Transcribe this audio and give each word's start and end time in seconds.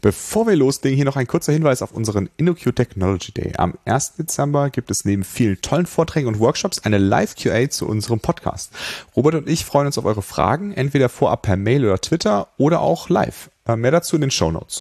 Bevor 0.00 0.46
wir 0.46 0.56
loslegen, 0.56 0.96
hier 0.96 1.04
noch 1.04 1.16
ein 1.16 1.26
kurzer 1.26 1.52
Hinweis 1.52 1.82
auf 1.82 1.92
unseren 1.92 2.28
InnoQ 2.36 2.74
Technology 2.74 3.32
Day. 3.32 3.52
Am 3.56 3.74
1. 3.84 4.16
Dezember 4.16 4.70
gibt 4.70 4.90
es 4.90 5.04
neben 5.04 5.24
vielen 5.24 5.60
tollen 5.60 5.86
Vorträgen 5.86 6.28
und 6.28 6.38
Workshops 6.38 6.80
eine 6.80 6.98
Live-QA 6.98 7.70
zu 7.70 7.86
unserem 7.86 8.20
Podcast. 8.20 8.72
Robert 9.14 9.34
und 9.34 9.48
ich 9.48 9.64
freuen 9.64 9.86
uns 9.86 9.98
auf 9.98 10.04
eure 10.04 10.22
Fragen, 10.22 10.72
entweder 10.72 11.08
vorab 11.08 11.42
per 11.42 11.56
Mail 11.56 11.84
oder 11.84 12.00
Twitter 12.00 12.48
oder 12.56 12.80
auch 12.80 13.08
live. 13.08 13.50
Äh, 13.66 13.76
mehr 13.76 13.90
dazu 13.90 14.16
in 14.16 14.22
den 14.22 14.30
Show 14.30 14.50
Notes. 14.50 14.80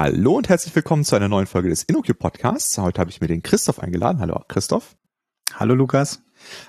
Hallo 0.00 0.36
und 0.36 0.48
herzlich 0.48 0.72
willkommen 0.76 1.04
zu 1.04 1.16
einer 1.16 1.26
neuen 1.26 1.48
Folge 1.48 1.70
des 1.70 1.82
InnoQ 1.82 2.16
Podcasts. 2.16 2.78
Heute 2.78 3.00
habe 3.00 3.10
ich 3.10 3.20
mir 3.20 3.26
den 3.26 3.42
Christoph 3.42 3.80
eingeladen. 3.80 4.20
Hallo 4.20 4.40
Christoph. 4.46 4.94
Hallo 5.54 5.74
Lukas. 5.74 6.22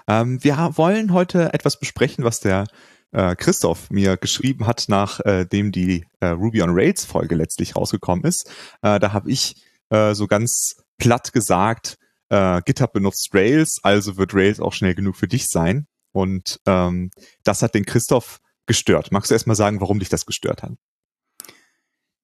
Ähm, 0.07 0.43
wir 0.43 0.57
wollen 0.77 1.13
heute 1.13 1.53
etwas 1.53 1.79
besprechen, 1.79 2.23
was 2.23 2.39
der 2.39 2.65
äh, 3.11 3.35
Christoph 3.35 3.91
mir 3.91 4.17
geschrieben 4.17 4.65
hat, 4.65 4.85
nachdem 4.87 5.67
äh, 5.67 5.71
die 5.71 6.07
äh, 6.21 6.29
Ruby 6.29 6.63
on 6.63 6.71
Rails 6.71 7.05
Folge 7.05 7.35
letztlich 7.35 7.75
rausgekommen 7.75 8.25
ist. 8.25 8.49
Äh, 8.81 8.99
da 8.99 9.13
habe 9.13 9.29
ich 9.29 9.63
äh, 9.91 10.15
so 10.15 10.25
ganz 10.25 10.77
platt 10.97 11.31
gesagt, 11.31 11.99
äh, 12.29 12.63
GitHub 12.65 12.93
benutzt 12.93 13.29
Rails, 13.35 13.77
also 13.83 14.17
wird 14.17 14.33
Rails 14.33 14.59
auch 14.59 14.73
schnell 14.73 14.95
genug 14.95 15.15
für 15.15 15.27
dich 15.27 15.49
sein. 15.49 15.85
Und 16.13 16.59
ähm, 16.65 17.11
das 17.43 17.61
hat 17.61 17.75
den 17.75 17.85
Christoph 17.85 18.39
gestört. 18.65 19.11
Magst 19.11 19.29
du 19.29 19.35
erst 19.35 19.45
mal 19.45 19.53
sagen, 19.53 19.81
warum 19.81 19.99
dich 19.99 20.09
das 20.09 20.25
gestört 20.25 20.63
hat? 20.63 20.71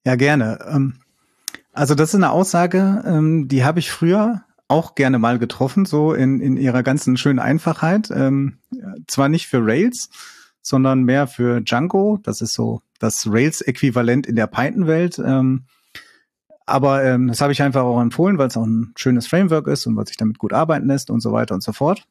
Ja, 0.05 0.15
gerne. 0.15 0.59
Ähm, 0.69 0.93
also 1.73 1.95
das 1.95 2.09
ist 2.09 2.15
eine 2.15 2.31
Aussage, 2.31 3.03
ähm, 3.05 3.47
die 3.47 3.65
habe 3.65 3.79
ich 3.79 3.91
früher 3.91 4.43
auch 4.67 4.95
gerne 4.95 5.19
mal 5.19 5.39
getroffen, 5.39 5.85
so 5.85 6.13
in, 6.13 6.39
in 6.39 6.57
ihrer 6.57 6.83
ganzen 6.83 7.17
schönen 7.17 7.39
Einfachheit. 7.39 8.09
Ähm, 8.11 8.59
zwar 9.07 9.29
nicht 9.29 9.47
für 9.47 9.65
Rails, 9.65 10.09
sondern 10.61 11.03
mehr 11.03 11.27
für 11.27 11.61
Django. 11.61 12.19
Das 12.23 12.41
ist 12.41 12.53
so 12.53 12.81
das 12.99 13.27
Rails-Äquivalent 13.27 14.25
in 14.25 14.35
der 14.35 14.47
Python-Welt. 14.47 15.19
aber 16.65 17.17
das 17.19 17.41
habe 17.41 17.51
ich 17.51 17.61
einfach 17.61 17.83
auch 17.83 18.01
empfohlen, 18.01 18.39
weil 18.39 18.47
es 18.47 18.57
auch 18.57 18.65
ein 18.65 18.93
schönes 18.95 19.27
Framework 19.27 19.67
ist 19.67 19.85
und 19.85 19.95
weil 19.95 20.07
sich 20.07 20.17
damit 20.17 20.39
gut 20.39 20.53
arbeiten 20.53 20.87
lässt 20.87 21.11
und 21.11 21.19
so 21.19 21.31
weiter 21.31 21.53
und 21.53 21.61
so 21.61 21.73
fort. 21.73 22.07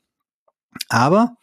Aber 0.88 1.36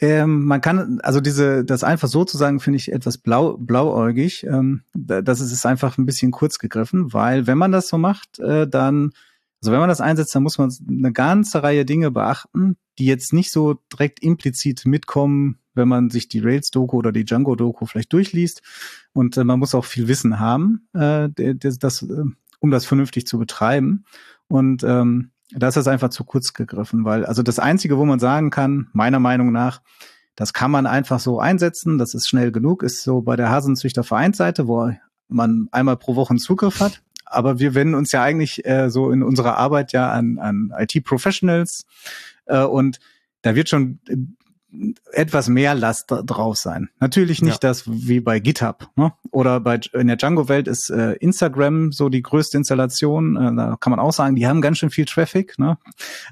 ähm, 0.00 0.44
man 0.44 0.60
kann, 0.60 1.00
also 1.02 1.20
diese, 1.20 1.64
das 1.64 1.82
einfach 1.82 2.08
so 2.08 2.24
zu 2.24 2.36
sagen, 2.36 2.60
finde 2.60 2.76
ich 2.76 2.92
etwas 2.92 3.16
blau, 3.18 3.56
blauäugig. 3.56 4.44
Ähm, 4.44 4.82
das 4.94 5.40
ist, 5.40 5.64
einfach 5.64 5.96
ein 5.96 6.04
bisschen 6.04 6.32
kurz 6.32 6.58
gegriffen, 6.58 7.12
weil 7.14 7.46
wenn 7.46 7.56
man 7.56 7.72
das 7.72 7.88
so 7.88 7.96
macht, 7.96 8.38
äh, 8.38 8.68
dann, 8.68 9.12
also 9.62 9.72
wenn 9.72 9.80
man 9.80 9.88
das 9.88 10.02
einsetzt, 10.02 10.34
dann 10.34 10.42
muss 10.42 10.58
man 10.58 10.72
eine 10.86 11.12
ganze 11.12 11.62
Reihe 11.62 11.86
Dinge 11.86 12.10
beachten, 12.10 12.76
die 12.98 13.06
jetzt 13.06 13.32
nicht 13.32 13.50
so 13.50 13.78
direkt 13.90 14.22
implizit 14.22 14.84
mitkommen, 14.84 15.58
wenn 15.74 15.88
man 15.88 16.10
sich 16.10 16.28
die 16.28 16.40
Rails-Doku 16.40 16.98
oder 16.98 17.12
die 17.12 17.24
Django-Doku 17.24 17.86
vielleicht 17.86 18.12
durchliest. 18.12 18.62
Und 19.14 19.38
äh, 19.38 19.44
man 19.44 19.58
muss 19.58 19.74
auch 19.74 19.86
viel 19.86 20.08
Wissen 20.08 20.38
haben, 20.38 20.88
äh, 20.92 21.30
das, 21.54 21.78
das, 21.78 22.02
äh, 22.02 22.24
um 22.60 22.70
das 22.70 22.84
vernünftig 22.84 23.26
zu 23.26 23.38
betreiben. 23.38 24.04
Und 24.48 24.84
ähm, 24.84 25.30
da 25.52 25.68
ist 25.68 25.76
das 25.76 25.88
einfach 25.88 26.10
zu 26.10 26.24
kurz 26.24 26.52
gegriffen, 26.52 27.04
weil 27.04 27.24
also 27.24 27.42
das 27.42 27.58
Einzige, 27.58 27.98
wo 27.98 28.04
man 28.04 28.18
sagen 28.18 28.50
kann, 28.50 28.88
meiner 28.92 29.20
Meinung 29.20 29.52
nach, 29.52 29.80
das 30.34 30.52
kann 30.52 30.70
man 30.70 30.86
einfach 30.86 31.20
so 31.20 31.40
einsetzen, 31.40 31.98
das 31.98 32.14
ist 32.14 32.28
schnell 32.28 32.52
genug, 32.52 32.82
ist 32.82 33.02
so 33.02 33.22
bei 33.22 33.36
der 33.36 33.50
Hasenzüchter 33.50 34.04
Vereinsseite, 34.04 34.66
wo 34.68 34.92
man 35.28 35.68
einmal 35.72 35.96
pro 35.96 36.14
Woche 36.14 36.30
einen 36.30 36.38
Zugriff 36.38 36.80
hat. 36.80 37.02
Aber 37.24 37.58
wir 37.58 37.74
wenden 37.74 37.94
uns 37.94 38.12
ja 38.12 38.22
eigentlich 38.22 38.64
äh, 38.66 38.88
so 38.90 39.10
in 39.10 39.22
unserer 39.22 39.56
Arbeit 39.56 39.92
ja 39.92 40.10
an, 40.10 40.38
an 40.38 40.72
IT-Professionals 40.76 41.86
äh, 42.46 42.62
und 42.62 43.00
da 43.42 43.54
wird 43.54 43.68
schon 43.68 44.00
etwas 45.12 45.48
mehr 45.48 45.74
Last 45.74 46.06
drauf 46.08 46.56
sein. 46.56 46.90
Natürlich 47.00 47.40
nicht 47.40 47.62
ja. 47.62 47.68
das 47.68 47.84
wie 47.86 48.20
bei 48.20 48.40
GitHub 48.40 48.90
ne? 48.96 49.12
oder 49.30 49.60
bei 49.60 49.80
in 49.92 50.08
der 50.08 50.16
Django-Welt 50.16 50.68
ist 50.68 50.90
äh, 50.90 51.12
Instagram 51.12 51.92
so 51.92 52.08
die 52.08 52.22
größte 52.22 52.56
Installation. 52.58 53.36
Äh, 53.36 53.54
da 53.54 53.76
kann 53.80 53.90
man 53.90 54.00
auch 54.00 54.12
sagen, 54.12 54.36
die 54.36 54.46
haben 54.46 54.60
ganz 54.60 54.78
schön 54.78 54.90
viel 54.90 55.04
Traffic 55.04 55.58
ne? 55.58 55.78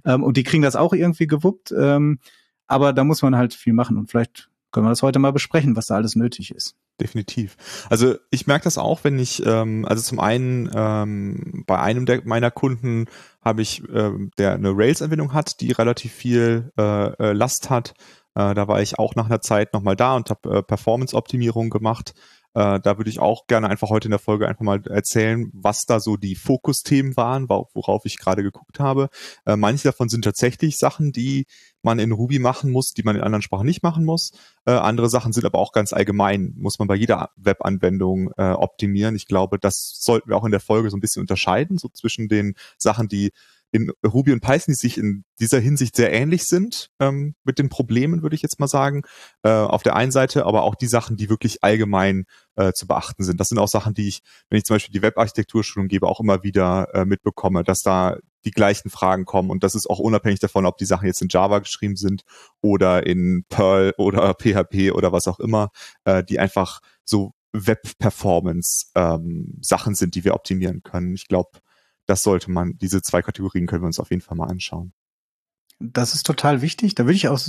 ähm, 0.04 0.22
und 0.22 0.36
die 0.36 0.42
kriegen 0.42 0.62
das 0.62 0.76
auch 0.76 0.92
irgendwie 0.92 1.26
gewuppt. 1.26 1.72
Ähm, 1.76 2.18
aber 2.66 2.92
da 2.92 3.04
muss 3.04 3.22
man 3.22 3.36
halt 3.36 3.54
viel 3.54 3.72
machen 3.72 3.96
und 3.96 4.10
vielleicht 4.10 4.48
können 4.72 4.86
wir 4.86 4.90
das 4.90 5.02
heute 5.02 5.20
mal 5.20 5.32
besprechen, 5.32 5.76
was 5.76 5.86
da 5.86 5.94
alles 5.94 6.16
nötig 6.16 6.50
ist. 6.50 6.74
Definitiv. 7.00 7.56
Also 7.90 8.16
ich 8.30 8.46
merke 8.46 8.64
das 8.64 8.76
auch, 8.76 9.04
wenn 9.04 9.18
ich, 9.18 9.44
ähm, 9.46 9.84
also 9.84 10.02
zum 10.02 10.18
einen 10.18 10.68
ähm, 10.74 11.64
bei 11.66 11.78
einem 11.78 12.06
der, 12.06 12.22
meiner 12.24 12.50
Kunden 12.50 13.06
habe 13.40 13.62
ich, 13.62 13.82
ähm, 13.92 14.30
der 14.36 14.54
eine 14.54 14.76
Rails-Anwendung 14.76 15.32
hat, 15.32 15.60
die 15.60 15.70
relativ 15.72 16.12
viel 16.12 16.72
äh, 16.76 16.82
äh 16.82 17.32
Last 17.32 17.70
hat 17.70 17.94
äh, 18.34 18.54
da 18.54 18.68
war 18.68 18.82
ich 18.82 18.98
auch 18.98 19.14
nach 19.14 19.26
einer 19.26 19.40
Zeit 19.40 19.72
nochmal 19.72 19.96
da 19.96 20.16
und 20.16 20.30
habe 20.30 20.58
äh, 20.58 20.62
Performance-Optimierung 20.62 21.70
gemacht. 21.70 22.14
Äh, 22.54 22.78
da 22.80 22.98
würde 22.98 23.10
ich 23.10 23.18
auch 23.18 23.48
gerne 23.48 23.68
einfach 23.68 23.90
heute 23.90 24.06
in 24.06 24.12
der 24.12 24.20
Folge 24.20 24.46
einfach 24.48 24.62
mal 24.62 24.80
erzählen, 24.86 25.50
was 25.52 25.86
da 25.86 25.98
so 25.98 26.16
die 26.16 26.36
Fokusthemen 26.36 27.16
waren, 27.16 27.48
worauf 27.48 28.04
ich 28.04 28.16
gerade 28.16 28.44
geguckt 28.44 28.78
habe. 28.78 29.08
Äh, 29.44 29.56
manche 29.56 29.88
davon 29.88 30.08
sind 30.08 30.22
tatsächlich 30.22 30.78
Sachen, 30.78 31.12
die 31.12 31.46
man 31.82 31.98
in 31.98 32.12
Ruby 32.12 32.38
machen 32.38 32.70
muss, 32.70 32.92
die 32.92 33.02
man 33.02 33.16
in 33.16 33.22
anderen 33.22 33.42
Sprachen 33.42 33.66
nicht 33.66 33.82
machen 33.82 34.04
muss. 34.04 34.30
Äh, 34.66 34.70
andere 34.70 35.08
Sachen 35.10 35.32
sind 35.32 35.44
aber 35.44 35.58
auch 35.58 35.72
ganz 35.72 35.92
allgemein, 35.92 36.54
muss 36.56 36.78
man 36.78 36.86
bei 36.86 36.94
jeder 36.94 37.30
Webanwendung 37.36 38.30
äh, 38.36 38.52
optimieren. 38.52 39.16
Ich 39.16 39.26
glaube, 39.26 39.58
das 39.58 39.96
sollten 40.00 40.30
wir 40.30 40.36
auch 40.36 40.44
in 40.44 40.52
der 40.52 40.60
Folge 40.60 40.90
so 40.90 40.96
ein 40.96 41.00
bisschen 41.00 41.22
unterscheiden, 41.22 41.76
so 41.76 41.88
zwischen 41.88 42.28
den 42.28 42.54
Sachen, 42.78 43.08
die 43.08 43.32
in 43.74 43.90
Ruby 44.06 44.30
und 44.30 44.40
Python, 44.40 44.66
die 44.68 44.74
sich 44.74 44.98
in 44.98 45.24
dieser 45.40 45.58
Hinsicht 45.58 45.96
sehr 45.96 46.12
ähnlich 46.12 46.44
sind 46.44 46.90
ähm, 47.00 47.34
mit 47.42 47.58
den 47.58 47.68
Problemen, 47.68 48.22
würde 48.22 48.36
ich 48.36 48.42
jetzt 48.42 48.60
mal 48.60 48.68
sagen. 48.68 49.02
Äh, 49.42 49.50
auf 49.50 49.82
der 49.82 49.96
einen 49.96 50.12
Seite, 50.12 50.46
aber 50.46 50.62
auch 50.62 50.76
die 50.76 50.86
Sachen, 50.86 51.16
die 51.16 51.28
wirklich 51.28 51.64
allgemein 51.64 52.24
äh, 52.54 52.70
zu 52.72 52.86
beachten 52.86 53.24
sind. 53.24 53.40
Das 53.40 53.48
sind 53.48 53.58
auch 53.58 53.66
Sachen, 53.66 53.92
die 53.92 54.06
ich, 54.06 54.20
wenn 54.48 54.58
ich 54.58 54.64
zum 54.64 54.76
Beispiel 54.76 54.92
die 54.92 55.02
Webarchitekturschulung 55.02 55.88
gebe, 55.88 56.06
auch 56.06 56.20
immer 56.20 56.44
wieder 56.44 56.94
äh, 56.94 57.04
mitbekomme, 57.04 57.64
dass 57.64 57.80
da 57.80 58.16
die 58.44 58.52
gleichen 58.52 58.90
Fragen 58.90 59.24
kommen 59.24 59.50
und 59.50 59.64
das 59.64 59.74
ist 59.74 59.90
auch 59.90 59.98
unabhängig 59.98 60.38
davon, 60.38 60.66
ob 60.66 60.76
die 60.76 60.84
Sachen 60.84 61.06
jetzt 61.06 61.22
in 61.22 61.28
Java 61.28 61.58
geschrieben 61.58 61.96
sind 61.96 62.22
oder 62.60 63.04
in 63.04 63.44
Perl 63.48 63.92
oder 63.98 64.34
PHP 64.40 64.92
oder 64.92 65.10
was 65.10 65.26
auch 65.26 65.40
immer, 65.40 65.70
äh, 66.04 66.22
die 66.22 66.38
einfach 66.38 66.78
so 67.04 67.32
Web-Performance 67.52 68.86
ähm, 68.94 69.58
sind, 69.62 70.14
die 70.14 70.24
wir 70.24 70.34
optimieren 70.34 70.82
können. 70.82 71.14
Ich 71.14 71.26
glaube, 71.26 71.58
das 72.06 72.22
sollte 72.22 72.50
man, 72.50 72.76
diese 72.78 73.02
zwei 73.02 73.22
Kategorien 73.22 73.66
können 73.66 73.82
wir 73.82 73.86
uns 73.86 74.00
auf 74.00 74.10
jeden 74.10 74.22
Fall 74.22 74.36
mal 74.36 74.48
anschauen. 74.48 74.92
Das 75.80 76.14
ist 76.14 76.24
total 76.24 76.62
wichtig. 76.62 76.94
Da 76.94 77.04
würde 77.04 77.16
ich 77.16 77.28
auch 77.28 77.40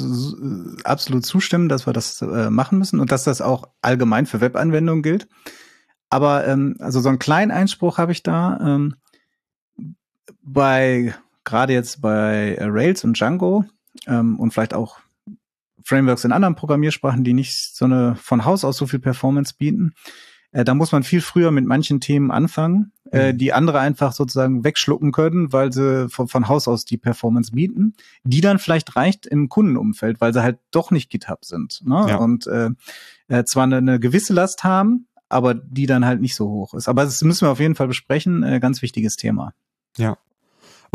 absolut 0.83 1.25
zustimmen, 1.25 1.69
dass 1.69 1.85
wir 1.85 1.93
das 1.93 2.21
äh, 2.21 2.49
machen 2.49 2.79
müssen 2.79 2.99
und 2.99 3.11
dass 3.11 3.23
das 3.23 3.41
auch 3.41 3.69
allgemein 3.81 4.25
für 4.25 4.41
Webanwendungen 4.41 5.03
gilt. 5.03 5.27
Aber 6.09 6.47
ähm, 6.47 6.75
also 6.79 7.01
so 7.01 7.09
einen 7.09 7.19
kleinen 7.19 7.51
Einspruch 7.51 7.97
habe 7.97 8.11
ich 8.11 8.23
da. 8.23 8.59
Ähm, 8.61 8.95
bei 10.41 11.13
gerade 11.43 11.73
jetzt 11.73 12.01
bei 12.01 12.57
Rails 12.59 13.03
und 13.03 13.17
Django 13.17 13.65
ähm, 14.07 14.39
und 14.39 14.51
vielleicht 14.51 14.73
auch 14.73 14.99
Frameworks 15.83 16.23
in 16.23 16.31
anderen 16.31 16.55
Programmiersprachen, 16.55 17.23
die 17.23 17.33
nicht 17.33 17.75
so 17.75 17.85
eine 17.85 18.15
von 18.15 18.43
Haus 18.43 18.65
aus 18.65 18.77
so 18.77 18.87
viel 18.87 18.99
Performance 18.99 19.53
bieten, 19.57 19.93
äh, 19.93 20.15
da 20.63 20.73
muss 20.73 20.91
man 20.91 21.03
viel 21.03 21.21
früher 21.21 21.51
mit 21.51 21.65
manchen 21.65 21.99
Themen 21.99 22.31
anfangen, 22.31 22.93
äh, 23.11 23.33
mhm. 23.33 23.37
die 23.37 23.51
andere 23.51 23.79
einfach 23.79 24.13
sozusagen 24.13 24.63
wegschlucken 24.63 25.11
können, 25.11 25.51
weil 25.51 25.73
sie 25.73 26.07
von, 26.09 26.27
von 26.27 26.47
Haus 26.47 26.67
aus 26.67 26.85
die 26.85 26.97
Performance 26.97 27.51
bieten, 27.51 27.93
die 28.23 28.41
dann 28.41 28.59
vielleicht 28.59 28.95
reicht 28.95 29.25
im 29.25 29.49
Kundenumfeld, 29.49 30.21
weil 30.21 30.33
sie 30.33 30.43
halt 30.43 30.59
doch 30.71 30.91
nicht 30.91 31.09
GitHub 31.09 31.43
sind. 31.43 31.81
Ne? 31.85 32.05
Ja. 32.07 32.17
Und 32.17 32.47
äh, 32.47 32.69
äh, 33.27 33.43
zwar 33.43 33.63
eine, 33.63 33.77
eine 33.77 33.99
gewisse 33.99 34.33
Last 34.33 34.63
haben, 34.63 35.07
aber 35.27 35.53
die 35.53 35.87
dann 35.87 36.05
halt 36.05 36.21
nicht 36.21 36.35
so 36.35 36.47
hoch 36.47 36.73
ist. 36.73 36.87
Aber 36.87 37.03
das 37.03 37.21
müssen 37.21 37.45
wir 37.45 37.51
auf 37.51 37.59
jeden 37.59 37.75
Fall 37.75 37.87
besprechen. 37.87 38.43
Äh, 38.43 38.59
ganz 38.59 38.81
wichtiges 38.81 39.17
Thema. 39.17 39.53
Ja. 39.97 40.17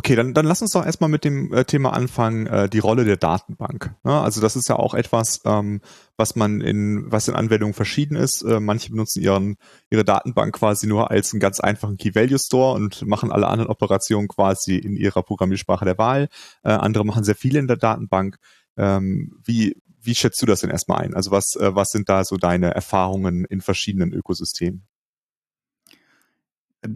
Okay, 0.01 0.17
dann, 0.17 0.33
dann 0.33 0.47
lass 0.47 0.63
uns 0.63 0.73
doch 0.73 0.87
erstmal 0.87 1.11
mit 1.11 1.25
dem 1.25 1.53
äh, 1.53 1.67
Thema 1.67 1.93
anfangen, 1.93 2.47
äh, 2.47 2.71
die 2.71 2.79
Rolle 2.79 3.05
der 3.05 3.19
Datenbank. 3.19 3.95
Ja, 4.03 4.23
also 4.23 4.41
das 4.41 4.57
ist 4.57 4.67
ja 4.67 4.77
auch 4.77 4.95
etwas, 4.95 5.43
ähm, 5.45 5.83
was 6.17 6.37
man 6.37 6.63
in, 6.63 7.13
was 7.13 7.29
in 7.29 7.35
Anwendungen 7.35 7.75
verschieden 7.75 8.17
ist. 8.17 8.41
Äh, 8.41 8.61
manche 8.61 8.93
benutzen 8.93 9.21
ihren, 9.21 9.59
ihre 9.91 10.03
Datenbank 10.03 10.55
quasi 10.55 10.87
nur 10.87 11.11
als 11.11 11.35
einen 11.35 11.41
ganz 11.41 11.61
einfachen 11.61 11.99
Key-Value-Store 11.99 12.77
und 12.77 13.07
machen 13.07 13.31
alle 13.31 13.49
anderen 13.49 13.69
Operationen 13.69 14.27
quasi 14.29 14.77
in 14.77 14.97
ihrer 14.97 15.23
Programmiersprache 15.23 15.85
der 15.85 15.99
Wahl. 15.99 16.29
Äh, 16.63 16.71
andere 16.71 17.05
machen 17.05 17.23
sehr 17.23 17.35
viele 17.35 17.59
in 17.59 17.67
der 17.67 17.77
Datenbank. 17.77 18.39
Ähm, 18.79 19.37
wie, 19.45 19.77
wie 20.01 20.15
schätzt 20.15 20.41
du 20.41 20.47
das 20.47 20.61
denn 20.61 20.71
erstmal 20.71 21.03
ein? 21.03 21.13
Also 21.13 21.31
was, 21.31 21.57
äh, 21.57 21.75
was 21.75 21.91
sind 21.91 22.09
da 22.09 22.25
so 22.25 22.39
deine 22.39 22.73
Erfahrungen 22.75 23.45
in 23.45 23.61
verschiedenen 23.61 24.15
Ökosystemen? 24.15 24.87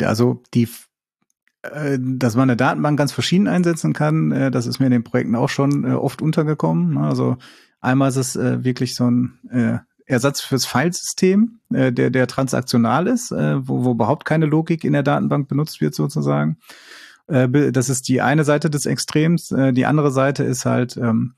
Also 0.00 0.42
die 0.54 0.66
dass 1.98 2.36
man 2.36 2.50
eine 2.50 2.56
Datenbank 2.56 2.98
ganz 2.98 3.12
verschieden 3.12 3.48
einsetzen 3.48 3.92
kann, 3.92 4.32
äh, 4.32 4.50
das 4.50 4.66
ist 4.66 4.80
mir 4.80 4.86
in 4.86 4.92
den 4.92 5.04
Projekten 5.04 5.34
auch 5.34 5.48
schon 5.48 5.84
äh, 5.84 5.92
oft 5.92 6.22
untergekommen. 6.22 6.94
Ne? 6.94 7.00
Also 7.00 7.36
einmal 7.80 8.08
ist 8.08 8.16
es 8.16 8.34
wirklich 8.36 8.94
so 8.94 9.10
ein 9.10 9.82
Ersatz 10.06 10.40
fürs 10.40 10.64
Filesystem, 10.64 11.60
der, 11.68 11.90
der 11.92 12.26
transaktional 12.26 13.06
ist, 13.06 13.30
wo, 13.30 13.84
wo 13.84 13.90
überhaupt 13.90 14.24
keine 14.24 14.46
Logik 14.46 14.84
in 14.84 14.94
der 14.94 15.02
Datenbank 15.02 15.48
benutzt 15.48 15.82
wird 15.82 15.94
sozusagen. 15.94 16.56
Äh, 17.26 17.72
das 17.72 17.88
ist 17.88 18.08
die 18.08 18.20
eine 18.20 18.44
Seite 18.44 18.70
des 18.70 18.86
Extrems. 18.86 19.50
Äh, 19.50 19.72
die 19.72 19.86
andere 19.86 20.10
Seite 20.10 20.44
ist 20.44 20.64
halt, 20.64 20.96
ähm, 20.96 21.34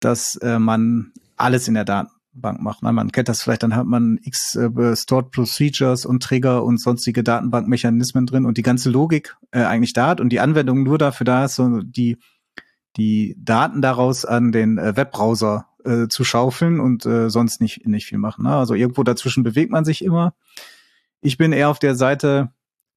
dass 0.00 0.36
äh, 0.36 0.58
man 0.58 1.12
alles 1.36 1.68
in 1.68 1.74
der 1.74 1.84
Datenbank 1.84 2.15
macht. 2.40 2.82
Ne? 2.82 2.92
Man 2.92 3.12
kennt 3.12 3.28
das 3.28 3.42
vielleicht, 3.42 3.62
dann 3.62 3.74
hat 3.74 3.86
man 3.86 4.18
x 4.22 4.54
äh, 4.56 4.96
Stored 4.96 5.30
Procedures 5.30 6.06
und 6.06 6.22
Trigger 6.22 6.64
und 6.64 6.80
sonstige 6.80 7.22
Datenbankmechanismen 7.22 8.26
drin 8.26 8.46
und 8.46 8.58
die 8.58 8.62
ganze 8.62 8.90
Logik 8.90 9.36
äh, 9.50 9.62
eigentlich 9.62 9.92
da 9.92 10.08
hat 10.08 10.20
und 10.20 10.30
die 10.30 10.40
Anwendung 10.40 10.82
nur 10.82 10.98
dafür 10.98 11.24
da 11.24 11.44
ist, 11.44 11.56
so 11.56 11.80
die 11.82 12.18
die 12.96 13.36
Daten 13.38 13.82
daraus 13.82 14.24
an 14.24 14.52
den 14.52 14.78
äh, 14.78 14.96
Webbrowser 14.96 15.66
äh, 15.84 16.08
zu 16.08 16.24
schaufeln 16.24 16.80
und 16.80 17.04
äh, 17.06 17.28
sonst 17.28 17.60
nicht 17.60 17.86
nicht 17.86 18.06
viel 18.06 18.18
machen. 18.18 18.44
Ne? 18.44 18.54
Also 18.54 18.74
irgendwo 18.74 19.02
dazwischen 19.02 19.42
bewegt 19.42 19.70
man 19.70 19.84
sich 19.84 20.02
immer. 20.02 20.34
Ich 21.20 21.38
bin 21.38 21.52
eher 21.52 21.70
auf 21.70 21.78
der 21.78 21.94
Seite, 21.94 22.50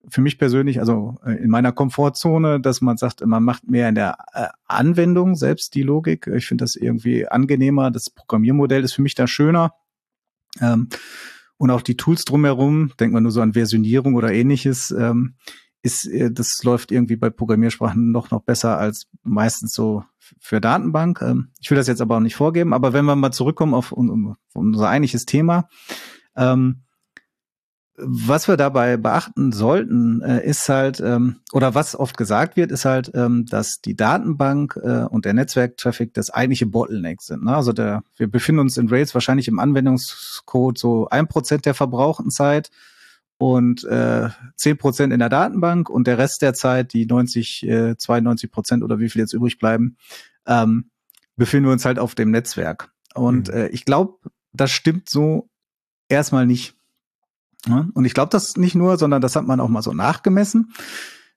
für 0.07 0.21
mich 0.21 0.37
persönlich, 0.37 0.79
also 0.79 1.17
äh, 1.25 1.33
in 1.33 1.49
meiner 1.49 1.71
Komfortzone, 1.71 2.59
dass 2.59 2.81
man 2.81 2.97
sagt, 2.97 3.25
man 3.25 3.43
macht 3.43 3.69
mehr 3.69 3.89
in 3.89 3.95
der 3.95 4.17
äh, 4.33 4.47
Anwendung 4.65 5.35
selbst 5.35 5.75
die 5.75 5.83
Logik. 5.83 6.27
Ich 6.27 6.47
finde 6.47 6.63
das 6.63 6.75
irgendwie 6.75 7.27
angenehmer. 7.27 7.91
Das 7.91 8.09
Programmiermodell 8.09 8.83
ist 8.83 8.93
für 8.93 9.01
mich 9.01 9.15
da 9.15 9.27
schöner. 9.27 9.73
Ähm, 10.61 10.89
und 11.57 11.71
auch 11.71 11.81
die 11.81 11.97
Tools 11.97 12.23
drumherum, 12.23 12.93
denkt 12.99 13.13
man 13.13 13.23
nur 13.23 13.31
so 13.31 13.41
an 13.41 13.53
Versionierung 13.53 14.15
oder 14.15 14.31
ähnliches, 14.31 14.91
ähm, 14.91 15.35
ist, 15.81 16.07
äh, 16.07 16.31
das 16.31 16.63
läuft 16.63 16.91
irgendwie 16.91 17.17
bei 17.17 17.29
Programmiersprachen 17.29 18.11
noch, 18.11 18.31
noch 18.31 18.41
besser 18.41 18.77
als 18.77 19.07
meistens 19.23 19.73
so 19.73 20.03
für 20.39 20.61
Datenbank. 20.61 21.21
Ähm, 21.21 21.49
ich 21.59 21.69
will 21.69 21.77
das 21.77 21.87
jetzt 21.87 22.01
aber 22.01 22.17
auch 22.17 22.21
nicht 22.21 22.35
vorgeben, 22.35 22.73
aber 22.73 22.93
wenn 22.93 23.05
wir 23.05 23.15
mal 23.15 23.31
zurückkommen 23.31 23.73
auf, 23.73 23.91
unser 23.91 24.89
eigentliches 24.89 25.25
Thema, 25.25 25.67
was 28.01 28.47
wir 28.47 28.57
dabei 28.57 28.97
beachten 28.97 29.51
sollten, 29.51 30.21
äh, 30.21 30.45
ist 30.45 30.67
halt, 30.69 30.99
ähm, 30.99 31.37
oder 31.51 31.75
was 31.75 31.95
oft 31.95 32.17
gesagt 32.17 32.55
wird, 32.57 32.71
ist 32.71 32.85
halt, 32.85 33.11
ähm, 33.13 33.45
dass 33.45 33.81
die 33.81 33.95
Datenbank 33.95 34.79
äh, 34.81 35.03
und 35.03 35.25
der 35.25 35.33
Netzwerktraffic 35.33 36.13
das 36.13 36.29
eigentliche 36.29 36.65
Bottleneck 36.65 37.21
sind. 37.21 37.43
Ne? 37.43 37.55
Also 37.55 37.73
der, 37.73 38.03
wir 38.17 38.27
befinden 38.27 38.61
uns 38.61 38.77
in 38.77 38.89
Rails 38.89 39.13
wahrscheinlich 39.13 39.47
im 39.47 39.59
Anwendungscode 39.59 40.77
so 40.77 41.07
ein 41.09 41.27
Prozent 41.27 41.65
der 41.65 41.73
verbrauchten 41.73 42.31
Zeit 42.31 42.69
und 43.37 43.83
äh, 43.85 44.29
10% 44.57 45.13
in 45.13 45.19
der 45.19 45.29
Datenbank 45.29 45.89
und 45.89 46.07
der 46.07 46.17
Rest 46.17 46.41
der 46.41 46.53
Zeit, 46.53 46.93
die 46.93 47.05
90, 47.05 47.67
äh, 47.67 47.97
92 47.97 48.51
Prozent 48.51 48.83
oder 48.83 48.99
wie 48.99 49.09
viel 49.09 49.21
jetzt 49.21 49.33
übrig 49.33 49.57
bleiben, 49.57 49.97
ähm, 50.45 50.89
befinden 51.37 51.67
wir 51.67 51.73
uns 51.73 51.85
halt 51.85 51.99
auf 51.99 52.15
dem 52.15 52.31
Netzwerk. 52.31 52.91
Und 53.15 53.47
mhm. 53.47 53.53
äh, 53.53 53.67
ich 53.69 53.85
glaube, 53.85 54.17
das 54.51 54.71
stimmt 54.71 55.09
so 55.09 55.49
erstmal 56.09 56.45
nicht. 56.45 56.75
Und 57.93 58.05
ich 58.05 58.13
glaube 58.13 58.29
das 58.29 58.55
nicht 58.57 58.75
nur, 58.75 58.97
sondern 58.97 59.21
das 59.21 59.35
hat 59.35 59.45
man 59.45 59.59
auch 59.59 59.69
mal 59.69 59.81
so 59.81 59.93
nachgemessen. 59.93 60.71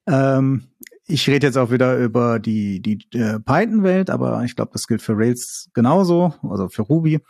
Ähm, 0.07 0.69
ich 1.07 1.29
rede 1.29 1.47
jetzt 1.47 1.59
auch 1.59 1.71
wieder 1.71 1.99
über 1.99 2.39
die, 2.39 2.81
die 2.81 2.99
äh, 3.19 3.41
Python-Welt, 3.41 4.09
aber 4.09 4.45
ich 4.45 4.57
glaube, 4.57 4.71
das 4.73 4.87
gilt 4.87 5.03
für 5.03 5.17
Rails 5.17 5.69
genauso, 5.75 6.35
also 6.49 6.69
für 6.69 6.83
Ruby. 6.83 7.21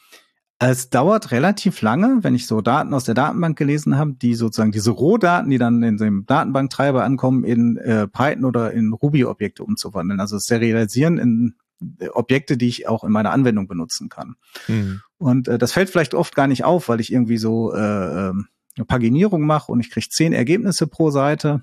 Es 0.59 0.91
dauert 0.91 1.33
relativ 1.33 1.83
lange, 1.83 2.19
wenn 2.23 2.37
ich 2.37 2.47
so 2.47 2.61
Daten 2.61 2.95
aus 2.95 3.03
der 3.03 3.17
Datenbank 3.17 3.59
gelesen 3.59 3.99
habe, 3.99 4.13
die 4.13 4.35
sozusagen 4.37 4.71
diese 4.71 4.93
Rohdaten, 4.93 5.51
die 5.51 5.59
dann 5.59 5.83
in 5.83 5.97
dem 5.97 6.25
Datenbanktreiber 6.27 7.03
ankommen, 7.03 7.43
in 7.43 7.79
äh, 7.79 8.07
Python 8.07 8.45
oder 8.45 8.73
in 8.73 8.93
Ruby-Objekte 8.93 9.65
umzuwandeln. 9.65 10.21
Also 10.21 10.39
serialisieren 10.39 11.19
in 11.19 11.55
äh, 11.99 12.09
Objekte, 12.11 12.57
die 12.57 12.69
ich 12.69 12.87
auch 12.87 13.03
in 13.03 13.11
meiner 13.11 13.33
Anwendung 13.33 13.67
benutzen 13.67 14.09
kann. 14.09 14.37
Mhm. 14.69 15.01
Und 15.19 15.49
äh, 15.49 15.59
das 15.59 15.73
fällt 15.73 15.91
vielleicht 15.91 16.15
oft 16.15 16.37
gar 16.37 16.47
nicht 16.47 16.63
auf, 16.65 16.89
weil 16.89 17.01
ich 17.01 17.13
irgendwie 17.13 17.39
so 17.39 17.75
äh, 17.75 18.29
ähm, 18.29 18.47
Paginierung 18.87 19.43
mache 19.43 19.71
und 19.71 19.81
ich 19.81 19.91
kriege 19.91 20.09
zehn 20.09 20.33
Ergebnisse 20.33 20.87
pro 20.87 21.11
Seite, 21.11 21.63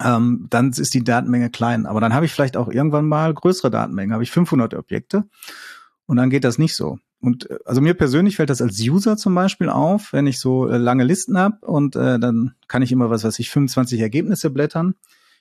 ähm, 0.00 0.46
dann 0.50 0.70
ist 0.70 0.94
die 0.94 1.04
Datenmenge 1.04 1.50
klein. 1.50 1.86
Aber 1.86 2.00
dann 2.00 2.14
habe 2.14 2.26
ich 2.26 2.32
vielleicht 2.32 2.56
auch 2.56 2.68
irgendwann 2.68 3.06
mal 3.06 3.32
größere 3.32 3.70
Datenmengen, 3.70 4.12
habe 4.12 4.22
ich 4.22 4.30
500 4.30 4.74
Objekte 4.74 5.24
und 6.06 6.16
dann 6.16 6.30
geht 6.30 6.44
das 6.44 6.58
nicht 6.58 6.74
so. 6.74 6.98
Und 7.20 7.50
äh, 7.50 7.58
also 7.64 7.80
mir 7.80 7.94
persönlich 7.94 8.36
fällt 8.36 8.50
das 8.50 8.62
als 8.62 8.78
User 8.80 9.16
zum 9.16 9.34
Beispiel 9.34 9.68
auf, 9.68 10.12
wenn 10.12 10.26
ich 10.26 10.38
so 10.38 10.68
äh, 10.68 10.76
lange 10.76 11.04
Listen 11.04 11.38
habe 11.38 11.64
und 11.66 11.96
äh, 11.96 12.18
dann 12.18 12.54
kann 12.68 12.82
ich 12.82 12.92
immer 12.92 13.10
was 13.10 13.24
weiß 13.24 13.38
ich 13.38 13.50
25 13.50 14.00
Ergebnisse 14.00 14.50
blättern. 14.50 14.94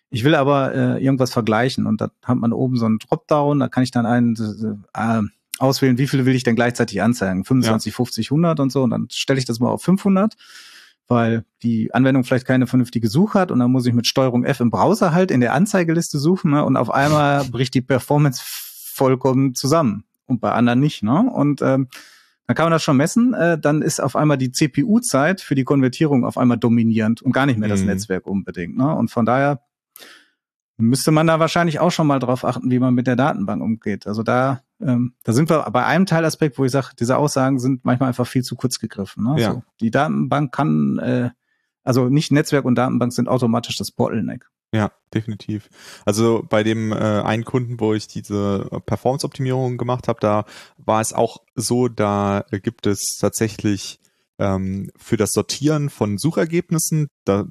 Ich 0.09 0.23
will 0.23 0.35
aber 0.35 0.73
äh, 0.73 1.03
irgendwas 1.03 1.33
vergleichen 1.33 1.85
und 1.85 1.99
da 1.99 2.11
hat 2.23 2.37
man 2.37 2.53
oben 2.53 2.77
so 2.77 2.85
einen 2.85 2.99
Dropdown, 2.99 3.59
da 3.59 3.67
kann 3.67 3.83
ich 3.83 3.91
dann 3.91 4.05
einen 4.05 4.79
äh, 4.93 5.21
auswählen, 5.59 5.97
wie 5.97 6.07
viele 6.07 6.25
will 6.25 6.35
ich 6.35 6.43
denn 6.43 6.55
gleichzeitig 6.55 7.01
anzeigen, 7.01 7.43
25, 7.43 7.91
ja. 7.91 7.95
50, 7.95 8.31
100 8.31 8.59
und 8.61 8.71
so 8.71 8.83
und 8.83 8.91
dann 8.91 9.07
stelle 9.11 9.37
ich 9.37 9.45
das 9.45 9.59
mal 9.59 9.69
auf 9.69 9.83
500 9.83 10.35
weil 11.07 11.45
die 11.63 11.93
Anwendung 11.93 12.23
vielleicht 12.23 12.45
keine 12.45 12.67
vernünftige 12.67 13.07
Suche 13.07 13.39
hat 13.39 13.51
und 13.51 13.59
dann 13.59 13.71
muss 13.71 13.85
ich 13.85 13.93
mit 13.93 14.07
Steuerung 14.07 14.43
F 14.43 14.59
im 14.59 14.69
Browser 14.69 15.13
halt 15.13 15.31
in 15.31 15.41
der 15.41 15.53
Anzeigeliste 15.53 16.19
suchen 16.19 16.51
ne, 16.51 16.65
und 16.65 16.77
auf 16.77 16.89
einmal 16.89 17.45
bricht 17.51 17.73
die 17.73 17.81
Performance 17.81 18.41
vollkommen 18.43 19.55
zusammen 19.55 20.03
und 20.25 20.41
bei 20.41 20.51
anderen 20.51 20.79
nicht. 20.79 21.03
Ne? 21.03 21.29
Und 21.31 21.61
ähm, 21.61 21.87
dann 22.45 22.55
kann 22.55 22.65
man 22.65 22.71
das 22.71 22.83
schon 22.83 22.97
messen, 22.97 23.33
äh, 23.33 23.59
dann 23.59 23.81
ist 23.81 23.99
auf 23.99 24.15
einmal 24.15 24.37
die 24.37 24.51
CPU-Zeit 24.51 25.41
für 25.41 25.55
die 25.55 25.63
Konvertierung 25.65 26.25
auf 26.25 26.37
einmal 26.37 26.57
dominierend 26.57 27.21
und 27.21 27.31
gar 27.31 27.45
nicht 27.45 27.59
mehr 27.59 27.69
das 27.69 27.81
mhm. 27.81 27.87
Netzwerk 27.87 28.25
unbedingt. 28.25 28.77
Ne? 28.77 28.93
Und 28.95 29.11
von 29.11 29.25
daher 29.25 29.61
müsste 30.77 31.11
man 31.11 31.27
da 31.27 31.39
wahrscheinlich 31.39 31.79
auch 31.79 31.91
schon 31.91 32.07
mal 32.07 32.19
drauf 32.19 32.45
achten, 32.45 32.71
wie 32.71 32.79
man 32.79 32.93
mit 32.93 33.07
der 33.07 33.15
Datenbank 33.15 33.61
umgeht. 33.61 34.07
Also 34.07 34.23
da, 34.23 34.61
ähm, 34.81 35.13
da 35.23 35.33
sind 35.33 35.49
wir 35.49 35.69
bei 35.71 35.85
einem 35.85 36.05
Teilaspekt, 36.05 36.57
wo 36.57 36.65
ich 36.65 36.71
sage, 36.71 36.89
diese 36.99 37.17
Aussagen 37.17 37.59
sind 37.59 37.83
manchmal 37.83 38.09
einfach 38.09 38.27
viel 38.27 38.43
zu 38.43 38.55
kurz 38.55 38.79
gegriffen. 38.79 39.23
Ne? 39.23 39.41
Ja. 39.41 39.53
So, 39.53 39.63
die 39.81 39.91
Datenbank 39.91 40.53
kann, 40.53 40.99
äh, 40.99 41.29
also 41.83 42.09
nicht 42.09 42.31
Netzwerk 42.31 42.65
und 42.65 42.75
Datenbank 42.75 43.13
sind 43.13 43.27
automatisch 43.27 43.77
das 43.77 43.91
Bottleneck. 43.91 44.47
Ja, 44.73 44.91
definitiv. 45.13 45.69
Also 46.05 46.45
bei 46.47 46.63
dem 46.63 46.91
äh, 46.91 46.95
einen 46.95 47.45
Kunden, 47.45 47.79
wo 47.79 47.93
ich 47.93 48.07
diese 48.07 48.67
Performance-Optimierung 48.85 49.77
gemacht 49.77 50.07
habe, 50.07 50.19
da 50.19 50.45
war 50.77 50.99
es 50.99 51.13
auch 51.13 51.37
so, 51.55 51.87
da 51.87 52.45
gibt 52.51 52.85
es 52.85 53.17
tatsächlich 53.19 53.99
ähm, 54.39 54.91
für 54.97 55.17
das 55.17 55.31
Sortieren 55.31 55.89
von 55.89 56.17
Suchergebnissen, 56.17 57.07
da 57.23 57.45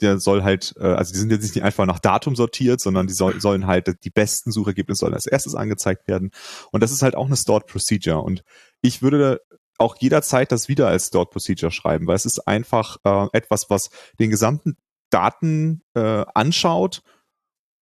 der 0.00 0.18
soll 0.18 0.42
halt, 0.42 0.74
äh, 0.78 0.84
also 0.84 1.12
die 1.12 1.18
sind 1.18 1.30
jetzt 1.30 1.54
nicht 1.54 1.62
einfach 1.62 1.86
nach 1.86 1.98
Datum 1.98 2.36
sortiert, 2.36 2.80
sondern 2.80 3.06
die 3.06 3.12
soll, 3.12 3.40
sollen 3.40 3.66
halt, 3.66 4.04
die 4.04 4.10
besten 4.10 4.52
Suchergebnisse 4.52 5.00
sollen 5.00 5.14
als 5.14 5.26
erstes 5.26 5.54
angezeigt 5.54 6.08
werden. 6.08 6.30
Und 6.72 6.82
das 6.82 6.92
ist 6.92 7.02
halt 7.02 7.14
auch 7.14 7.26
eine 7.26 7.36
Stored 7.36 7.66
Procedure. 7.66 8.22
Und 8.22 8.42
ich 8.82 9.02
würde 9.02 9.40
auch 9.78 9.96
jederzeit 9.98 10.52
das 10.52 10.68
wieder 10.68 10.88
als 10.88 11.06
Stored 11.06 11.30
Procedure 11.30 11.72
schreiben, 11.72 12.06
weil 12.06 12.16
es 12.16 12.26
ist 12.26 12.46
einfach 12.46 12.98
äh, 13.04 13.26
etwas, 13.32 13.70
was 13.70 13.90
den 14.18 14.30
gesamten 14.30 14.76
Daten 15.10 15.82
äh, 15.94 16.24
anschaut 16.34 17.02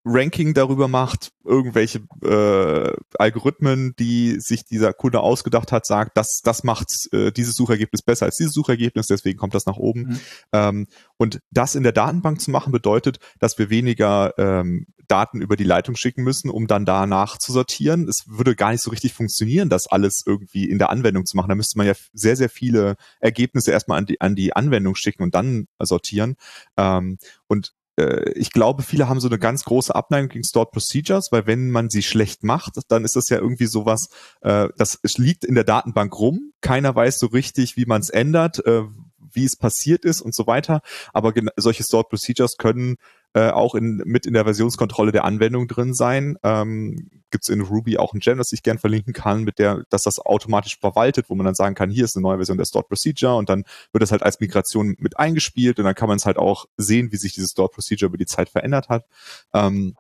Ranking 0.09 0.55
darüber 0.55 0.89
macht, 0.89 1.33
irgendwelche 1.45 2.01
äh, 2.23 2.93
Algorithmen, 3.19 3.95
die 3.99 4.41
sich 4.41 4.65
dieser 4.65 4.93
Kunde 4.93 5.21
ausgedacht 5.21 5.71
hat, 5.71 5.87
sagt, 5.87 6.17
das, 6.17 6.41
das 6.43 6.65
macht 6.65 6.89
äh, 7.13 7.31
dieses 7.31 7.55
Suchergebnis 7.55 8.03
besser 8.03 8.27
als 8.27 8.37
dieses 8.37 8.53
Suchergebnis, 8.53 9.07
deswegen 9.07 9.39
kommt 9.39 9.55
das 9.55 9.67
nach 9.67 9.77
oben. 9.77 10.01
Mhm. 10.01 10.21
Ähm, 10.53 10.87
und 11.17 11.41
das 11.51 11.75
in 11.75 11.83
der 11.83 11.93
Datenbank 11.93 12.41
zu 12.41 12.51
machen, 12.51 12.73
bedeutet, 12.73 13.19
dass 13.39 13.59
wir 13.59 13.71
weniger 13.71 14.33
ähm, 14.39 14.87
Daten 15.09 15.41
über 15.41 15.57
die 15.57 15.65
Leitung 15.65 15.97
schicken 15.97 16.23
müssen, 16.23 16.51
um 16.51 16.67
dann 16.67 16.85
danach 16.85 17.39
zu 17.39 17.53
sortieren. 17.53 18.09
Es 18.09 18.25
würde 18.27 18.55
gar 18.55 18.73
nicht 18.73 18.83
so 18.83 18.91
richtig 18.91 19.15
funktionieren, 19.15 19.69
das 19.69 19.87
alles 19.87 20.23
irgendwie 20.25 20.69
in 20.69 20.79
der 20.79 20.91
Anwendung 20.91 21.27
zu 21.27 21.37
machen. 21.37 21.49
Da 21.49 21.55
müsste 21.55 21.79
man 21.79 21.87
ja 21.87 21.95
sehr, 22.13 22.37
sehr 22.37 22.51
viele 22.51 22.97
Ergebnisse 23.21 23.73
erstmal 23.73 23.99
an 23.99 24.07
die, 24.07 24.21
an 24.21 24.37
die 24.37 24.55
Anwendung 24.55 24.95
schicken 24.95 25.23
und 25.23 25.35
dann 25.35 25.67
sortieren. 25.81 26.37
Ähm, 26.77 27.19
und 27.47 27.73
ich 28.35 28.51
glaube, 28.53 28.83
viele 28.83 29.09
haben 29.09 29.21
so 29.21 29.29
eine 29.29 29.39
ganz 29.39 29.65
große 29.65 29.95
Abneigung 29.95 30.29
gegen 30.29 30.45
Stored 30.45 30.71
Procedures, 30.71 31.33
weil 31.33 31.47
wenn 31.47 31.71
man 31.71 31.91
sie 31.91 32.03
schlecht 32.03 32.45
macht, 32.45 32.75
dann 32.89 33.05
ist 33.05 33.17
das 33.17 33.29
ja 33.29 33.39
irgendwie 33.39 33.67
sowas, 33.67 34.09
äh, 34.43 34.69
das 34.77 34.99
liegt 35.17 35.45
in 35.45 35.55
der 35.55 35.65
Datenbank 35.65 36.19
rum. 36.19 36.53
Keiner 36.61 36.95
weiß 36.95 37.19
so 37.19 37.27
richtig, 37.27 37.77
wie 37.77 37.87
man 37.87 38.01
es 38.01 38.11
ändert, 38.11 38.65
äh, 38.67 38.83
wie 39.33 39.45
es 39.45 39.57
passiert 39.57 40.05
ist 40.05 40.21
und 40.21 40.35
so 40.35 40.47
weiter. 40.47 40.81
Aber 41.13 41.33
solche 41.57 41.83
Stored 41.83 42.09
Procedures 42.09 42.57
können 42.57 42.97
äh, 43.35 43.51
auch 43.51 43.75
in, 43.75 44.03
mit 44.05 44.27
in 44.27 44.35
der 44.35 44.45
Versionskontrolle 44.45 45.13
der 45.13 45.25
Anwendung 45.25 45.69
drin 45.69 45.95
sein. 45.95 46.37
Ähm, 46.43 47.11
Gibt 47.31 47.45
es 47.45 47.51
in 47.51 47.61
Ruby 47.61 47.99
auch 47.99 48.15
ein 48.15 48.21
Gem, 48.21 48.39
das 48.39 48.53
ich 48.53 48.63
gern 48.63 48.79
verlinken 48.79 49.13
kann, 49.13 49.45
mit 49.45 49.59
der, 49.59 49.85
dass 49.91 50.03
das 50.03 50.19
automatisch 50.19 50.79
verwaltet, 50.79 51.29
wo 51.29 51.35
man 51.35 51.45
dann 51.45 51.55
sagen 51.55 51.75
kann, 51.75 51.91
hier 51.91 52.05
ist 52.05 52.17
eine 52.17 52.23
neue 52.23 52.39
Version 52.39 52.57
der 52.57 52.65
Stored 52.65 52.89
Procedure 52.89 53.37
und 53.37 53.51
dann 53.51 53.65
wird 53.93 54.03
das 54.03 54.13
halt 54.13 54.23
als 54.23 54.41
Migration 54.41 54.97
mit 54.99 55.19
eingespielt 55.19 55.79
und 55.79 55.85
dann 55.85 55.95
kann 55.95 56.09
man 56.09 56.17
es 56.17 56.25
halt 56.25 56.39
auch 56.39 56.67
sehen, 56.79 57.13
wie 57.13 57.17
sich 57.17 57.35
diese 57.35 57.49
Stored 57.49 57.73
Procedure 57.73 58.09
über 58.09 58.17
die 58.17 58.27
Zeit 58.27 58.49
verändert 58.49 58.89
hat. 58.89 59.05
Ähm, 59.53 59.95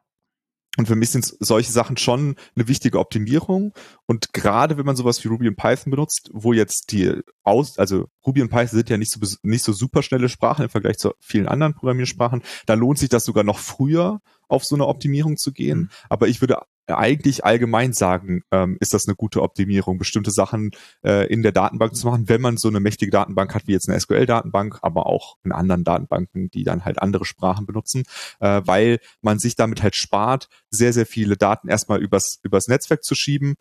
und 0.79 0.87
für 0.87 0.95
mich 0.95 1.11
sind 1.11 1.35
solche 1.41 1.73
Sachen 1.73 1.97
schon 1.97 2.37
eine 2.55 2.69
wichtige 2.69 3.01
Optimierung. 3.01 3.73
Und 4.07 4.33
gerade 4.33 4.79
wenn 4.79 4.87
man 4.87 4.95
sowas 4.95 5.23
wie 5.25 5.29
Ruby 5.29 5.49
und 5.49 5.57
Python 5.57 5.91
benutzt, 5.91 6.31
wo 6.33 6.53
jetzt 6.53 6.93
die 6.93 7.21
aus, 7.43 7.81
also 7.81 8.07
Ruby 8.25 8.43
und 8.43 8.49
Python 8.49 8.69
sind 8.69 8.89
ja 8.89 8.97
nicht 8.97 9.11
so, 9.11 9.19
nicht 9.43 9.65
so 9.65 9.73
super 9.73 10.05
schnelle 10.05 10.29
Sprachen 10.29 10.63
im 10.63 10.71
Vergleich 10.71 10.97
zu 10.99 11.15
vielen 11.19 11.49
anderen 11.49 11.75
Programmiersprachen, 11.75 12.43
da 12.67 12.75
lohnt 12.75 13.01
sich 13.01 13.09
das 13.09 13.25
sogar 13.25 13.43
noch 13.43 13.59
früher 13.59 14.21
auf 14.47 14.65
so 14.65 14.77
eine 14.77 14.87
Optimierung 14.87 15.37
zu 15.37 15.53
gehen. 15.53 15.79
Mhm. 15.79 15.89
Aber 16.11 16.29
ich 16.29 16.41
würde 16.41 16.63
eigentlich 16.89 17.45
allgemein 17.45 17.93
sagen, 17.93 18.43
ähm, 18.51 18.77
ist 18.81 18.95
das 18.95 19.07
eine 19.07 19.15
gute 19.15 19.43
Optimierung, 19.43 19.99
bestimmte 19.99 20.31
Sachen 20.31 20.71
äh, 21.05 21.27
in 21.33 21.43
der 21.43 21.53
Datenbank 21.53 21.95
zu 21.95 22.07
machen, 22.07 22.29
wenn 22.29 22.41
man 22.41 22.57
so 22.57 22.69
eine 22.69 22.81
mächtige 22.81 23.11
Datenbank 23.11 23.55
hat 23.55 23.67
wie 23.67 23.73
jetzt 23.73 23.89
eine 23.89 24.01
SQL-Datenbank, 24.01 24.79
aber 24.83 25.07
auch 25.07 25.37
in 25.45 25.53
anderen 25.53 25.85
Datenbanken, 25.85 26.51
die 26.51 26.65
dann 26.65 26.85
halt 26.85 27.01
andere 27.01 27.25
Sprachen 27.25 27.67
benutzen, 27.67 28.05
äh, 28.41 28.63
weil 28.65 29.01
man 29.21 29.39
sich 29.39 29.57
damit 29.57 29.83
halt 29.83 29.97
spart, 29.97 30.49
sehr, 30.71 30.93
sehr 30.93 31.07
viele 31.07 31.37
Daten 31.37 31.69
erstmal 31.69 32.01
übers, 32.01 32.39
übers 32.43 32.69
Netzwerk 32.69 33.05
zu 33.05 33.15
schieben, 33.15 33.57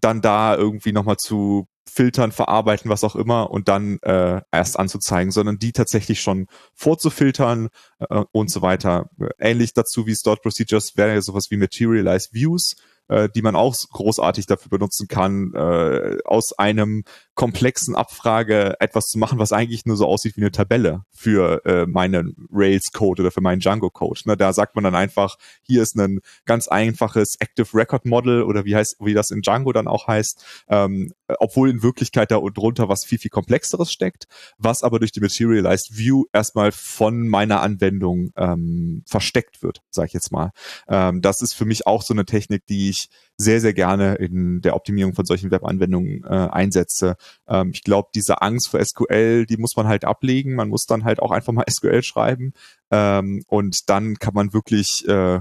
dann 0.00 0.20
da 0.20 0.56
irgendwie 0.56 0.92
nochmal 0.92 1.16
zu 1.16 1.68
filtern, 1.90 2.32
verarbeiten, 2.32 2.90
was 2.90 3.04
auch 3.04 3.16
immer 3.16 3.50
und 3.50 3.68
dann 3.68 3.98
äh, 4.02 4.40
erst 4.52 4.78
anzuzeigen, 4.78 5.32
sondern 5.32 5.58
die 5.58 5.72
tatsächlich 5.72 6.20
schon 6.20 6.46
vorzufiltern 6.74 7.68
äh, 7.98 8.24
und 8.32 8.50
so 8.50 8.62
weiter. 8.62 9.10
Ähnlich 9.38 9.74
dazu 9.74 10.06
wie 10.06 10.14
Stored 10.14 10.42
Procedures 10.42 10.96
wäre 10.96 11.14
ja 11.14 11.20
sowas 11.20 11.50
wie 11.50 11.56
Materialized 11.56 12.32
Views, 12.32 12.76
äh, 13.10 13.28
die 13.28 13.42
man 13.42 13.56
auch 13.56 13.74
großartig 13.92 14.46
dafür 14.46 14.70
benutzen 14.70 15.08
kann, 15.08 15.52
äh, 15.54 16.18
aus 16.24 16.52
einem 16.58 17.04
komplexen 17.34 17.96
Abfrage 17.96 18.76
etwas 18.80 19.06
zu 19.06 19.18
machen, 19.18 19.38
was 19.38 19.52
eigentlich 19.52 19.84
nur 19.84 19.96
so 19.96 20.06
aussieht 20.06 20.36
wie 20.36 20.42
eine 20.42 20.50
Tabelle 20.50 21.02
für 21.10 21.64
äh, 21.64 21.86
meinen 21.86 22.34
Rails-Code 22.52 23.22
oder 23.22 23.30
für 23.30 23.40
meinen 23.40 23.60
Django-Code. 23.60 24.20
Ne, 24.26 24.36
da 24.36 24.52
sagt 24.52 24.74
man 24.74 24.84
dann 24.84 24.94
einfach, 24.94 25.36
hier 25.62 25.82
ist 25.82 25.96
ein 25.96 26.20
ganz 26.44 26.68
einfaches 26.68 27.36
Active 27.40 27.68
Record 27.74 28.04
Model 28.04 28.42
oder 28.42 28.64
wie 28.64 28.76
heißt, 28.76 28.96
wie 29.00 29.14
das 29.14 29.30
in 29.30 29.40
Django 29.40 29.72
dann 29.72 29.88
auch 29.88 30.06
heißt, 30.06 30.44
ähm, 30.68 31.12
obwohl 31.38 31.70
in 31.70 31.82
Wirklichkeit 31.82 32.30
da 32.30 32.38
drunter 32.38 32.88
was 32.88 33.04
viel, 33.04 33.18
viel 33.18 33.30
komplexeres 33.30 33.90
steckt, 33.90 34.26
was 34.58 34.82
aber 34.82 34.98
durch 34.98 35.12
die 35.12 35.20
Materialized 35.20 35.96
View 35.96 36.24
erstmal 36.32 36.72
von 36.72 37.28
meiner 37.28 37.62
Anwendung 37.62 38.32
ähm, 38.36 39.02
versteckt 39.06 39.62
wird, 39.62 39.82
sage 39.90 40.08
ich 40.08 40.12
jetzt 40.12 40.30
mal. 40.30 40.50
Ähm, 40.88 41.22
das 41.22 41.40
ist 41.40 41.54
für 41.54 41.64
mich 41.64 41.86
auch 41.86 42.02
so 42.02 42.14
eine 42.14 42.24
Technik, 42.24 42.66
die 42.66 42.90
ich 42.90 42.99
sehr, 43.36 43.60
sehr 43.60 43.72
gerne 43.72 44.16
in 44.16 44.60
der 44.60 44.76
Optimierung 44.76 45.14
von 45.14 45.24
solchen 45.24 45.50
Webanwendungen 45.50 46.24
äh, 46.24 46.48
einsetze. 46.50 47.16
Ähm, 47.48 47.70
ich 47.72 47.82
glaube, 47.82 48.10
diese 48.14 48.42
Angst 48.42 48.68
vor 48.68 48.84
SQL, 48.84 49.46
die 49.46 49.56
muss 49.56 49.76
man 49.76 49.88
halt 49.88 50.04
ablegen. 50.04 50.54
Man 50.54 50.68
muss 50.68 50.84
dann 50.84 51.04
halt 51.04 51.20
auch 51.20 51.30
einfach 51.30 51.52
mal 51.52 51.64
SQL 51.70 52.02
schreiben 52.02 52.52
ähm, 52.90 53.42
und 53.46 53.88
dann 53.88 54.16
kann 54.16 54.34
man 54.34 54.52
wirklich 54.52 55.06
äh, 55.08 55.40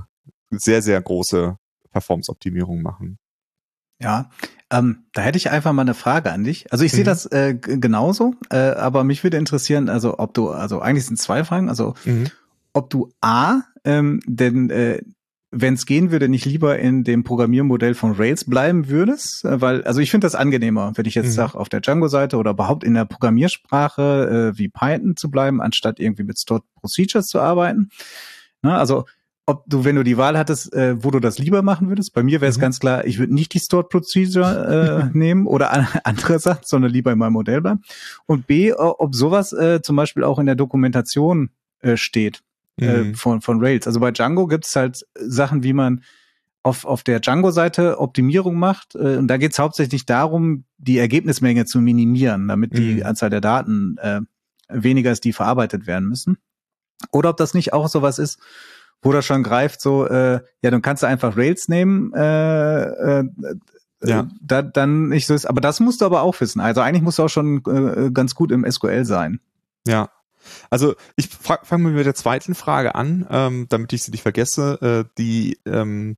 sehr, 0.51 0.81
sehr 0.81 1.01
große 1.01 1.57
Performance-Optimierungen 1.91 2.83
machen. 2.83 3.19
Ja, 4.01 4.29
ähm, 4.71 5.05
da 5.13 5.21
hätte 5.21 5.37
ich 5.37 5.49
einfach 5.49 5.73
mal 5.73 5.81
eine 5.81 5.93
Frage 5.93 6.31
an 6.31 6.43
dich. 6.43 6.71
Also 6.71 6.85
ich 6.85 6.93
mhm. 6.93 6.95
sehe 6.95 7.03
das 7.03 7.25
äh, 7.25 7.55
genauso, 7.55 8.35
äh, 8.49 8.57
aber 8.57 9.03
mich 9.03 9.23
würde 9.23 9.37
interessieren, 9.37 9.89
also 9.89 10.19
ob 10.19 10.33
du, 10.33 10.49
also 10.49 10.79
eigentlich 10.79 11.05
sind 11.05 11.17
zwei 11.17 11.43
Fragen, 11.43 11.69
also 11.69 11.95
mhm. 12.05 12.27
ob 12.71 12.89
du 12.89 13.11
A, 13.19 13.61
ähm, 13.83 14.21
denn 14.25 14.69
äh, 14.69 15.01
wenn 15.51 15.73
es 15.73 15.85
gehen 15.85 16.11
würde, 16.11 16.29
nicht 16.29 16.45
lieber 16.45 16.77
in 16.77 17.03
dem 17.03 17.23
Programmiermodell 17.23 17.95
von 17.95 18.13
Rails 18.13 18.45
bleiben 18.45 18.89
würdest? 18.89 19.45
Äh, 19.45 19.61
weil, 19.61 19.83
also 19.83 19.99
ich 19.99 20.11
finde 20.11 20.25
das 20.25 20.35
angenehmer, 20.35 20.93
wenn 20.95 21.05
ich 21.05 21.15
jetzt 21.15 21.27
mhm. 21.27 21.31
sage, 21.31 21.57
auf 21.57 21.69
der 21.69 21.81
Django-Seite 21.81 22.37
oder 22.37 22.51
überhaupt 22.51 22.83
in 22.83 22.93
der 22.93 23.05
Programmiersprache 23.05 24.53
äh, 24.53 24.57
wie 24.57 24.69
Python 24.69 25.15
zu 25.15 25.31
bleiben, 25.31 25.61
anstatt 25.61 25.99
irgendwie 25.99 26.23
mit 26.23 26.37
Stored 26.37 26.63
Procedures 26.75 27.27
zu 27.27 27.39
arbeiten. 27.39 27.89
Na, 28.61 28.77
also 28.77 29.05
ob 29.49 29.63
du, 29.65 29.83
wenn 29.83 29.95
du 29.95 30.03
die 30.03 30.17
Wahl 30.17 30.37
hattest, 30.37 30.73
äh, 30.73 31.03
wo 31.03 31.09
du 31.09 31.19
das 31.19 31.39
lieber 31.39 31.63
machen 31.63 31.89
würdest. 31.89 32.13
Bei 32.13 32.21
mir 32.21 32.39
wäre 32.39 32.51
es 32.51 32.57
mhm. 32.57 32.61
ganz 32.61 32.79
klar, 32.79 33.05
ich 33.05 33.17
würde 33.17 33.33
nicht 33.33 33.51
die 33.55 33.59
Stored 33.59 33.89
Procedure 33.89 35.09
äh, 35.11 35.17
nehmen 35.17 35.47
oder 35.47 35.71
an, 35.71 35.87
andere 36.03 36.37
Sachen, 36.37 36.61
sondern 36.63 36.91
lieber 36.91 37.11
in 37.11 37.17
meinem 37.17 37.33
Modell 37.33 37.61
bleiben. 37.61 37.81
Und 38.27 38.45
B, 38.45 38.71
ob 38.73 39.15
sowas 39.15 39.51
äh, 39.51 39.81
zum 39.81 39.95
Beispiel 39.95 40.23
auch 40.23 40.37
in 40.37 40.45
der 40.45 40.55
Dokumentation 40.55 41.49
äh, 41.81 41.97
steht. 41.97 42.43
Äh, 42.81 43.03
mhm. 43.03 43.15
von, 43.15 43.41
von 43.41 43.63
Rails. 43.63 43.87
Also 43.87 43.99
bei 43.99 44.11
Django 44.11 44.47
gibt 44.47 44.65
es 44.65 44.75
halt 44.75 45.05
Sachen, 45.15 45.63
wie 45.63 45.73
man 45.73 46.03
auf, 46.63 46.85
auf 46.85 47.03
der 47.03 47.19
Django-Seite 47.19 47.99
Optimierung 47.99 48.57
macht. 48.57 48.95
Äh, 48.95 49.17
und 49.17 49.27
da 49.27 49.37
geht 49.37 49.53
es 49.53 49.59
hauptsächlich 49.59 50.05
darum, 50.05 50.65
die 50.77 50.97
Ergebnismenge 50.97 51.65
zu 51.65 51.79
minimieren, 51.79 52.47
damit 52.47 52.77
die 52.77 52.95
mhm. 52.95 53.03
Anzahl 53.03 53.29
der 53.29 53.41
Daten 53.41 53.97
äh, 53.97 54.21
weniger 54.69 55.11
ist, 55.11 55.23
die 55.23 55.33
verarbeitet 55.33 55.87
werden 55.87 56.07
müssen. 56.07 56.37
Oder 57.11 57.29
ob 57.29 57.37
das 57.37 57.53
nicht 57.53 57.73
auch 57.73 57.87
sowas 57.87 58.19
ist, 58.19 58.39
wo 59.01 59.11
das 59.13 59.25
schon 59.25 59.43
greift, 59.43 59.81
so, 59.81 60.05
äh, 60.05 60.41
ja, 60.61 60.71
dann 60.71 60.81
kannst 60.81 61.03
du 61.03 61.07
einfach 61.07 61.37
Rails 61.37 61.69
nehmen, 61.69 62.13
äh, 62.13 62.81
äh, 62.81 63.23
ja. 64.03 64.27
da, 64.41 64.61
dann 64.61 65.07
nicht 65.07 65.25
so 65.25 65.33
ist. 65.33 65.45
Aber 65.45 65.61
das 65.61 65.79
musst 65.79 66.01
du 66.01 66.05
aber 66.05 66.21
auch 66.21 66.39
wissen. 66.41 66.59
Also 66.59 66.81
eigentlich 66.81 67.03
musst 67.03 67.19
du 67.19 67.23
auch 67.23 67.29
schon 67.29 67.63
äh, 67.65 68.11
ganz 68.11 68.35
gut 68.35 68.51
im 68.51 68.69
SQL 68.69 69.05
sein. 69.05 69.39
Ja, 69.87 70.09
also 70.69 70.95
ich 71.15 71.29
fange 71.29 71.83
mal 71.83 71.91
mit 71.91 72.05
der 72.05 72.15
zweiten 72.15 72.55
Frage 72.55 72.95
an, 72.95 73.27
ähm, 73.29 73.65
damit 73.69 73.93
ich 73.93 74.03
sie 74.03 74.11
nicht 74.11 74.23
vergesse. 74.23 75.05
Äh, 75.07 75.13
die, 75.17 75.59
ähm, 75.65 76.15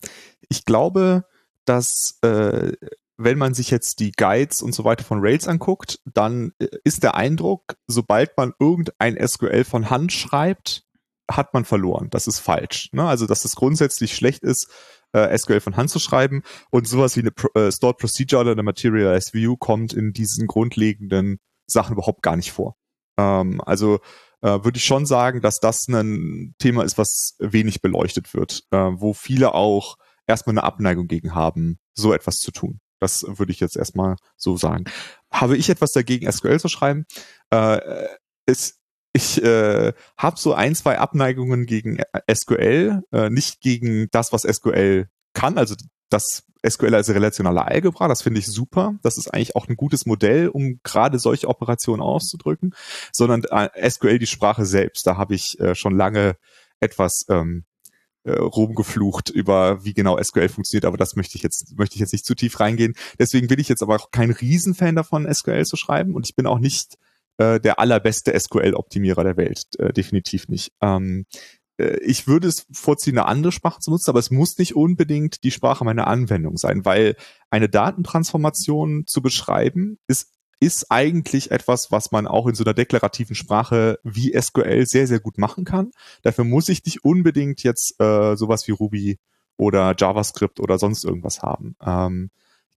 ich 0.50 0.66
glaube, 0.66 1.26
dass 1.66 2.18
äh, 2.22 2.74
wenn 3.18 3.38
man 3.38 3.54
sich 3.54 3.70
jetzt 3.70 4.00
die 4.00 4.12
Guides 4.12 4.62
und 4.62 4.74
so 4.74 4.84
weiter 4.84 5.04
von 5.04 5.20
Rails 5.22 5.48
anguckt, 5.48 6.00
dann 6.06 6.54
äh, 6.60 6.68
ist 6.84 7.04
der 7.04 7.16
Eindruck, 7.16 7.76
sobald 7.88 8.36
man 8.38 8.54
irgendein 8.60 9.18
SQL 9.26 9.64
von 9.64 9.90
Hand 9.90 10.12
schreibt, 10.12 10.84
hat 11.30 11.54
man 11.54 11.66
verloren. 11.66 12.10
Das 12.10 12.28
ist 12.28 12.40
falsch. 12.40 12.90
Ne? 12.92 13.04
Also, 13.08 13.26
dass 13.26 13.46
es 13.46 13.56
grundsätzlich 13.56 14.16
schlecht 14.16 14.44
ist, 14.44 14.70
äh, 15.14 15.38
SQL 15.38 15.60
von 15.60 15.78
Hand 15.78 15.90
zu 15.90 16.00
schreiben 16.00 16.44
und 16.70 16.88
sowas 16.88 17.16
wie 17.16 17.22
eine 17.22 17.32
Pro 17.32 17.48
äh, 17.60 17.72
Stored 17.72 17.98
Procedure 17.98 18.42
oder 18.42 18.52
eine 18.52 18.64
Materialized 18.64 19.34
View 19.34 19.56
kommt 19.58 19.94
in 19.94 20.14
diesen 20.14 20.48
grundlegenden 20.48 21.40
Sachen 21.68 21.94
überhaupt 21.94 22.22
gar 22.22 22.36
nicht 22.36 22.52
vor. 22.52 22.76
Ähm, 23.22 23.62
also 23.62 24.00
äh, 24.42 24.64
würde 24.64 24.78
ich 24.78 24.86
schon 24.86 25.06
sagen, 25.06 25.42
dass 25.42 25.60
das 25.60 25.88
ein 25.88 26.56
Thema 26.58 26.84
ist, 26.84 26.98
was 26.98 27.36
wenig 27.40 27.82
beleuchtet 27.82 28.34
wird, 28.34 28.64
äh, 28.72 28.78
wo 28.78 29.14
viele 29.14 29.54
auch 29.54 29.98
erstmal 30.28 30.54
eine 30.54 30.64
Abneigung 30.64 31.08
gegen 31.08 31.36
haben, 31.36 31.80
so 31.94 32.14
etwas 32.14 32.38
zu 32.38 32.52
tun. 32.52 32.80
Das 33.00 33.26
würde 33.28 33.52
ich 33.52 33.60
jetzt 33.60 33.78
erstmal 33.78 34.16
so 34.38 34.58
sagen. 34.58 34.86
Habe 35.32 35.58
ich 35.58 35.70
etwas 35.70 35.92
dagegen, 35.92 36.32
SQL 36.32 36.60
zu 36.60 36.68
schreiben? 36.68 37.06
Äh, 37.50 37.80
es, 38.46 38.80
ich 39.14 39.44
äh, 39.44 39.94
habe 40.18 40.40
so 40.40 40.54
ein, 40.54 40.76
zwei 40.76 41.00
Abneigungen 41.00 41.66
gegen 41.66 42.00
SQL, 42.32 43.02
äh, 43.12 43.30
nicht 43.30 43.60
gegen 43.62 44.08
das, 44.12 44.32
was 44.32 44.44
SQL 44.44 45.08
kann, 45.34 45.58
also 45.58 45.76
das 46.10 46.44
SQL 46.68 46.96
als 46.96 47.10
relationale 47.10 47.66
Algebra, 47.66 48.08
das 48.08 48.22
finde 48.22 48.40
ich 48.40 48.48
super. 48.48 48.96
Das 49.02 49.18
ist 49.18 49.34
eigentlich 49.34 49.56
auch 49.56 49.68
ein 49.68 49.76
gutes 49.76 50.06
Modell, 50.06 50.48
um 50.50 50.80
gerade 50.84 51.20
solche 51.20 51.48
Operationen 51.48 52.02
auszudrücken, 52.02 52.76
sondern 53.12 53.44
äh, 53.46 53.90
SQL 53.90 54.20
die 54.20 54.28
Sprache 54.28 54.66
selbst. 54.66 55.08
Da 55.08 55.18
habe 55.18 55.36
ich 55.36 55.60
äh, 55.60 55.76
schon 55.76 55.96
lange 55.96 56.36
etwas 56.80 57.26
ähm, 57.30 57.66
äh, 58.24 58.34
rumgeflucht 58.34 59.30
über 59.30 59.84
wie 59.84 59.94
genau 59.94 60.22
SQL 60.22 60.50
funktioniert, 60.50 60.86
aber 60.86 60.98
das 60.98 61.16
möchte 61.16 61.38
ich 61.38 61.44
jetzt 61.44 61.78
möchte 61.78 61.96
ich 61.96 62.02
jetzt 62.02 62.14
nicht 62.14 62.26
zu 62.26 62.36
tief 62.36 62.60
reingehen. 62.60 62.96
Deswegen 63.18 63.48
bin 63.48 63.60
ich 63.60 63.70
jetzt 63.70 63.82
aber 63.82 63.96
auch 63.96 64.12
kein 64.12 64.32
Riesenfan 64.32 64.96
davon, 64.96 65.32
SQL 65.32 65.66
zu 65.66 65.78
schreiben 65.78 66.14
und 66.14 66.28
ich 66.28 66.36
bin 66.36 66.46
auch 66.46 66.60
nicht 66.60 66.98
äh, 67.38 67.60
der 67.60 67.80
allerbeste 67.80 68.38
SQL-Optimierer 68.38 69.24
der 69.24 69.38
Welt, 69.38 69.64
äh, 69.80 69.92
definitiv 69.92 70.48
nicht. 70.50 70.72
Ähm, 70.82 71.26
äh, 71.32 71.61
ich 72.02 72.28
würde 72.28 72.48
es 72.48 72.66
vorziehen, 72.72 73.18
eine 73.18 73.28
andere 73.28 73.52
Sprache 73.52 73.80
zu 73.80 73.92
nutzen, 73.92 74.10
aber 74.10 74.20
es 74.20 74.32
muss 74.32 74.58
nicht 74.58 74.76
unbedingt 74.76 75.44
die 75.44 75.52
Sprache 75.52 75.84
meiner 75.86 76.08
Anwendung 76.08 76.58
sein, 76.58 76.86
weil 76.86 77.16
eine 77.50 77.70
Datentransformation 77.70 79.06
zu 79.08 79.22
beschreiben 79.22 79.98
ist 80.08 80.30
ist 80.62 80.92
eigentlich 80.92 81.50
etwas, 81.50 81.92
was 81.92 82.12
man 82.12 82.28
auch 82.28 82.46
in 82.46 82.54
so 82.54 82.64
einer 82.64 82.76
deklarativen 82.76 83.36
Sprache 83.36 83.98
wie 84.04 84.40
SQL 84.40 84.86
sehr, 84.86 85.08
sehr 85.08 85.20
gut 85.20 85.40
machen 85.40 85.66
kann. 85.66 85.90
Dafür 86.22 86.44
muss 86.44 86.70
ich 86.70 86.86
nicht 86.86 87.04
unbedingt 87.04 87.64
jetzt 87.64 88.00
äh, 88.00 88.36
sowas 88.36 88.68
wie 88.68 88.72
Ruby 88.72 89.18
oder 89.58 89.96
JavaScript 89.98 90.60
oder 90.60 90.78
sonst 90.78 91.04
irgendwas 91.04 91.42
haben. 91.42 91.76
Ähm, 91.84 92.30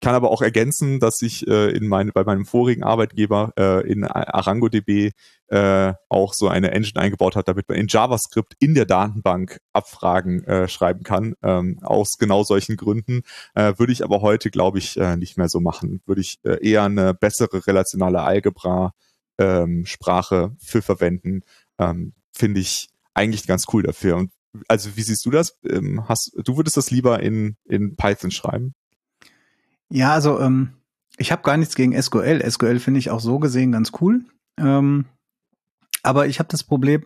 kann 0.04 0.14
aber 0.14 0.30
auch 0.30 0.42
ergänzen, 0.42 1.00
dass 1.00 1.23
ich 1.23 1.49
äh, 1.49 1.70
in 1.70 1.88
meine, 1.88 2.12
bei 2.12 2.25
meinem 2.25 2.44
vorigen 2.44 2.82
Arbeitgeber 2.82 3.54
äh, 3.58 3.90
in 3.90 4.04
ArangoDB 4.04 5.12
äh, 5.46 5.94
auch 6.11 6.34
so 6.34 6.46
eine 6.49 6.73
Engine 6.73 7.00
eingebaut 7.00 7.37
hat, 7.37 7.49
damit 7.49 7.70
man 7.70 7.78
in 7.78 7.87
JavaScript 7.88 8.52
in 8.58 8.75
der 8.75 8.84
Datenbank 8.84 9.61
Abfragen 9.73 10.44
äh, 10.44 10.68
schreiben 10.68 11.04
kann. 11.04 11.37
Ähm, 11.42 11.78
aus 11.82 12.18
genau 12.18 12.42
solchen 12.42 12.76
Gründen 12.76 13.23
äh, 13.54 13.73
würde 13.78 13.94
ich 13.94 14.04
aber 14.04 14.20
heute, 14.20 14.50
glaube 14.50 14.76
ich, 14.76 14.99
äh, 14.99 15.16
nicht 15.16 15.38
mehr 15.38 15.49
so 15.49 15.61
machen. 15.61 16.02
Würde 16.04 16.20
ich 16.20 16.38
äh, 16.44 16.62
eher 16.62 16.82
eine 16.82 17.14
bessere 17.14 17.66
relationale 17.66 18.20
Algebra 18.20 18.92
ähm, 19.38 19.87
Sprache 19.87 20.54
für 20.58 20.82
verwenden. 20.82 21.44
Ähm, 21.78 22.12
Finde 22.30 22.61
ich 22.61 22.90
eigentlich 23.14 23.46
ganz 23.46 23.64
cool 23.73 23.84
dafür. 23.84 24.16
Und 24.16 24.32
also 24.68 24.96
wie 24.96 25.02
siehst 25.02 25.25
du 25.25 25.30
das? 25.30 25.56
Ähm, 25.66 26.06
hast, 26.11 26.32
du 26.44 26.58
würdest 26.58 26.76
das 26.76 26.90
lieber 26.90 27.20
in, 27.20 27.56
in 27.64 27.96
Python 27.96 28.30
schreiben? 28.30 28.75
Ja, 29.90 30.12
also 30.12 30.40
ähm, 30.40 30.70
ich 31.16 31.32
habe 31.32 31.42
gar 31.42 31.56
nichts 31.56 31.74
gegen 31.74 32.00
SQL. 32.00 32.42
SQL 32.48 32.78
finde 32.78 32.98
ich 32.98 33.10
auch 33.10 33.20
so 33.20 33.38
gesehen 33.38 33.72
ganz 33.72 33.92
cool. 34.00 34.24
Ähm, 34.58 35.06
aber 36.02 36.26
ich 36.26 36.38
habe 36.38 36.48
das 36.50 36.64
Problem, 36.64 37.04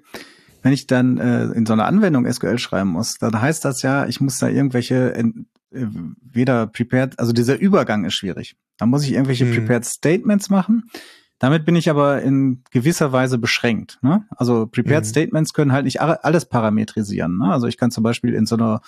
wenn 0.63 0.73
ich 0.73 0.87
dann 0.87 1.19
äh, 1.19 1.45
in 1.53 1.67
so 1.67 1.73
einer 1.73 1.87
Anwendung 1.87 2.31
SQL 2.31 2.59
schreiben 2.59 2.91
muss, 2.91 3.19
dann 3.19 3.41
heißt 3.41 3.65
das 3.65 3.83
ja, 3.83 4.07
ich 4.07 4.21
muss 4.21 4.39
da 4.39 4.49
irgendwelche 4.49 5.15
äh, 5.15 5.25
weder 5.71 6.67
prepared, 6.67 7.19
also 7.19 7.33
dieser 7.33 7.59
Übergang 7.59 8.05
ist 8.05 8.15
schwierig. 8.15 8.57
Da 8.79 8.87
muss 8.87 9.05
ich 9.05 9.13
irgendwelche 9.13 9.45
hm. 9.45 9.55
prepared 9.55 9.85
Statements 9.85 10.51
machen. 10.51 10.91
Damit 11.39 11.65
bin 11.65 11.77
ich 11.77 11.89
aber 11.89 12.23
in 12.23 12.65
gewisser 12.73 13.13
Weise 13.13 13.39
beschränkt. 13.39 13.99
Ne? 14.03 14.25
Also 14.31 14.67
prepared 14.67 15.05
hm. 15.05 15.11
Statements 15.11 15.53
können 15.53 15.73
halt 15.73 15.85
nicht 15.85 16.01
alles 16.01 16.47
parametrisieren. 16.47 17.39
Ne? 17.39 17.53
Also 17.53 17.67
ich 17.69 17.77
kann 17.77 17.91
zum 17.93 18.03
Beispiel 18.03 18.35
in 18.35 18.47
so 18.47 18.57
einer 18.57 18.81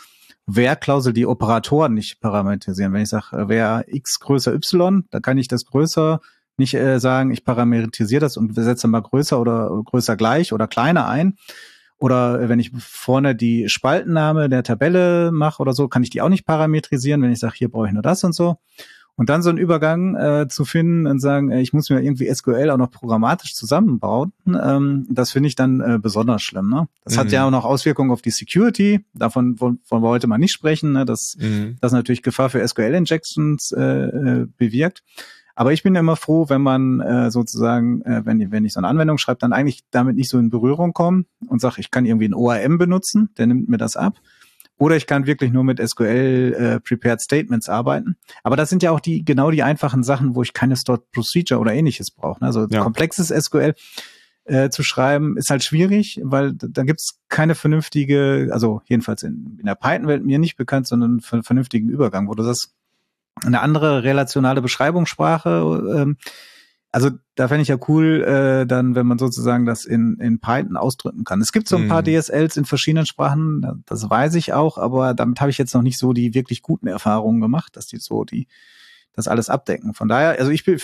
Wer-Klausel 0.53 1.13
die 1.13 1.27
Operatoren 1.27 1.95
nicht 1.95 2.21
parametrisieren. 2.21 2.93
Wenn 2.93 3.03
ich 3.03 3.09
sage, 3.09 3.37
äh, 3.37 3.49
wer 3.49 3.85
x 3.87 4.21
größer 4.21 4.53
y, 4.53 5.05
dann 5.11 5.23
kann 5.23 5.39
ich 5.39 5.49
das 5.49 5.65
größer 5.65 6.21
nicht 6.57 6.75
äh, 6.75 6.99
sagen, 6.99 7.31
ich 7.31 7.45
parametrisiere 7.45 8.21
das 8.21 8.37
und 8.37 8.55
setze 8.55 8.89
mal 8.89 9.01
größer 9.01 9.41
oder 9.41 9.71
größer 9.85 10.17
gleich 10.17 10.53
oder 10.53 10.67
kleiner 10.67 11.09
ein. 11.09 11.37
Oder 11.99 12.49
wenn 12.49 12.59
ich 12.59 12.73
vorne 12.79 13.37
die 13.37 13.69
Spaltenname 13.69 14.49
der 14.49 14.63
Tabelle 14.63 15.31
mache 15.33 15.61
oder 15.61 15.75
so, 15.75 15.87
kann 15.87 16.03
ich 16.03 16.11
die 16.11 16.23
auch 16.23 16.31
nicht 16.31 16.47
parametrisieren, 16.47 17.21
wenn 17.23 17.31
ich 17.31 17.41
sage, 17.41 17.55
hier 17.57 17.71
brauche 17.71 17.89
ich 17.89 17.93
nur 17.93 18.03
das 18.03 18.25
und 18.25 18.35
so. 18.35 18.57
Und 19.21 19.29
dann 19.29 19.43
so 19.43 19.51
einen 19.51 19.59
Übergang 19.59 20.17
äh, 20.17 20.49
zu 20.49 20.65
finden 20.65 21.07
und 21.07 21.21
sagen, 21.21 21.51
äh, 21.51 21.61
ich 21.61 21.75
muss 21.75 21.91
mir 21.91 22.01
irgendwie 22.01 22.35
SQL 22.35 22.71
auch 22.71 22.79
noch 22.79 22.91
programmatisch 22.91 23.55
zusammenbauen, 23.55 24.33
ähm, 24.47 25.07
das 25.11 25.31
finde 25.31 25.49
ich 25.49 25.57
dann 25.57 25.83
äh, 25.83 25.99
besonders 26.01 26.41
schlimm. 26.41 26.71
Ne? 26.71 26.89
Das 27.05 27.17
mhm. 27.17 27.21
hat 27.21 27.33
ja 27.33 27.47
auch 27.47 27.51
noch 27.51 27.67
Auswirkungen 27.67 28.13
auf 28.13 28.23
die 28.23 28.31
Security. 28.31 29.05
Davon 29.13 29.61
wollen 29.61 29.79
wir 29.91 30.01
heute 30.01 30.27
mal 30.27 30.39
nicht 30.39 30.53
sprechen, 30.53 30.93
ne? 30.93 31.05
dass 31.05 31.37
mhm. 31.39 31.77
das 31.83 31.93
natürlich 31.93 32.23
Gefahr 32.23 32.49
für 32.49 32.67
SQL-Injections 32.67 33.73
äh, 33.73 33.83
äh, 33.83 34.47
bewirkt. 34.57 35.03
Aber 35.55 35.75
ich 35.75 35.83
bin 35.83 35.95
immer 35.97 36.17
froh, 36.17 36.49
wenn 36.49 36.63
man 36.63 37.01
äh, 37.01 37.31
sozusagen, 37.31 38.01
äh, 38.07 38.23
wenn, 38.25 38.51
wenn 38.51 38.65
ich 38.65 38.73
so 38.73 38.81
eine 38.81 38.89
Anwendung 38.89 39.19
schreibe, 39.19 39.41
dann 39.41 39.53
eigentlich 39.53 39.83
damit 39.91 40.17
nicht 40.17 40.31
so 40.31 40.39
in 40.39 40.49
Berührung 40.49 40.95
kommen 40.95 41.27
und 41.47 41.61
sage, 41.61 41.81
ich 41.81 41.91
kann 41.91 42.07
irgendwie 42.07 42.27
ein 42.27 42.33
ORM 42.33 42.79
benutzen, 42.79 43.29
der 43.37 43.49
nimmt 43.49 43.69
mir 43.69 43.77
das 43.77 43.97
ab. 43.97 44.15
Oder 44.81 44.97
ich 44.97 45.07
kann 45.07 45.27
wirklich 45.27 45.53
nur 45.53 45.63
mit 45.63 45.79
SQL 45.79 46.57
äh, 46.59 46.81
Prepared 46.81 47.21
Statements 47.21 47.69
arbeiten. 47.69 48.17
Aber 48.43 48.57
das 48.57 48.71
sind 48.71 48.83
ja 48.83 48.91
auch 48.93 49.01
die 49.01 49.23
genau 49.23 49.51
die 49.51 49.63
einfachen 49.63 50.03
Sachen, 50.03 50.35
wo 50.35 50.43
ich 50.43 50.55
keine 50.55 50.75
Stored 50.75 51.11
Procedure 51.13 51.61
oder 51.61 51.75
ähnliches 51.75 52.11
brauche. 52.11 52.41
Ne? 52.41 52.47
Also 52.47 52.67
ja. 52.67 52.83
komplexes 52.83 53.29
SQL 53.29 53.75
äh, 54.45 54.71
zu 54.71 54.83
schreiben 54.83 55.37
ist 55.37 55.51
halt 55.51 55.63
schwierig, 55.63 56.19
weil 56.25 56.55
da 56.55 56.85
gibt's 56.85 57.21
keine 57.29 57.55
vernünftige, 57.55 58.49
also 58.53 58.81
jedenfalls 58.87 59.23
in, 59.23 59.59
in 59.61 59.67
der 59.67 59.75
Python-Welt 59.75 60.25
mir 60.25 60.39
nicht 60.39 60.57
bekannt, 60.57 60.87
sondern 60.87 61.21
einen 61.31 61.43
vernünftigen 61.43 61.91
Übergang, 61.91 62.27
wo 62.27 62.35
du 62.35 62.43
das 62.43 62.73
eine 63.45 63.61
andere 63.61 64.03
relationale 64.03 64.63
Beschreibungssprache 64.63 65.95
ähm, 65.95 66.17
also 66.93 67.11
da 67.37 67.49
fände 67.49 67.63
ich 67.63 67.69
ja 67.69 67.79
cool, 67.89 68.23
äh, 68.23 68.67
dann, 68.67 68.95
wenn 68.95 69.07
man 69.07 69.19
sozusagen 69.19 69.65
das 69.65 69.85
in, 69.85 70.17
in 70.19 70.41
Python 70.41 70.77
ausdrücken 70.77 71.25
kann. 71.25 71.41
Es 71.41 71.53
gibt 71.53 71.69
so 71.69 71.77
ein 71.77 71.89
paar 71.89 72.03
mhm. 72.03 72.19
DSLs 72.19 72.57
in 72.57 72.65
verschiedenen 72.65 73.07
Sprachen, 73.07 73.85
das 73.87 74.11
weiß 74.11 74.35
ich 74.35 74.53
auch, 74.53 74.77
aber 74.77 75.15
damit 75.15 75.41
habe 75.41 75.51
ich 75.51 75.59
jetzt 75.59 75.75
noch 75.75 75.83
nicht 75.83 75.99
so 75.99 76.13
die 76.13 76.35
wirklich 76.35 76.63
guten 76.63 76.89
Erfahrungen 76.89 77.41
gemacht, 77.41 77.77
dass 77.77 77.87
die 77.87 77.99
so 77.99 78.25
die 78.25 78.49
das 79.13 79.29
alles 79.29 79.49
abdecken. 79.49 79.93
Von 79.95 80.09
daher, 80.09 80.39
also 80.39 80.51
ich 80.51 80.63
finde 80.63 80.83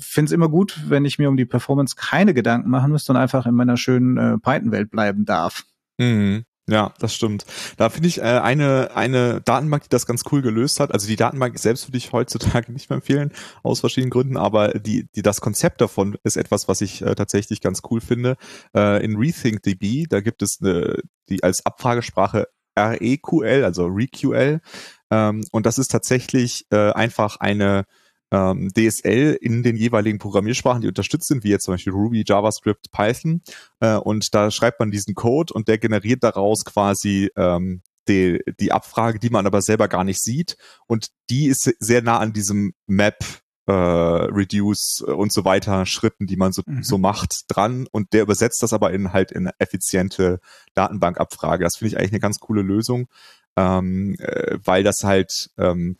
es 0.00 0.32
immer 0.32 0.48
gut, 0.48 0.80
wenn 0.88 1.04
ich 1.04 1.18
mir 1.18 1.28
um 1.28 1.36
die 1.36 1.44
Performance 1.44 1.94
keine 1.96 2.34
Gedanken 2.34 2.70
machen 2.70 2.90
müsste 2.90 3.12
und 3.12 3.18
einfach 3.18 3.46
in 3.46 3.54
meiner 3.54 3.76
schönen 3.76 4.16
äh, 4.16 4.38
Python-Welt 4.38 4.90
bleiben 4.90 5.24
darf. 5.24 5.64
Mhm. 5.98 6.44
Ja, 6.68 6.92
das 6.98 7.14
stimmt. 7.14 7.46
Da 7.76 7.90
finde 7.90 8.08
ich 8.08 8.18
äh, 8.18 8.22
eine, 8.22 8.90
eine 8.96 9.40
Datenbank, 9.40 9.84
die 9.84 9.88
das 9.88 10.04
ganz 10.04 10.24
cool 10.32 10.42
gelöst 10.42 10.80
hat. 10.80 10.92
Also 10.92 11.06
die 11.06 11.14
Datenbank 11.14 11.56
selbst 11.60 11.86
würde 11.86 11.98
ich 11.98 12.12
heutzutage 12.12 12.72
nicht 12.72 12.90
mehr 12.90 12.96
empfehlen, 12.96 13.32
aus 13.62 13.80
verschiedenen 13.80 14.10
Gründen, 14.10 14.36
aber 14.36 14.70
die, 14.70 15.08
die, 15.14 15.22
das 15.22 15.40
Konzept 15.40 15.80
davon 15.80 16.18
ist 16.24 16.36
etwas, 16.36 16.66
was 16.66 16.80
ich 16.80 17.02
äh, 17.02 17.14
tatsächlich 17.14 17.60
ganz 17.60 17.82
cool 17.90 18.00
finde. 18.00 18.36
Äh, 18.74 19.04
in 19.04 19.16
RethinkDB, 19.16 20.06
da 20.08 20.20
gibt 20.20 20.42
es 20.42 20.60
eine, 20.60 21.02
die 21.28 21.44
als 21.44 21.64
Abfragesprache 21.64 22.48
REQL, 22.76 23.64
also 23.64 23.86
ReQL. 23.86 24.60
Ähm, 25.12 25.44
und 25.52 25.66
das 25.66 25.78
ist 25.78 25.92
tatsächlich 25.92 26.66
äh, 26.70 26.90
einfach 26.92 27.36
eine 27.36 27.84
ähm, 28.30 28.70
DSL 28.76 29.38
in 29.40 29.62
den 29.62 29.76
jeweiligen 29.76 30.18
Programmiersprachen, 30.18 30.82
die 30.82 30.88
unterstützt 30.88 31.28
sind, 31.28 31.44
wie 31.44 31.50
jetzt 31.50 31.64
zum 31.64 31.74
Beispiel 31.74 31.92
Ruby, 31.92 32.24
JavaScript, 32.26 32.90
Python. 32.90 33.42
Äh, 33.80 33.96
und 33.96 34.34
da 34.34 34.50
schreibt 34.50 34.80
man 34.80 34.90
diesen 34.90 35.14
Code 35.14 35.52
und 35.52 35.68
der 35.68 35.78
generiert 35.78 36.24
daraus 36.24 36.64
quasi 36.64 37.30
ähm, 37.36 37.82
die, 38.08 38.40
die 38.60 38.72
Abfrage, 38.72 39.18
die 39.18 39.30
man 39.30 39.46
aber 39.46 39.62
selber 39.62 39.88
gar 39.88 40.04
nicht 40.04 40.22
sieht. 40.22 40.56
Und 40.86 41.08
die 41.30 41.46
ist 41.46 41.72
sehr 41.78 42.02
nah 42.02 42.18
an 42.18 42.32
diesem 42.32 42.72
Map 42.86 43.24
äh, 43.66 43.72
Reduce 43.72 45.00
und 45.00 45.32
so 45.32 45.44
weiter 45.44 45.86
Schritten, 45.86 46.26
die 46.26 46.36
man 46.36 46.52
so, 46.52 46.62
mhm. 46.66 46.82
so 46.82 46.98
macht, 46.98 47.44
dran. 47.48 47.86
Und 47.90 48.12
der 48.12 48.22
übersetzt 48.22 48.62
das 48.62 48.72
aber 48.72 48.92
in 48.92 49.12
halt 49.12 49.32
in 49.32 49.50
effiziente 49.58 50.40
Datenbankabfrage. 50.74 51.64
Das 51.64 51.76
finde 51.76 51.88
ich 51.88 51.98
eigentlich 51.98 52.12
eine 52.12 52.20
ganz 52.20 52.38
coole 52.38 52.62
Lösung, 52.62 53.08
ähm, 53.56 54.16
äh, 54.18 54.58
weil 54.64 54.84
das 54.84 55.02
halt 55.02 55.50
ähm, 55.58 55.96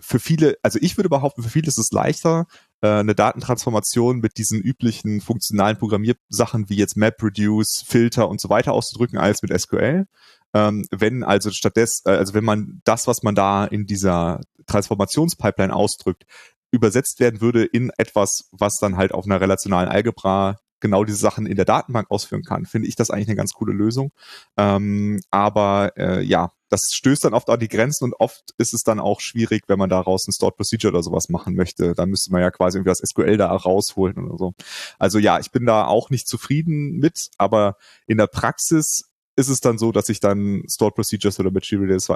für 0.00 0.18
viele, 0.18 0.56
also 0.62 0.78
ich 0.82 0.96
würde 0.96 1.08
behaupten, 1.08 1.42
für 1.42 1.50
viele 1.50 1.68
ist 1.68 1.78
es 1.78 1.90
leichter, 1.92 2.46
äh, 2.80 2.88
eine 2.88 3.14
Datentransformation 3.14 4.18
mit 4.18 4.38
diesen 4.38 4.60
üblichen 4.60 5.20
funktionalen 5.20 5.78
Programmiersachen 5.78 6.68
wie 6.68 6.76
jetzt 6.76 6.96
Map, 6.96 7.22
Reduce, 7.22 7.82
Filter 7.86 8.28
und 8.28 8.40
so 8.40 8.48
weiter 8.48 8.72
auszudrücken 8.72 9.18
als 9.18 9.42
mit 9.42 9.58
SQL. 9.58 10.06
Ähm, 10.52 10.86
wenn 10.90 11.24
also 11.24 11.50
stattdessen, 11.50 12.02
äh, 12.06 12.16
also 12.16 12.34
wenn 12.34 12.44
man 12.44 12.80
das, 12.84 13.06
was 13.06 13.22
man 13.22 13.34
da 13.34 13.64
in 13.64 13.86
dieser 13.86 14.40
Transformationspipeline 14.66 15.74
ausdrückt, 15.74 16.24
übersetzt 16.70 17.20
werden 17.20 17.40
würde 17.40 17.64
in 17.64 17.90
etwas, 17.98 18.48
was 18.50 18.78
dann 18.80 18.96
halt 18.96 19.12
auf 19.12 19.26
einer 19.26 19.40
relationalen 19.40 19.88
Algebra 19.88 20.56
genau 20.80 21.04
diese 21.04 21.18
Sachen 21.18 21.46
in 21.46 21.56
der 21.56 21.64
Datenbank 21.64 22.10
ausführen 22.10 22.42
kann, 22.42 22.66
finde 22.66 22.88
ich 22.88 22.96
das 22.96 23.10
eigentlich 23.10 23.28
eine 23.28 23.36
ganz 23.36 23.52
coole 23.52 23.72
Lösung. 23.72 24.12
Ähm, 24.58 25.20
aber 25.30 25.92
äh, 25.96 26.22
ja, 26.22 26.50
das 26.74 26.90
stößt 26.92 27.24
dann 27.24 27.34
oft 27.34 27.48
an 27.48 27.60
die 27.60 27.68
Grenzen 27.68 28.04
und 28.04 28.14
oft 28.14 28.52
ist 28.58 28.74
es 28.74 28.82
dann 28.82 28.98
auch 28.98 29.20
schwierig, 29.20 29.62
wenn 29.68 29.78
man 29.78 29.90
daraus 29.90 30.26
ein 30.26 30.32
Stored 30.32 30.56
Procedure 30.56 30.92
oder 30.92 31.02
sowas 31.02 31.28
machen 31.28 31.54
möchte. 31.54 31.94
Dann 31.94 32.10
müsste 32.10 32.32
man 32.32 32.40
ja 32.40 32.50
quasi 32.50 32.78
irgendwie 32.78 32.90
das 32.90 32.98
SQL 32.98 33.36
da 33.36 33.54
rausholen 33.54 34.18
oder 34.18 34.36
so. 34.36 34.54
Also 34.98 35.18
ja, 35.18 35.38
ich 35.38 35.52
bin 35.52 35.66
da 35.66 35.86
auch 35.86 36.10
nicht 36.10 36.26
zufrieden 36.26 36.98
mit, 36.98 37.28
aber 37.38 37.76
in 38.08 38.18
der 38.18 38.26
Praxis 38.26 39.04
ist 39.36 39.48
es 39.48 39.60
dann 39.60 39.78
so, 39.78 39.92
dass 39.92 40.08
ich 40.08 40.18
dann 40.18 40.64
Stored 40.68 40.96
Procedures 40.96 41.38
oder 41.38 41.52
Materialized, 41.52 42.12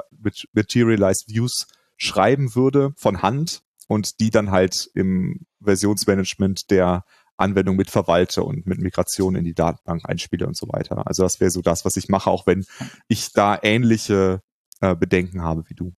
Materialized 0.53 1.29
Views 1.29 1.67
schreiben 1.95 2.53
würde 2.55 2.91
von 2.97 3.21
Hand 3.21 3.61
und 3.87 4.19
die 4.19 4.29
dann 4.29 4.51
halt 4.51 4.89
im 4.93 5.45
Versionsmanagement 5.61 6.69
der 6.69 7.05
Anwendung 7.37 7.77
mit 7.77 7.89
verwalte 7.89 8.43
und 8.43 8.67
mit 8.67 8.79
Migration 8.79 9.35
in 9.35 9.45
die 9.45 9.53
Datenbank 9.53 10.01
einspiele 10.03 10.45
und 10.45 10.57
so 10.57 10.67
weiter. 10.67 11.07
Also 11.07 11.23
das 11.23 11.39
wäre 11.39 11.51
so 11.51 11.61
das, 11.61 11.85
was 11.85 11.95
ich 11.95 12.09
mache, 12.09 12.29
auch 12.29 12.45
wenn 12.45 12.65
ich 13.07 13.31
da 13.31 13.57
ähnliche 13.61 14.41
äh, 14.81 14.95
Bedenken 14.95 15.41
habe 15.41 15.63
wie 15.67 15.75
du. 15.75 15.93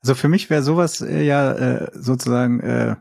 Also 0.00 0.14
für 0.14 0.28
mich 0.28 0.50
wäre 0.50 0.62
sowas 0.62 1.00
äh, 1.00 1.22
ja 1.22 1.52
äh, 1.52 1.90
sozusagen 1.94 2.60
äh, 2.60 2.96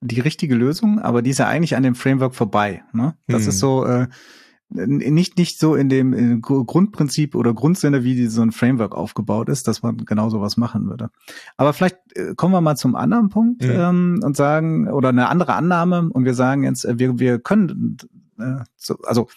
die 0.00 0.20
richtige 0.20 0.54
Lösung, 0.54 0.98
aber 0.98 1.20
die 1.22 1.30
ist 1.30 1.38
ja 1.38 1.46
eigentlich 1.46 1.76
an 1.76 1.82
dem 1.82 1.94
Framework 1.94 2.34
vorbei. 2.34 2.82
Ne? 2.92 3.16
Das 3.26 3.42
hm. 3.42 3.48
ist 3.50 3.58
so, 3.58 3.84
äh, 3.84 4.08
nicht 4.70 5.36
nicht 5.36 5.58
so 5.58 5.74
in 5.74 5.88
dem 5.88 6.12
in 6.12 6.40
Grundprinzip 6.40 7.34
oder 7.34 7.52
Grundsinne, 7.52 8.04
wie 8.04 8.26
so 8.28 8.40
ein 8.40 8.52
Framework 8.52 8.94
aufgebaut 8.94 9.48
ist, 9.48 9.66
dass 9.66 9.82
man 9.82 9.96
genau 9.98 10.30
sowas 10.30 10.56
machen 10.56 10.86
würde. 10.86 11.10
Aber 11.56 11.72
vielleicht 11.72 11.98
äh, 12.14 12.34
kommen 12.36 12.54
wir 12.54 12.60
mal 12.60 12.76
zum 12.76 12.94
anderen 12.94 13.30
Punkt 13.30 13.62
mhm. 13.62 13.70
ähm, 13.70 14.20
und 14.22 14.36
sagen 14.36 14.88
oder 14.88 15.08
eine 15.08 15.28
andere 15.28 15.54
Annahme 15.54 16.08
und 16.10 16.24
wir 16.24 16.34
sagen 16.34 16.62
jetzt, 16.62 16.84
äh, 16.84 16.98
wir 16.98 17.18
wir 17.18 17.40
können 17.40 17.96
äh, 18.38 18.62
so, 18.76 18.96
also 19.02 19.28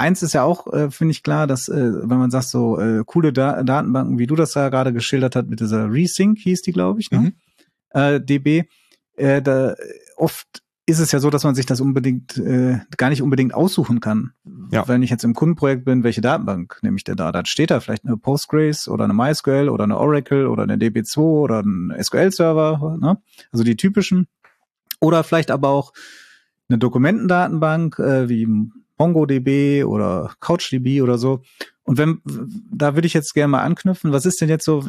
eins 0.00 0.22
ist 0.22 0.32
ja 0.32 0.42
auch, 0.42 0.72
äh, 0.72 0.90
finde 0.90 1.12
ich 1.12 1.22
klar, 1.22 1.46
dass 1.46 1.68
äh, 1.68 1.92
wenn 2.08 2.18
man 2.18 2.30
sagt 2.30 2.48
so 2.48 2.80
äh, 2.80 3.02
coole 3.04 3.32
da 3.32 3.62
Datenbanken, 3.62 4.18
wie 4.18 4.26
du 4.26 4.34
das 4.34 4.54
ja 4.54 4.68
gerade 4.68 4.92
geschildert 4.92 5.36
hast 5.36 5.48
mit 5.48 5.60
dieser 5.60 5.90
Resync 5.90 6.38
hieß 6.38 6.62
die, 6.62 6.72
glaube 6.72 7.00
ich, 7.00 7.10
ne? 7.10 7.18
Mhm. 7.18 7.32
Äh, 7.90 8.20
DB, 8.20 8.64
äh, 9.16 9.42
da 9.42 9.74
oft 10.16 10.62
ist 10.86 10.98
es 10.98 11.12
ja 11.12 11.20
so, 11.20 11.30
dass 11.30 11.44
man 11.44 11.54
sich 11.54 11.66
das 11.66 11.80
unbedingt 11.80 12.36
äh, 12.36 12.80
gar 12.96 13.10
nicht 13.10 13.22
unbedingt 13.22 13.54
aussuchen 13.54 14.00
kann. 14.00 14.32
Ja. 14.72 14.88
Wenn 14.88 15.02
ich 15.02 15.10
jetzt 15.10 15.24
im 15.24 15.34
Kundenprojekt 15.34 15.84
bin, 15.84 16.02
welche 16.02 16.20
Datenbank 16.20 16.78
nehme 16.82 16.96
ich 16.96 17.04
denn 17.04 17.16
da? 17.16 17.30
Dann 17.30 17.46
steht 17.46 17.70
da 17.70 17.80
vielleicht 17.80 18.04
eine 18.04 18.16
Postgres 18.16 18.88
oder 18.88 19.04
eine 19.04 19.14
MySQL 19.14 19.68
oder 19.68 19.84
eine 19.84 19.98
Oracle 19.98 20.46
oder 20.46 20.64
eine 20.64 20.76
DB2 20.76 21.18
oder 21.18 21.60
ein 21.60 21.94
SQL-Server, 22.00 22.98
ne? 23.00 23.18
also 23.52 23.62
die 23.62 23.76
typischen. 23.76 24.26
Oder 25.00 25.22
vielleicht 25.22 25.50
aber 25.50 25.68
auch 25.68 25.92
eine 26.68 26.78
Dokumentendatenbank 26.78 27.98
äh, 27.98 28.28
wie 28.28 28.48
MongoDB 29.00 29.84
oder 29.84 30.34
CouchDB 30.40 31.00
oder 31.02 31.16
so. 31.16 31.42
Und 31.82 31.98
wenn, 31.98 32.20
da 32.70 32.94
würde 32.94 33.06
ich 33.06 33.14
jetzt 33.14 33.34
gerne 33.34 33.48
mal 33.48 33.62
anknüpfen, 33.62 34.12
was 34.12 34.26
ist 34.26 34.40
denn 34.40 34.50
jetzt 34.50 34.64
so, 34.64 34.84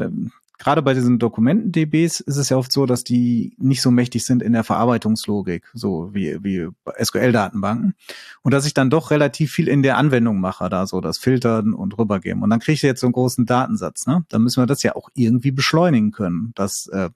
gerade 0.60 0.82
bei 0.82 0.93
diesen 0.93 1.17
Dokumenten-DBs 1.17 2.19
ist 2.19 2.36
es 2.36 2.50
ja 2.50 2.58
oft 2.58 2.71
so, 2.71 2.86
dass 2.86 3.04
die 3.04 3.56
nicht 3.58 3.82
so 3.82 3.89
mächtig 3.89 4.26
sind 4.26 4.43
in 4.43 4.54
der 4.54 4.65
Verarbeitungslogik, 4.65 5.71
so 5.74 6.13
wie, 6.13 6.43
wie 6.43 6.67
SQL-Datenbanken. 7.02 7.95
Und 8.43 8.54
dass 8.54 8.67
ich 8.67 8.74
dann 8.74 8.89
doch 8.89 9.12
relativ 9.12 9.52
viel 9.52 9.67
in 9.67 9.82
der 9.82 9.97
Anwendung 9.97 10.39
mache, 10.39 10.69
da 10.69 10.86
so 10.86 11.00
das 11.00 11.17
Filtern 11.17 11.74
und 11.74 11.97
rübergeben. 11.97 12.43
Und 12.43 12.50
dann 12.50 12.60
kriege 12.60 12.74
ich 12.74 12.82
jetzt 12.82 13.00
so 13.00 13.08
einen 13.08 13.13
großen 13.13 13.45
Datensatz, 13.45 14.06
ne? 14.06 14.26
Dann 14.30 14.43
müssen 14.43 14.62
wir 14.62 14.67
das 14.67 14.84
ja 14.84 14.95
auch 14.95 15.10
irgendwie 15.15 15.52
beschleunigen 15.52 16.12
können, 16.12 16.52
dass, 16.54 16.86
äh, 16.88 17.10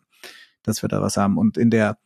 dass 0.64 0.82
wir 0.82 0.90
da 0.90 1.02
was 1.02 1.18
haben. 1.18 1.38
Und 1.38 1.58
in 1.58 1.70
der, 1.70 1.98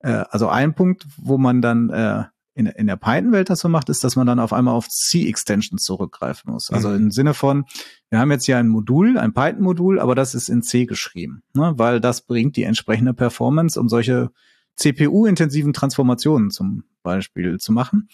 äh, 0.00 0.24
also 0.30 0.48
ein 0.48 0.74
Punkt, 0.74 1.06
wo 1.16 1.38
man 1.38 1.62
dann 1.62 1.90
äh, 1.90 2.24
in, 2.60 2.66
in 2.66 2.86
der 2.86 2.96
Python-Welt 2.96 3.50
das 3.50 3.60
so 3.60 3.68
macht, 3.68 3.88
ist, 3.88 4.04
dass 4.04 4.16
man 4.16 4.26
dann 4.26 4.38
auf 4.38 4.52
einmal 4.52 4.74
auf 4.74 4.88
C-Extensions 4.88 5.82
zurückgreifen 5.82 6.52
muss. 6.52 6.70
Also 6.70 6.90
mhm. 6.90 6.96
im 6.96 7.10
Sinne 7.10 7.34
von, 7.34 7.64
wir 8.10 8.18
haben 8.18 8.30
jetzt 8.30 8.44
hier 8.44 8.58
ein 8.58 8.68
Modul, 8.68 9.18
ein 9.18 9.32
Python-Modul, 9.32 9.98
aber 9.98 10.14
das 10.14 10.34
ist 10.34 10.48
in 10.48 10.62
C 10.62 10.84
geschrieben, 10.84 11.42
ne? 11.54 11.72
weil 11.76 12.00
das 12.00 12.20
bringt 12.20 12.56
die 12.56 12.64
entsprechende 12.64 13.14
Performance, 13.14 13.80
um 13.80 13.88
solche 13.88 14.30
CPU-intensiven 14.76 15.72
Transformationen 15.72 16.50
zum 16.50 16.84
Beispiel 17.02 17.58
zu 17.58 17.72
machen. 17.72 18.08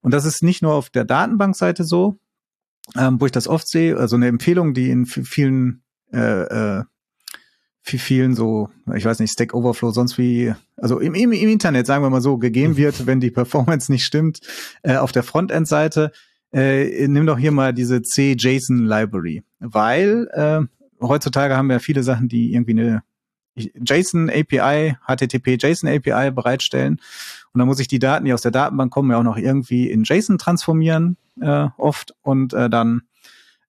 Und 0.00 0.12
das 0.12 0.24
ist 0.24 0.42
nicht 0.42 0.62
nur 0.62 0.74
auf 0.74 0.90
der 0.90 1.04
Datenbankseite 1.04 1.84
so, 1.84 2.18
ähm, 2.96 3.20
wo 3.20 3.26
ich 3.26 3.32
das 3.32 3.46
oft 3.46 3.68
sehe, 3.68 3.96
also 3.96 4.16
eine 4.16 4.26
Empfehlung, 4.26 4.74
die 4.74 4.90
in 4.90 5.06
vielen 5.06 5.84
äh, 6.12 6.78
äh, 6.78 6.84
vielen 7.82 8.34
so, 8.34 8.70
ich 8.94 9.04
weiß 9.04 9.18
nicht, 9.18 9.32
Stack 9.32 9.54
Overflow, 9.54 9.90
sonst 9.90 10.16
wie, 10.16 10.54
also 10.76 10.98
im, 10.98 11.14
im, 11.14 11.32
im 11.32 11.48
Internet, 11.48 11.86
sagen 11.86 12.04
wir 12.04 12.10
mal 12.10 12.20
so, 12.20 12.38
gegeben 12.38 12.76
wird, 12.76 13.06
wenn 13.06 13.20
die 13.20 13.30
Performance 13.30 13.90
nicht 13.90 14.04
stimmt, 14.04 14.40
äh, 14.82 14.96
auf 14.96 15.12
der 15.12 15.22
Frontend-Seite, 15.22 16.12
äh, 16.52 17.08
nimm 17.08 17.26
doch 17.26 17.38
hier 17.38 17.52
mal 17.52 17.72
diese 17.72 18.02
C-JSON 18.02 18.84
Library, 18.84 19.42
weil 19.58 20.28
äh, 20.32 20.60
heutzutage 21.00 21.56
haben 21.56 21.68
wir 21.68 21.80
viele 21.80 22.02
Sachen, 22.02 22.28
die 22.28 22.52
irgendwie 22.52 22.72
eine 22.72 23.02
JSON 23.54 24.30
API, 24.30 24.96
HTTP 25.06 25.58
JSON 25.60 25.90
API 25.90 26.30
bereitstellen. 26.30 27.00
Und 27.52 27.58
dann 27.58 27.68
muss 27.68 27.80
ich 27.80 27.88
die 27.88 27.98
Daten, 27.98 28.24
die 28.24 28.32
aus 28.32 28.42
der 28.42 28.50
Datenbank 28.50 28.92
kommen, 28.92 29.10
ja 29.10 29.18
auch 29.18 29.22
noch 29.22 29.36
irgendwie 29.36 29.90
in 29.90 30.04
JSON 30.04 30.38
transformieren, 30.38 31.16
äh, 31.40 31.68
oft. 31.76 32.14
Und 32.22 32.54
äh, 32.54 32.70
dann 32.70 33.02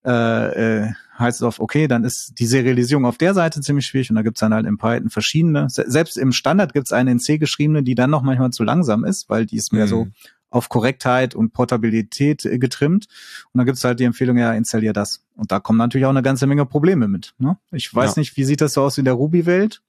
äh, 0.05 0.81
äh, 0.81 0.93
heißt 1.17 1.39
es 1.39 1.43
auf, 1.43 1.59
okay, 1.59 1.87
dann 1.87 2.03
ist 2.03 2.39
die 2.39 2.45
Serialisierung 2.45 3.05
auf 3.05 3.17
der 3.17 3.33
Seite 3.33 3.61
ziemlich 3.61 3.85
schwierig 3.85 4.09
und 4.09 4.15
da 4.15 4.21
gibt's 4.21 4.39
dann 4.39 4.53
halt 4.53 4.65
in 4.65 4.77
Python 4.77 5.09
verschiedene. 5.09 5.67
Selbst 5.69 6.17
im 6.17 6.31
Standard 6.31 6.73
gibt's 6.73 6.91
eine 6.91 7.11
in 7.11 7.19
C 7.19 7.37
geschriebene, 7.37 7.83
die 7.83 7.95
dann 7.95 8.09
noch 8.09 8.23
manchmal 8.23 8.51
zu 8.51 8.63
langsam 8.63 9.05
ist, 9.05 9.29
weil 9.29 9.45
die 9.45 9.57
ist 9.57 9.71
mehr 9.71 9.85
mhm. 9.85 9.89
so 9.89 10.07
auf 10.49 10.69
Korrektheit 10.69 11.35
und 11.35 11.51
Portabilität 11.51 12.45
äh, 12.45 12.59
getrimmt. 12.59 13.07
Und 13.51 13.57
dann 13.57 13.65
gibt's 13.65 13.83
halt 13.83 13.99
die 13.99 14.03
Empfehlung, 14.03 14.37
ja, 14.37 14.53
installier 14.53 14.93
das. 14.93 15.23
Und 15.35 15.51
da 15.51 15.59
kommen 15.59 15.79
natürlich 15.79 16.05
auch 16.05 16.11
eine 16.11 16.21
ganze 16.21 16.47
Menge 16.47 16.65
Probleme 16.65 17.07
mit. 17.07 17.33
Ne? 17.39 17.57
Ich 17.71 17.93
weiß 17.93 18.15
ja. 18.15 18.19
nicht, 18.19 18.37
wie 18.37 18.43
sieht 18.43 18.61
das 18.61 18.73
so 18.73 18.81
aus 18.81 18.97
in 18.97 19.05
der 19.05 19.15
Ruby-Welt? 19.15 19.81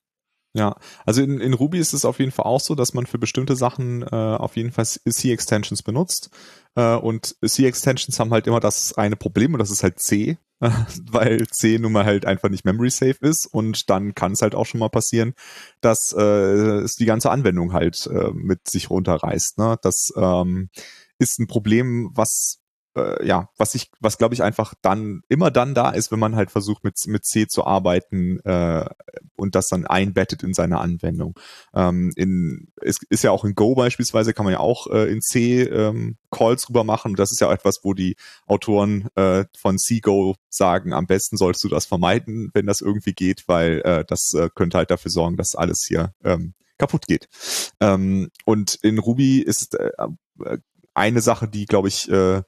Ja, 0.57 0.77
also 1.05 1.21
in, 1.21 1.41
in 1.41 1.53
Ruby 1.53 1.79
ist 1.79 1.95
es 1.95 2.05
auf 2.05 2.21
jeden 2.21 2.31
Fall 2.31 2.45
auch 2.47 2.61
so, 2.61 2.77
dass 2.77 2.95
man 2.95 3.07
für 3.07 3.19
bestimmte 3.19 3.57
Sachen 3.57 4.03
äh, 4.03 4.07
auf 4.15 4.57
jeden 4.57 4.71
Fall 4.71 4.87
C-Extensions 4.87 5.83
benutzt. 5.83 6.31
Äh, 6.77 6.95
und 6.95 7.35
C-Extensions 7.45 8.21
haben 8.21 8.31
halt 8.31 8.47
immer 8.47 8.61
das 8.61 8.93
eine 8.97 9.17
Problem 9.17 9.55
und 9.55 9.59
das 9.59 9.73
ist 9.73 9.83
halt 9.83 9.99
C, 9.99 10.39
äh, 10.61 10.71
weil 11.11 11.49
C 11.49 11.79
nun 11.81 11.91
mal 11.91 12.05
halt 12.05 12.25
einfach 12.25 12.51
nicht 12.51 12.65
memory 12.65 12.91
safe 12.91 13.17
ist 13.21 13.47
und 13.47 13.91
dann 13.91 14.15
kann 14.15 14.33
es 14.33 14.43
halt 14.43 14.55
auch 14.55 14.67
schon 14.67 14.79
mal 14.79 14.91
passieren, 14.91 15.35
dass 15.81 16.15
äh, 16.17 16.23
es 16.23 16.95
die 16.95 17.07
ganze 17.07 17.33
Anwendung 17.33 17.73
halt 17.73 18.07
äh, 18.07 18.31
mit 18.33 18.69
sich 18.69 18.91
runterreißt. 18.91 19.59
Ne? 19.59 19.77
Das 19.83 20.13
ähm, 20.17 20.71
ist 21.19 21.41
ein 21.41 21.49
Problem, 21.49 22.11
was 22.15 22.61
äh, 22.97 23.27
ja, 23.27 23.49
was 23.57 23.75
ich, 23.75 23.91
was 24.01 24.19
glaube 24.19 24.35
ich 24.35 24.43
einfach 24.43 24.75
dann 24.83 25.23
immer 25.29 25.51
dann 25.51 25.75
da 25.75 25.91
ist, 25.91 26.11
wenn 26.13 26.19
man 26.19 26.37
halt 26.37 26.51
versucht 26.51 26.85
mit 26.85 26.95
mit 27.07 27.25
C 27.25 27.47
zu 27.47 27.65
arbeiten 27.65 28.41
äh, 28.41 28.87
und 29.37 29.55
das 29.55 29.69
dann 29.69 29.87
einbettet 29.87 30.43
in 30.43 30.55
seine 30.55 30.79
Anwendung. 30.79 31.39
Ähm, 31.75 32.13
in 32.17 32.69
es 32.81 32.99
ist 33.09 33.25
ja 33.25 33.31
auch 33.31 33.45
in 33.45 33.55
Go 33.55 33.75
beispielsweise 33.75 34.35
kann 34.35 34.45
man 34.45 34.53
ja 34.53 34.61
auch 34.61 34.87
äh, 34.89 35.11
in 35.11 35.21
C 35.21 35.63
ähm, 35.63 36.17
Calls 36.35 36.69
rüber 36.69 36.85
machen. 36.85 37.15
Das 37.15 37.31
ist 37.33 37.41
ja 37.41 37.53
etwas, 37.53 37.81
wo 37.83 37.95
die 37.95 38.17
Autoren 38.47 39.09
äh, 39.15 39.45
von 39.57 39.79
C-Go 39.79 40.35
sagen, 40.49 40.93
am 40.93 41.07
besten 41.07 41.37
solltest 41.37 41.65
du 41.65 41.69
das 41.69 41.87
vermeiden, 41.87 42.51
wenn 42.55 42.67
das 42.67 42.81
irgendwie 42.81 43.13
geht, 43.13 43.45
weil 43.47 43.81
äh, 43.85 44.05
das 44.05 44.35
äh, 44.35 44.51
könnte 44.55 44.79
halt 44.79 44.91
dafür 44.91 45.11
sorgen, 45.11 45.37
dass 45.37 45.55
alles 45.55 45.85
hier 45.87 46.13
ähm, 46.25 46.55
kaputt 46.79 47.07
geht. 47.07 47.29
Ähm, 47.81 48.31
und 48.45 48.75
in 48.83 48.99
Ruby 48.99 49.39
ist 49.39 49.75
äh, 49.75 49.91
eine 50.93 51.21
Sache, 51.21 51.49
die 51.49 51.67
glaube 51.67 51.89
ich 51.89 52.11
äh, 52.11 52.43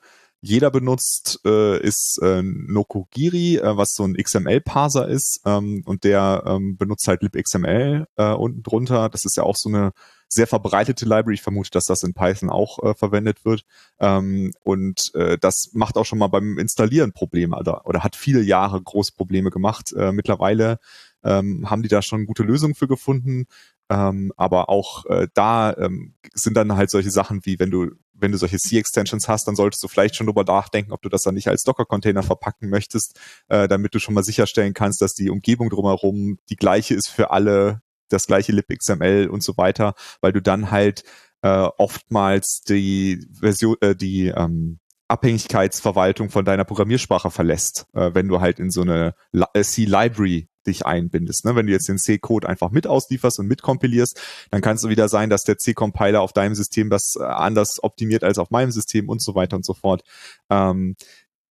jeder 0.46 0.70
benutzt, 0.70 1.40
äh, 1.44 1.80
ist 1.80 2.18
äh, 2.22 2.42
Nokogiri, 2.42 3.56
äh, 3.56 3.76
was 3.76 3.94
so 3.94 4.04
ein 4.04 4.14
XML-Parser 4.14 5.08
ist 5.08 5.40
ähm, 5.44 5.82
und 5.84 6.04
der 6.04 6.44
ähm, 6.46 6.76
benutzt 6.76 7.08
halt 7.08 7.22
libxml 7.22 8.06
äh, 8.16 8.32
unten 8.32 8.62
drunter. 8.62 9.08
Das 9.08 9.24
ist 9.24 9.36
ja 9.36 9.42
auch 9.42 9.56
so 9.56 9.68
eine 9.68 9.92
sehr 10.28 10.46
verbreitete 10.46 11.04
Library. 11.04 11.34
Ich 11.34 11.42
vermute, 11.42 11.70
dass 11.70 11.84
das 11.84 12.02
in 12.02 12.14
Python 12.14 12.50
auch 12.50 12.82
äh, 12.82 12.94
verwendet 12.94 13.44
wird. 13.44 13.64
Ähm, 13.98 14.52
und 14.62 15.14
äh, 15.14 15.36
das 15.38 15.70
macht 15.72 15.96
auch 15.96 16.04
schon 16.04 16.18
mal 16.18 16.28
beim 16.28 16.58
Installieren 16.58 17.12
Probleme 17.12 17.56
oder, 17.56 17.86
oder 17.86 18.04
hat 18.04 18.16
viele 18.16 18.42
Jahre 18.42 18.80
große 18.80 19.12
Probleme 19.16 19.50
gemacht. 19.50 19.92
Äh, 19.92 20.12
mittlerweile 20.12 20.78
ähm, 21.24 21.68
haben 21.68 21.82
die 21.82 21.88
da 21.88 22.02
schon 22.02 22.26
gute 22.26 22.42
Lösungen 22.44 22.74
für 22.74 22.88
gefunden. 22.88 23.46
Ähm, 23.88 24.32
aber 24.36 24.68
auch 24.68 25.06
äh, 25.06 25.28
da 25.34 25.72
ähm, 25.76 26.14
sind 26.34 26.56
dann 26.56 26.76
halt 26.76 26.90
solche 26.90 27.10
Sachen 27.10 27.44
wie, 27.44 27.58
wenn 27.58 27.70
du, 27.70 27.92
wenn 28.18 28.32
du 28.32 28.38
solche 28.38 28.58
C-Extensions 28.58 29.28
hast, 29.28 29.46
dann 29.48 29.56
solltest 29.56 29.82
du 29.82 29.88
vielleicht 29.88 30.16
schon 30.16 30.26
drüber 30.26 30.44
nachdenken, 30.44 30.92
ob 30.92 31.02
du 31.02 31.08
das 31.08 31.22
dann 31.22 31.34
nicht 31.34 31.48
als 31.48 31.64
Docker-Container 31.64 32.22
verpacken 32.22 32.68
möchtest, 32.68 33.18
äh, 33.48 33.68
damit 33.68 33.94
du 33.94 33.98
schon 33.98 34.14
mal 34.14 34.24
sicherstellen 34.24 34.74
kannst, 34.74 35.02
dass 35.02 35.14
die 35.14 35.30
Umgebung 35.30 35.70
drumherum 35.70 36.38
die 36.48 36.56
gleiche 36.56 36.94
ist 36.94 37.08
für 37.08 37.30
alle, 37.30 37.82
das 38.08 38.26
gleiche 38.26 38.52
libxml 38.52 39.28
und 39.28 39.42
so 39.42 39.56
weiter, 39.56 39.94
weil 40.20 40.32
du 40.32 40.40
dann 40.40 40.70
halt 40.70 41.02
äh, 41.42 41.68
oftmals 41.78 42.62
die 42.62 43.26
Version, 43.32 43.76
äh, 43.80 43.94
die 43.94 44.28
ähm, 44.28 44.78
Abhängigkeitsverwaltung 45.08 46.30
von 46.30 46.44
deiner 46.44 46.64
Programmiersprache 46.64 47.30
verlässt, 47.30 47.86
äh, 47.94 48.10
wenn 48.14 48.28
du 48.28 48.40
halt 48.40 48.58
in 48.58 48.70
so 48.70 48.82
eine 48.82 49.14
äh, 49.32 49.62
C-Library 49.62 50.48
dich 50.66 50.86
einbindest. 50.86 51.44
Ne? 51.44 51.56
Wenn 51.56 51.66
du 51.66 51.72
jetzt 51.72 51.88
den 51.88 51.98
C-Code 51.98 52.48
einfach 52.48 52.70
mit 52.70 52.86
auslieferst 52.86 53.38
und 53.38 53.46
mitkompilierst, 53.46 54.20
dann 54.50 54.60
kann 54.60 54.76
es 54.76 54.88
wieder 54.88 55.08
sein, 55.08 55.30
dass 55.30 55.42
der 55.42 55.58
C-Compiler 55.58 56.20
auf 56.20 56.32
deinem 56.32 56.54
System 56.54 56.90
das 56.90 57.16
äh, 57.18 57.24
anders 57.24 57.82
optimiert 57.82 58.24
als 58.24 58.38
auf 58.38 58.50
meinem 58.50 58.70
System 58.70 59.08
und 59.08 59.22
so 59.22 59.34
weiter 59.34 59.56
und 59.56 59.64
so 59.64 59.74
fort. 59.74 60.02
Ähm, 60.50 60.96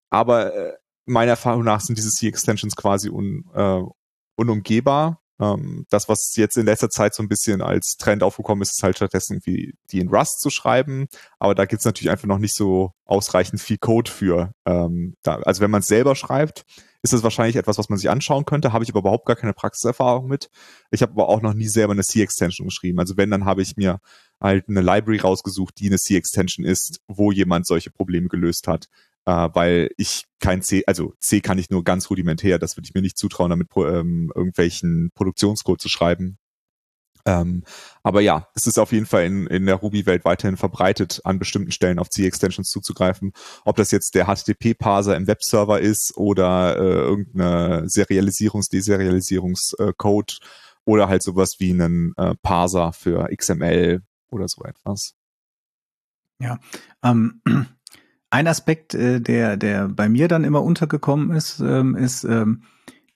aber 0.10 0.56
äh, 0.56 0.74
meiner 1.06 1.32
Erfahrung 1.32 1.64
nach 1.64 1.82
sind 1.82 1.98
diese 1.98 2.10
C-Extensions 2.10 2.76
quasi 2.76 3.10
un, 3.10 3.46
äh, 3.54 3.82
unumgehbar 4.36 5.22
ähm, 5.40 5.86
das, 5.90 6.08
was 6.08 6.36
jetzt 6.36 6.58
in 6.58 6.66
letzter 6.66 6.90
Zeit 6.90 7.14
so 7.14 7.22
ein 7.22 7.28
bisschen 7.28 7.62
als 7.62 7.98
Trend 7.98 8.24
aufgekommen 8.24 8.62
ist, 8.62 8.72
ist 8.72 8.84
halt 8.84 8.96
stattdessen 8.96 9.34
irgendwie 9.34 9.74
die 9.92 10.00
in 10.00 10.10
Rust 10.10 10.40
zu 10.40 10.50
schreiben. 10.50 11.08
Aber 11.40 11.56
da 11.56 11.66
gibt's 11.66 11.86
natürlich 11.86 12.10
einfach 12.10 12.28
noch 12.28 12.38
nicht 12.38 12.56
so 12.56 12.92
ausreichend 13.06 13.62
viel 13.62 13.78
Code 13.78 14.10
für. 14.10 14.52
Ähm, 14.66 15.16
da, 15.24 15.36
also 15.38 15.62
wenn 15.62 15.72
man 15.72 15.82
es 15.82 15.88
selber 15.88 16.16
schreibt, 16.16 16.64
ist 17.06 17.14
das 17.14 17.24
wahrscheinlich 17.24 17.56
etwas, 17.56 17.78
was 17.78 17.88
man 17.88 17.98
sich 17.98 18.10
anschauen 18.10 18.46
könnte. 18.46 18.74
Habe 18.74 18.84
ich 18.84 18.90
aber 18.90 19.00
überhaupt 19.00 19.26
gar 19.26 19.36
keine 19.36 19.54
Praxiserfahrung 19.54 20.28
mit. 20.28 20.50
Ich 20.92 21.02
habe 21.02 21.12
aber 21.12 21.30
auch 21.30 21.42
noch 21.42 21.54
nie 21.54 21.68
selber 21.68 21.94
eine 21.94 22.04
C-Extension 22.04 22.68
geschrieben. 22.68 23.00
Also 23.00 23.16
wenn, 23.16 23.30
dann 23.30 23.46
habe 23.46 23.62
ich 23.62 23.78
mir 23.78 24.00
halt 24.42 24.68
eine 24.68 24.82
Library 24.82 25.20
rausgesucht, 25.20 25.80
die 25.80 25.88
eine 25.88 26.00
C-Extension 26.00 26.66
ist, 26.66 27.00
wo 27.08 27.32
jemand 27.32 27.68
solche 27.68 27.92
Probleme 27.92 28.28
gelöst 28.28 28.68
hat 28.68 28.88
äh, 29.26 29.50
weil 29.54 29.90
ich 29.98 30.26
kein 30.40 30.62
C, 30.62 30.84
also 30.86 31.14
C 31.20 31.42
kann 31.42 31.58
ich 31.58 31.70
nur 31.70 31.84
ganz 31.84 32.10
rudimentär, 32.10 32.60
das 32.60 32.78
würde 32.78 32.88
ich 32.88 32.94
mir 32.94 33.02
nicht 33.02 33.18
zutrauen, 33.18 33.50
damit 33.50 33.70
ähm, 33.76 34.32
irgendwelchen 34.36 35.12
Produktionscode 35.16 35.82
zu 35.82 35.90
schreiben. 35.90 36.38
Ähm, 37.26 37.64
aber 38.04 38.22
ja, 38.22 38.48
es 38.54 38.68
ist 38.68 38.78
auf 38.78 38.92
jeden 38.92 39.08
Fall 39.08 39.26
in, 39.26 39.48
in 39.48 39.66
der 39.66 39.76
Ruby-Welt 39.76 40.26
weiterhin 40.26 40.58
verbreitet, 40.58 41.22
an 41.24 41.40
bestimmten 41.40 41.72
Stellen 41.72 41.98
auf 41.98 42.10
C-Extensions 42.10 42.70
zuzugreifen. 42.70 43.34
Ob 43.64 43.76
das 43.78 43.92
jetzt 43.92 44.14
der 44.14 44.26
HTTP-Parser 44.28 45.16
im 45.16 45.28
Webserver 45.28 45.80
ist 45.80 46.16
oder 46.16 46.78
äh, 46.78 46.82
irgendeine 46.82 47.88
Serialisierungs-, 47.88 48.70
Deserialisierungscode 48.70 50.40
äh, 50.42 50.46
oder 50.86 51.10
halt 51.10 51.24
sowas 51.24 51.56
wie 51.60 51.72
einen 51.72 52.14
äh, 52.18 52.36
Parser 52.44 52.94
für 52.94 53.28
XML 53.36 54.02
oder 54.30 54.48
so 54.48 54.64
etwas. 54.64 55.16
Ja, 56.40 56.60
ähm, 57.04 57.42
ein 58.30 58.48
Aspekt, 58.48 58.94
äh, 58.94 59.20
der, 59.20 59.58
der 59.58 59.88
bei 59.88 60.10
mir 60.10 60.28
dann 60.28 60.44
immer 60.44 60.62
untergekommen 60.62 61.32
ist, 61.32 61.60
ähm, 61.60 61.96
ist, 61.96 62.24
ähm, 62.24 62.64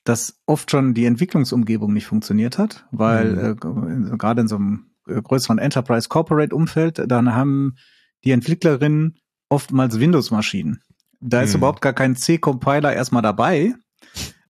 dass 0.03 0.39
oft 0.45 0.71
schon 0.71 0.93
die 0.93 1.05
Entwicklungsumgebung 1.05 1.93
nicht 1.93 2.07
funktioniert 2.07 2.57
hat, 2.57 2.87
weil 2.91 3.33
mhm. 3.33 4.07
äh, 4.13 4.17
gerade 4.17 4.41
in 4.41 4.47
so 4.47 4.55
einem 4.55 4.91
äh, 5.07 5.21
größeren 5.21 5.59
Enterprise 5.59 6.09
Corporate 6.09 6.55
Umfeld, 6.55 7.03
dann 7.07 7.33
haben 7.33 7.75
die 8.23 8.31
Entwicklerinnen 8.31 9.17
oftmals 9.49 9.99
Windows-Maschinen. 9.99 10.81
Da 11.19 11.41
ist 11.41 11.53
mhm. 11.53 11.59
überhaupt 11.59 11.81
gar 11.81 11.93
kein 11.93 12.15
C-Compiler 12.15 12.93
erstmal 12.93 13.21
dabei. 13.21 13.73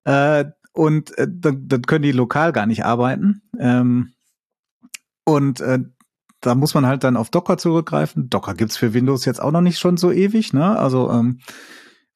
Äh, 0.03 0.45
und 0.73 1.17
äh, 1.17 1.27
dann, 1.29 1.67
dann 1.67 1.81
können 1.83 2.03
die 2.03 2.11
lokal 2.11 2.51
gar 2.51 2.65
nicht 2.65 2.85
arbeiten. 2.85 3.41
Ähm, 3.59 4.13
und 5.23 5.61
äh, 5.61 5.79
da 6.41 6.55
muss 6.55 6.73
man 6.73 6.85
halt 6.85 7.03
dann 7.03 7.17
auf 7.17 7.29
Docker 7.29 7.57
zurückgreifen. 7.57 8.29
Docker 8.29 8.53
gibt's 8.53 8.77
für 8.77 8.93
Windows 8.93 9.25
jetzt 9.25 9.41
auch 9.41 9.51
noch 9.51 9.61
nicht 9.61 9.79
schon 9.79 9.97
so 9.97 10.11
ewig, 10.11 10.53
ne? 10.53 10.77
Also 10.77 11.09
ähm, 11.11 11.39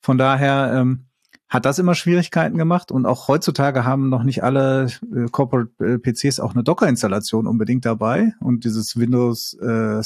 von 0.01 0.17
daher 0.17 0.71
ähm, 0.75 1.08
hat 1.49 1.65
das 1.65 1.79
immer 1.79 1.95
Schwierigkeiten 1.95 2.57
gemacht 2.57 2.91
und 2.91 3.07
auch 3.07 3.27
heutzutage 3.27 3.83
haben 3.83 4.09
noch 4.09 4.23
nicht 4.23 4.43
alle 4.43 4.87
äh, 5.13 5.25
Corporate 5.31 5.71
äh, 5.83 5.97
PCs 5.97 6.39
auch 6.39 6.53
eine 6.53 6.63
Docker-Installation 6.63 7.47
unbedingt 7.47 7.85
dabei 7.85 8.33
und 8.39 8.65
dieses 8.65 8.97
Windows 8.97 9.55
äh, 9.55 10.03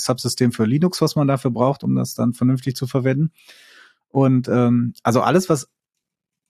für 0.52 0.66
Linux, 0.66 1.02
was 1.02 1.18
man 1.18 1.28
dafür 1.28 1.52
braucht, 1.52 1.84
um 1.84 1.96
das 1.96 2.16
dann 2.16 2.34
vernünftig 2.34 2.76
zu 2.78 2.88
verwenden. 2.88 3.32
Und 4.08 4.48
ähm, 4.48 4.94
also 5.04 5.22
alles, 5.22 5.50
was 5.50 5.70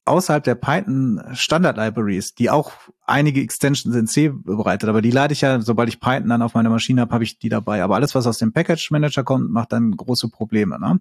außerhalb 0.06 0.44
der 0.44 0.56
Python 0.56 1.24
Standard 1.34 1.78
Libraries, 1.78 2.36
die 2.36 2.50
auch 2.50 2.74
einige 3.06 3.42
Extensions 3.42 3.96
in 3.96 4.06
C 4.06 4.30
bereitet, 4.30 4.90
aber 4.90 5.02
die 5.02 5.12
lade 5.12 5.34
ich 5.34 5.42
ja, 5.42 5.62
sobald 5.62 5.90
ich 5.90 6.00
Python 6.00 6.30
dann 6.30 6.42
auf 6.42 6.54
meiner 6.54 6.70
Maschine 6.70 7.02
habe, 7.02 7.14
habe 7.14 7.24
ich 7.24 7.40
die 7.40 7.50
dabei. 7.50 7.82
Aber 7.84 7.96
alles, 7.96 8.14
was 8.14 8.28
aus 8.28 8.38
dem 8.38 8.54
Package 8.54 8.92
Manager 8.92 9.24
kommt, 9.24 9.50
macht 9.50 9.72
dann 9.72 9.96
große 9.96 10.30
Probleme. 10.30 10.80
Ne? 10.80 11.00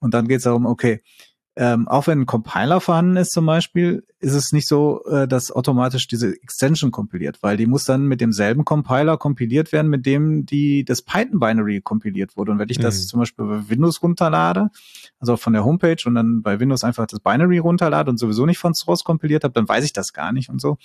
Und 0.00 0.14
dann 0.14 0.26
geht 0.26 0.38
es 0.38 0.44
darum, 0.44 0.66
okay, 0.66 1.02
ähm, 1.60 1.88
auch 1.88 2.06
wenn 2.06 2.20
ein 2.20 2.26
Compiler 2.26 2.80
vorhanden 2.80 3.16
ist 3.16 3.32
zum 3.32 3.44
Beispiel, 3.44 4.06
ist 4.20 4.34
es 4.34 4.52
nicht 4.52 4.68
so, 4.68 5.04
äh, 5.06 5.26
dass 5.26 5.50
automatisch 5.50 6.06
diese 6.06 6.40
Extension 6.40 6.92
kompiliert, 6.92 7.42
weil 7.42 7.56
die 7.56 7.66
muss 7.66 7.84
dann 7.84 8.06
mit 8.06 8.20
demselben 8.20 8.64
Compiler 8.64 9.16
kompiliert 9.16 9.72
werden, 9.72 9.90
mit 9.90 10.06
dem 10.06 10.46
die 10.46 10.84
das 10.84 11.02
Python-Binary 11.02 11.80
kompiliert 11.80 12.36
wurde. 12.36 12.52
Und 12.52 12.60
wenn 12.60 12.68
ich 12.68 12.78
mhm. 12.78 12.82
das 12.82 13.08
zum 13.08 13.18
Beispiel 13.18 13.44
bei 13.44 13.68
Windows 13.68 14.04
runterlade, 14.04 14.70
also 15.18 15.36
von 15.36 15.52
der 15.52 15.64
Homepage 15.64 15.96
und 16.06 16.14
dann 16.14 16.42
bei 16.42 16.60
Windows 16.60 16.84
einfach 16.84 17.06
das 17.06 17.18
Binary 17.18 17.58
runterlade 17.58 18.08
und 18.08 18.18
sowieso 18.18 18.46
nicht 18.46 18.58
von 18.58 18.74
Source 18.74 19.02
kompiliert 19.02 19.42
habe, 19.42 19.54
dann 19.54 19.68
weiß 19.68 19.84
ich 19.84 19.92
das 19.92 20.12
gar 20.12 20.30
nicht 20.30 20.50
und 20.50 20.60
so. 20.60 20.78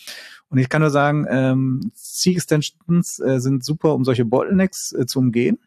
Und 0.49 0.57
ich 0.57 0.69
kann 0.69 0.81
nur 0.81 0.89
sagen, 0.89 1.27
ähm, 1.29 1.91
C-Extensions 1.93 3.19
äh, 3.19 3.39
sind 3.39 3.63
super, 3.63 3.93
um 3.93 4.03
solche 4.03 4.25
Bottlenecks 4.25 4.91
äh, 4.93 5.05
zu 5.05 5.19
umgehen. 5.19 5.59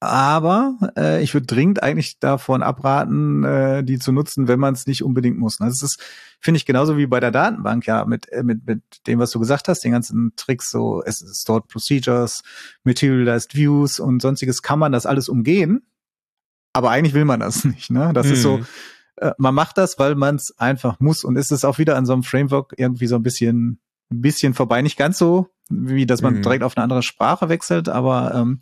Aber 0.00 0.76
äh, 0.96 1.22
ich 1.22 1.34
würde 1.34 1.46
dringend 1.46 1.82
eigentlich 1.82 2.18
davon 2.18 2.62
abraten, 2.62 3.44
äh, 3.44 3.84
die 3.84 3.98
zu 3.98 4.12
nutzen, 4.12 4.48
wenn 4.48 4.60
man 4.60 4.74
es 4.74 4.86
nicht 4.86 5.02
unbedingt 5.02 5.38
muss. 5.38 5.58
Das 5.58 5.82
ist, 5.82 6.00
finde 6.40 6.58
ich, 6.58 6.66
genauso 6.66 6.96
wie 6.96 7.06
bei 7.06 7.20
der 7.20 7.30
Datenbank, 7.30 7.86
ja, 7.86 8.04
mit, 8.04 8.30
äh, 8.30 8.42
mit, 8.42 8.66
mit 8.66 8.82
dem, 9.06 9.18
was 9.18 9.30
du 9.30 9.38
gesagt 9.38 9.68
hast, 9.68 9.84
den 9.84 9.92
ganzen 9.92 10.32
Tricks, 10.36 10.70
so 10.70 11.02
es 11.04 11.24
Stored 11.40 11.68
Procedures, 11.68 12.42
Materialized 12.84 13.54
Views 13.54 14.00
und 14.00 14.22
sonstiges, 14.22 14.62
kann 14.62 14.78
man 14.78 14.92
das 14.92 15.06
alles 15.06 15.28
umgehen. 15.28 15.86
Aber 16.72 16.90
eigentlich 16.90 17.14
will 17.14 17.24
man 17.24 17.40
das 17.40 17.64
nicht. 17.64 17.90
Ne? 17.90 18.12
Das 18.14 18.26
hm. 18.26 18.32
ist 18.32 18.42
so, 18.42 18.58
mhm. 18.58 18.66
äh, 19.16 19.32
man 19.38 19.54
macht 19.54 19.78
das, 19.78 19.98
weil 19.98 20.14
man 20.14 20.36
es 20.36 20.58
einfach 20.58 21.00
muss. 21.00 21.24
Und 21.24 21.36
ist 21.36 21.52
es 21.52 21.64
auch 21.64 21.78
wieder 21.78 21.96
an 21.96 22.06
so 22.06 22.12
einem 22.12 22.22
Framework 22.22 22.74
irgendwie 22.76 23.06
so 23.06 23.16
ein 23.16 23.22
bisschen, 23.22 23.80
ein 24.10 24.20
bisschen 24.20 24.54
vorbei. 24.54 24.82
Nicht 24.82 24.98
ganz 24.98 25.18
so, 25.18 25.48
wie 25.70 26.06
dass 26.06 26.22
man 26.22 26.36
hm. 26.36 26.42
direkt 26.42 26.64
auf 26.64 26.76
eine 26.76 26.84
andere 26.84 27.02
Sprache 27.02 27.48
wechselt, 27.48 27.88
aber 27.88 28.34
ähm, 28.34 28.60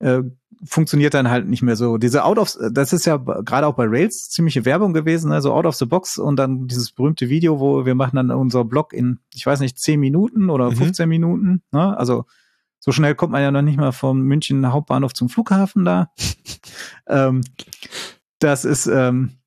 äh, 0.00 0.22
funktioniert 0.64 1.14
dann 1.14 1.30
halt 1.30 1.48
nicht 1.48 1.62
mehr 1.62 1.76
so. 1.76 1.96
Diese 1.96 2.24
Out 2.24 2.38
of, 2.38 2.58
das 2.72 2.92
ist 2.92 3.06
ja 3.06 3.16
gerade 3.16 3.66
auch 3.66 3.74
bei 3.74 3.86
Rails 3.86 4.28
ziemliche 4.28 4.64
Werbung 4.64 4.92
gewesen, 4.92 5.32
also 5.32 5.52
Out 5.52 5.66
of 5.66 5.76
the 5.76 5.86
Box 5.86 6.18
und 6.18 6.36
dann 6.36 6.66
dieses 6.66 6.92
berühmte 6.92 7.28
Video, 7.28 7.60
wo 7.60 7.86
wir 7.86 7.94
machen 7.94 8.16
dann 8.16 8.30
unser 8.30 8.64
Blog 8.64 8.92
in, 8.92 9.20
ich 9.34 9.46
weiß 9.46 9.60
nicht, 9.60 9.78
10 9.78 9.98
Minuten 9.98 10.50
oder 10.50 10.70
mhm. 10.70 10.76
15 10.76 11.08
Minuten. 11.08 11.62
Ne? 11.72 11.96
Also 11.96 12.24
so 12.78 12.92
schnell 12.92 13.14
kommt 13.14 13.32
man 13.32 13.42
ja 13.42 13.50
noch 13.50 13.62
nicht 13.62 13.78
mal 13.78 13.92
vom 13.92 14.20
München 14.22 14.70
Hauptbahnhof 14.70 15.14
zum 15.14 15.28
Flughafen 15.28 15.84
da. 15.84 16.10
ähm, 17.06 17.42
das 18.38 18.64
ist, 18.64 18.86
ähm, 18.86 19.39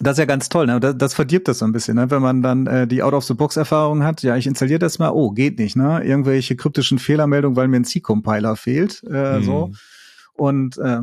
das 0.00 0.14
ist 0.14 0.18
ja 0.18 0.24
ganz 0.24 0.48
toll, 0.48 0.66
ne? 0.66 0.80
Das, 0.80 0.96
das 0.96 1.14
verdirbt 1.14 1.46
das 1.46 1.58
so 1.58 1.66
ein 1.66 1.72
bisschen, 1.72 1.96
ne? 1.96 2.10
Wenn 2.10 2.22
man 2.22 2.42
dann 2.42 2.66
äh, 2.66 2.86
die 2.86 3.02
Out-of-the-Box-Erfahrung 3.02 4.02
hat, 4.02 4.22
ja, 4.22 4.36
ich 4.36 4.46
installiere 4.46 4.78
das 4.78 4.98
mal, 4.98 5.10
oh, 5.10 5.30
geht 5.30 5.58
nicht, 5.58 5.76
ne? 5.76 6.02
Irgendwelche 6.02 6.56
kryptischen 6.56 6.98
Fehlermeldungen, 6.98 7.56
weil 7.56 7.68
mir 7.68 7.76
ein 7.76 7.84
C-Compiler 7.84 8.56
fehlt, 8.56 9.02
äh, 9.10 9.38
mhm. 9.38 9.44
so. 9.44 9.70
Und 10.34 10.78
äh, 10.78 11.00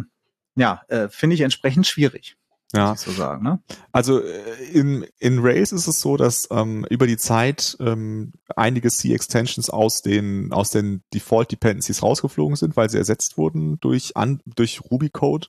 ja, 0.56 0.82
äh, 0.88 1.10
finde 1.10 1.36
ich 1.36 1.42
entsprechend 1.42 1.86
schwierig. 1.86 2.38
Ja, 2.74 2.96
so 2.98 3.12
sagen, 3.12 3.44
ne? 3.44 3.60
Also 3.94 4.20
äh, 4.20 4.64
in, 4.74 5.06
in 5.20 5.40
Rails 5.40 5.72
ist 5.72 5.88
es 5.88 6.02
so, 6.02 6.18
dass 6.18 6.50
ähm, 6.52 6.86
über 6.90 7.08
die 7.08 7.16
Zeit 7.16 7.78
ähm, 7.80 8.34
einige 8.58 8.90
C-Extensions 8.90 9.70
aus 9.70 10.02
den 10.02 10.52
aus 10.52 10.70
den 10.72 11.02
Default 11.14 11.50
Dependencies 11.52 12.04
rausgeflogen 12.04 12.58
sind, 12.58 12.76
weil 12.76 12.90
sie 12.90 12.98
ersetzt 12.98 13.38
wurden 13.38 13.80
durch 13.80 14.18
an, 14.18 14.42
durch 14.46 14.82
Ruby 14.92 15.10
Code 15.10 15.48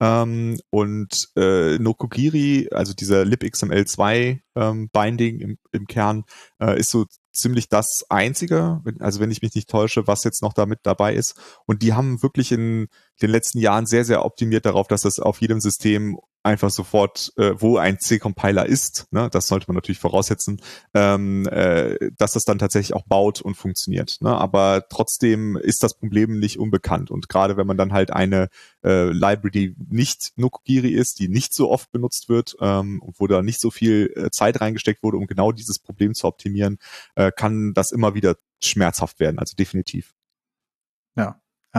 ähm, 0.00 0.58
und 0.70 1.28
äh, 1.36 1.78
Nokogiri, 1.78 2.68
also 2.72 2.94
dieser 2.94 3.22
libxml2 3.22 4.40
ähm, 4.54 4.88
Binding 4.92 5.40
im, 5.40 5.58
im 5.72 5.86
Kern, 5.86 6.24
äh, 6.60 6.78
ist 6.78 6.90
so 6.90 7.06
ziemlich 7.32 7.68
das 7.68 8.04
einzige, 8.08 8.80
also 9.00 9.20
wenn 9.20 9.30
ich 9.30 9.42
mich 9.42 9.54
nicht 9.54 9.68
täusche, 9.68 10.06
was 10.06 10.24
jetzt 10.24 10.42
noch 10.42 10.52
damit 10.52 10.80
dabei 10.82 11.14
ist. 11.14 11.34
Und 11.66 11.82
die 11.82 11.94
haben 11.94 12.22
wirklich 12.22 12.52
in 12.52 12.88
den 13.22 13.30
letzten 13.30 13.58
Jahren 13.58 13.86
sehr, 13.86 14.04
sehr 14.04 14.24
optimiert 14.24 14.66
darauf, 14.66 14.88
dass 14.88 15.02
das 15.02 15.18
auf 15.18 15.40
jedem 15.40 15.60
System 15.60 16.18
einfach 16.42 16.70
sofort, 16.70 17.32
äh, 17.36 17.52
wo 17.56 17.76
ein 17.76 17.98
C-Compiler 17.98 18.66
ist, 18.66 19.06
ne, 19.10 19.28
das 19.30 19.48
sollte 19.48 19.66
man 19.68 19.74
natürlich 19.74 19.98
voraussetzen, 19.98 20.60
ähm, 20.94 21.46
äh, 21.48 22.10
dass 22.16 22.32
das 22.32 22.44
dann 22.44 22.58
tatsächlich 22.58 22.94
auch 22.94 23.04
baut 23.04 23.40
und 23.40 23.54
funktioniert. 23.54 24.18
Ne? 24.20 24.30
Aber 24.30 24.84
trotzdem 24.88 25.56
ist 25.56 25.82
das 25.82 25.94
Problem 25.94 26.38
nicht 26.38 26.58
unbekannt. 26.58 27.10
Und 27.10 27.28
gerade 27.28 27.56
wenn 27.56 27.66
man 27.66 27.76
dann 27.76 27.92
halt 27.92 28.12
eine 28.12 28.48
äh, 28.84 29.10
Library, 29.10 29.50
die 29.50 29.76
nicht 29.88 30.32
Nokogiri 30.36 30.90
ist, 30.90 31.18
die 31.18 31.28
nicht 31.28 31.52
so 31.52 31.70
oft 31.70 31.90
benutzt 31.90 32.28
wird, 32.28 32.56
ähm, 32.60 33.02
wo 33.04 33.26
da 33.26 33.42
nicht 33.42 33.60
so 33.60 33.70
viel 33.70 34.12
äh, 34.16 34.30
Zeit 34.30 34.60
reingesteckt 34.60 35.02
wurde, 35.02 35.18
um 35.18 35.26
genau 35.26 35.52
dieses 35.52 35.78
Problem 35.78 36.14
zu 36.14 36.26
optimieren, 36.26 36.78
äh, 37.16 37.30
kann 37.30 37.74
das 37.74 37.92
immer 37.92 38.14
wieder 38.14 38.36
schmerzhaft 38.62 39.20
werden. 39.20 39.38
Also 39.38 39.54
definitiv. 39.56 40.14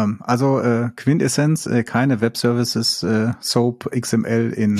Ähm, 0.03 0.19
also 0.21 0.59
äh, 0.59 0.89
Quintessenz, 0.95 1.65
äh, 1.65 1.83
keine 1.83 2.21
Web-Services 2.21 3.03
äh, 3.03 3.33
SOAP 3.39 3.89
XML 3.99 4.51
in 4.51 4.79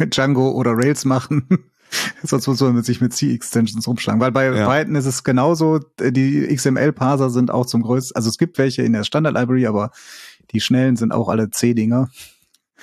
Django 0.10 0.50
oder 0.50 0.72
Rails 0.76 1.04
machen. 1.04 1.46
Sonst 2.22 2.46
muss 2.46 2.60
man 2.60 2.82
sich 2.82 3.00
mit 3.00 3.12
C-Extensions 3.12 3.88
rumschlagen. 3.88 4.20
Weil 4.20 4.30
bei 4.30 4.46
ja. 4.46 4.66
beiden 4.66 4.94
ist 4.94 5.06
es 5.06 5.24
genauso, 5.24 5.80
die 5.98 6.46
XML-Parser 6.54 7.30
sind 7.30 7.50
auch 7.50 7.66
zum 7.66 7.82
größten, 7.82 8.14
also 8.14 8.28
es 8.28 8.38
gibt 8.38 8.58
welche 8.58 8.82
in 8.82 8.92
der 8.92 9.04
Standard-Library, 9.04 9.66
aber 9.66 9.90
die 10.52 10.60
schnellen 10.60 10.96
sind 10.96 11.12
auch 11.12 11.28
alle 11.28 11.50
C-Dinger. 11.50 12.10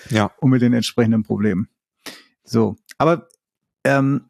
Ja. 0.10 0.32
Und 0.39 0.52
mit 0.52 0.62
den 0.62 0.74
entsprechenden 0.74 1.24
Problemen. 1.24 1.70
So. 2.43 2.76
Aber 2.98 3.28
ähm, 3.84 4.26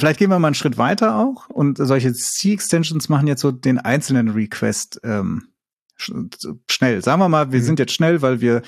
Vielleicht 0.00 0.18
gehen 0.18 0.30
wir 0.30 0.38
mal 0.38 0.48
einen 0.48 0.54
Schritt 0.54 0.78
weiter 0.78 1.16
auch 1.16 1.50
und 1.50 1.76
solche 1.76 2.14
C-Extensions 2.14 3.10
machen 3.10 3.26
jetzt 3.26 3.42
so 3.42 3.50
den 3.52 3.78
einzelnen 3.78 4.30
Request 4.30 4.98
ähm, 5.04 5.48
schnell. 5.96 7.04
Sagen 7.04 7.20
wir 7.20 7.28
mal, 7.28 7.52
wir 7.52 7.60
mhm. 7.60 7.64
sind 7.64 7.78
jetzt 7.78 7.92
schnell, 7.92 8.22
weil 8.22 8.40
wir 8.40 8.62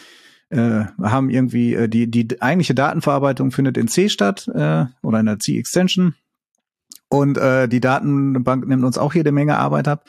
äh, 0.51 0.85
haben 1.01 1.31
irgendwie 1.31 1.75
äh, 1.75 1.89
die 1.89 2.11
die 2.11 2.43
eigentliche 2.43 2.75
Datenverarbeitung 2.75 3.51
findet 3.51 3.79
in 3.79 3.89
C 3.89 4.11
statt 4.11 4.47
äh, 4.49 4.85
oder 5.03 5.21
in 5.21 5.27
der 5.27 5.39
C-Extension 5.39 6.15
und 7.09 7.39
äh, 7.39 7.67
die 7.67 7.81
Datenbank 7.81 8.69
nimmt 8.69 8.85
uns 8.85 8.99
auch 8.99 9.15
jede 9.15 9.33
Menge 9.33 9.57
Arbeit 9.57 9.89
ab. 9.89 10.05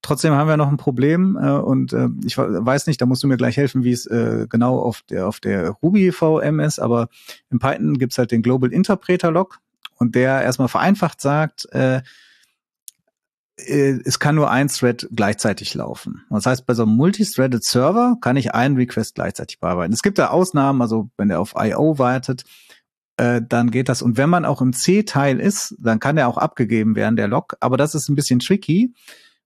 Trotzdem 0.00 0.32
haben 0.32 0.48
wir 0.48 0.56
noch 0.56 0.70
ein 0.70 0.78
Problem 0.78 1.38
äh, 1.40 1.50
und 1.50 1.92
äh, 1.92 2.08
ich 2.24 2.38
weiß 2.38 2.86
nicht, 2.86 3.02
da 3.02 3.06
musst 3.06 3.22
du 3.22 3.28
mir 3.28 3.36
gleich 3.36 3.58
helfen, 3.58 3.84
wie 3.84 3.92
es 3.92 4.06
äh, 4.06 4.46
genau 4.48 4.78
auf 4.78 5.02
der 5.02 5.28
auf 5.28 5.38
der 5.38 5.68
Ruby 5.68 6.12
VM 6.12 6.60
ist, 6.60 6.78
aber 6.78 7.10
in 7.50 7.58
Python 7.58 7.98
gibt's 7.98 8.16
halt 8.16 8.30
den 8.30 8.40
Global 8.40 8.72
Interpreter 8.72 9.30
Log 9.30 9.60
und 9.96 10.14
der 10.14 10.42
erstmal 10.42 10.68
vereinfacht 10.68 11.20
sagt, 11.20 11.66
äh, 11.72 12.02
äh, 13.56 13.98
es 14.04 14.18
kann 14.18 14.34
nur 14.34 14.50
ein 14.50 14.68
Thread 14.68 15.08
gleichzeitig 15.14 15.74
laufen. 15.74 16.24
Das 16.30 16.46
heißt, 16.46 16.66
bei 16.66 16.74
so 16.74 16.82
einem 16.82 16.96
multithreaded 16.96 17.64
Server 17.64 18.16
kann 18.20 18.36
ich 18.36 18.54
einen 18.54 18.76
Request 18.76 19.14
gleichzeitig 19.14 19.60
bearbeiten. 19.60 19.92
Es 19.92 20.02
gibt 20.02 20.18
da 20.18 20.28
Ausnahmen, 20.28 20.82
also 20.82 21.10
wenn 21.16 21.28
der 21.28 21.40
auf 21.40 21.54
I.O. 21.58 21.98
wartet, 21.98 22.44
äh, 23.16 23.40
dann 23.46 23.70
geht 23.70 23.88
das. 23.88 24.02
Und 24.02 24.16
wenn 24.16 24.30
man 24.30 24.44
auch 24.44 24.62
im 24.62 24.72
C-Teil 24.72 25.40
ist, 25.40 25.74
dann 25.78 26.00
kann 26.00 26.16
der 26.16 26.28
auch 26.28 26.38
abgegeben 26.38 26.96
werden, 26.96 27.16
der 27.16 27.28
Log. 27.28 27.56
Aber 27.60 27.76
das 27.76 27.94
ist 27.94 28.08
ein 28.08 28.14
bisschen 28.14 28.40
tricky, 28.40 28.94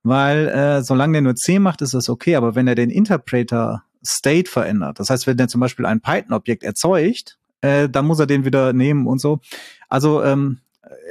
weil 0.02 0.48
äh, 0.48 0.82
solange 0.82 1.14
der 1.14 1.22
nur 1.22 1.34
C 1.34 1.58
macht, 1.58 1.82
ist 1.82 1.94
das 1.94 2.08
okay. 2.08 2.36
Aber 2.36 2.54
wenn 2.54 2.68
er 2.68 2.74
den 2.74 2.90
Interpreter 2.90 3.82
State 4.04 4.48
verändert, 4.48 5.00
das 5.00 5.10
heißt, 5.10 5.26
wenn 5.26 5.36
der 5.36 5.48
zum 5.48 5.60
Beispiel 5.60 5.84
ein 5.84 6.00
Python-Objekt 6.00 6.62
erzeugt, 6.62 7.38
äh, 7.60 7.88
dann 7.88 8.06
muss 8.06 8.20
er 8.20 8.26
den 8.26 8.44
wieder 8.44 8.72
nehmen 8.72 9.06
und 9.06 9.20
so. 9.20 9.40
Also 9.88 10.22
ähm, 10.22 10.58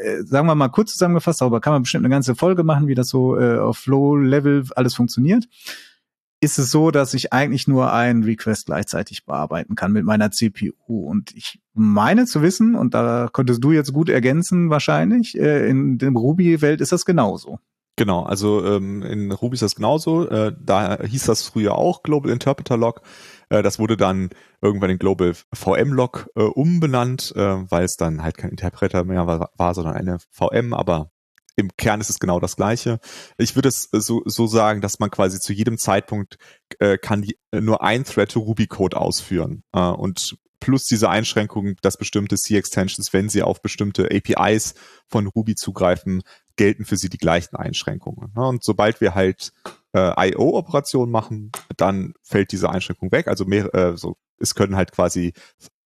äh, 0.02 0.24
sagen 0.24 0.48
wir 0.48 0.56
mal 0.56 0.70
kurz 0.70 0.92
zusammengefasst, 0.92 1.42
darüber 1.42 1.62
kann 1.62 1.74
man 1.74 1.84
bestimmt 1.84 2.06
eine 2.06 2.14
ganze 2.14 2.36
Folge 2.36 2.64
machen, 2.64 2.88
wie 2.88 2.96
das 2.96 3.10
so 3.10 3.40
äh, 3.40 3.58
auf 3.58 3.86
Low-Level 3.86 4.66
alles 4.76 4.96
funktioniert. 4.96 5.46
Ist 6.42 6.60
es 6.60 6.70
so, 6.70 6.92
dass 6.92 7.14
ich 7.14 7.34
eigentlich 7.34 7.68
nur 7.68 7.92
einen 7.92 8.24
Request 8.24 8.68
gleichzeitig 8.68 9.26
bearbeiten 9.26 9.76
kann 9.76 9.92
mit 9.92 10.04
meiner 10.04 10.32
CPU. 10.32 10.74
Und 10.88 11.36
ich 11.36 11.60
meine 11.74 12.26
zu 12.26 12.42
wissen, 12.42 12.76
und 12.76 12.94
da 12.94 13.30
könntest 13.32 13.64
du 13.64 13.72
jetzt 13.72 13.94
gut 13.94 14.10
ergänzen 14.10 14.70
wahrscheinlich, 14.70 15.38
äh, 15.40 15.68
in 15.70 15.98
der 15.98 16.12
Ruby-Welt 16.12 16.82
ist 16.82 16.92
das 16.92 17.06
genauso. 17.06 17.60
Genau, 17.98 18.24
also 18.24 18.66
ähm, 18.66 19.02
in 19.04 19.32
Ruby 19.32 19.54
ist 19.54 19.62
das 19.62 19.76
genauso. 19.76 20.28
Äh, 20.28 20.54
da 20.60 21.02
hieß 21.02 21.24
das 21.24 21.44
früher 21.44 21.76
auch 21.76 22.04
Global 22.04 22.30
Interpreter 22.30 22.76
Log. 22.76 23.02
Äh, 23.50 23.64
das 23.64 23.80
wurde 23.80 23.98
dann 23.98 24.30
irgendwann 24.62 24.90
in 24.90 25.00
Global 25.00 25.34
VM 25.54 25.94
Log 25.94 26.28
äh, 26.36 26.44
umbenannt, 26.44 27.34
äh, 27.36 27.72
weil 27.72 27.86
es 27.86 27.98
dann 27.98 28.24
halt 28.24 28.38
kein 28.38 28.52
Interpreter 28.52 29.04
mehr 29.04 29.28
war, 29.28 29.52
war, 29.58 29.74
sondern 29.74 29.96
eine 29.96 30.18
VM, 30.32 30.74
aber 30.74 31.12
im 31.56 31.72
Kern 31.78 32.02
ist 32.02 32.10
es 32.10 32.20
genau 32.20 32.40
das 32.40 32.56
Gleiche. 32.58 33.00
Ich 33.38 33.56
würde 33.56 33.70
es 33.70 33.90
so, 33.92 34.22
so 34.26 34.48
sagen, 34.48 34.82
dass 34.82 35.00
man 35.00 35.10
quasi 35.10 35.40
zu 35.40 35.54
jedem 35.54 35.78
Zeitpunkt 35.78 36.38
äh, 36.80 36.98
kann 36.98 37.22
die, 37.22 37.38
äh, 37.52 37.62
nur 37.62 37.82
ein 37.82 38.04
Thread 38.04 38.36
Ruby 38.36 38.68
Code 38.68 38.98
ausführen 38.98 39.64
äh, 39.74 39.80
und 39.80 40.38
plus 40.60 40.86
diese 40.86 41.10
Einschränkung, 41.10 41.76
dass 41.82 41.98
bestimmte 41.98 42.38
C-Extensions, 42.38 43.14
wenn 43.14 43.30
sie 43.30 43.44
auf 43.44 43.62
bestimmte 43.62 44.10
APIs 44.12 44.74
von 45.08 45.28
Ruby 45.28 45.56
zugreifen, 45.56 46.24
gelten 46.56 46.86
für 46.86 46.98
sie 46.98 47.10
die 47.10 47.18
gleichen 47.18 47.56
Einschränkungen. 47.56 48.32
Ne? 48.36 48.48
Und 48.48 48.64
sobald 48.64 49.02
wir 49.02 49.16
halt 49.16 49.52
äh, 49.94 50.32
IO-Operationen 50.32 51.12
machen, 51.12 51.52
dann 51.78 52.14
fällt 52.22 52.52
diese 52.52 52.70
Einschränkung 52.70 53.12
weg. 53.12 53.28
Also 53.28 53.46
mehr, 53.46 53.74
äh, 53.74 53.98
so, 53.98 54.18
es 54.40 54.56
können 54.56 54.76
halt 54.76 54.92
quasi 54.92 55.34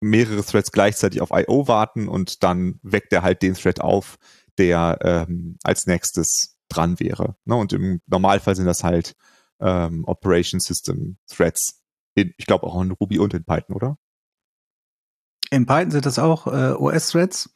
mehrere 0.02 0.44
Threads 0.44 0.72
gleichzeitig 0.72 1.22
auf 1.22 1.30
IO 1.32 1.68
warten 1.68 2.08
und 2.08 2.44
dann 2.44 2.80
weckt 2.84 3.14
er 3.14 3.22
halt 3.22 3.42
den 3.42 3.54
Thread 3.54 3.82
auf, 3.82 4.18
der 4.58 5.00
ähm, 5.02 5.58
als 5.64 5.88
nächstes 5.88 6.58
dran 6.70 7.00
wäre. 7.00 7.36
Ne? 7.46 7.56
Und 7.56 7.74
im 7.74 8.02
Normalfall 8.08 8.56
sind 8.56 8.66
das 8.66 8.84
halt 8.84 9.16
ähm, 9.60 10.06
Operation 10.06 10.60
System 10.60 11.18
Threads. 11.28 11.82
In, 12.16 12.34
ich 12.38 12.46
glaube 12.46 12.66
auch 12.66 12.82
in 12.82 12.92
Ruby 12.92 13.20
und 13.20 13.34
in 13.34 13.44
Python, 13.44 13.76
oder? 13.76 13.98
In 15.52 15.66
Python 15.66 15.92
sind 15.92 16.06
das 16.06 16.20
auch 16.20 16.48
äh, 16.48 16.74
OS-Threads. 16.74 17.50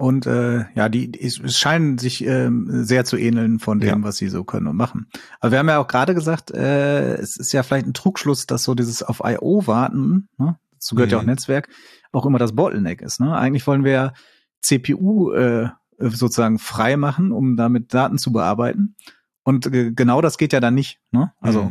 Und 0.00 0.26
äh, 0.26 0.64
ja, 0.74 0.88
die, 0.88 1.10
die 1.10 1.20
es 1.20 1.58
scheinen 1.58 1.98
sich 1.98 2.24
äh, 2.24 2.50
sehr 2.68 3.04
zu 3.04 3.16
ähneln 3.16 3.58
von 3.58 3.80
dem, 3.80 3.88
ja. 3.88 4.02
was 4.04 4.16
sie 4.16 4.28
so 4.28 4.44
können 4.44 4.68
und 4.68 4.76
machen. 4.76 5.08
Aber 5.40 5.50
wir 5.50 5.58
haben 5.58 5.68
ja 5.68 5.78
auch 5.78 5.88
gerade 5.88 6.14
gesagt, 6.14 6.52
äh, 6.52 7.16
es 7.16 7.36
ist 7.36 7.52
ja 7.52 7.64
vielleicht 7.64 7.86
ein 7.86 7.94
Trugschluss, 7.94 8.46
dass 8.46 8.62
so 8.62 8.76
dieses 8.76 9.02
auf 9.02 9.20
I.O. 9.24 9.66
warten, 9.66 10.28
ne? 10.38 10.56
dazu 10.74 10.94
gehört 10.94 11.10
mhm. 11.10 11.12
ja 11.12 11.18
auch 11.18 11.22
mhm. 11.22 11.30
Netzwerk, 11.30 11.68
auch 12.12 12.26
immer 12.26 12.38
das 12.38 12.54
Bottleneck 12.54 13.02
ist. 13.02 13.18
Ne? 13.18 13.36
Eigentlich 13.36 13.66
wollen 13.66 13.82
wir 13.82 13.92
ja 13.92 14.12
CPU 14.60 15.32
äh, 15.32 15.70
sozusagen 15.98 16.60
frei 16.60 16.96
machen, 16.96 17.32
um 17.32 17.56
damit 17.56 17.92
Daten 17.92 18.18
zu 18.18 18.30
bearbeiten. 18.30 18.94
Und 19.42 19.66
äh, 19.66 19.90
genau 19.90 20.20
das 20.20 20.38
geht 20.38 20.52
ja 20.52 20.60
dann 20.60 20.74
nicht. 20.74 21.00
Ne? 21.10 21.32
Also 21.40 21.64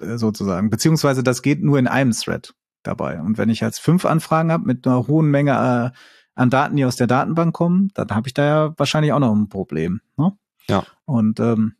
mhm. 0.00 0.06
äh, 0.06 0.18
sozusagen. 0.18 0.68
Beziehungsweise 0.68 1.22
das 1.22 1.40
geht 1.40 1.62
nur 1.62 1.78
in 1.78 1.86
einem 1.86 2.12
Thread 2.12 2.54
dabei. 2.82 3.22
Und 3.22 3.38
wenn 3.38 3.48
ich 3.48 3.60
jetzt 3.60 3.80
fünf 3.80 4.04
Anfragen 4.04 4.52
habe 4.52 4.66
mit 4.66 4.86
einer 4.86 5.06
hohen 5.06 5.30
Menge 5.30 5.92
äh, 5.94 5.98
an 6.38 6.50
Daten, 6.50 6.76
die 6.76 6.84
aus 6.84 6.96
der 6.96 7.08
Datenbank 7.08 7.52
kommen, 7.52 7.90
dann 7.94 8.10
habe 8.10 8.28
ich 8.28 8.34
da 8.34 8.44
ja 8.44 8.74
wahrscheinlich 8.78 9.12
auch 9.12 9.18
noch 9.18 9.34
ein 9.34 9.48
Problem. 9.48 10.00
Ne? 10.16 10.32
Ja. 10.68 10.84
Und 11.04 11.40
ähm, 11.40 11.74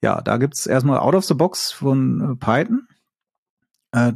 ja, 0.00 0.20
da 0.20 0.36
gibt's 0.36 0.66
erstmal 0.66 0.98
out 0.98 1.14
of 1.14 1.24
the 1.24 1.34
box 1.34 1.72
von 1.72 2.20
äh, 2.20 2.36
Python 2.36 2.86
äh, 3.90 4.12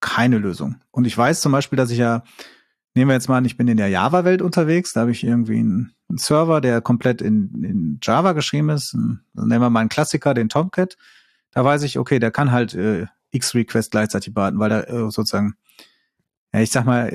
keine 0.00 0.38
Lösung. 0.38 0.76
Und 0.90 1.06
ich 1.06 1.16
weiß 1.16 1.42
zum 1.42 1.52
Beispiel, 1.52 1.76
dass 1.76 1.90
ich 1.90 1.98
ja, 1.98 2.22
nehmen 2.94 3.10
wir 3.10 3.14
jetzt 3.14 3.28
mal 3.28 3.36
an, 3.36 3.44
ich 3.44 3.58
bin 3.58 3.68
in 3.68 3.76
der 3.76 3.88
Java-Welt 3.88 4.40
unterwegs, 4.40 4.94
da 4.94 5.02
habe 5.02 5.10
ich 5.10 5.22
irgendwie 5.22 5.58
einen, 5.58 5.92
einen, 6.08 6.18
Server, 6.18 6.62
der 6.62 6.80
komplett 6.80 7.20
in, 7.20 7.62
in 7.62 7.98
Java 8.02 8.32
geschrieben 8.32 8.70
ist. 8.70 8.94
Ein, 8.94 9.20
nehmen 9.34 9.60
wir 9.60 9.70
mal 9.70 9.80
einen 9.80 9.88
Klassiker, 9.90 10.32
den 10.32 10.48
Tomcat. 10.48 10.96
Da 11.50 11.64
weiß 11.64 11.82
ich, 11.82 11.98
okay, 11.98 12.20
der 12.20 12.30
kann 12.30 12.52
halt 12.52 12.74
äh, 12.74 13.06
X-Request 13.32 13.90
gleichzeitig 13.90 14.34
warten, 14.34 14.58
weil 14.58 14.70
er 14.70 14.88
äh, 14.88 15.10
sozusagen 15.10 15.56
ja, 16.52 16.60
ich 16.60 16.70
sag 16.70 16.84
mal, 16.84 17.08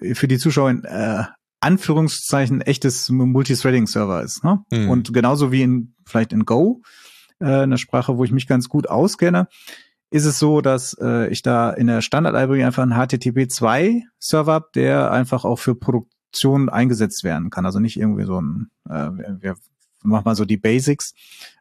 äh, 0.00 0.14
für 0.14 0.28
die 0.28 0.38
Zuschauer 0.38 0.70
in 0.70 0.84
äh, 0.84 1.24
Anführungszeichen 1.60 2.60
echtes 2.60 3.08
Multithreading-Server 3.08 4.22
ist. 4.22 4.44
Ne? 4.44 4.62
Mhm. 4.70 4.90
Und 4.90 5.14
genauso 5.14 5.50
wie 5.50 5.62
in 5.62 5.94
vielleicht 6.04 6.32
in 6.32 6.44
Go, 6.44 6.82
äh, 7.40 7.46
eine 7.46 7.78
Sprache, 7.78 8.18
wo 8.18 8.24
ich 8.24 8.32
mich 8.32 8.46
ganz 8.46 8.68
gut 8.68 8.88
auskenne, 8.88 9.48
ist 10.10 10.26
es 10.26 10.38
so, 10.38 10.60
dass 10.60 10.96
äh, 11.00 11.28
ich 11.28 11.42
da 11.42 11.70
in 11.70 11.86
der 11.86 12.02
Standard-Library 12.02 12.64
einfach 12.64 12.82
einen 12.82 12.92
HTTP2-Server 12.92 14.52
habe, 14.52 14.68
der 14.74 15.10
einfach 15.10 15.44
auch 15.44 15.58
für 15.58 15.74
Produktion 15.74 16.68
eingesetzt 16.68 17.24
werden 17.24 17.50
kann. 17.50 17.66
Also 17.66 17.80
nicht 17.80 17.98
irgendwie 17.98 18.24
so 18.24 18.40
ein, 18.40 18.70
äh, 18.88 19.10
wir 19.40 19.56
machen 20.02 20.24
mal 20.24 20.36
so 20.36 20.44
die 20.44 20.58
Basics. 20.58 21.14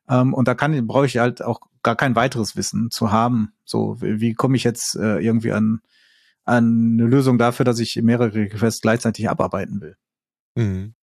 Ähm, 0.09 0.33
und 0.33 0.47
da 0.47 0.53
kann 0.53 0.85
brauche 0.85 1.05
ich 1.05 1.17
halt 1.17 1.41
auch 1.41 1.61
gar 1.81 1.95
kein 1.95 2.15
weiteres 2.15 2.55
Wissen 2.55 2.91
zu 2.91 3.11
haben. 3.11 3.53
So, 3.63 4.01
wie, 4.01 4.19
wie 4.19 4.33
komme 4.33 4.57
ich 4.57 4.63
jetzt 4.63 4.95
äh, 4.97 5.19
irgendwie 5.19 5.53
an 5.53 5.81
eine 6.45 7.05
Lösung 7.05 7.37
dafür, 7.37 7.65
dass 7.65 7.79
ich 7.79 7.95
mehrere 8.01 8.33
Requests 8.33 8.81
gleichzeitig 8.81 9.29
abarbeiten 9.29 9.81
will. 9.81 9.95
Mhm. 10.55 10.95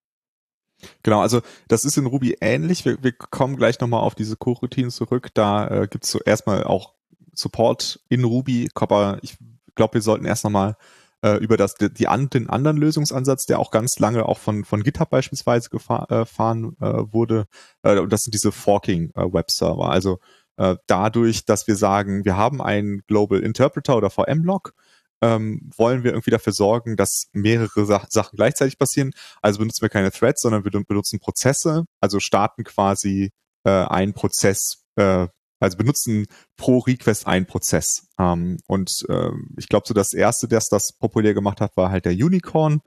Genau, 1.03 1.20
also 1.20 1.42
das 1.68 1.85
ist 1.85 1.98
in 1.98 2.07
Ruby 2.07 2.37
ähnlich. 2.40 2.85
Wir, 2.85 3.03
wir 3.03 3.12
kommen 3.12 3.57
gleich 3.57 3.81
nochmal 3.81 4.00
auf 4.00 4.14
diese 4.14 4.37
Coroutinen 4.37 4.90
zurück. 4.90 5.29
Da 5.35 5.68
äh, 5.68 5.88
gibt 5.88 6.05
es 6.05 6.11
so 6.11 6.20
erstmal 6.20 6.64
auch 6.64 6.94
Support 7.35 8.00
in 8.09 8.24
Ruby, 8.24 8.70
aber 8.74 9.18
ich 9.22 9.37
glaube, 9.74 9.94
wir 9.94 10.03
sollten 10.03 10.24
erst 10.24 10.44
nochmal 10.44 10.76
äh, 11.22 11.37
über 11.37 11.57
das, 11.57 11.74
die, 11.74 11.92
die 11.92 12.09
an, 12.09 12.31
den 12.31 12.48
anderen 12.48 12.76
Lösungsansatz, 12.76 13.46
der 13.46 13.59
auch 13.59 13.70
ganz 13.70 13.98
lange 13.98 14.26
auch 14.26 14.38
von, 14.38 14.64
von 14.64 14.83
GitHub 14.83 15.11
beispielsweise 15.11 15.70
gefahren 15.70 16.76
äh, 16.81 16.87
äh, 16.87 17.12
wurde. 17.12 17.46
Äh, 17.83 18.07
das 18.07 18.22
sind 18.22 18.35
diese 18.35 18.53
Forking 18.53 19.12
äh. 19.14 19.90
Also 19.90 20.18
äh, 20.57 20.76
dadurch, 20.87 21.44
dass 21.44 21.66
wir 21.66 21.76
sagen, 21.76 22.24
wir 22.24 22.37
haben 22.37 22.61
einen 22.62 23.03
Global 23.07 23.40
Interpreter 23.40 23.96
oder 23.96 24.11
VM-Log, 24.11 24.74
ähm, 25.23 25.71
wollen 25.77 26.05
wir 26.05 26.13
irgendwie 26.13 26.31
dafür 26.31 26.53
sorgen, 26.53 26.97
dass 26.97 27.25
mehrere 27.33 27.87
Sa 27.87 28.07
Sachen 28.09 28.37
gleichzeitig 28.37 28.79
passieren. 28.79 29.13
Also 29.43 29.59
benutzen 29.59 29.83
wir 29.83 29.89
keine 29.89 30.11
Threads, 30.11 30.43
sondern 30.43 30.65
wir 30.65 30.71
benutzen 30.71 31.21
Prozesse, 31.21 31.85
also 32.01 32.21
starten 32.21 32.65
quasi 32.65 33.31
äh, 33.65 33.71
einen 33.71 34.15
Prozess, 34.15 34.85
äh, 34.97 35.29
also 35.61 35.77
benutzen 35.77 36.27
pro 36.57 36.79
Request 36.79 37.27
einen 37.27 37.47
Prozess. 37.47 38.09
Ähm, 38.19 38.59
und 38.67 39.05
äh, 39.09 39.31
ich 39.59 39.69
glaube, 39.69 39.87
so 39.87 39.95
das 39.95 40.13
erste, 40.13 40.49
das 40.49 40.69
das 40.69 40.93
populär 40.93 41.35
gemacht 41.35 41.61
hat, 41.61 41.77
war 41.77 41.91
halt 41.91 42.07
der 42.07 42.13
Unicorn. 42.13 42.81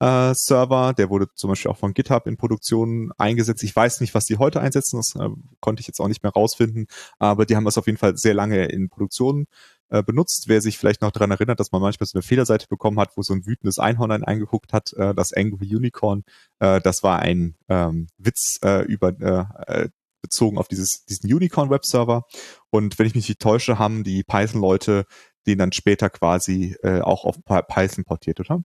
Äh, 0.00 0.32
Server, 0.34 0.92
der 0.92 1.10
wurde 1.10 1.26
zum 1.34 1.50
Beispiel 1.50 1.70
auch 1.72 1.76
von 1.76 1.92
GitHub 1.92 2.26
in 2.28 2.36
Produktion 2.36 3.10
eingesetzt. 3.18 3.64
Ich 3.64 3.74
weiß 3.74 4.00
nicht, 4.00 4.14
was 4.14 4.26
die 4.26 4.38
heute 4.38 4.60
einsetzen, 4.60 4.98
das 4.98 5.16
äh, 5.16 5.28
konnte 5.60 5.80
ich 5.80 5.88
jetzt 5.88 6.00
auch 6.00 6.06
nicht 6.06 6.22
mehr 6.22 6.32
rausfinden, 6.32 6.86
aber 7.18 7.46
die 7.46 7.56
haben 7.56 7.64
das 7.64 7.78
auf 7.78 7.86
jeden 7.86 7.98
Fall 7.98 8.16
sehr 8.16 8.34
lange 8.34 8.66
in 8.66 8.90
Produktion 8.90 9.46
äh, 9.90 10.02
benutzt. 10.02 10.48
Wer 10.48 10.60
sich 10.60 10.78
vielleicht 10.78 11.02
noch 11.02 11.10
daran 11.10 11.30
erinnert, 11.30 11.60
dass 11.60 11.72
man 11.72 11.82
manchmal 11.82 12.06
so 12.06 12.16
eine 12.16 12.22
Fehlerseite 12.22 12.66
bekommen 12.68 12.98
hat, 12.98 13.16
wo 13.16 13.22
so 13.22 13.34
ein 13.34 13.46
wütendes 13.46 13.78
Einhorn 13.78 14.10
eingeguckt 14.10 14.72
hat, 14.72 14.92
äh, 14.94 15.14
das 15.14 15.32
Angry 15.32 15.74
Unicorn, 15.74 16.24
äh, 16.58 16.80
das 16.80 17.02
war 17.02 17.20
ein 17.20 17.56
ähm, 17.68 18.08
Witz 18.18 18.58
äh, 18.62 18.82
über 18.84 19.08
äh, 19.20 19.84
äh 19.84 19.88
bezogen 20.20 20.58
auf 20.58 20.66
dieses, 20.66 21.04
diesen 21.04 21.32
Unicorn 21.32 21.70
Webserver. 21.70 22.24
Und 22.70 22.98
wenn 22.98 23.06
ich 23.06 23.14
mich 23.14 23.28
nicht 23.28 23.40
täusche, 23.40 23.78
haben 23.78 24.02
die 24.02 24.24
Python-Leute 24.24 25.06
den 25.48 25.58
dann 25.58 25.72
später 25.72 26.10
quasi 26.10 26.76
äh, 26.82 27.00
auch 27.00 27.24
auf 27.24 27.42
Python 27.44 28.04
portiert, 28.04 28.38
oder? 28.38 28.62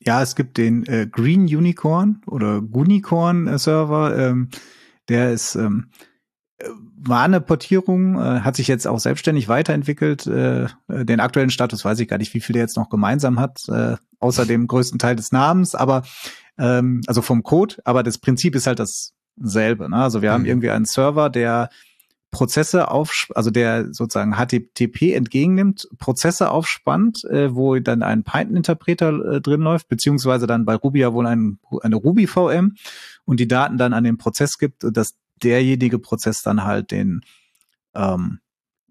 Ja, 0.00 0.22
es 0.22 0.36
gibt 0.36 0.58
den 0.58 0.84
äh, 0.86 1.06
Green 1.10 1.42
Unicorn 1.42 2.20
oder 2.26 2.60
Gunicorn 2.60 3.46
äh, 3.46 3.58
Server. 3.58 4.16
Ähm, 4.16 4.48
der 5.08 5.32
ist 5.32 5.54
ähm, 5.54 5.90
war 6.96 7.22
eine 7.22 7.40
Portierung, 7.40 8.16
äh, 8.16 8.40
hat 8.40 8.56
sich 8.56 8.68
jetzt 8.68 8.86
auch 8.86 8.98
selbstständig 8.98 9.48
weiterentwickelt. 9.48 10.26
Äh, 10.26 10.64
äh, 10.64 11.04
den 11.04 11.20
aktuellen 11.20 11.50
Status 11.50 11.84
weiß 11.84 12.00
ich 12.00 12.08
gar 12.08 12.18
nicht, 12.18 12.34
wie 12.34 12.40
viel 12.40 12.54
der 12.54 12.62
jetzt 12.62 12.76
noch 12.76 12.88
gemeinsam 12.88 13.38
hat, 13.38 13.68
äh, 13.68 13.96
außer 14.18 14.44
dem 14.44 14.66
größten 14.66 14.98
Teil 14.98 15.16
des 15.16 15.30
Namens, 15.30 15.74
aber 15.74 16.02
ähm, 16.58 17.02
also 17.06 17.22
vom 17.22 17.42
Code, 17.42 17.76
aber 17.84 18.02
das 18.02 18.18
Prinzip 18.18 18.56
ist 18.56 18.66
halt 18.66 18.80
dasselbe. 18.80 19.88
Ne? 19.88 19.96
Also 19.96 20.22
wir 20.22 20.30
mhm. 20.30 20.34
haben 20.34 20.44
irgendwie 20.46 20.70
einen 20.70 20.84
Server, 20.84 21.30
der 21.30 21.70
Prozesse 22.30 22.90
auf, 22.90 23.28
also 23.34 23.50
der 23.50 23.94
sozusagen 23.94 24.34
HTTP 24.34 25.14
entgegennimmt, 25.14 25.88
Prozesse 25.98 26.50
aufspannt, 26.50 27.24
äh, 27.24 27.54
wo 27.54 27.78
dann 27.78 28.02
ein 28.02 28.24
Python-Interpreter 28.24 29.36
äh, 29.36 29.40
drin 29.40 29.60
läuft, 29.60 29.88
beziehungsweise 29.88 30.46
dann 30.46 30.66
bei 30.66 30.74
Ruby 30.74 31.00
ja 31.00 31.12
wohl 31.12 31.26
ein, 31.26 31.58
eine 31.80 31.96
Ruby-VM 31.96 32.74
und 33.24 33.40
die 33.40 33.48
Daten 33.48 33.78
dann 33.78 33.94
an 33.94 34.04
den 34.04 34.18
Prozess 34.18 34.58
gibt, 34.58 34.84
dass 34.84 35.14
derjenige 35.42 35.98
Prozess 35.98 36.42
dann 36.42 36.64
halt 36.64 36.90
den 36.90 37.22
ähm, 37.94 38.40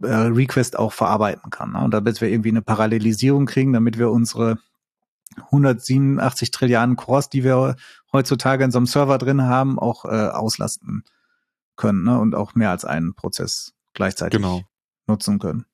äh, 0.01 0.07
Request 0.07 0.77
auch 0.77 0.93
verarbeiten 0.93 1.49
kann. 1.49 1.73
Ne? 1.73 1.83
Und 1.83 1.91
damit 1.91 2.21
wir 2.21 2.29
irgendwie 2.29 2.49
eine 2.49 2.62
Parallelisierung 2.62 3.45
kriegen, 3.45 3.73
damit 3.73 3.97
wir 3.97 4.12
unsere 4.12 4.57
187 5.36 6.51
Trilliarden 6.51 6.95
Cores, 6.95 7.29
die 7.29 7.43
wir 7.43 7.75
heutzutage 8.12 8.63
in 8.63 8.71
so 8.71 8.77
einem 8.77 8.88
Server 8.88 9.17
drin 9.17 9.43
haben, 9.43 9.79
auch 9.79 10.05
äh, 10.05 10.29
auslasten 10.29 11.03
können 11.75 12.03
ne? 12.03 12.19
und 12.19 12.36
auch 12.36 12.55
mehr 12.55 12.71
als 12.71 12.86
einen 12.86 13.13
Prozess 13.13 13.73
gleichzeitig 13.93 14.39
genau. 14.39 14.62
nutzen 15.07 15.39
können. 15.39 15.65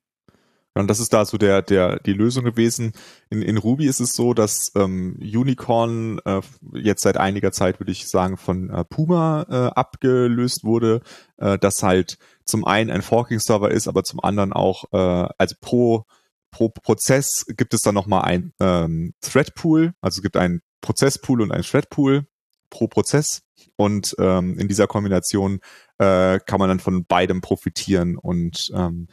Und 0.75 0.87
das 0.87 0.99
ist 0.99 1.13
da 1.13 1.25
so 1.25 1.37
der, 1.37 1.61
der, 1.61 1.99
die 1.99 2.13
Lösung 2.13 2.43
gewesen. 2.43 2.93
In, 3.29 3.41
in 3.41 3.57
Ruby 3.57 3.85
ist 3.85 3.99
es 3.99 4.13
so, 4.13 4.33
dass 4.33 4.71
ähm, 4.75 5.17
Unicorn 5.19 6.19
äh, 6.25 6.41
jetzt 6.73 7.03
seit 7.03 7.17
einiger 7.17 7.51
Zeit, 7.51 7.79
würde 7.79 7.91
ich 7.91 8.07
sagen, 8.07 8.37
von 8.37 8.69
äh, 8.69 8.83
Puma 8.83 9.45
äh, 9.49 9.79
abgelöst 9.79 10.63
wurde, 10.63 11.01
äh, 11.37 11.59
das 11.59 11.83
halt 11.83 12.17
zum 12.45 12.65
einen 12.65 12.89
ein 12.89 13.03
Forking-Server 13.03 13.69
ist, 13.69 13.87
aber 13.87 14.03
zum 14.03 14.19
anderen 14.23 14.51
auch, 14.51 14.85
äh, 14.91 15.29
also 15.37 15.55
pro, 15.61 16.05
pro 16.49 16.69
Prozess 16.69 17.45
gibt 17.47 17.73
es 17.73 17.81
dann 17.81 17.95
nochmal 17.95 18.23
ein 18.23 18.53
ähm, 18.59 19.13
Thread-Pool, 19.21 19.93
also 20.01 20.19
es 20.19 20.23
gibt 20.23 20.37
einen 20.37 20.61
Prozess-Pool 20.81 21.41
und 21.41 21.51
einen 21.51 21.63
Thread-Pool 21.63 22.25
pro 22.69 22.87
Prozess. 22.87 23.43
Und 23.75 24.15
ähm, 24.19 24.57
in 24.59 24.67
dieser 24.67 24.87
Kombination 24.87 25.59
äh, 25.97 26.39
kann 26.39 26.59
man 26.59 26.69
dann 26.69 26.79
von 26.79 27.05
beidem 27.05 27.41
profitieren 27.41 28.17
und 28.17 28.71
ähm, 28.75 29.07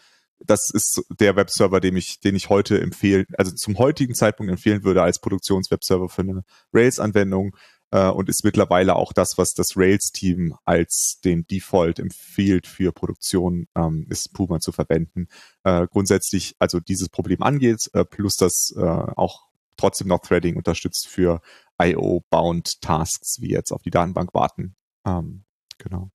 das 0.44 0.70
ist 0.72 1.02
der 1.10 1.36
Webserver, 1.36 1.80
den 1.80 1.96
ich, 1.96 2.20
den 2.20 2.34
ich 2.34 2.48
heute 2.48 2.80
empfehlen, 2.80 3.26
also 3.36 3.52
zum 3.52 3.78
heutigen 3.78 4.14
Zeitpunkt 4.14 4.50
empfehlen 4.50 4.84
würde 4.84 5.02
als 5.02 5.20
Produktionswebserver 5.20 6.08
für 6.08 6.22
eine 6.22 6.42
Rails-Anwendung 6.72 7.56
äh, 7.90 8.08
und 8.08 8.28
ist 8.28 8.44
mittlerweile 8.44 8.96
auch 8.96 9.12
das, 9.12 9.34
was 9.36 9.52
das 9.52 9.76
Rails-Team 9.76 10.54
als 10.64 11.20
den 11.24 11.46
Default 11.46 11.98
empfiehlt 11.98 12.66
für 12.66 12.92
Produktion, 12.92 13.66
ähm, 13.76 14.06
ist 14.08 14.32
Puma 14.32 14.60
zu 14.60 14.72
verwenden. 14.72 15.28
Äh, 15.64 15.86
grundsätzlich 15.90 16.54
also 16.58 16.80
dieses 16.80 17.08
Problem 17.08 17.42
angeht, 17.42 17.90
äh, 17.92 18.04
plus 18.04 18.36
das 18.36 18.72
äh, 18.76 18.80
auch 18.80 19.48
trotzdem 19.76 20.08
noch 20.08 20.20
Threading 20.20 20.56
unterstützt 20.56 21.08
für 21.08 21.40
IO-bound 21.80 22.80
Tasks, 22.80 23.40
wie 23.40 23.50
jetzt 23.50 23.72
auf 23.72 23.82
die 23.82 23.90
Datenbank 23.90 24.34
warten. 24.34 24.76
Ähm, 25.06 25.44
genau. 25.78 26.10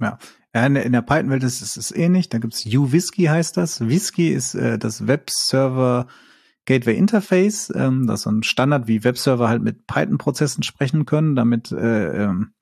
Ja, 0.00 0.18
in, 0.52 0.74
der 0.74 1.02
Python-Welt 1.02 1.42
ist 1.42 1.76
es 1.76 1.90
ähnlich. 1.90 2.28
Da 2.28 2.38
gibt's 2.38 2.64
UWhisky 2.64 3.24
heißt 3.24 3.56
das. 3.56 3.80
Whisky 3.80 4.30
ist 4.30 4.54
äh, 4.54 4.78
das 4.78 5.06
Webserver 5.06 6.06
Gateway 6.64 6.96
Interface. 6.96 7.72
Ähm, 7.74 8.06
das 8.06 8.20
ist 8.20 8.24
so 8.24 8.30
ein 8.30 8.42
Standard, 8.42 8.88
wie 8.88 9.04
Webserver 9.04 9.48
halt 9.48 9.62
mit 9.62 9.86
Python-Prozessen 9.86 10.62
sprechen 10.62 11.06
können, 11.06 11.34
damit 11.34 11.72
äh, 11.72 12.24
ähm, 12.24 12.52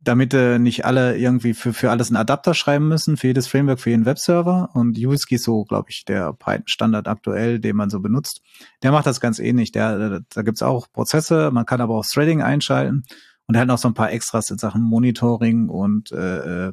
damit 0.00 0.34
äh, 0.34 0.58
nicht 0.58 0.84
alle 0.84 1.16
irgendwie 1.16 1.54
für, 1.54 1.72
für 1.72 1.90
alles 1.90 2.08
einen 2.08 2.16
Adapter 2.16 2.52
schreiben 2.52 2.88
müssen, 2.88 3.16
für 3.16 3.28
jedes 3.28 3.46
Framework, 3.46 3.80
für 3.80 3.90
jeden 3.90 4.04
Webserver. 4.04 4.68
Und 4.74 4.98
Uwhisky 4.98 5.36
ist 5.36 5.44
so, 5.44 5.64
glaube 5.64 5.90
ich, 5.90 6.04
der 6.04 6.32
Python-Standard 6.34 7.08
aktuell, 7.08 7.58
den 7.58 7.76
man 7.76 7.88
so 7.88 8.00
benutzt. 8.00 8.42
Der 8.82 8.92
macht 8.92 9.06
das 9.06 9.20
ganz 9.20 9.38
ähnlich. 9.38 9.72
Der, 9.72 10.20
da 10.28 10.42
gibt's 10.42 10.62
auch 10.62 10.92
Prozesse, 10.92 11.50
man 11.50 11.64
kann 11.64 11.80
aber 11.80 11.94
auch 11.94 12.04
Threading 12.04 12.42
einschalten 12.42 13.04
und 13.46 13.56
hat 13.56 13.66
noch 13.66 13.78
so 13.78 13.88
ein 13.88 13.94
paar 13.94 14.12
Extras 14.12 14.50
in 14.50 14.58
Sachen 14.58 14.82
Monitoring 14.82 15.68
und 15.68 16.12
äh, 16.12 16.68
äh 16.68 16.72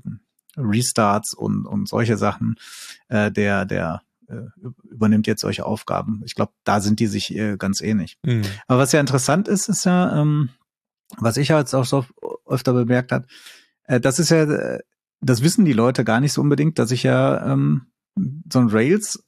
Restarts 0.57 1.33
und, 1.33 1.65
und 1.65 1.87
solche 1.87 2.17
Sachen. 2.17 2.55
Äh, 3.07 3.31
der, 3.31 3.65
der 3.65 4.01
äh, 4.27 4.47
übernimmt 4.89 5.27
jetzt 5.27 5.41
solche 5.41 5.65
Aufgaben. 5.65 6.21
Ich 6.25 6.35
glaube, 6.35 6.53
da 6.63 6.81
sind 6.81 6.99
die 6.99 7.07
sich 7.07 7.35
äh, 7.35 7.57
ganz 7.57 7.81
ähnlich. 7.81 8.17
Mhm. 8.23 8.43
Aber 8.67 8.79
was 8.79 8.91
ja 8.91 8.99
interessant 8.99 9.47
ist, 9.47 9.69
ist 9.69 9.85
ja, 9.85 10.19
ähm, 10.19 10.49
was 11.17 11.37
ich 11.37 11.49
jetzt 11.49 11.73
auch 11.73 11.85
so 11.85 12.05
öfter 12.45 12.73
bemerkt 12.73 13.11
hat, 13.11 13.27
äh, 13.83 13.99
das 13.99 14.19
ist 14.19 14.29
ja, 14.29 14.43
äh, 14.43 14.79
das 15.21 15.43
wissen 15.43 15.65
die 15.65 15.73
Leute 15.73 16.03
gar 16.03 16.19
nicht 16.19 16.33
so 16.33 16.41
unbedingt, 16.41 16.79
dass 16.79 16.91
ich 16.91 17.03
ja 17.03 17.51
ähm, 17.51 17.87
so 18.51 18.59
ein 18.59 18.69
Rails 18.69 19.23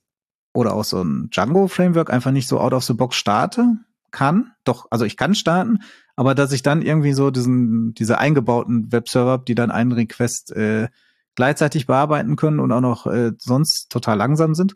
oder 0.53 0.73
auch 0.73 0.83
so 0.85 1.01
ein 1.01 1.29
Django-Framework 1.29 2.11
einfach 2.11 2.31
nicht 2.31 2.47
so 2.47 2.59
out 2.59 2.73
of 2.73 2.83
the 2.83 2.93
box 2.93 3.15
starte 3.15 3.77
kann. 4.13 4.53
Doch, 4.63 4.87
also 4.89 5.03
ich 5.03 5.17
kann 5.17 5.35
starten, 5.35 5.79
aber 6.15 6.35
dass 6.35 6.53
ich 6.53 6.61
dann 6.61 6.81
irgendwie 6.81 7.11
so 7.11 7.31
diesen, 7.31 7.93
diese 7.93 8.17
eingebauten 8.17 8.93
Webserver 8.93 9.39
die 9.39 9.55
dann 9.55 9.71
einen 9.71 9.91
Request 9.91 10.53
äh, 10.53 10.87
gleichzeitig 11.35 11.87
bearbeiten 11.87 12.37
können 12.37 12.61
und 12.61 12.71
auch 12.71 12.79
noch 12.79 13.07
äh, 13.07 13.33
sonst 13.37 13.89
total 13.89 14.17
langsam 14.17 14.55
sind 14.55 14.75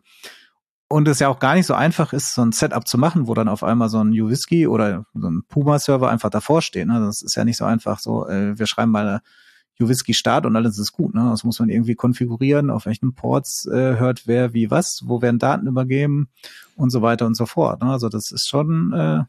und 0.88 1.06
es 1.06 1.18
ja 1.18 1.28
auch 1.28 1.38
gar 1.38 1.54
nicht 1.54 1.66
so 1.66 1.74
einfach 1.74 2.12
ist, 2.12 2.34
so 2.34 2.42
ein 2.42 2.52
Setup 2.52 2.86
zu 2.86 2.98
machen, 2.98 3.28
wo 3.28 3.34
dann 3.34 3.48
auf 3.48 3.62
einmal 3.62 3.88
so 3.88 4.02
ein 4.02 4.10
Uwhisky 4.10 4.66
oder 4.66 5.04
so 5.14 5.28
ein 5.28 5.42
Puma-Server 5.48 6.08
einfach 6.08 6.30
davor 6.30 6.62
steht. 6.62 6.86
Ne? 6.86 7.00
Das 7.00 7.22
ist 7.22 7.36
ja 7.36 7.44
nicht 7.44 7.58
so 7.58 7.64
einfach 7.64 8.00
so, 8.00 8.26
äh, 8.26 8.58
wir 8.58 8.66
schreiben 8.66 8.90
mal 8.90 9.20
Uwhisky 9.80 10.14
Start 10.14 10.46
und 10.46 10.56
alles 10.56 10.78
ist 10.78 10.92
gut. 10.92 11.14
Ne? 11.14 11.28
Das 11.30 11.44
muss 11.44 11.58
man 11.60 11.68
irgendwie 11.68 11.94
konfigurieren, 11.94 12.70
auf 12.70 12.86
welchen 12.86 13.14
Ports 13.14 13.66
äh, 13.66 13.96
hört 13.96 14.26
wer 14.26 14.54
wie 14.54 14.70
was, 14.70 15.02
wo 15.04 15.22
werden 15.22 15.38
Daten 15.38 15.66
übergeben 15.66 16.28
und 16.76 16.90
so 16.90 17.02
weiter 17.02 17.26
und 17.26 17.36
so 17.36 17.46
fort. 17.46 17.82
Ne? 17.82 17.90
Also 17.90 18.08
das 18.08 18.30
ist 18.30 18.48
schon, 18.48 18.92
äh, 18.92 19.24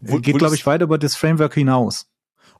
wo, 0.00 0.18
geht, 0.18 0.38
glaube 0.38 0.54
ich, 0.54 0.66
weit 0.66 0.82
über 0.82 0.98
das 0.98 1.16
Framework 1.16 1.54
hinaus. 1.54 2.06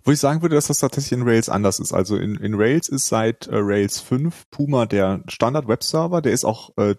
Wo 0.05 0.13
ich 0.13 0.21
sagen 0.21 0.43
würde, 0.43 0.55
dass 0.55 0.69
das 0.69 0.79
tatsächlich 0.79 1.19
in 1.19 1.27
Rails 1.27 1.49
anders 1.49 1.81
ist. 1.81 1.93
Also 1.93 2.17
in, 2.17 2.37
in 2.37 2.55
Rails 2.55 2.89
ist 2.89 3.09
seit 3.09 3.47
äh, 3.49 3.57
Rails 3.57 4.01
5 4.01 4.51
Puma 4.51 4.87
der 4.87 5.23
Standard-Webserver, 5.27 6.23
der 6.23 6.33
ist 6.33 6.45
auch 6.45 6.71
äh, 6.77 6.95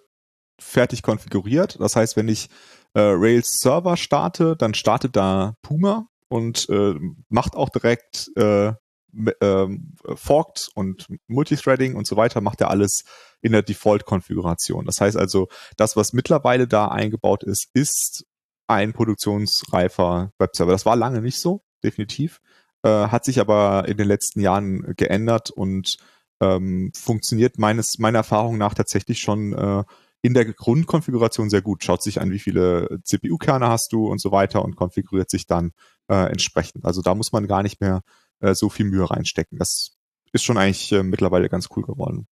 fertig 0.60 1.04
konfiguriert. 1.04 1.80
Das 1.80 1.96
heißt, 1.96 2.18
wenn 2.18 2.28
ich 2.28 2.50
äh, 2.94 3.02
Rails 3.02 3.60
Server 3.60 3.96
starte, 3.96 4.56
dann 4.58 4.74
startet 4.74 5.16
da 5.16 5.56
Puma 5.62 6.08
und 6.28 6.68
äh, 6.70 6.96
macht 7.30 7.56
auch 7.56 7.70
direkt 7.70 8.32
äh, 8.36 8.74
äh, 9.16 9.68
Forked 10.16 10.70
und 10.76 11.08
Multithreading 11.28 11.96
und 11.96 12.08
so 12.08 12.16
weiter, 12.16 12.42
macht 12.42 12.62
er 12.62 12.70
alles 12.70 13.04
in 13.42 13.52
der 13.52 13.64
Default-Konfiguration. 13.64 14.86
Das 14.86 15.02
heißt 15.02 15.18
also, 15.18 15.48
das, 15.78 15.96
was 15.96 16.14
mittlerweile 16.14 16.68
da 16.68 16.88
eingebaut 16.88 17.44
ist, 17.44 17.70
ist 17.74 18.26
ein 18.68 18.94
produktionsreifer 18.94 20.32
Webserver. 20.40 20.72
Das 20.72 20.86
war 20.86 20.96
lange 20.96 21.22
nicht 21.22 21.40
so, 21.40 21.64
definitiv. 21.84 22.40
Äh, 22.84 23.08
hat 23.08 23.26
sich 23.26 23.40
aber 23.40 23.88
in 23.88 23.98
den 23.98 24.08
letzten 24.08 24.42
Jahren 24.42 24.96
geändert 24.96 25.50
und 25.50 25.98
ähm, 26.42 26.92
funktioniert 26.96 27.58
meines 27.58 27.98
meiner 27.98 28.20
Erfahrung 28.20 28.58
nach 28.58 28.76
tatsächlich 28.76 29.20
schon 29.20 29.54
äh, 29.54 29.84
in 30.22 30.34
der 30.34 30.46
Grundkonfiguration 30.46 31.50
sehr 31.50 31.62
gut. 31.62 31.84
Schaut 31.84 32.04
sich 32.04 32.20
an, 32.20 32.32
wie 32.32 32.40
viele 32.40 33.00
CPU-Kerne 33.04 33.68
hast 33.68 33.94
du 33.94 34.08
und 34.08 34.20
so 34.20 34.32
weiter 34.32 34.64
und 34.64 34.76
konfiguriert 34.76 35.30
sich 35.30 35.48
dann 35.48 35.72
äh, 36.10 36.30
entsprechend. 36.30 36.86
Also 36.86 37.02
da 37.02 37.16
muss 37.16 37.32
man 37.32 37.48
gar 37.48 37.64
nicht 37.64 37.82
mehr 37.82 38.02
äh, 38.40 38.54
so 38.54 38.70
viel 38.70 38.86
Mühe 38.86 39.10
reinstecken. 39.10 39.58
Das 39.58 39.98
ist 40.32 40.44
schon 40.44 40.58
eigentlich 40.58 40.92
äh, 40.92 41.04
mittlerweile 41.04 41.50
ganz 41.50 41.70
cool 41.76 41.84
geworden. 41.84 42.28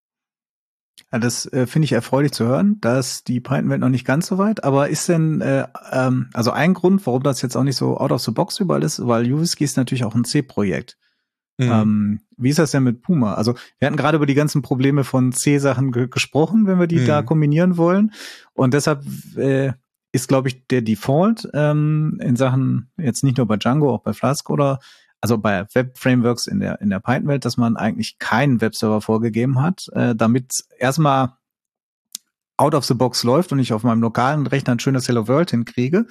Ja, 1.12 1.20
das 1.20 1.46
äh, 1.52 1.68
finde 1.68 1.86
ich 1.86 1.92
erfreulich 1.92 2.32
zu 2.32 2.46
hören, 2.46 2.80
dass 2.82 3.24
die 3.24 3.40
Python-Welt 3.40 3.82
noch 3.82 3.90
nicht 3.90 4.06
ganz 4.06 4.28
so 4.28 4.38
weit. 4.38 4.64
Aber 4.64 4.90
ist 4.90 5.10
denn, 5.10 5.42
äh, 5.42 5.68
ähm, 5.92 6.30
also 6.34 6.52
ein 6.52 6.74
Grund, 6.74 7.06
warum 7.06 7.24
das 7.24 7.42
jetzt 7.42 7.56
auch 7.56 7.64
nicht 7.64 7.76
so 7.76 7.98
out 7.98 8.12
of 8.12 8.22
the 8.22 8.32
box 8.32 8.60
überall 8.60 8.84
ist, 8.84 9.06
weil 9.06 9.32
Uvisky 9.32 9.64
ist 9.64 9.78
natürlich 9.78 10.06
auch 10.06 10.16
ein 10.16 10.26
C-Projekt. 10.26 10.98
Mhm. 11.58 11.72
Ähm, 11.72 12.20
wie 12.38 12.50
ist 12.50 12.60
das 12.60 12.72
denn 12.72 12.84
mit 12.84 13.02
Puma? 13.02 13.36
Also 13.36 13.56
wir 13.80 13.86
hatten 13.86 13.98
gerade 13.98 14.18
über 14.18 14.26
die 14.26 14.34
ganzen 14.34 14.62
Probleme 14.62 15.04
von 15.04 15.32
C-Sachen 15.32 15.92
ge 15.92 16.08
gesprochen, 16.08 16.68
wenn 16.68 16.80
wir 16.80 16.88
die 16.88 17.00
mhm. 17.00 17.08
da 17.08 17.22
kombinieren 17.22 17.78
wollen. 17.78 18.12
Und 18.54 18.74
deshalb 18.74 19.04
äh, 19.38 19.74
ist, 20.12 20.28
glaube 20.28 20.50
ich, 20.50 20.68
der 20.68 20.82
Default 20.82 21.50
ähm, 21.54 22.20
in 22.22 22.36
Sachen 22.36 22.90
jetzt 22.98 23.24
nicht 23.24 23.38
nur 23.38 23.48
bei 23.48 23.58
Django, 23.58 23.94
auch 23.94 24.02
bei 24.02 24.14
Flask 24.14 24.50
oder 24.50 24.80
also 25.26 25.40
bei 25.40 25.66
Web-Frameworks 25.74 26.46
in 26.46 26.60
der 26.60 26.80
in 26.82 26.92
der 26.92 27.00
Python-Welt, 27.00 27.46
dass 27.46 27.58
man 27.58 27.78
eigentlich 27.78 28.20
keinen 28.20 28.62
Webserver 28.62 29.02
vorgegeben 29.02 29.60
hat, 29.60 29.88
äh, 29.94 30.16
damit 30.16 30.66
erstmal 30.78 31.34
out 32.58 32.76
of 32.76 32.86
the 32.86 32.94
box 32.94 33.24
läuft 33.24 33.52
und 33.52 33.58
ich 33.58 33.74
auf 33.74 33.82
meinem 33.82 34.04
lokalen 34.04 34.46
Rechner 34.46 34.74
ein 34.74 34.80
schönes 34.80 35.08
Hello 35.08 35.28
World 35.28 35.50
hinkriege. 35.50 36.06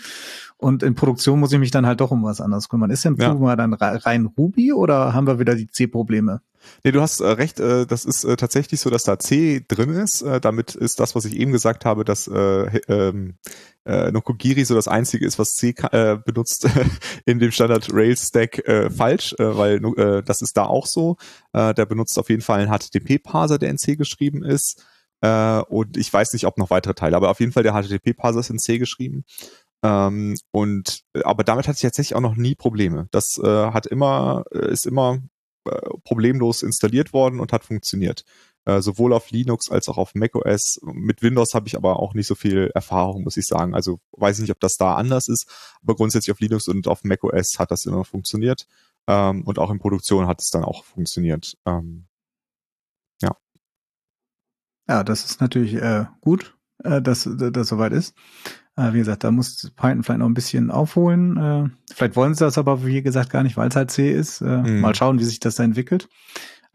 Und 0.57 0.83
in 0.83 0.97
Produktion 0.97 1.39
muss 1.39 1.53
ich 1.53 1.61
mich 1.61 1.71
dann 1.71 1.87
halt 1.87 2.01
doch 2.01 2.11
um 2.11 2.25
was 2.25 2.41
anderes 2.41 2.69
kümmern. 2.69 2.91
Ist 2.91 3.05
denn 3.05 3.17
Puma 3.17 3.51
ja. 3.51 3.57
dann 3.57 3.73
rein 3.73 4.27
Ruby 4.27 4.73
oder 4.73 5.15
haben 5.15 5.29
wir 5.29 5.39
wieder 5.39 5.55
die 5.55 5.71
C-Probleme? 5.71 6.41
Nee, 6.83 6.91
du 6.91 7.01
hast 7.01 7.21
äh, 7.21 7.29
recht, 7.29 7.61
äh, 7.61 7.87
das 7.87 8.05
ist 8.05 8.25
äh, 8.25 8.37
tatsächlich 8.37 8.81
so, 8.81 8.91
dass 8.91 9.05
da 9.05 9.19
C 9.19 9.65
drin 9.69 9.91
ist. 9.91 10.23
Äh, 10.23 10.41
damit 10.41 10.75
ist 10.75 10.99
das, 10.99 11.15
was 11.15 11.25
ich 11.25 11.37
eben 11.37 11.53
gesagt 11.53 11.85
habe, 11.85 12.05
dass 12.05 12.27
äh, 12.27 12.81
ähm, 12.89 13.35
äh, 13.85 14.11
Nokogiri 14.11 14.65
so 14.65 14.75
das 14.75 14.89
einzige 14.89 15.27
ist, 15.27 15.39
was 15.39 15.55
C 15.55 15.75
äh, 15.93 16.17
benutzt 16.17 16.69
in 17.27 17.39
dem 17.39 17.51
Standard 17.51 17.89
Rails 17.93 18.29
Stack 18.29 18.67
äh, 18.67 18.91
falsch, 18.91 19.35
äh, 19.39 19.57
weil 19.57 19.85
äh, 19.99 20.23
das 20.23 20.43
ist 20.43 20.57
da 20.57 20.65
auch 20.65 20.87
so. 20.87 21.17
Äh, 21.53 21.75
der 21.75 21.87
benutzt 21.87 22.19
auf 22.19 22.31
jeden 22.31 22.43
Fall 22.43 22.61
einen 22.61 22.71
HTTP-Parser, 22.71 23.59
der 23.59 23.71
in 23.71 23.79
C 23.79 23.97
geschrieben 23.97 24.43
ist. 24.43 24.85
Äh, 25.21 25.61
und 25.61 25.97
ich 25.97 26.13
weiß 26.13 26.33
nicht, 26.33 26.47
ob 26.47 26.59
noch 26.59 26.71
weitere 26.71 26.95
Teile, 26.95 27.17
aber 27.17 27.31
auf 27.31 27.41
jeden 27.41 27.53
Fall 27.53 27.63
der 27.63 27.73
HTTP-Parser 27.73 28.41
ist 28.41 28.51
in 28.51 28.59
C 28.59 28.79
geschrieben. 28.79 29.25
Ähm, 29.83 30.37
und 30.51 31.03
aber 31.25 31.45
damit 31.45 31.69
hatte 31.69 31.77
ich 31.77 31.83
tatsächlich 31.83 32.17
auch 32.17 32.21
noch 32.21 32.37
nie 32.37 32.55
Probleme. 32.55 33.09
Das 33.11 33.39
äh, 33.39 33.71
hat 33.71 33.87
immer, 33.87 34.45
äh, 34.53 34.71
ist 34.71 34.87
immer 34.87 35.21
äh, 35.69 35.79
problemlos 36.05 36.63
installiert 36.63 37.13
worden 37.13 37.39
und 37.41 37.53
hat 37.53 37.65
funktioniert. 37.65 38.25
Äh, 38.67 38.81
sowohl 38.81 39.13
auf 39.13 39.31
Linux 39.31 39.71
als 39.71 39.89
auch 39.89 39.99
auf 39.99 40.15
macOS. 40.15 40.81
Mit 40.83 41.23
Windows 41.23 41.55
habe 41.55 41.69
ich 41.69 41.77
aber 41.77 42.01
auch 42.01 42.15
nicht 42.15 42.27
so 42.27 42.35
viel 42.35 42.71
Erfahrung, 42.75 43.25
muss 43.25 43.37
ich 43.37 43.47
sagen. 43.47 43.75
Also 43.75 44.01
weiß 44.13 44.39
ich 44.39 44.43
nicht, 44.43 44.53
ob 44.53 44.61
das 44.61 44.77
da 44.77 44.95
anders 44.95 45.29
ist, 45.29 45.47
aber 45.83 45.95
grundsätzlich 45.95 46.33
auf 46.33 46.41
Linux 46.41 46.69
und 46.69 46.89
auf 46.89 47.05
macOS 47.05 47.59
hat 47.59 47.71
das 47.71 47.85
immer 47.85 48.05
funktioniert. 48.05 48.67
Ähm, 49.07 49.43
und 49.43 49.59
auch 49.59 49.71
in 49.71 49.79
Produktion 49.79 50.27
hat 50.27 50.41
es 50.41 50.51
dann 50.51 50.65
auch 50.65 50.85
funktioniert. 50.85 51.59
Ähm, 51.67 52.07
ja, 54.89 55.03
das 55.03 55.25
ist 55.25 55.41
natürlich 55.41 55.75
äh, 55.75 56.07
gut, 56.21 56.57
äh, 56.83 57.01
dass 57.01 57.29
das 57.29 57.69
soweit 57.69 57.93
ist. 57.93 58.15
Äh, 58.77 58.93
wie 58.93 58.99
gesagt, 58.99 59.25
da 59.25 59.31
muss 59.31 59.71
Python 59.77 60.03
vielleicht 60.03 60.19
noch 60.19 60.27
ein 60.27 60.35
bisschen 60.35 60.71
aufholen. 60.71 61.37
Äh, 61.37 61.95
vielleicht 61.95 62.17
wollen 62.17 62.35
sie 62.35 62.45
das 62.45 62.59
aber, 62.59 62.85
wie 62.85 63.03
gesagt, 63.03 63.31
gar 63.31 63.43
nicht, 63.43 63.57
weil 63.57 63.69
es 63.69 63.77
halt 63.77 63.91
C 63.91 64.13
ist. 64.13 64.41
Äh, 64.41 64.59
mhm. 64.59 64.81
Mal 64.81 64.95
schauen, 64.95 65.19
wie 65.19 65.25
sich 65.25 65.41
das 65.41 65.57
da 65.57 65.65
entwickelt. 65.65 66.09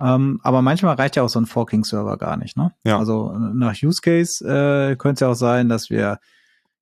Ähm, 0.02 0.39
aber 0.43 0.62
manchmal 0.62 0.95
reicht 0.95 1.16
ja 1.16 1.24
auch 1.24 1.30
so 1.30 1.39
ein 1.39 1.45
Forking-Server 1.45 2.18
gar 2.18 2.38
nicht. 2.38 2.58
Ne? 2.58 2.72
Ja. 2.84 2.97
Also 3.00 3.32
nach 3.32 3.76
Use 3.82 4.02
Case 4.02 4.43
äh, 4.45 4.95
könnte 4.95 5.14
es 5.16 5.20
ja 5.22 5.28
auch 5.30 5.36
sein, 5.36 5.70
dass 5.70 5.89
wir 5.89 6.20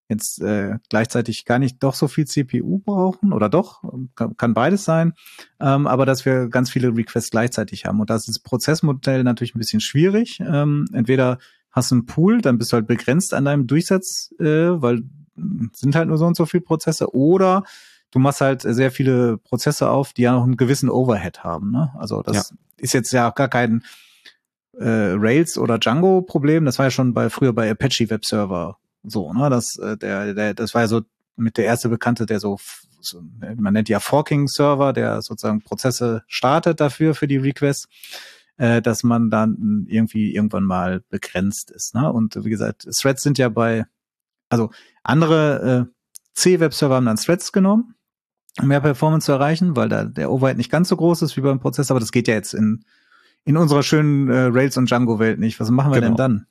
jetzt 0.10 0.42
äh, 0.42 0.76
gleichzeitig 0.90 1.46
gar 1.46 1.60
nicht 1.60 1.84
doch 1.84 1.94
so 1.94 2.08
viel 2.08 2.26
CPU 2.26 2.80
brauchen 2.80 3.34
oder 3.34 3.50
doch, 3.50 3.84
kann, 4.16 4.38
kann 4.38 4.54
beides 4.54 4.86
sein, 4.86 5.14
ähm, 5.60 5.86
aber 5.86 6.06
dass 6.06 6.26
wir 6.26 6.48
ganz 6.48 6.70
viele 6.70 6.96
Requests 6.96 7.32
gleichzeitig 7.32 7.86
haben. 7.86 8.00
Und 8.00 8.10
das 8.10 8.28
ist 8.28 8.40
Prozessmodell 8.40 9.24
natürlich 9.24 9.54
ein 9.54 9.60
bisschen 9.60 9.82
schwierig. 9.82 10.40
Ähm, 10.40 10.86
entweder 10.94 11.40
hast 11.72 11.92
du 11.92 11.96
einen 11.96 12.06
Pool, 12.06 12.42
dann 12.42 12.58
bist 12.58 12.72
du 12.72 12.76
halt 12.76 12.88
begrenzt 12.88 13.34
an 13.34 13.46
deinem 13.46 13.68
Durchsatz, 13.68 14.34
äh, 14.40 14.46
weil 14.82 15.04
sind 15.74 15.96
halt 15.96 16.08
nur 16.08 16.18
so 16.18 16.26
und 16.26 16.36
so 16.36 16.46
viele 16.46 16.62
Prozesse, 16.62 17.14
oder 17.14 17.64
du 18.12 18.20
machst 18.20 18.42
halt 18.42 18.62
sehr 18.62 18.92
viele 18.92 19.38
Prozesse 19.38 19.90
auf, 19.90 20.14
die 20.14 20.24
ja 20.24 20.32
noch 20.32 20.44
einen 20.44 20.58
gewissen 20.58 20.90
Overhead 20.90 21.44
haben. 21.44 21.72
Ne? 21.72 21.92
Also 21.98 22.24
das 22.24 22.50
ja. 22.50 22.58
Ist 22.78 22.94
jetzt 22.94 23.12
ja 23.12 23.30
gar 23.32 23.48
kein 23.48 23.84
äh, 24.74 25.14
Rails 25.16 25.58
oder 25.58 25.80
Django 25.80 26.22
Problem. 26.22 26.66
Das 26.66 26.78
war 26.80 26.88
ja 26.88 26.92
schon 26.92 27.14
bei 27.14 27.30
früher 27.30 27.54
bei 27.54 27.70
Apache 27.70 28.10
Web 28.10 28.26
Server 28.26 28.78
so, 29.04 29.34
ne? 29.34 29.50
Das, 29.50 29.78
äh, 29.78 29.98
der, 29.98 30.34
der, 30.34 30.54
das 30.54 30.74
war 30.74 30.82
ja 30.82 30.88
so 30.88 31.02
mit 31.36 31.58
der 31.58 31.66
erste 31.66 31.90
Bekannte, 31.90 32.26
der 32.26 32.40
so, 32.40 32.58
so 33.00 33.22
man 33.56 33.74
nennt 33.74 33.90
ja 33.90 34.00
Forking-Server, 34.00 34.94
der 34.94 35.22
sozusagen 35.22 35.62
Prozesse 35.62 36.24
startet 36.28 36.80
dafür, 36.80 37.16
für 37.16 37.28
die 37.28 37.38
Requests, 37.38 37.88
äh, 38.58 38.82
dass 38.82 39.04
man 39.04 39.30
dann 39.30 39.86
irgendwie 39.88 40.34
irgendwann 40.34 40.64
mal 40.64 41.04
begrenzt 41.10 41.72
ist. 41.72 41.96
Ne? 41.96 42.12
Und 42.12 42.44
wie 42.44 42.50
gesagt, 42.50 42.88
Threads 43.00 43.24
sind 43.24 43.38
ja 43.38 43.50
bei, 43.50 43.86
also 44.50 44.72
andere 45.04 45.88
äh, 45.88 45.94
C-Web-Server 46.34 46.96
haben 46.96 47.06
dann 47.06 47.18
Threads 47.18 47.52
genommen, 47.52 47.96
mehr 48.62 48.82
Performance 48.82 49.26
zu 49.26 49.32
erreichen, 49.32 49.76
weil 49.76 49.90
da 49.90 50.06
der 50.06 50.32
Overhead 50.32 50.58
nicht 50.58 50.72
ganz 50.72 50.90
so 50.90 50.98
groß 50.98 51.22
ist 51.22 51.38
wie 51.38 51.42
beim 51.42 51.60
Prozess, 51.60 51.92
aber 51.92 52.00
das 52.00 52.12
geht 52.12 52.28
ja 52.28 52.34
jetzt 52.34 52.54
in, 52.54 52.84
in 53.46 53.58
unserer 53.58 53.84
schönen 53.84 54.30
äh, 54.30 54.50
Rails- 54.52 54.78
und 54.78 54.90
Django-Welt 54.90 55.40
nicht. 55.40 55.60
Was 55.60 55.70
machen 55.70 55.92
wir 55.92 56.02
genau. 56.02 56.16
denn 56.16 56.18
dann? 56.18 56.48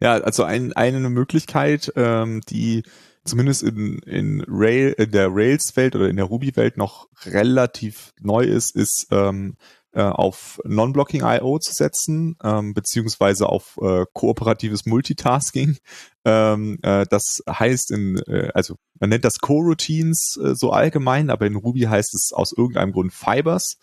Ja, 0.00 0.14
also 0.14 0.42
ein, 0.44 0.72
eine 0.72 1.08
Möglichkeit, 1.10 1.92
ähm, 1.96 2.40
die 2.48 2.82
zumindest 3.24 3.62
in, 3.62 3.98
in 4.00 4.44
Rail, 4.48 4.94
in 4.98 5.10
der 5.10 5.28
Rails-Welt 5.30 5.96
oder 5.96 6.08
in 6.08 6.16
der 6.16 6.26
Ruby-Welt 6.26 6.76
noch 6.76 7.08
relativ 7.24 8.12
neu 8.20 8.44
ist, 8.44 8.76
ist, 8.76 9.06
ähm, 9.10 9.56
äh, 9.94 10.02
auf 10.02 10.60
Non-Blocking 10.64 11.22
I.O. 11.24 11.58
zu 11.58 11.72
setzen, 11.72 12.36
ähm, 12.42 12.74
beziehungsweise 12.74 13.48
auf 13.48 13.78
äh, 13.80 14.04
kooperatives 14.12 14.86
Multitasking. 14.86 15.78
Ähm, 16.24 16.78
äh, 16.82 17.06
das 17.08 17.42
heißt 17.48 17.90
in, 17.90 18.18
äh, 18.26 18.50
also 18.54 18.76
man 18.98 19.10
nennt 19.10 19.24
das 19.24 19.38
Coroutines 19.38 20.38
äh, 20.42 20.54
so 20.54 20.70
allgemein, 20.70 21.30
aber 21.30 21.46
in 21.46 21.56
Ruby 21.56 21.82
heißt 21.82 22.14
es 22.14 22.32
aus 22.32 22.52
irgendeinem 22.52 22.92
Grund 22.92 23.12
Fibers. 23.12 23.76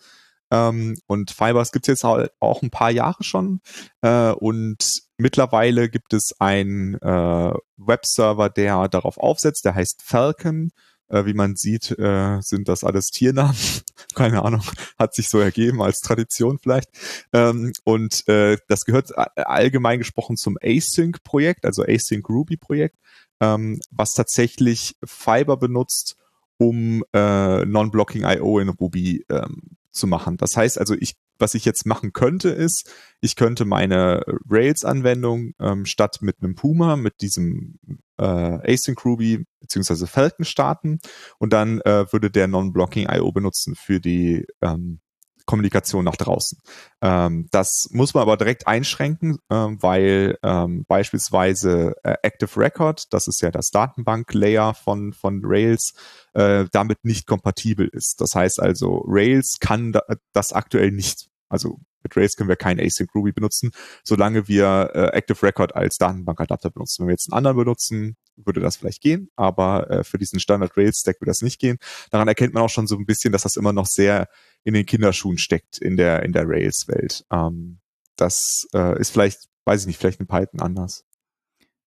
Ähm, 0.50 0.98
und 1.06 1.30
Fibers 1.30 1.72
gibt 1.72 1.88
es 1.88 2.02
jetzt 2.02 2.04
auch 2.04 2.62
ein 2.62 2.70
paar 2.70 2.90
Jahre 2.90 3.24
schon. 3.24 3.60
Äh, 4.02 4.32
und 4.32 5.02
mittlerweile 5.16 5.88
gibt 5.88 6.12
es 6.12 6.34
einen 6.38 6.94
äh, 6.96 7.54
Webserver, 7.78 8.50
der 8.50 8.88
darauf 8.88 9.16
aufsetzt, 9.16 9.64
der 9.64 9.74
heißt 9.74 10.02
Falcon. 10.04 10.70
Äh, 11.12 11.26
wie 11.26 11.34
man 11.34 11.56
sieht, 11.56 11.96
äh, 11.98 12.40
sind 12.40 12.68
das 12.68 12.84
alles 12.84 13.08
Tiernamen. 13.08 13.54
Keine 14.14 14.42
Ahnung, 14.44 14.62
hat 14.98 15.14
sich 15.14 15.28
so 15.28 15.38
ergeben 15.38 15.82
als 15.82 16.00
Tradition 16.00 16.58
vielleicht. 16.58 16.88
Ähm, 17.34 17.72
und 17.84 18.26
äh, 18.28 18.56
das 18.68 18.80
gehört 18.86 19.10
allgemein 19.36 19.98
gesprochen 19.98 20.36
zum 20.36 20.56
Async-Projekt, 20.62 21.66
also 21.66 21.84
Async 21.84 22.28
Ruby-Projekt, 22.28 22.96
ähm, 23.40 23.78
was 23.90 24.12
tatsächlich 24.12 24.96
Fiber 25.04 25.58
benutzt, 25.58 26.16
um 26.56 27.04
äh, 27.12 27.64
Non-Blocking 27.66 28.24
I.O. 28.24 28.58
in 28.58 28.70
Ruby 28.70 29.26
ähm, 29.28 29.76
zu 29.90 30.06
machen. 30.06 30.38
Das 30.38 30.56
heißt 30.56 30.78
also, 30.78 30.94
ich, 30.98 31.16
was 31.38 31.54
ich 31.54 31.66
jetzt 31.66 31.84
machen 31.84 32.14
könnte, 32.14 32.48
ist, 32.48 32.90
ich 33.20 33.36
könnte 33.36 33.66
meine 33.66 34.22
Rails-Anwendung 34.48 35.52
ähm, 35.60 35.84
statt 35.84 36.18
mit 36.22 36.36
einem 36.40 36.54
Puma, 36.54 36.96
mit 36.96 37.20
diesem 37.20 37.78
äh, 38.22 38.72
Async 38.72 39.04
Ruby 39.04 39.44
beziehungsweise 39.60 40.06
Falcon 40.06 40.44
starten 40.44 41.00
und 41.38 41.52
dann 41.52 41.80
äh, 41.80 42.10
würde 42.12 42.30
der 42.30 42.48
Non-Blocking 42.48 43.08
I.O. 43.10 43.32
benutzen 43.32 43.74
für 43.74 44.00
die 44.00 44.46
ähm, 44.60 45.00
Kommunikation 45.44 46.04
nach 46.04 46.16
draußen. 46.16 46.58
Ähm, 47.00 47.48
das 47.50 47.88
muss 47.90 48.14
man 48.14 48.22
aber 48.22 48.36
direkt 48.36 48.66
einschränken, 48.66 49.38
ähm, 49.50 49.82
weil 49.82 50.38
ähm, 50.42 50.84
beispielsweise 50.86 51.94
äh, 52.04 52.14
Active 52.22 52.56
Record, 52.58 53.12
das 53.12 53.28
ist 53.28 53.42
ja 53.42 53.50
das 53.50 53.70
Datenbank-Layer 53.70 54.74
von, 54.74 55.12
von 55.12 55.40
Rails, 55.44 55.94
äh, 56.34 56.66
damit 56.72 57.04
nicht 57.04 57.26
kompatibel 57.26 57.88
ist. 57.88 58.20
Das 58.20 58.34
heißt 58.34 58.60
also, 58.60 59.04
Rails 59.06 59.58
kann 59.60 59.92
da, 59.92 60.02
das 60.32 60.52
aktuell 60.52 60.92
nicht. 60.92 61.28
Also 61.48 61.80
mit 62.02 62.16
Rails 62.16 62.36
können 62.36 62.48
wir 62.48 62.56
kein 62.56 62.78
Async 62.78 63.14
Ruby 63.14 63.32
benutzen, 63.32 63.70
solange 64.04 64.48
wir 64.48 64.90
äh, 64.94 65.16
Active 65.16 65.42
Record 65.42 65.74
als 65.74 65.96
Datenbankadapter 65.96 66.70
benutzen. 66.70 67.02
Wenn 67.02 67.08
wir 67.08 67.14
jetzt 67.14 67.30
einen 67.30 67.38
anderen 67.38 67.56
benutzen, 67.56 68.16
würde 68.36 68.60
das 68.60 68.76
vielleicht 68.76 69.02
gehen, 69.02 69.28
aber 69.36 69.90
äh, 69.90 70.04
für 70.04 70.18
diesen 70.18 70.40
Standard 70.40 70.76
Rails 70.76 71.00
Stack 71.00 71.20
würde 71.20 71.30
das 71.30 71.42
nicht 71.42 71.60
gehen. 71.60 71.78
Daran 72.10 72.28
erkennt 72.28 72.54
man 72.54 72.62
auch 72.62 72.70
schon 72.70 72.86
so 72.86 72.96
ein 72.96 73.06
bisschen, 73.06 73.32
dass 73.32 73.42
das 73.42 73.56
immer 73.56 73.72
noch 73.72 73.86
sehr 73.86 74.28
in 74.64 74.74
den 74.74 74.86
Kinderschuhen 74.86 75.38
steckt 75.38 75.78
in 75.78 75.96
der 75.96 76.22
in 76.22 76.32
der 76.32 76.48
Rails 76.48 76.86
Welt. 76.88 77.24
Ähm, 77.30 77.80
das 78.16 78.66
äh, 78.74 78.98
ist 79.00 79.10
vielleicht, 79.10 79.48
weiß 79.64 79.82
ich 79.82 79.86
nicht, 79.86 79.98
vielleicht 79.98 80.20
in 80.20 80.26
Python 80.26 80.60
anders. 80.60 81.04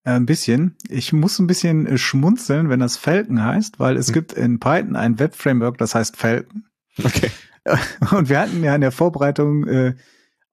Äh, 0.03 0.11
ein 0.11 0.25
bisschen. 0.25 0.77
Ich 0.89 1.13
muss 1.13 1.39
ein 1.39 1.47
bisschen 1.47 1.87
äh, 1.87 1.97
schmunzeln, 1.97 2.69
wenn 2.69 2.79
das 2.79 2.97
Falcon 2.97 3.43
heißt, 3.43 3.79
weil 3.79 3.97
es 3.97 4.07
hm. 4.07 4.13
gibt 4.13 4.33
in 4.33 4.59
Python 4.59 4.95
ein 4.95 5.19
Web-Framework, 5.19 5.77
das 5.77 5.95
heißt 5.95 6.15
Falcon. 6.15 6.65
Okay. 7.03 7.31
Und 8.11 8.29
wir 8.29 8.39
hatten 8.39 8.63
ja 8.63 8.75
in 8.75 8.81
der 8.81 8.91
Vorbereitung 8.91 9.67
äh, 9.67 9.95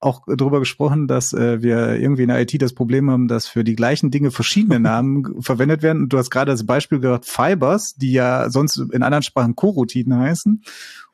auch 0.02 0.22
darüber 0.26 0.58
gesprochen, 0.58 1.06
dass 1.06 1.32
äh, 1.32 1.62
wir 1.62 1.94
irgendwie 1.96 2.22
in 2.22 2.28
der 2.28 2.40
IT 2.40 2.60
das 2.60 2.74
Problem 2.74 3.08
haben, 3.10 3.28
dass 3.28 3.46
für 3.46 3.62
die 3.62 3.76
gleichen 3.76 4.10
Dinge 4.10 4.30
verschiedene 4.30 4.80
Namen 4.80 5.40
verwendet 5.42 5.82
werden. 5.82 6.02
Und 6.02 6.12
du 6.12 6.18
hast 6.18 6.30
gerade 6.30 6.50
das 6.50 6.66
Beispiel 6.66 7.00
gehört, 7.00 7.24
Fibers, 7.24 7.94
die 7.94 8.12
ja 8.12 8.50
sonst 8.50 8.76
in 8.76 9.02
anderen 9.02 9.22
Sprachen 9.22 9.54
Coroutinen 9.54 10.18
heißen. 10.18 10.62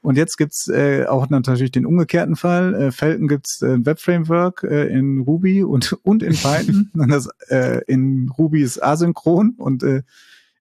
Und 0.00 0.16
jetzt 0.16 0.38
gibt's 0.38 0.68
äh, 0.68 1.06
auch 1.06 1.28
natürlich 1.28 1.72
den 1.72 1.84
umgekehrten 1.84 2.36
Fall. 2.36 2.74
Äh, 2.74 2.92
Falcon 2.92 3.28
gibt's 3.28 3.60
äh, 3.62 3.74
ein 3.74 3.84
Web-Framework 3.84 4.62
äh, 4.62 4.86
in 4.86 5.20
Ruby 5.20 5.64
und, 5.64 5.92
und 6.04 6.22
in 6.22 6.34
Python. 6.34 6.90
und 6.96 7.08
das, 7.10 7.28
äh, 7.48 7.82
in 7.86 8.30
Ruby 8.38 8.62
ist 8.62 8.82
asynchron 8.82 9.54
und 9.58 9.82
äh, 9.82 10.02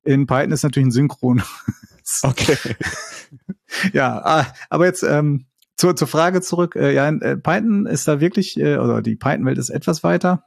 in 0.04 0.26
Python 0.26 0.52
ist 0.52 0.64
natürlich 0.64 0.88
ein 0.88 0.92
Synchron. 0.92 1.44
Okay. 2.24 2.58
ja, 3.94 4.22
ah, 4.24 4.54
aber 4.70 4.86
jetzt 4.86 5.04
ähm, 5.04 5.46
zur, 5.76 5.96
zur 5.96 6.08
Frage 6.08 6.42
zurück. 6.42 6.76
Äh, 6.76 6.94
ja, 6.94 7.08
äh, 7.10 7.38
Python 7.38 7.86
ist 7.86 8.08
da 8.08 8.20
wirklich, 8.20 8.58
äh, 8.60 8.78
oder 8.78 9.02
die 9.02 9.16
Python-Welt 9.16 9.58
ist 9.58 9.70
etwas 9.70 10.04
weiter. 10.04 10.44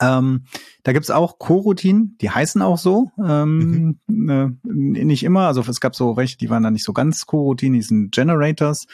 Ähm, 0.00 0.44
da 0.84 0.92
gibt's 0.92 1.10
auch 1.10 1.38
Coroutinen, 1.38 2.16
die 2.20 2.30
heißen 2.30 2.62
auch 2.62 2.78
so. 2.78 3.10
Ähm, 3.18 3.98
mhm. 4.06 4.30
äh, 4.30 4.48
nicht 4.64 5.24
immer, 5.24 5.48
also 5.48 5.60
es 5.62 5.80
gab 5.80 5.96
so 5.96 6.16
welche, 6.16 6.38
die 6.38 6.50
waren 6.50 6.62
da 6.62 6.70
nicht 6.70 6.84
so 6.84 6.92
ganz 6.92 7.26
Coroutinen, 7.26 7.74
die 7.74 7.82
sind 7.82 8.12
Generators. 8.12 8.86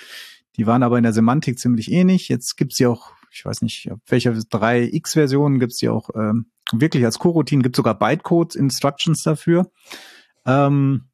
Die 0.56 0.66
waren 0.66 0.82
aber 0.82 0.96
in 0.96 1.02
der 1.02 1.12
Semantik 1.12 1.58
ziemlich 1.58 1.90
ähnlich. 1.90 2.28
Jetzt 2.28 2.56
gibt's 2.56 2.76
die 2.76 2.86
auch, 2.86 3.12
ich 3.30 3.44
weiß 3.44 3.62
nicht, 3.62 3.90
welche 4.06 4.32
drei 4.48 4.88
X-Versionen 4.90 5.58
gibt's 5.58 5.78
die 5.78 5.88
auch 5.88 6.10
ähm, 6.14 6.46
wirklich 6.72 7.04
als 7.04 7.18
Coroutine. 7.18 7.62
Gibt 7.62 7.76
sogar 7.76 7.98
Bytecode-Instructions 7.98 9.22
dafür. 9.24 9.70
Ähm, 10.46 11.08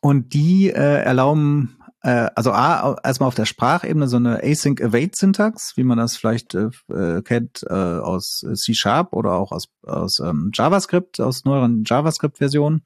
und 0.00 0.34
die 0.34 0.70
äh, 0.70 1.02
erlauben 1.02 1.76
äh, 2.06 2.30
also 2.36 2.52
A, 2.52 2.96
erstmal 3.02 3.26
auf 3.26 3.34
der 3.34 3.46
Sprachebene 3.46 4.06
so 4.06 4.16
eine 4.16 4.42
Async-Await-Syntax, 4.42 5.76
wie 5.76 5.82
man 5.82 5.98
das 5.98 6.16
vielleicht 6.16 6.54
äh, 6.54 6.70
äh 6.88 7.22
kennt 7.22 7.64
äh, 7.68 7.74
aus 7.74 8.44
C-Sharp 8.54 9.12
oder 9.12 9.32
auch 9.32 9.50
aus, 9.50 9.68
aus 9.82 10.20
ähm, 10.20 10.52
JavaScript, 10.54 11.20
aus 11.20 11.44
neueren 11.44 11.82
JavaScript-Versionen. 11.84 12.82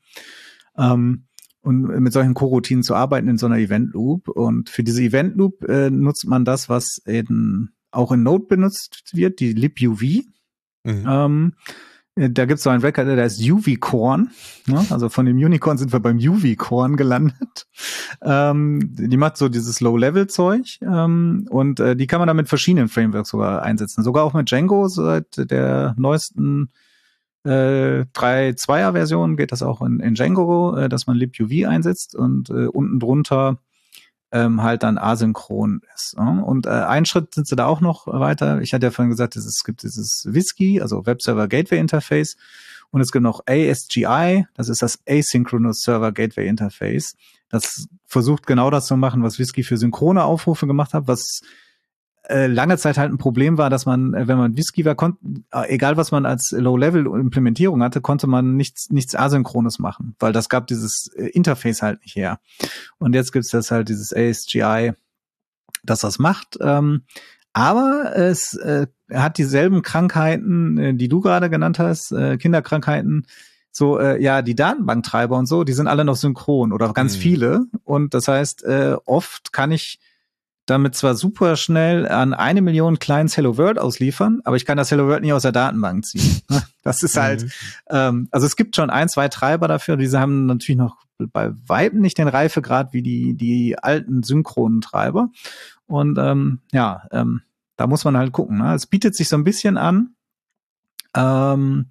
Ähm, 0.78 1.26
und 1.62 1.82
mit 1.82 2.14
solchen 2.14 2.32
Coroutinen 2.32 2.82
zu 2.82 2.94
arbeiten 2.94 3.28
in 3.28 3.36
so 3.36 3.44
einer 3.44 3.58
Event 3.58 3.92
Loop. 3.92 4.28
Und 4.28 4.70
für 4.70 4.82
diese 4.82 5.02
Event 5.02 5.36
Loop 5.36 5.68
äh, 5.68 5.90
nutzt 5.90 6.26
man 6.26 6.46
das, 6.46 6.70
was 6.70 6.96
in, 7.04 7.68
auch 7.90 8.12
in 8.12 8.22
Node 8.22 8.46
benutzt 8.46 9.10
wird, 9.12 9.40
die 9.40 9.52
libuv. 9.52 10.00
Mhm. 10.84 11.04
Ähm, 11.06 11.52
äh, 12.20 12.30
da 12.30 12.44
gibt's 12.44 12.62
so 12.62 12.70
einen 12.70 12.82
Record, 12.82 13.06
der 13.06 13.22
heißt 13.22 13.40
UV-Corn. 13.40 14.30
Ne? 14.66 14.86
Also 14.90 15.08
von 15.08 15.26
dem 15.26 15.36
Unicorn 15.36 15.78
sind 15.78 15.92
wir 15.92 16.00
beim 16.00 16.18
UV-Corn 16.18 16.96
gelandet. 16.96 17.66
Ähm, 18.22 18.94
die 18.96 19.16
macht 19.16 19.38
so 19.38 19.48
dieses 19.48 19.80
Low-Level-Zeug 19.80 20.80
ähm, 20.82 21.46
und 21.48 21.80
äh, 21.80 21.96
die 21.96 22.06
kann 22.06 22.18
man 22.18 22.26
dann 22.26 22.36
mit 22.36 22.50
verschiedenen 22.50 22.88
Frameworks 22.88 23.30
sogar 23.30 23.62
einsetzen. 23.62 24.04
Sogar 24.04 24.24
auch 24.24 24.34
mit 24.34 24.50
Django 24.50 24.88
seit 24.88 25.50
der 25.50 25.94
neuesten 25.96 26.70
äh, 27.44 28.04
3.2er-Version 28.12 29.36
geht 29.36 29.52
das 29.52 29.62
auch 29.62 29.80
in, 29.80 30.00
in 30.00 30.14
Django, 30.14 30.76
äh, 30.76 30.88
dass 30.90 31.06
man 31.06 31.16
libuv 31.16 31.50
einsetzt 31.66 32.14
und 32.14 32.50
äh, 32.50 32.66
unten 32.66 33.00
drunter 33.00 33.58
ähm, 34.32 34.62
halt 34.62 34.82
dann 34.82 34.98
asynchron 34.98 35.82
ist. 35.94 36.16
Ne? 36.16 36.44
Und 36.44 36.66
äh, 36.66 36.70
ein 36.70 37.04
Schritt 37.04 37.34
sind 37.34 37.46
sie 37.48 37.56
da 37.56 37.66
auch 37.66 37.80
noch 37.80 38.06
weiter. 38.06 38.60
Ich 38.60 38.72
hatte 38.72 38.86
ja 38.86 38.90
vorhin 38.90 39.10
gesagt, 39.10 39.36
es 39.36 39.64
gibt 39.64 39.82
dieses 39.82 40.24
Whisky, 40.28 40.80
also 40.80 41.06
Web 41.06 41.22
Server 41.22 41.48
Gateway 41.48 41.78
Interface. 41.78 42.36
Und 42.90 43.00
es 43.00 43.12
gibt 43.12 43.22
noch 43.22 43.42
ASGI, 43.46 44.46
das 44.54 44.68
ist 44.68 44.82
das 44.82 44.98
Asynchronous 45.08 45.80
Server 45.82 46.12
Gateway 46.12 46.48
Interface. 46.48 47.14
Das 47.48 47.86
versucht 48.06 48.46
genau 48.46 48.70
das 48.70 48.86
zu 48.86 48.96
machen, 48.96 49.22
was 49.22 49.38
Whisky 49.38 49.62
für 49.62 49.76
synchrone 49.76 50.24
Aufrufe 50.24 50.66
gemacht 50.66 50.94
hat, 50.94 51.06
was 51.06 51.40
äh, 52.30 52.46
lange 52.46 52.78
Zeit 52.78 52.96
halt 52.96 53.12
ein 53.12 53.18
Problem 53.18 53.58
war, 53.58 53.70
dass 53.70 53.86
man, 53.86 54.14
äh, 54.14 54.28
wenn 54.28 54.38
man 54.38 54.56
Whisky 54.56 54.84
war, 54.84 54.94
konnte, 54.94 55.18
äh, 55.52 55.68
egal 55.68 55.96
was 55.96 56.10
man 56.12 56.26
als 56.26 56.52
Low-Level-Implementierung 56.52 57.82
hatte, 57.82 58.00
konnte 58.00 58.26
man 58.26 58.56
nichts, 58.56 58.90
nichts 58.90 59.14
Asynchrones 59.14 59.78
machen, 59.78 60.14
weil 60.18 60.32
das 60.32 60.48
gab 60.48 60.66
dieses 60.66 61.08
Interface 61.08 61.82
halt 61.82 62.00
nicht 62.02 62.16
her. 62.16 62.40
Und 62.98 63.14
jetzt 63.14 63.32
gibt's 63.32 63.50
das 63.50 63.70
halt, 63.70 63.88
dieses 63.88 64.14
ASGI, 64.14 64.92
das 65.84 66.00
das 66.00 66.18
macht. 66.18 66.58
Ähm, 66.60 67.02
aber 67.52 68.12
es 68.14 68.54
äh, 68.54 68.86
hat 69.12 69.38
dieselben 69.38 69.82
Krankheiten, 69.82 70.78
äh, 70.78 70.94
die 70.94 71.08
du 71.08 71.20
gerade 71.20 71.50
genannt 71.50 71.78
hast, 71.78 72.12
äh, 72.12 72.36
Kinderkrankheiten, 72.36 73.26
so, 73.72 73.98
äh, 73.98 74.20
ja, 74.22 74.42
die 74.42 74.54
Datenbanktreiber 74.54 75.36
und 75.36 75.46
so, 75.46 75.64
die 75.64 75.72
sind 75.72 75.86
alle 75.86 76.04
noch 76.04 76.16
synchron 76.16 76.72
oder 76.72 76.92
ganz 76.92 77.16
mhm. 77.16 77.20
viele. 77.20 77.64
Und 77.84 78.14
das 78.14 78.28
heißt, 78.28 78.64
äh, 78.64 78.96
oft 79.04 79.52
kann 79.52 79.72
ich 79.72 80.00
damit 80.70 80.94
zwar 80.94 81.14
super 81.14 81.56
schnell 81.56 82.08
an 82.08 82.32
eine 82.32 82.62
Million 82.62 82.98
Clients 82.98 83.36
Hello 83.36 83.58
World 83.58 83.78
ausliefern, 83.78 84.40
aber 84.44 84.56
ich 84.56 84.64
kann 84.64 84.76
das 84.76 84.90
Hello 84.90 85.06
World 85.08 85.22
nicht 85.22 85.32
aus 85.32 85.42
der 85.42 85.52
Datenbank 85.52 86.06
ziehen. 86.06 86.40
Das 86.82 87.02
ist 87.02 87.18
halt, 87.18 87.42
mhm. 87.42 87.50
ähm, 87.90 88.28
also 88.30 88.46
es 88.46 88.56
gibt 88.56 88.74
schon 88.74 88.88
ein, 88.88 89.10
zwei 89.10 89.28
Treiber 89.28 89.68
dafür, 89.68 89.98
diese 89.98 90.18
haben 90.18 90.46
natürlich 90.46 90.78
noch 90.78 90.96
bei 91.18 91.50
Weitem 91.66 92.00
nicht 92.00 92.16
den 92.16 92.26
Reifegrad 92.26 92.94
wie 92.94 93.02
die, 93.02 93.34
die 93.34 93.78
alten 93.78 94.22
synchronen 94.22 94.80
Treiber. 94.80 95.28
Und 95.86 96.16
ähm, 96.18 96.60
ja, 96.72 97.02
ähm, 97.12 97.42
da 97.76 97.86
muss 97.86 98.04
man 98.04 98.16
halt 98.16 98.32
gucken. 98.32 98.58
Ne? 98.58 98.74
Es 98.74 98.86
bietet 98.86 99.14
sich 99.14 99.28
so 99.28 99.36
ein 99.36 99.44
bisschen 99.44 99.76
an. 99.76 100.14
Ähm, 101.14 101.90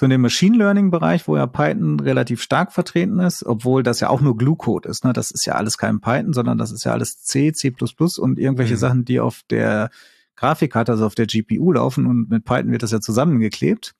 so 0.00 0.06
in 0.06 0.10
dem 0.10 0.22
Machine 0.22 0.56
Learning 0.56 0.90
Bereich, 0.90 1.28
wo 1.28 1.36
ja 1.36 1.46
Python 1.46 2.00
relativ 2.00 2.40
stark 2.40 2.72
vertreten 2.72 3.20
ist, 3.20 3.44
obwohl 3.44 3.82
das 3.82 4.00
ja 4.00 4.08
auch 4.08 4.22
nur 4.22 4.34
Glue-Code 4.34 4.88
ist. 4.88 5.04
Ne? 5.04 5.12
Das 5.12 5.30
ist 5.30 5.44
ja 5.44 5.56
alles 5.56 5.76
kein 5.76 6.00
Python, 6.00 6.32
sondern 6.32 6.56
das 6.56 6.72
ist 6.72 6.84
ja 6.84 6.92
alles 6.92 7.22
C, 7.22 7.52
C++ 7.52 7.70
und 8.18 8.38
irgendwelche 8.38 8.74
mhm. 8.76 8.78
Sachen, 8.78 9.04
die 9.04 9.20
auf 9.20 9.42
der 9.50 9.90
Grafikkarte, 10.36 10.92
also 10.92 11.04
auf 11.04 11.14
der 11.14 11.26
GPU 11.26 11.72
laufen 11.72 12.06
und 12.06 12.30
mit 12.30 12.46
Python 12.46 12.72
wird 12.72 12.82
das 12.82 12.92
ja 12.92 13.00
zusammengeklebt. 13.00 13.94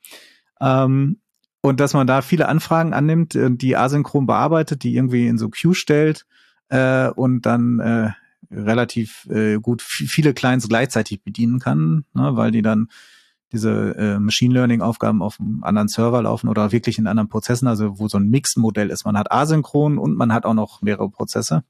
Ähm, 0.59 1.21
und 1.61 1.81
dass 1.81 1.93
man 1.93 2.07
da 2.07 2.23
viele 2.23 2.49
Anfragen 2.49 2.95
annimmt, 2.95 3.35
äh, 3.35 3.51
die 3.51 3.77
asynchron 3.77 4.25
bearbeitet, 4.25 4.83
die 4.85 4.97
irgendwie 4.97 5.27
in 5.27 5.37
so 5.37 5.51
Queue 5.51 5.75
stellt 5.75 6.25
äh, 6.71 7.11
und 7.11 7.45
dann 7.45 7.79
äh, 7.79 8.11
relativ 8.51 9.27
äh, 9.29 9.57
gut 9.57 9.83
viele 9.83 10.33
Clients 10.33 10.67
gleichzeitig 10.67 11.23
bedienen 11.23 11.59
kann, 11.59 12.07
ne, 12.15 12.37
weil 12.37 12.53
die 12.53 12.63
dann 12.63 12.89
diese 13.53 13.97
äh, 13.97 14.19
Machine 14.19 14.55
Learning 14.55 14.81
Aufgaben 14.81 15.23
auf 15.23 15.41
einem 15.41 15.65
anderen 15.65 15.89
Server 15.89 16.23
laufen 16.23 16.49
oder 16.49 16.73
wirklich 16.73 16.99
in 16.99 17.07
anderen 17.07 17.29
Prozessen, 17.29 17.67
also 17.67 17.99
wo 17.99 18.09
so 18.09 18.19
ein 18.19 18.29
Mixed-Modell 18.29 18.91
ist. 18.91 19.05
Man 19.05 19.19
hat 19.19 19.33
asynchron 19.33 19.99
und 19.99 20.17
man 20.17 20.33
hat 20.33 20.47
auch 20.47 20.55
noch 20.55 20.83
mehrere 20.83 21.11
Prozesse 21.11 21.65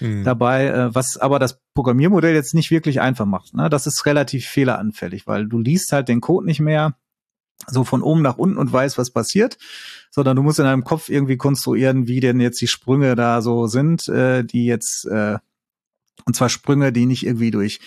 mhm. 0.00 0.24
dabei, 0.24 0.66
äh, 0.66 0.94
was 0.94 1.16
aber 1.16 1.38
das 1.38 1.60
Programmiermodell 1.74 2.34
jetzt 2.34 2.54
nicht 2.54 2.70
wirklich 2.70 3.00
einfach 3.00 3.26
macht. 3.26 3.54
Ne? 3.54 3.70
Das 3.70 3.86
ist 3.86 4.04
relativ 4.06 4.46
fehleranfällig, 4.46 5.26
weil 5.26 5.46
du 5.46 5.58
liest 5.58 5.92
halt 5.92 6.08
den 6.08 6.20
Code 6.20 6.46
nicht 6.46 6.60
mehr 6.60 6.96
so 7.66 7.84
von 7.84 8.02
oben 8.02 8.22
nach 8.22 8.38
unten 8.38 8.58
und 8.58 8.72
weißt, 8.72 8.98
was 8.98 9.10
passiert, 9.10 9.56
sondern 10.10 10.36
du 10.36 10.42
musst 10.42 10.58
in 10.58 10.64
deinem 10.64 10.84
Kopf 10.84 11.08
irgendwie 11.08 11.36
konstruieren, 11.36 12.08
wie 12.08 12.20
denn 12.20 12.40
jetzt 12.40 12.60
die 12.60 12.66
Sprünge 12.66 13.14
da 13.14 13.40
so 13.40 13.66
sind, 13.66 14.08
äh, 14.08 14.44
die 14.44 14.66
jetzt 14.66 15.06
äh, 15.06 15.38
und 16.24 16.36
zwar 16.36 16.48
Sprünge, 16.48 16.92
die 16.92 17.06
nicht 17.06 17.24
irgendwie 17.26 17.50
durch 17.50 17.80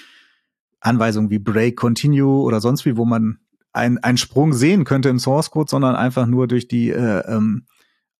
Anweisungen 0.79 1.29
wie 1.29 1.39
Break, 1.39 1.77
Continue 1.77 2.41
oder 2.41 2.61
sonst 2.61 2.85
wie, 2.85 2.97
wo 2.97 3.05
man 3.05 3.39
ein, 3.73 3.97
einen 3.99 4.17
Sprung 4.17 4.53
sehen 4.53 4.85
könnte 4.85 5.09
im 5.09 5.19
Source 5.19 5.51
Code, 5.51 5.69
sondern 5.69 5.95
einfach 5.95 6.25
nur 6.25 6.47
durch 6.47 6.67
die 6.67 6.89
äh, 6.89 7.23
ähm, 7.27 7.65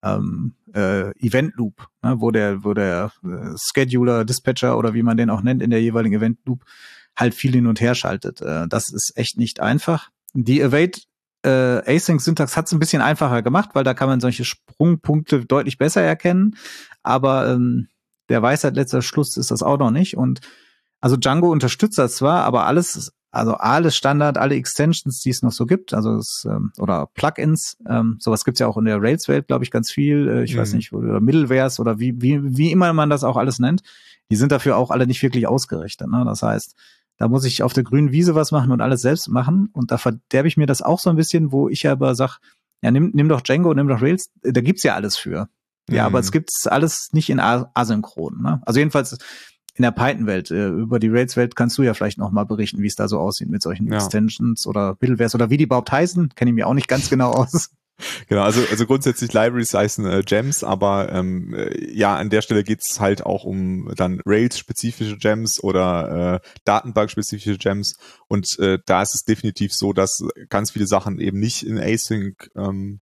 ähm, 0.02 0.54
äh, 0.74 1.10
Event 1.18 1.54
Loop, 1.56 1.88
ne, 2.02 2.20
wo 2.20 2.30
der, 2.30 2.64
wo 2.64 2.74
der 2.74 3.10
äh, 3.24 3.56
Scheduler, 3.56 4.24
Dispatcher 4.24 4.76
oder 4.76 4.94
wie 4.94 5.02
man 5.02 5.16
den 5.16 5.30
auch 5.30 5.42
nennt 5.42 5.62
in 5.62 5.70
der 5.70 5.80
jeweiligen 5.80 6.16
Event 6.16 6.38
Loop 6.44 6.64
halt 7.16 7.34
viel 7.34 7.52
hin 7.52 7.66
und 7.66 7.80
her 7.80 7.94
schaltet. 7.94 8.42
Äh, 8.42 8.68
das 8.68 8.92
ist 8.92 9.12
echt 9.16 9.38
nicht 9.38 9.60
einfach. 9.60 10.10
Die 10.34 10.62
Await 10.62 11.06
äh, 11.44 11.96
Async-Syntax 11.96 12.56
hat 12.56 12.66
es 12.66 12.72
ein 12.72 12.78
bisschen 12.78 13.00
einfacher 13.00 13.42
gemacht, 13.42 13.70
weil 13.72 13.84
da 13.84 13.94
kann 13.94 14.08
man 14.08 14.20
solche 14.20 14.44
Sprungpunkte 14.44 15.46
deutlich 15.46 15.78
besser 15.78 16.02
erkennen. 16.02 16.56
Aber 17.02 17.48
ähm, 17.48 17.88
der 18.28 18.42
Weisheit 18.42 18.76
letzter 18.76 19.02
Schluss 19.02 19.36
ist 19.36 19.50
das 19.50 19.62
auch 19.62 19.78
noch 19.78 19.90
nicht. 19.90 20.16
Und 20.16 20.40
also 21.06 21.16
Django 21.16 21.52
unterstützt 21.52 21.98
das 21.98 22.16
zwar, 22.16 22.42
aber 22.42 22.66
alles, 22.66 23.12
also 23.30 23.54
alles 23.54 23.94
Standard, 23.94 24.38
alle 24.38 24.56
Extensions, 24.56 25.20
die 25.20 25.30
es 25.30 25.40
noch 25.40 25.52
so 25.52 25.64
gibt, 25.64 25.94
also 25.94 26.16
es, 26.16 26.44
ähm, 26.50 26.72
oder 26.78 27.08
Plugins, 27.14 27.76
ähm, 27.88 28.16
sowas 28.18 28.44
gibt's 28.44 28.58
ja 28.58 28.66
auch 28.66 28.76
in 28.76 28.86
der 28.86 29.00
Rails-Welt, 29.00 29.46
glaube 29.46 29.62
ich, 29.62 29.70
ganz 29.70 29.92
viel. 29.92 30.26
Äh, 30.26 30.42
ich 30.42 30.56
mhm. 30.56 30.58
weiß 30.58 30.72
nicht, 30.72 30.92
oder 30.92 31.20
Middlewares 31.20 31.78
oder 31.78 32.00
wie, 32.00 32.20
wie, 32.20 32.40
wie 32.42 32.72
immer 32.72 32.92
man 32.92 33.08
das 33.08 33.22
auch 33.22 33.36
alles 33.36 33.60
nennt. 33.60 33.82
Die 34.32 34.34
sind 34.34 34.50
dafür 34.50 34.76
auch 34.76 34.90
alle 34.90 35.06
nicht 35.06 35.22
wirklich 35.22 35.46
ausgerichtet. 35.46 36.08
Ne? 36.08 36.24
Das 36.26 36.42
heißt, 36.42 36.74
da 37.18 37.28
muss 37.28 37.44
ich 37.44 37.62
auf 37.62 37.72
der 37.72 37.84
grünen 37.84 38.10
Wiese 38.10 38.34
was 38.34 38.50
machen 38.50 38.72
und 38.72 38.80
alles 38.80 39.00
selbst 39.02 39.28
machen. 39.28 39.70
Und 39.72 39.92
da 39.92 39.98
verderbe 39.98 40.48
ich 40.48 40.56
mir 40.56 40.66
das 40.66 40.82
auch 40.82 40.98
so 40.98 41.08
ein 41.08 41.14
bisschen, 41.14 41.52
wo 41.52 41.68
ich 41.68 41.88
aber 41.88 42.16
sag, 42.16 42.40
ja, 42.82 42.90
nimm, 42.90 43.12
nimm 43.14 43.28
doch 43.28 43.42
Django, 43.42 43.72
nimm 43.72 43.86
doch 43.86 44.02
Rails, 44.02 44.32
da 44.42 44.60
gibt's 44.60 44.82
ja 44.82 44.96
alles 44.96 45.16
für. 45.16 45.48
Ja, 45.88 46.02
mhm. 46.02 46.06
aber 46.06 46.18
es 46.18 46.32
gibt's 46.32 46.66
alles 46.66 47.12
nicht 47.12 47.30
in 47.30 47.38
asynchron. 47.38 48.42
Ne? 48.42 48.60
Also 48.66 48.80
jedenfalls 48.80 49.16
in 49.76 49.82
der 49.82 49.90
Python-Welt. 49.90 50.50
Äh, 50.50 50.68
über 50.68 50.98
die 50.98 51.08
Rails-Welt 51.08 51.56
kannst 51.56 51.78
du 51.78 51.82
ja 51.82 51.94
vielleicht 51.94 52.18
noch 52.18 52.30
mal 52.30 52.44
berichten, 52.44 52.82
wie 52.82 52.86
es 52.86 52.96
da 52.96 53.08
so 53.08 53.18
aussieht 53.18 53.48
mit 53.48 53.62
solchen 53.62 53.88
ja. 53.88 53.96
Extensions 53.96 54.66
oder 54.66 54.96
Middlewares 55.00 55.34
oder 55.34 55.50
wie 55.50 55.56
die 55.56 55.64
überhaupt 55.64 55.92
heißen. 55.92 56.34
Kenne 56.34 56.50
ich 56.50 56.54
mir 56.54 56.66
auch 56.66 56.74
nicht 56.74 56.88
ganz 56.88 57.08
genau 57.10 57.32
aus. 57.32 57.70
Genau, 58.28 58.42
also, 58.42 58.62
also 58.70 58.84
grundsätzlich 58.84 59.32
Libraries 59.32 59.72
heißen 59.72 60.04
äh, 60.04 60.22
Gems, 60.22 60.62
aber 60.62 61.10
ähm, 61.12 61.54
äh, 61.54 61.92
ja, 61.92 62.14
an 62.16 62.28
der 62.28 62.42
Stelle 62.42 62.62
geht's 62.62 63.00
halt 63.00 63.24
auch 63.24 63.44
um 63.44 63.90
dann 63.96 64.20
Rails-spezifische 64.26 65.16
Gems 65.16 65.62
oder 65.62 66.34
äh, 66.34 66.48
Datenbank-spezifische 66.64 67.56
Gems. 67.56 67.96
Und 68.28 68.58
äh, 68.58 68.78
da 68.84 69.00
ist 69.00 69.14
es 69.14 69.24
definitiv 69.24 69.72
so, 69.72 69.94
dass 69.94 70.22
ganz 70.50 70.72
viele 70.72 70.86
Sachen 70.86 71.18
eben 71.20 71.38
nicht 71.38 71.66
in 71.66 71.78
Async 71.78 72.50
ähm, 72.54 73.00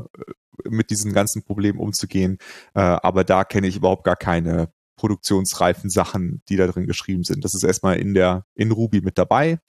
mit 0.68 0.90
diesen 0.90 1.14
ganzen 1.14 1.44
Problemen 1.44 1.80
umzugehen. 1.80 2.38
Äh, 2.74 2.80
aber 2.82 3.24
da 3.24 3.44
kenne 3.44 3.68
ich 3.68 3.78
überhaupt 3.78 4.04
gar 4.04 4.16
keine 4.16 4.72
produktionsreifen 4.96 5.90
Sachen, 5.90 6.42
die 6.50 6.58
da 6.58 6.68
drin 6.68 6.86
geschrieben 6.86 7.24
sind. 7.24 7.46
Das 7.46 7.54
ist 7.54 7.64
erstmal 7.64 7.98
in 7.98 8.14
der 8.14 8.46
in 8.56 8.72
Ruby 8.72 9.02
mit 9.02 9.18
dabei. 9.18 9.60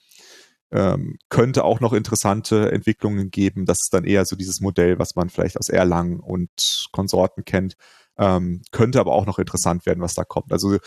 Ähm, 0.72 1.18
könnte 1.28 1.64
auch 1.64 1.80
noch 1.80 1.92
interessante 1.92 2.70
Entwicklungen 2.72 3.30
geben. 3.30 3.64
Das 3.64 3.80
ist 3.82 3.94
dann 3.94 4.04
eher 4.04 4.24
so 4.24 4.36
dieses 4.36 4.60
Modell, 4.60 4.98
was 4.98 5.16
man 5.16 5.28
vielleicht 5.28 5.58
aus 5.58 5.68
Erlangen 5.68 6.20
und 6.20 6.88
Konsorten 6.92 7.44
kennt, 7.44 7.76
ähm, 8.18 8.62
könnte 8.70 9.00
aber 9.00 9.12
auch 9.12 9.26
noch 9.26 9.38
interessant 9.38 9.86
werden, 9.86 10.00
was 10.00 10.14
da 10.14 10.24
kommt. 10.24 10.52
Also 10.52 10.78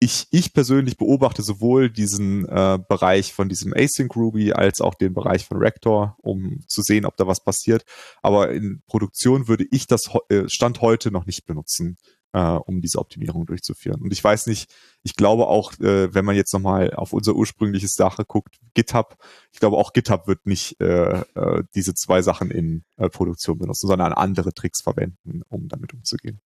ich, 0.00 0.28
ich 0.30 0.52
persönlich 0.52 0.96
beobachte 0.96 1.42
sowohl 1.42 1.90
diesen 1.90 2.46
äh, 2.48 2.78
Bereich 2.88 3.32
von 3.32 3.48
diesem 3.48 3.72
Async 3.74 4.14
Ruby 4.14 4.52
als 4.52 4.80
auch 4.80 4.94
den 4.94 5.12
Bereich 5.12 5.44
von 5.44 5.58
Rector, 5.58 6.16
um 6.22 6.60
zu 6.68 6.82
sehen, 6.82 7.04
ob 7.04 7.16
da 7.16 7.26
was 7.26 7.42
passiert. 7.42 7.84
Aber 8.22 8.52
in 8.52 8.82
Produktion 8.86 9.48
würde 9.48 9.66
ich 9.70 9.86
das 9.86 10.08
äh, 10.28 10.48
Stand 10.48 10.82
heute 10.82 11.10
noch 11.10 11.26
nicht 11.26 11.46
benutzen, 11.46 11.96
äh, 12.32 12.40
um 12.40 12.80
diese 12.80 13.00
Optimierung 13.00 13.44
durchzuführen. 13.46 14.00
Und 14.00 14.12
ich 14.12 14.22
weiß 14.22 14.46
nicht, 14.46 14.72
ich 15.02 15.16
glaube 15.16 15.48
auch, 15.48 15.72
äh, 15.80 16.14
wenn 16.14 16.24
man 16.24 16.36
jetzt 16.36 16.52
nochmal 16.52 16.94
auf 16.94 17.12
unser 17.12 17.34
ursprüngliches 17.34 17.94
Sache 17.94 18.24
guckt, 18.24 18.60
GitHub, 18.74 19.16
ich 19.52 19.58
glaube 19.58 19.78
auch 19.78 19.92
GitHub 19.92 20.28
wird 20.28 20.46
nicht 20.46 20.80
äh, 20.80 21.22
äh, 21.34 21.64
diese 21.74 21.94
zwei 21.94 22.22
Sachen 22.22 22.52
in 22.52 22.84
äh, 22.98 23.08
Produktion 23.08 23.58
benutzen, 23.58 23.88
sondern 23.88 24.12
andere 24.12 24.54
Tricks 24.54 24.80
verwenden, 24.80 25.42
um 25.48 25.66
damit 25.66 25.92
umzugehen. 25.92 26.40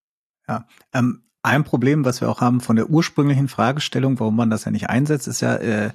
Ja, 0.48 0.66
ähm, 0.94 1.24
ein 1.42 1.64
Problem, 1.64 2.04
was 2.04 2.20
wir 2.20 2.28
auch 2.28 2.40
haben 2.40 2.60
von 2.60 2.76
der 2.76 2.88
ursprünglichen 2.88 3.48
Fragestellung, 3.48 4.18
warum 4.20 4.36
man 4.36 4.50
das 4.50 4.64
ja 4.64 4.70
nicht 4.70 4.88
einsetzt, 4.88 5.26
ist 5.26 5.40
ja, 5.40 5.56
äh, 5.56 5.90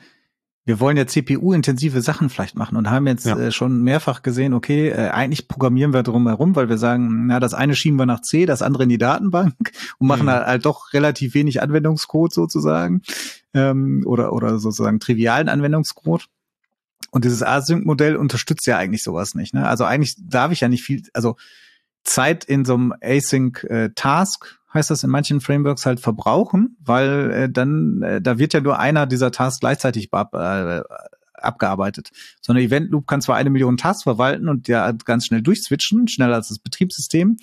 wir 0.66 0.82
wollen 0.82 0.98
ja 0.98 1.08
CPU-intensive 1.08 2.02
Sachen 2.02 2.30
vielleicht 2.30 2.58
machen 2.58 2.76
und 2.76 2.90
haben 2.90 3.08
jetzt 3.08 3.26
ja. 3.26 3.38
äh, 3.38 3.52
schon 3.54 3.82
mehrfach 3.82 4.22
gesehen, 4.22 4.54
okay, 4.54 4.90
äh, 4.90 5.10
eigentlich 5.10 5.48
programmieren 5.48 5.94
wir 5.94 6.04
drum 6.04 6.28
herum, 6.28 6.58
weil 6.58 6.68
wir 6.68 6.78
sagen, 6.78 7.28
na, 7.28 7.40
das 7.40 7.54
eine 7.54 7.76
schieben 7.76 7.98
wir 7.98 8.06
nach 8.06 8.22
C, 8.22 8.46
das 8.46 8.62
andere 8.62 8.84
in 8.84 8.90
die 8.90 8.98
Datenbank 8.98 9.56
und 10.00 10.08
machen 10.08 10.26
mhm. 10.26 10.32
halt, 10.32 10.48
halt, 10.48 10.66
doch 10.66 10.92
relativ 10.92 11.34
wenig 11.34 11.62
Anwendungscode 11.62 12.34
sozusagen 12.34 13.02
ähm, 13.54 14.04
oder, 14.06 14.34
oder 14.34 14.60
sozusagen 14.60 15.00
trivialen 15.00 15.48
Anwendungscode. 15.48 16.28
Und 17.12 17.24
dieses 17.24 17.42
Async-Modell 17.42 18.18
unterstützt 18.18 18.68
ja 18.68 18.78
eigentlich 18.78 19.04
sowas 19.04 19.34
nicht. 19.34 19.54
Ne? 19.54 19.66
Also 19.66 19.86
eigentlich 19.86 20.16
darf 20.20 20.52
ich 20.52 20.60
ja 20.60 20.68
nicht 20.68 20.84
viel, 20.84 21.04
also 21.14 21.38
Zeit 22.04 22.44
in 22.44 22.66
so 22.66 22.74
einem 22.74 22.94
Async-Task 23.02 24.57
heißt 24.74 24.90
das 24.92 25.04
in 25.04 25.10
manchen 25.10 25.42
Frameworks 25.42 25.86
halt 25.86 26.00
verbrauchen, 26.00 26.78
weil 26.84 27.32
äh, 27.32 27.50
dann 27.50 28.02
äh, 28.02 28.22
da 28.22 28.38
wird 28.38 28.54
ja 28.54 28.62
nur 28.62 28.80
einer 28.80 29.06
dieser 29.06 29.32
Tasks 29.32 29.60
gleichzeitig 29.60 30.10
äh, 30.12 30.82
abgearbeitet. 31.34 32.12
So 32.42 32.52
eine 32.52 32.62
Event 32.62 32.92
Loop 32.92 33.08
kann 33.08 33.22
zwar 33.22 33.36
eine 33.38 33.50
Million 33.50 33.78
Tasks 33.78 34.04
verwalten 34.04 34.50
und 34.50 34.68
ja 34.68 34.92
ganz 34.92 35.26
schnell 35.26 35.42
durchswitchen, 35.42 36.08
schneller 36.08 36.36
als 36.36 36.50
das 36.50 36.60
Betriebssystem, 36.60 37.38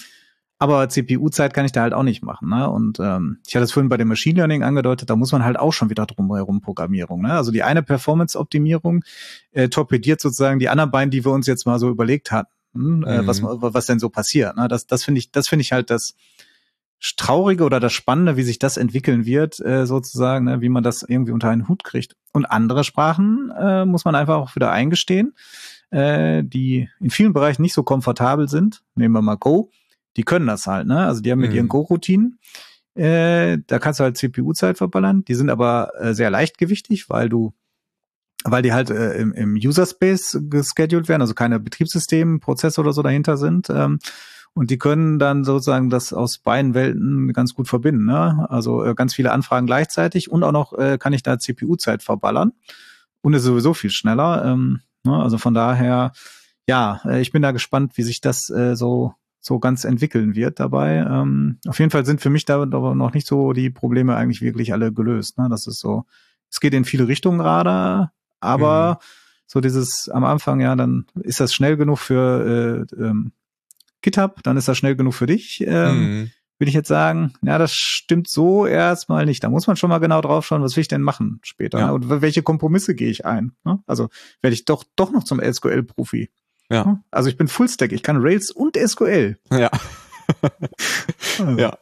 aber 0.58 0.88
CPU-Zeit 0.88 1.52
kann 1.52 1.66
ich 1.66 1.72
da 1.72 1.82
halt 1.82 1.92
auch 1.92 2.02
nicht 2.02 2.22
machen. 2.22 2.48
Ne? 2.48 2.68
Und 2.70 3.00
ähm, 3.00 3.38
ich 3.46 3.54
hatte 3.54 3.64
es 3.64 3.72
vorhin 3.72 3.88
bei 3.88 3.96
dem 3.96 4.08
Machine 4.08 4.36
Learning 4.36 4.62
angedeutet, 4.62 5.10
da 5.10 5.16
muss 5.16 5.32
man 5.32 5.44
halt 5.44 5.58
auch 5.58 5.72
schon 5.72 5.90
wieder 5.90 6.06
drumherum 6.06 6.60
Programmierung. 6.60 7.22
Ne? 7.22 7.32
Also 7.32 7.50
die 7.50 7.62
eine 7.62 7.82
Performance-Optimierung 7.82 9.04
äh, 9.52 9.68
torpediert 9.68 10.20
sozusagen 10.20 10.58
die 10.58 10.68
anderen 10.68 10.90
beiden, 10.90 11.10
die 11.10 11.24
wir 11.24 11.32
uns 11.32 11.46
jetzt 11.46 11.66
mal 11.66 11.78
so 11.78 11.88
überlegt 11.88 12.30
hatten, 12.30 12.52
hm? 12.72 13.04
äh, 13.04 13.26
was, 13.26 13.42
mhm. 13.42 13.48
was 13.60 13.86
denn 13.86 13.98
so 13.98 14.10
passiert. 14.10 14.56
Ne? 14.56 14.68
Das, 14.68 14.86
das 14.86 15.04
finde 15.04 15.18
ich, 15.18 15.32
das 15.32 15.48
finde 15.48 15.62
ich 15.62 15.72
halt 15.72 15.90
das 15.90 16.14
Traurige 17.16 17.64
oder 17.64 17.80
das 17.80 17.92
Spannende, 17.92 18.36
wie 18.36 18.42
sich 18.42 18.58
das 18.58 18.76
entwickeln 18.76 19.26
wird, 19.26 19.60
äh, 19.60 19.86
sozusagen, 19.86 20.46
ne? 20.46 20.60
wie 20.60 20.68
man 20.68 20.82
das 20.82 21.02
irgendwie 21.02 21.32
unter 21.32 21.50
einen 21.50 21.68
Hut 21.68 21.84
kriegt. 21.84 22.16
Und 22.32 22.46
andere 22.46 22.84
Sprachen 22.84 23.52
äh, 23.58 23.84
muss 23.84 24.04
man 24.04 24.14
einfach 24.14 24.36
auch 24.36 24.56
wieder 24.56 24.72
eingestehen, 24.72 25.34
äh, 25.90 26.42
die 26.42 26.88
in 27.00 27.10
vielen 27.10 27.32
Bereichen 27.32 27.62
nicht 27.62 27.74
so 27.74 27.82
komfortabel 27.82 28.48
sind. 28.48 28.82
Nehmen 28.94 29.14
wir 29.14 29.22
mal 29.22 29.36
Go 29.36 29.70
die 30.16 30.22
können 30.22 30.46
das 30.46 30.66
halt, 30.66 30.86
ne? 30.86 31.06
Also 31.06 31.20
die 31.20 31.30
haben 31.30 31.40
mit 31.40 31.50
mhm. 31.50 31.56
ihren 31.56 31.68
Go-Routinen, 31.68 32.38
äh, 32.94 33.58
da 33.66 33.78
kannst 33.78 34.00
du 34.00 34.04
halt 34.04 34.16
CPU-Zeit 34.16 34.78
verballern. 34.78 35.24
Die 35.24 35.34
sind 35.34 35.50
aber 35.50 35.92
äh, 35.98 36.14
sehr 36.14 36.30
leichtgewichtig, 36.30 37.10
weil 37.10 37.28
du, 37.28 37.52
weil 38.44 38.62
die 38.62 38.72
halt 38.72 38.90
äh, 38.90 39.14
im, 39.14 39.32
im 39.32 39.54
User-Space 39.54 40.38
gescheduled 40.42 41.08
werden, 41.08 41.22
also 41.22 41.34
keine 41.34 41.58
Betriebssystem, 41.58 42.40
Prozesse 42.40 42.80
oder 42.80 42.92
so 42.92 43.02
dahinter 43.02 43.36
sind. 43.36 43.68
Ähm, 43.70 43.98
und 44.54 44.70
die 44.70 44.78
können 44.78 45.18
dann 45.18 45.44
sozusagen 45.44 45.90
das 45.90 46.12
aus 46.12 46.38
beiden 46.38 46.74
Welten 46.74 47.32
ganz 47.32 47.54
gut 47.54 47.68
verbinden. 47.68 48.04
Ne? 48.06 48.46
Also 48.48 48.84
äh, 48.84 48.94
ganz 48.94 49.14
viele 49.14 49.32
Anfragen 49.32 49.66
gleichzeitig 49.66 50.30
und 50.30 50.44
auch 50.44 50.52
noch 50.52 50.72
äh, 50.78 50.96
kann 50.96 51.12
ich 51.12 51.24
da 51.24 51.38
CPU-Zeit 51.38 52.02
verballern 52.02 52.52
und 53.20 53.34
ist 53.34 53.42
sowieso 53.42 53.74
viel 53.74 53.90
schneller. 53.90 54.44
Ähm, 54.44 54.80
ne? 55.02 55.20
Also 55.20 55.38
von 55.38 55.54
daher, 55.54 56.12
ja, 56.68 57.00
äh, 57.04 57.20
ich 57.20 57.32
bin 57.32 57.42
da 57.42 57.50
gespannt, 57.50 57.92
wie 57.96 58.04
sich 58.04 58.20
das 58.20 58.48
äh, 58.50 58.76
so 58.76 59.14
so 59.40 59.58
ganz 59.58 59.84
entwickeln 59.84 60.34
wird 60.34 60.58
dabei. 60.58 61.04
Ähm, 61.06 61.58
auf 61.66 61.78
jeden 61.78 61.90
Fall 61.90 62.06
sind 62.06 62.22
für 62.22 62.30
mich 62.30 62.46
da 62.46 62.62
aber 62.62 62.94
noch 62.94 63.12
nicht 63.12 63.26
so 63.26 63.52
die 63.52 63.68
Probleme 63.68 64.16
eigentlich 64.16 64.40
wirklich 64.40 64.72
alle 64.72 64.90
gelöst. 64.90 65.36
Ne? 65.36 65.48
Das 65.50 65.66
ist 65.66 65.80
so, 65.80 66.06
es 66.50 66.60
geht 66.60 66.72
in 66.72 66.86
viele 66.86 67.08
Richtungen 67.08 67.38
gerade, 67.38 68.10
aber 68.40 68.94
mhm. 68.94 69.04
so 69.46 69.60
dieses 69.60 70.08
am 70.08 70.24
Anfang, 70.24 70.60
ja, 70.60 70.74
dann 70.76 71.04
ist 71.20 71.40
das 71.40 71.52
schnell 71.52 71.76
genug 71.76 71.98
für 71.98 72.86
äh, 72.90 73.02
ähm, 73.02 73.32
GitHub, 74.04 74.42
dann 74.42 74.56
ist 74.56 74.68
das 74.68 74.76
schnell 74.78 74.94
genug 74.94 75.14
für 75.14 75.26
dich. 75.26 75.64
Ähm, 75.66 75.98
mhm. 75.98 76.30
Würde 76.58 76.68
ich 76.68 76.74
jetzt 76.74 76.88
sagen, 76.88 77.32
ja, 77.42 77.58
das 77.58 77.74
stimmt 77.74 78.28
so 78.28 78.64
erstmal 78.64 79.26
nicht. 79.26 79.42
Da 79.42 79.48
muss 79.48 79.66
man 79.66 79.76
schon 79.76 79.90
mal 79.90 79.98
genau 79.98 80.20
drauf 80.20 80.46
schauen, 80.46 80.62
was 80.62 80.76
will 80.76 80.82
ich 80.82 80.88
denn 80.88 81.02
machen 81.02 81.40
später? 81.42 81.78
Ja. 81.78 81.86
Ne? 81.86 81.94
Und 81.94 82.22
welche 82.22 82.42
Kompromisse 82.42 82.94
gehe 82.94 83.10
ich 83.10 83.26
ein? 83.26 83.52
Ne? 83.64 83.82
Also 83.86 84.08
werde 84.40 84.54
ich 84.54 84.64
doch 84.64 84.84
doch 84.94 85.10
noch 85.10 85.24
zum 85.24 85.40
SQL-Profi. 85.40 86.30
Ja. 86.70 86.84
Hm? 86.84 87.00
Also 87.10 87.28
ich 87.28 87.36
bin 87.36 87.48
Fullstack, 87.48 87.92
ich 87.92 88.02
kann 88.02 88.18
Rails 88.20 88.50
und 88.50 88.76
SQL. 88.76 89.38
Ja. 89.50 89.70
also. 91.38 91.56
Ja. 91.58 91.78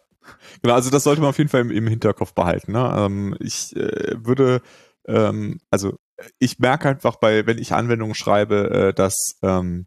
Genau, 0.62 0.75
also 0.75 0.91
das 0.91 1.05
sollte 1.05 1.20
man 1.20 1.31
auf 1.31 1.39
jeden 1.39 1.51
Fall 1.51 1.62
im, 1.62 1.70
im 1.70 1.89
Hinterkopf 1.89 2.35
behalten. 2.35 2.73
Ne? 2.73 2.95
Ähm, 2.97 3.37
ich 3.41 3.75
äh, 3.77 4.14
würde, 4.25 4.62
ähm, 5.07 5.61
also 5.70 5.99
ich 6.39 6.61
merke 6.61 6.89
einfach 6.89 7.16
bei, 7.16 7.47
wenn 7.47 7.59
ich 7.59 7.73
Anwendungen 7.73 8.14
schreibe, 8.14 8.70
äh, 8.70 8.95
dass 8.95 9.39
ähm, 9.43 9.87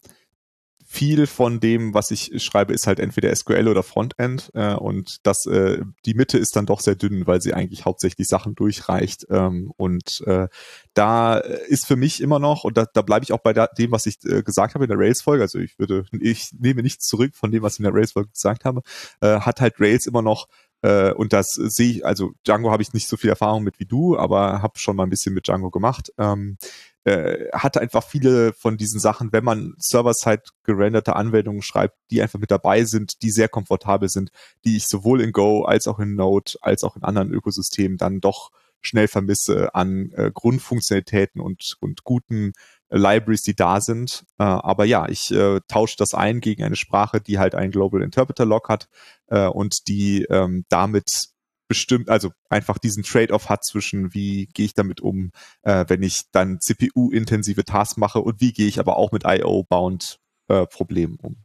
viel 0.95 1.27
von 1.27 1.59
dem, 1.59 1.93
was 1.93 2.09
ich 2.09 2.41
schreibe, 2.41 2.73
ist 2.73 2.87
halt 2.87 3.01
entweder 3.01 3.35
SQL 3.35 3.67
oder 3.67 3.83
Frontend 3.83 4.49
äh, 4.53 4.73
und 4.73 5.25
das 5.27 5.45
äh, 5.45 5.81
die 6.05 6.13
Mitte 6.13 6.37
ist 6.37 6.55
dann 6.55 6.65
doch 6.65 6.79
sehr 6.79 6.95
dünn, 6.95 7.27
weil 7.27 7.41
sie 7.41 7.53
eigentlich 7.53 7.83
hauptsächlich 7.83 8.29
Sachen 8.29 8.55
durchreicht 8.55 9.27
ähm, 9.29 9.73
und 9.75 10.21
äh, 10.25 10.47
da 10.93 11.37
ist 11.37 11.85
für 11.85 11.97
mich 11.97 12.21
immer 12.21 12.39
noch 12.39 12.63
und 12.63 12.77
da, 12.77 12.85
da 12.85 13.01
bleibe 13.01 13.23
ich 13.23 13.33
auch 13.33 13.39
bei 13.39 13.51
da, 13.51 13.67
dem, 13.67 13.91
was 13.91 14.05
ich 14.05 14.23
äh, 14.23 14.41
gesagt 14.41 14.73
habe 14.73 14.85
in 14.85 14.89
der 14.89 14.97
Rails-Folge. 14.97 15.43
Also 15.43 15.59
ich 15.59 15.77
würde, 15.77 16.05
ich 16.17 16.53
nehme 16.57 16.81
nichts 16.81 17.07
zurück 17.07 17.35
von 17.35 17.51
dem, 17.51 17.61
was 17.61 17.73
ich 17.73 17.79
in 17.79 17.85
der 17.85 17.93
Rails-Folge 17.93 18.29
gesagt 18.29 18.63
habe. 18.63 18.81
Äh, 19.19 19.41
hat 19.41 19.59
halt 19.59 19.79
Rails 19.81 20.07
immer 20.07 20.21
noch 20.21 20.47
äh, 20.81 21.11
und 21.11 21.33
das 21.33 21.49
sehe 21.55 21.89
ich, 21.89 22.05
also 22.05 22.33
Django 22.45 22.71
habe 22.71 22.83
ich 22.83 22.93
nicht 22.93 23.09
so 23.09 23.17
viel 23.17 23.29
Erfahrung 23.29 23.63
mit 23.63 23.79
wie 23.79 23.85
du, 23.85 24.17
aber 24.17 24.61
habe 24.61 24.79
schon 24.79 24.95
mal 24.95 25.03
ein 25.03 25.09
bisschen 25.09 25.33
mit 25.33 25.47
Django 25.47 25.71
gemacht. 25.71 26.13
Ähm, 26.17 26.57
äh, 27.05 27.49
hat 27.53 27.77
einfach 27.77 28.03
viele 28.03 28.53
von 28.53 28.77
diesen 28.77 28.99
Sachen, 28.99 29.31
wenn 29.31 29.43
man 29.43 29.75
server-side 29.77 30.43
gerenderte 30.63 31.15
Anwendungen 31.15 31.61
schreibt, 31.61 31.95
die 32.11 32.21
einfach 32.21 32.39
mit 32.39 32.51
dabei 32.51 32.83
sind, 32.83 33.21
die 33.21 33.31
sehr 33.31 33.47
komfortabel 33.47 34.09
sind, 34.09 34.31
die 34.65 34.77
ich 34.77 34.87
sowohl 34.87 35.21
in 35.21 35.31
Go 35.31 35.63
als 35.63 35.87
auch 35.87 35.99
in 35.99 36.15
Node 36.15 36.53
als 36.61 36.83
auch 36.83 36.95
in 36.95 37.03
anderen 37.03 37.31
Ökosystemen 37.31 37.97
dann 37.97 38.21
doch 38.21 38.51
schnell 38.81 39.07
vermisse 39.07 39.73
an 39.73 40.11
äh, 40.15 40.31
Grundfunktionalitäten 40.33 41.41
und, 41.41 41.75
und 41.79 42.03
guten 42.03 42.53
äh, 42.89 42.97
Libraries, 42.97 43.41
die 43.41 43.55
da 43.55 43.81
sind. 43.81 44.25
Äh, 44.37 44.43
aber 44.43 44.85
ja, 44.85 45.07
ich 45.09 45.31
äh, 45.31 45.59
tausche 45.67 45.97
das 45.97 46.13
ein 46.13 46.39
gegen 46.39 46.63
eine 46.63 46.75
Sprache, 46.75 47.21
die 47.21 47.39
halt 47.39 47.55
einen 47.55 47.71
Global 47.71 48.01
Interpreter 48.01 48.45
Log 48.45 48.69
hat 48.69 48.87
äh, 49.27 49.47
und 49.47 49.87
die 49.87 50.23
ähm, 50.29 50.65
damit 50.69 51.34
bestimmt, 51.75 52.09
also 52.09 52.31
einfach 52.49 52.77
diesen 52.77 53.03
Trade-off 53.03 53.49
hat 53.49 53.65
zwischen, 53.65 54.13
wie 54.13 54.47
gehe 54.53 54.65
ich 54.65 54.73
damit 54.73 55.01
um, 55.01 55.31
äh, 55.63 55.85
wenn 55.87 56.01
ich 56.03 56.23
dann 56.31 56.59
CPU-intensive 56.59 57.65
Tasks 57.65 57.97
mache 57.97 58.19
und 58.19 58.39
wie 58.39 58.53
gehe 58.53 58.67
ich 58.67 58.79
aber 58.79 58.95
auch 58.95 59.11
mit 59.11 59.23
IO-bound 59.25 60.19
äh, 60.47 60.65
Problemen 60.65 61.17
um. 61.21 61.35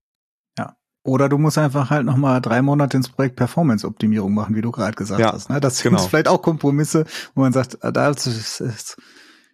Ja. 0.57 0.77
Oder 1.03 1.29
du 1.29 1.37
musst 1.37 1.59
einfach 1.59 1.91
halt 1.91 2.07
nochmal 2.07 2.41
drei 2.41 2.63
Monate 2.63 2.97
ins 2.97 3.09
Projekt 3.09 3.37
Performance-Optimierung 3.37 4.33
machen, 4.33 4.55
wie 4.55 4.63
du 4.63 4.71
gerade 4.71 4.95
gesagt 4.95 5.21
ja, 5.21 5.33
hast. 5.33 5.51
Ne? 5.51 5.61
Das 5.61 5.83
genau. 5.83 5.99
sind 5.99 6.09
vielleicht 6.09 6.29
auch 6.29 6.43
Kompromisse, 6.43 7.07
wo 7.35 7.43
man 7.43 7.53
sagt, 7.53 7.83
ah, 7.83 7.91
das 7.91 8.27
ist, 8.27 8.61
ist 8.61 8.97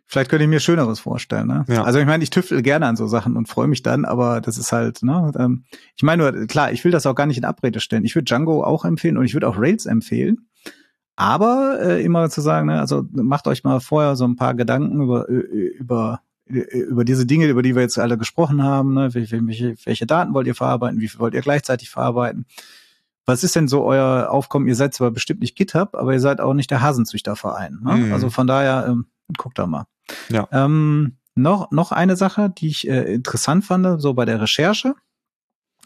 Vielleicht 0.08 0.30
könnte 0.30 0.44
ich 0.44 0.48
mir 0.48 0.60
Schöneres 0.60 1.00
vorstellen. 1.00 1.48
Ne? 1.48 1.64
Ja. 1.68 1.82
Also 1.82 1.98
ich 1.98 2.06
meine, 2.06 2.22
ich 2.22 2.30
tüftel 2.30 2.62
gerne 2.62 2.86
an 2.86 2.96
so 2.96 3.08
Sachen 3.08 3.36
und 3.36 3.48
freue 3.48 3.66
mich 3.66 3.82
dann, 3.82 4.04
aber 4.04 4.40
das 4.40 4.56
ist 4.56 4.70
halt, 4.70 5.02
ne, 5.02 5.32
ähm, 5.36 5.64
ich 5.96 6.04
meine 6.04 6.22
nur, 6.22 6.46
klar, 6.46 6.70
ich 6.70 6.84
will 6.84 6.92
das 6.92 7.06
auch 7.06 7.16
gar 7.16 7.26
nicht 7.26 7.38
in 7.38 7.44
Abrede 7.44 7.80
stellen. 7.80 8.04
Ich 8.04 8.14
würde 8.14 8.24
Django 8.24 8.62
auch 8.62 8.84
empfehlen 8.84 9.18
und 9.18 9.24
ich 9.24 9.34
würde 9.34 9.48
auch 9.48 9.58
Rails 9.58 9.84
empfehlen. 9.84 10.46
Aber 11.16 11.78
äh, 11.80 12.04
immer 12.04 12.28
zu 12.28 12.42
sagen, 12.42 12.66
ne, 12.66 12.78
also 12.78 13.04
macht 13.10 13.46
euch 13.46 13.64
mal 13.64 13.80
vorher 13.80 14.16
so 14.16 14.24
ein 14.24 14.36
paar 14.36 14.54
Gedanken 14.54 15.00
über, 15.00 15.26
über, 15.28 16.20
über 16.46 17.04
diese 17.04 17.26
Dinge, 17.26 17.46
über 17.46 17.62
die 17.62 17.74
wir 17.74 17.82
jetzt 17.82 17.98
alle 17.98 18.18
gesprochen 18.18 18.62
haben. 18.62 18.94
Ne? 18.94 19.14
Welche, 19.14 19.42
welche 19.84 20.06
Daten 20.06 20.34
wollt 20.34 20.46
ihr 20.46 20.54
verarbeiten? 20.54 21.00
Wie 21.00 21.08
viel 21.08 21.18
wollt 21.18 21.34
ihr 21.34 21.40
gleichzeitig 21.40 21.88
verarbeiten? 21.88 22.46
Was 23.24 23.42
ist 23.42 23.56
denn 23.56 23.66
so 23.66 23.82
euer 23.82 24.28
Aufkommen? 24.30 24.68
Ihr 24.68 24.76
seid 24.76 24.94
zwar 24.94 25.10
bestimmt 25.10 25.40
nicht 25.40 25.56
GitHub, 25.56 25.96
aber 25.96 26.12
ihr 26.12 26.20
seid 26.20 26.40
auch 26.40 26.54
nicht 26.54 26.70
der 26.70 26.82
Hasenzüchterverein. 26.82 27.80
Ne? 27.82 27.96
Mhm. 27.96 28.12
Also 28.12 28.30
von 28.30 28.46
daher, 28.46 28.86
ähm, 28.88 29.06
guckt 29.36 29.58
da 29.58 29.66
mal. 29.66 29.86
Ja. 30.28 30.46
Ähm, 30.52 31.16
noch, 31.34 31.70
noch 31.70 31.92
eine 31.92 32.16
Sache, 32.16 32.50
die 32.50 32.68
ich 32.68 32.88
äh, 32.88 33.14
interessant 33.14 33.64
fand, 33.64 34.00
so 34.00 34.14
bei 34.14 34.24
der 34.24 34.40
Recherche, 34.40 34.94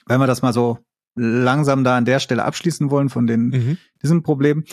wenn 0.07 0.20
wir 0.20 0.26
das 0.26 0.43
mal 0.43 0.53
so 0.53 0.78
langsam 1.14 1.83
da 1.83 1.97
an 1.97 2.05
der 2.05 2.20
Stelle 2.20 2.45
abschließen 2.45 2.91
wollen 2.91 3.09
von 3.09 3.26
den, 3.26 3.49
mhm. 3.49 3.78
diesem 4.03 4.22
Problem. 4.22 4.64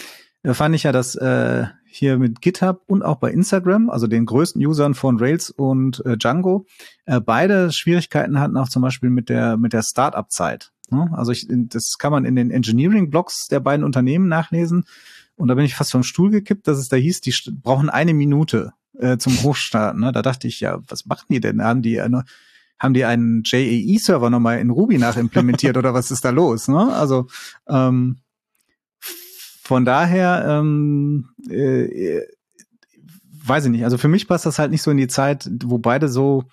Da 0.47 0.53
fand 0.53 0.73
ich 0.75 0.83
ja, 0.83 0.93
dass 0.93 1.15
äh, 1.15 1.65
hier 1.83 2.17
mit 2.17 2.39
GitHub 2.39 2.81
und 2.87 3.03
auch 3.03 3.17
bei 3.17 3.31
Instagram, 3.31 3.89
also 3.89 4.07
den 4.07 4.25
größten 4.25 4.65
Usern 4.65 4.93
von 4.93 5.19
Rails 5.19 5.49
und 5.49 6.05
äh, 6.05 6.15
Django, 6.15 6.65
äh, 7.05 7.19
beide 7.19 7.73
Schwierigkeiten 7.73 8.39
hatten 8.39 8.55
auch 8.55 8.69
zum 8.69 8.81
Beispiel 8.81 9.09
mit 9.09 9.27
der 9.27 9.57
mit 9.57 9.73
der 9.73 9.81
Startup-Zeit. 9.81 10.71
Ne? 10.89 11.09
Also 11.11 11.33
ich, 11.33 11.47
das 11.49 11.97
kann 11.97 12.13
man 12.13 12.23
in 12.23 12.37
den 12.37 12.49
Engineering-Blogs 12.49 13.47
der 13.47 13.59
beiden 13.59 13.83
Unternehmen 13.83 14.29
nachlesen. 14.29 14.85
Und 15.35 15.49
da 15.49 15.55
bin 15.55 15.65
ich 15.65 15.75
fast 15.75 15.91
vom 15.91 16.03
Stuhl 16.03 16.29
gekippt, 16.31 16.65
dass 16.65 16.77
es 16.77 16.87
da 16.87 16.95
hieß, 16.95 17.19
die 17.19 17.35
brauchen 17.61 17.89
eine 17.89 18.13
Minute 18.13 18.71
äh, 18.97 19.17
zum 19.17 19.43
Hochstarten. 19.43 19.99
Ne? 19.99 20.13
Da 20.13 20.21
dachte 20.21 20.47
ich, 20.47 20.61
ja, 20.61 20.79
was 20.87 21.05
machen 21.07 21.25
die 21.29 21.41
denn? 21.41 21.61
Haben 21.61 21.81
die 21.81 21.99
eine 21.99 22.23
haben 22.79 22.93
die 22.93 23.03
einen 23.03 23.41
JAE-Server 23.43 24.29
nochmal 24.29 24.59
in 24.59 24.69
Ruby 24.69 24.97
nachimplementiert 24.97 25.75
oder 25.77 25.93
was 25.93 26.09
ist 26.09 26.23
da 26.23 26.29
los? 26.29 26.69
Ne? 26.69 26.93
Also 26.93 27.27
ähm, 27.67 28.19
von 29.67 29.83
daher, 29.83 30.45
ähm, 30.47 31.27
äh, 31.49 32.21
weiß 33.43 33.65
ich 33.65 33.71
nicht. 33.71 33.83
Also 33.83 33.97
für 33.97 34.07
mich 34.07 34.25
passt 34.25 34.45
das 34.45 34.59
halt 34.59 34.71
nicht 34.71 34.81
so 34.81 34.91
in 34.91 34.97
die 34.97 35.09
Zeit, 35.09 35.49
wo 35.61 35.77
beide 35.77 36.07
so 36.07 36.45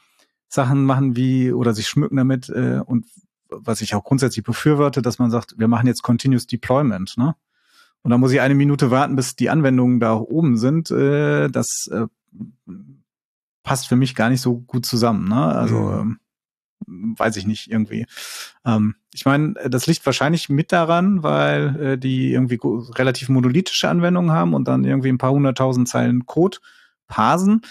Sachen 0.48 0.84
machen 0.84 1.14
wie 1.14 1.52
oder 1.52 1.74
sich 1.74 1.86
schmücken 1.86 2.16
damit 2.16 2.48
äh, 2.48 2.80
und 2.84 3.06
was 3.48 3.82
ich 3.82 3.94
auch 3.94 4.02
grundsätzlich 4.02 4.44
befürworte, 4.44 5.00
dass 5.00 5.20
man 5.20 5.30
sagt, 5.30 5.54
wir 5.58 5.68
machen 5.68 5.86
jetzt 5.86 6.02
Continuous 6.02 6.48
Deployment, 6.48 7.16
ne? 7.16 7.36
Und 8.02 8.10
dann 8.10 8.18
muss 8.18 8.32
ich 8.32 8.40
eine 8.40 8.56
Minute 8.56 8.90
warten, 8.90 9.14
bis 9.14 9.36
die 9.36 9.48
Anwendungen 9.48 10.00
da 10.00 10.16
oben 10.16 10.56
sind. 10.56 10.90
Äh, 10.90 11.48
das 11.50 11.88
äh, 11.92 12.06
passt 13.62 13.86
für 13.86 13.96
mich 13.96 14.16
gar 14.16 14.28
nicht 14.28 14.40
so 14.40 14.58
gut 14.58 14.86
zusammen. 14.86 15.28
Ne? 15.28 15.36
Also 15.36 15.76
mhm. 15.76 16.18
Weiß 16.86 17.36
ich 17.36 17.46
nicht 17.46 17.70
irgendwie. 17.70 18.06
Ähm, 18.64 18.96
ich 19.12 19.24
meine, 19.24 19.54
das 19.68 19.86
liegt 19.86 20.04
wahrscheinlich 20.06 20.48
mit 20.48 20.72
daran, 20.72 21.22
weil 21.22 21.80
äh, 21.80 21.98
die 21.98 22.32
irgendwie 22.32 22.58
relativ 22.62 23.28
monolithische 23.28 23.88
Anwendungen 23.88 24.32
haben 24.32 24.54
und 24.54 24.66
dann 24.68 24.84
irgendwie 24.84 25.10
ein 25.10 25.18
paar 25.18 25.32
hunderttausend 25.32 25.88
Zeilen 25.88 26.26
Code 26.26 26.58
parsen. 27.06 27.62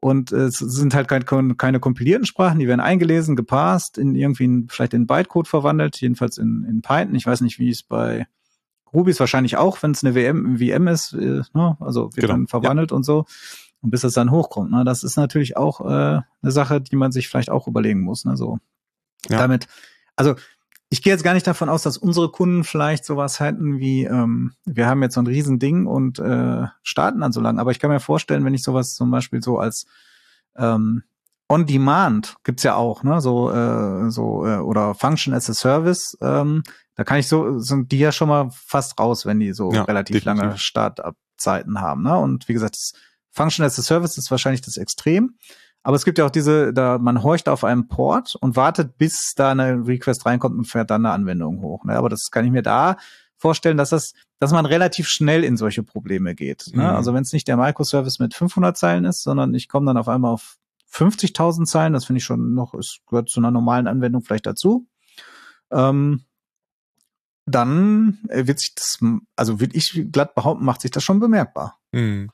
Und 0.00 0.32
äh, 0.32 0.44
es 0.44 0.58
sind 0.58 0.94
halt 0.94 1.08
keine, 1.08 1.54
keine 1.54 1.80
kompilierten 1.80 2.26
Sprachen, 2.26 2.58
die 2.58 2.68
werden 2.68 2.80
eingelesen, 2.80 3.36
gepasst, 3.36 3.96
in 3.96 4.14
irgendwie 4.14 4.44
in, 4.44 4.68
vielleicht 4.68 4.92
in 4.92 5.06
Bytecode 5.06 5.48
verwandelt, 5.48 6.00
jedenfalls 6.00 6.36
in, 6.36 6.66
in 6.68 6.82
Python. 6.82 7.14
Ich 7.14 7.26
weiß 7.26 7.40
nicht, 7.40 7.58
wie 7.58 7.70
es 7.70 7.82
bei 7.82 8.26
Ruby 8.92 9.10
ist 9.10 9.20
wahrscheinlich 9.20 9.56
auch, 9.56 9.82
wenn 9.82 9.90
es 9.90 10.04
eine 10.04 10.14
WM, 10.14 10.58
VM 10.58 10.88
ist, 10.88 11.14
äh, 11.14 11.42
ne? 11.52 11.76
also 11.80 12.04
wird 12.04 12.16
genau. 12.16 12.34
dann 12.34 12.46
verwandelt 12.46 12.92
ja. 12.92 12.96
und 12.96 13.04
so. 13.04 13.24
Und 13.84 13.90
bis 13.90 14.02
es 14.02 14.14
dann 14.14 14.30
hochkommt. 14.30 14.70
Ne? 14.70 14.82
Das 14.84 15.04
ist 15.04 15.16
natürlich 15.16 15.58
auch 15.58 15.82
äh, 15.82 15.84
eine 16.22 16.24
Sache, 16.42 16.80
die 16.80 16.96
man 16.96 17.12
sich 17.12 17.28
vielleicht 17.28 17.50
auch 17.50 17.68
überlegen 17.68 18.00
muss. 18.00 18.24
Ne? 18.24 18.34
So 18.34 18.58
ja. 19.28 19.36
damit, 19.36 19.66
also 20.16 20.36
ich 20.88 21.02
gehe 21.02 21.12
jetzt 21.12 21.22
gar 21.22 21.34
nicht 21.34 21.46
davon 21.46 21.68
aus, 21.68 21.82
dass 21.82 21.98
unsere 21.98 22.30
Kunden 22.30 22.64
vielleicht 22.64 23.04
sowas 23.04 23.40
hätten 23.40 23.78
wie, 23.80 24.04
ähm, 24.04 24.54
wir 24.64 24.86
haben 24.86 25.02
jetzt 25.02 25.16
so 25.16 25.20
ein 25.20 25.26
Riesending 25.26 25.86
und 25.86 26.18
äh, 26.18 26.66
starten 26.82 27.20
dann 27.20 27.32
so 27.32 27.42
lang. 27.42 27.58
Aber 27.58 27.72
ich 27.72 27.78
kann 27.78 27.90
mir 27.90 28.00
vorstellen, 28.00 28.44
wenn 28.46 28.54
ich 28.54 28.62
sowas 28.62 28.94
zum 28.94 29.10
Beispiel 29.10 29.42
so 29.42 29.58
als 29.58 29.84
ähm, 30.56 31.02
On 31.50 31.66
Demand 31.66 32.36
gibt's 32.42 32.62
ja 32.62 32.76
auch, 32.76 33.02
ne? 33.02 33.20
So, 33.20 33.50
äh, 33.50 34.10
so 34.10 34.46
äh, 34.46 34.56
oder 34.56 34.94
Function 34.94 35.34
as 35.34 35.50
a 35.50 35.52
Service. 35.52 36.16
Ähm, 36.22 36.62
da 36.94 37.04
kann 37.04 37.18
ich 37.18 37.28
so 37.28 37.58
sind 37.58 37.92
die 37.92 37.98
ja 37.98 38.12
schon 38.12 38.28
mal 38.28 38.48
fast 38.50 38.98
raus, 38.98 39.26
wenn 39.26 39.40
die 39.40 39.52
so 39.52 39.70
ja, 39.72 39.82
relativ 39.82 40.14
definitiv. 40.14 40.42
lange 40.42 40.58
Startup-Zeiten 40.58 41.82
haben. 41.82 42.02
Ne? 42.02 42.16
Und 42.16 42.48
wie 42.48 42.54
gesagt, 42.54 42.76
Function 43.34 43.64
as 43.64 43.78
a 43.78 43.82
Service 43.82 44.16
ist 44.16 44.30
wahrscheinlich 44.30 44.62
das 44.62 44.76
Extrem. 44.76 45.36
Aber 45.82 45.96
es 45.96 46.04
gibt 46.06 46.16
ja 46.16 46.24
auch 46.24 46.30
diese, 46.30 46.72
da 46.72 46.98
man 46.98 47.22
horcht 47.22 47.48
auf 47.48 47.62
einem 47.62 47.88
Port 47.88 48.36
und 48.36 48.56
wartet, 48.56 48.96
bis 48.96 49.34
da 49.36 49.50
eine 49.50 49.86
Request 49.86 50.24
reinkommt 50.24 50.56
und 50.56 50.64
fährt 50.64 50.90
dann 50.90 51.04
eine 51.04 51.14
Anwendung 51.14 51.60
hoch. 51.60 51.84
Ne? 51.84 51.94
Aber 51.94 52.08
das 52.08 52.30
kann 52.30 52.46
ich 52.46 52.50
mir 52.50 52.62
da 52.62 52.96
vorstellen, 53.36 53.76
dass 53.76 53.90
das, 53.90 54.14
dass 54.38 54.52
man 54.52 54.64
relativ 54.64 55.08
schnell 55.08 55.44
in 55.44 55.58
solche 55.58 55.82
Probleme 55.82 56.34
geht. 56.34 56.70
Ne? 56.72 56.84
Mhm. 56.84 56.88
Also 56.88 57.12
wenn 57.12 57.22
es 57.22 57.34
nicht 57.34 57.46
der 57.48 57.58
Microservice 57.58 58.18
mit 58.18 58.34
500 58.34 58.78
Zeilen 58.78 59.04
ist, 59.04 59.22
sondern 59.22 59.52
ich 59.52 59.68
komme 59.68 59.86
dann 59.86 59.98
auf 59.98 60.08
einmal 60.08 60.32
auf 60.32 60.56
50.000 60.90 61.66
Zeilen, 61.66 61.92
das 61.92 62.06
finde 62.06 62.18
ich 62.18 62.24
schon 62.24 62.54
noch, 62.54 62.72
es 62.72 63.00
gehört 63.06 63.28
zu 63.28 63.40
einer 63.40 63.50
normalen 63.50 63.86
Anwendung 63.86 64.22
vielleicht 64.22 64.46
dazu. 64.46 64.86
Ähm, 65.70 66.24
dann 67.44 68.20
wird 68.30 68.58
sich 68.58 68.74
das, 68.74 68.98
also 69.36 69.60
würde 69.60 69.76
ich 69.76 70.06
glatt 70.12 70.34
behaupten, 70.34 70.64
macht 70.64 70.80
sich 70.80 70.92
das 70.92 71.04
schon 71.04 71.20
bemerkbar. 71.20 71.78
Mhm. 71.92 72.30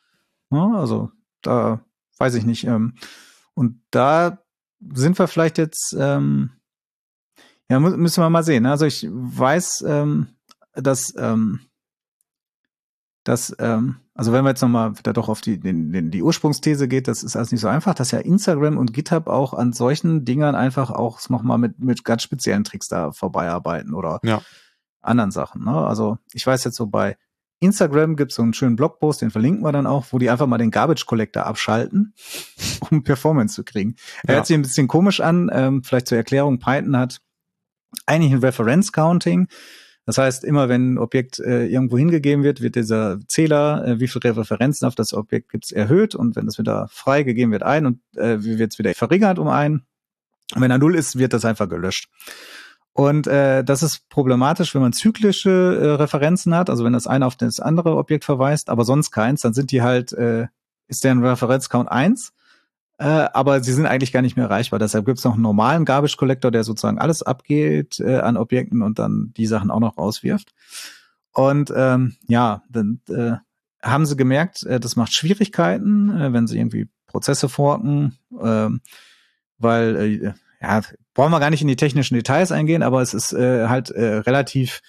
Ja, 0.51 0.73
also 0.75 1.11
da 1.43 1.81
weiß 2.19 2.35
ich 2.35 2.45
nicht. 2.45 2.65
Ähm, 2.65 2.95
und 3.55 3.83
da 3.91 4.39
sind 4.93 5.19
wir 5.19 5.29
vielleicht 5.29 5.59
jetzt, 5.59 5.95
ähm, 5.99 6.51
ja, 7.69 7.79
müssen 7.79 8.23
wir 8.23 8.31
mal 8.31 8.43
sehen. 8.43 8.67
Also 8.67 8.87
ich 8.87 9.07
weiß, 9.11 9.85
ähm, 9.87 10.29
dass, 10.75 11.15
ähm, 11.17 11.61
dass, 13.25 13.55
ähm, 13.59 13.97
also 14.15 14.33
wenn 14.33 14.45
wir 14.45 14.51
jetzt 14.51 14.61
nochmal 14.63 14.99
wieder 14.99 15.13
doch 15.13 15.29
auf 15.29 15.41
die, 15.41 15.59
den, 15.59 15.93
den, 15.93 16.11
die 16.11 16.23
Ursprungsthese 16.23 16.89
geht, 16.89 17.09
das 17.09 17.23
ist 17.23 17.37
alles 17.37 17.53
nicht 17.53 17.61
so 17.61 17.69
einfach, 17.69 17.95
dass 17.95 18.11
ja 18.11 18.19
Instagram 18.19 18.77
und 18.77 18.93
GitHub 18.93 19.29
auch 19.29 19.55
an 19.55 19.73
solchen 19.73 20.25
Dingern 20.25 20.55
einfach 20.55 20.91
auch 20.91 21.27
nochmal 21.29 21.59
mit, 21.59 21.79
mit 21.79 22.05
ganz 22.05 22.23
speziellen 22.23 22.65
Tricks 22.65 22.89
da 22.89 23.13
vorbeiarbeiten 23.13 23.95
oder 23.95 24.21
ja. 24.25 24.43
anderen 25.01 25.31
Sachen. 25.31 25.65
Ne? 25.65 25.73
Also 25.73 26.19
ich 26.33 26.47
weiß 26.47 26.65
jetzt 26.65 26.77
so 26.77 26.87
bei 26.87 27.17
Instagram 27.61 28.17
gibt 28.17 28.33
es 28.33 28.37
so 28.37 28.43
einen 28.43 28.55
schönen 28.55 28.77
Blogpost, 28.77 29.23
den 29.23 29.31
verlinken 29.31 29.63
wir 29.63 29.73
dann 29.73 29.87
auch, 29.87 30.07
wo 30.11 30.19
die 30.19 30.31
einfach 30.31 30.47
mal 30.47 30.59
den 30.59 30.71
Garbage 30.71 31.07
Collector 31.07 31.47
abschalten, 31.47 32.15
um 32.91 33.03
Performance 33.03 33.55
zu 33.55 33.65
kriegen. 33.65 33.97
Ja. 34.27 34.35
Hört 34.35 34.47
sich 34.47 34.55
ein 34.55 34.63
bisschen 34.63 34.89
komisch 34.89 35.21
an, 35.21 35.51
ähm, 35.53 35.85
vielleicht 35.85 36.09
zur 36.09 36.19
Erklärung, 36.19 36.59
Python 36.59 36.97
hat 36.97 37.21
eigentlich 38.07 38.33
ein 38.33 38.39
Reference 38.39 38.93
Counting. 38.93 39.49
Das 40.07 40.19
heißt, 40.19 40.45
immer 40.45 40.69
wenn 40.69 40.95
ein 40.95 40.99
Objekt 40.99 41.39
äh, 41.39 41.67
irgendwo 41.67 41.99
hingegeben 41.99 42.43
wird, 42.43 42.63
wird 42.63 42.75
dieser 42.75 43.19
Zähler, 43.29 43.87
äh, 43.87 44.01
wie 44.01 44.09
viele 44.09 44.37
Referenzen 44.37 44.89
auf 44.89 44.95
das 44.95 45.13
Objekt 45.13 45.51
gibt 45.51 45.67
es, 45.67 45.73
erhöht 45.73 46.15
und 46.15 46.37
wenn 46.37 46.49
es 46.49 46.59
wieder 46.59 46.89
freigegeben 46.91 47.53
wird, 47.53 47.63
ein 47.63 47.87
und 47.87 48.01
äh, 48.17 48.43
wird 48.43 48.73
es 48.73 48.79
wieder 48.79 48.93
verringert 48.95 49.39
um 49.39 49.49
ein. 49.49 49.83
Und 50.55 50.63
wenn 50.63 50.71
er 50.71 50.79
null 50.79 50.97
ist, 50.97 51.19
wird 51.19 51.33
das 51.33 51.45
einfach 51.45 51.69
gelöscht. 51.69 52.09
Und 52.93 53.27
äh, 53.27 53.63
das 53.63 53.83
ist 53.83 54.09
problematisch, 54.09 54.75
wenn 54.75 54.83
man 54.83 54.93
zyklische 54.93 55.51
äh, 55.51 55.87
Referenzen 55.93 56.55
hat, 56.55 56.69
also 56.71 56.85
wenn 56.85 56.93
das 56.93 57.07
eine 57.07 57.27
auf 57.27 57.37
das 57.37 57.61
andere 57.61 57.97
Objekt 57.97 58.25
verweist, 58.25 58.69
aber 58.69 58.85
sonst 58.85 59.11
keins, 59.11 59.43
dann 59.43 59.55
sind 59.55 59.71
die 59.71 59.83
halt, 59.83 60.13
äh, 60.13 60.49
ist 60.89 61.05
deren 61.05 61.25
Referenzcount 61.25 61.91
eins, 61.91 62.33
äh, 62.99 63.05
aber 63.05 63.63
sie 63.63 63.73
sind 63.73 63.87
eigentlich 63.87 64.13
gar 64.13 64.23
nicht 64.23 64.37
mehr 64.37 64.47
erreichbar. 64.47 64.79
Deshalb 64.79 65.07
gibt 65.07 65.19
es 65.19 65.25
noch 65.25 65.35
einen 65.35 65.43
normalen 65.43 65.85
Garbage 65.85 66.17
Collector, 66.17 66.51
der 66.51 66.65
sozusagen 66.65 66.99
alles 66.99 67.23
abgeht 67.23 68.01
äh, 68.01 68.19
an 68.19 68.37
Objekten 68.37 68.83
und 68.83 68.99
dann 68.99 69.33
die 69.37 69.47
Sachen 69.47 69.71
auch 69.71 69.81
noch 69.81 69.97
rauswirft. 69.97 70.53
Und 71.33 71.73
ähm, 71.75 72.17
ja, 72.27 72.63
dann 72.69 73.01
äh, 73.09 73.37
haben 73.83 74.05
sie 74.05 74.17
gemerkt, 74.17 74.65
äh, 74.65 74.81
das 74.81 74.97
macht 74.97 75.15
Schwierigkeiten, 75.15 76.11
äh, 76.11 76.33
wenn 76.33 76.47
sie 76.47 76.59
irgendwie 76.59 76.89
Prozesse 77.07 77.49
forken, 77.49 78.19
äh, 78.39 78.69
weil 79.59 79.97
äh, 79.97 80.33
ja, 80.61 80.83
brauchen 81.15 81.33
wir 81.33 81.41
gar 81.41 81.51
nicht 81.51 81.63
in 81.63 81.69
die 81.69 81.77
technischen 81.77 82.15
Details 82.15 82.53
eingehen, 82.53 82.83
aber 82.83 83.01
es 83.03 83.15
ist 83.15 83.33
äh, 83.33 83.69
halt 83.69 83.91
äh, 83.91 84.17
relativ 84.17 84.81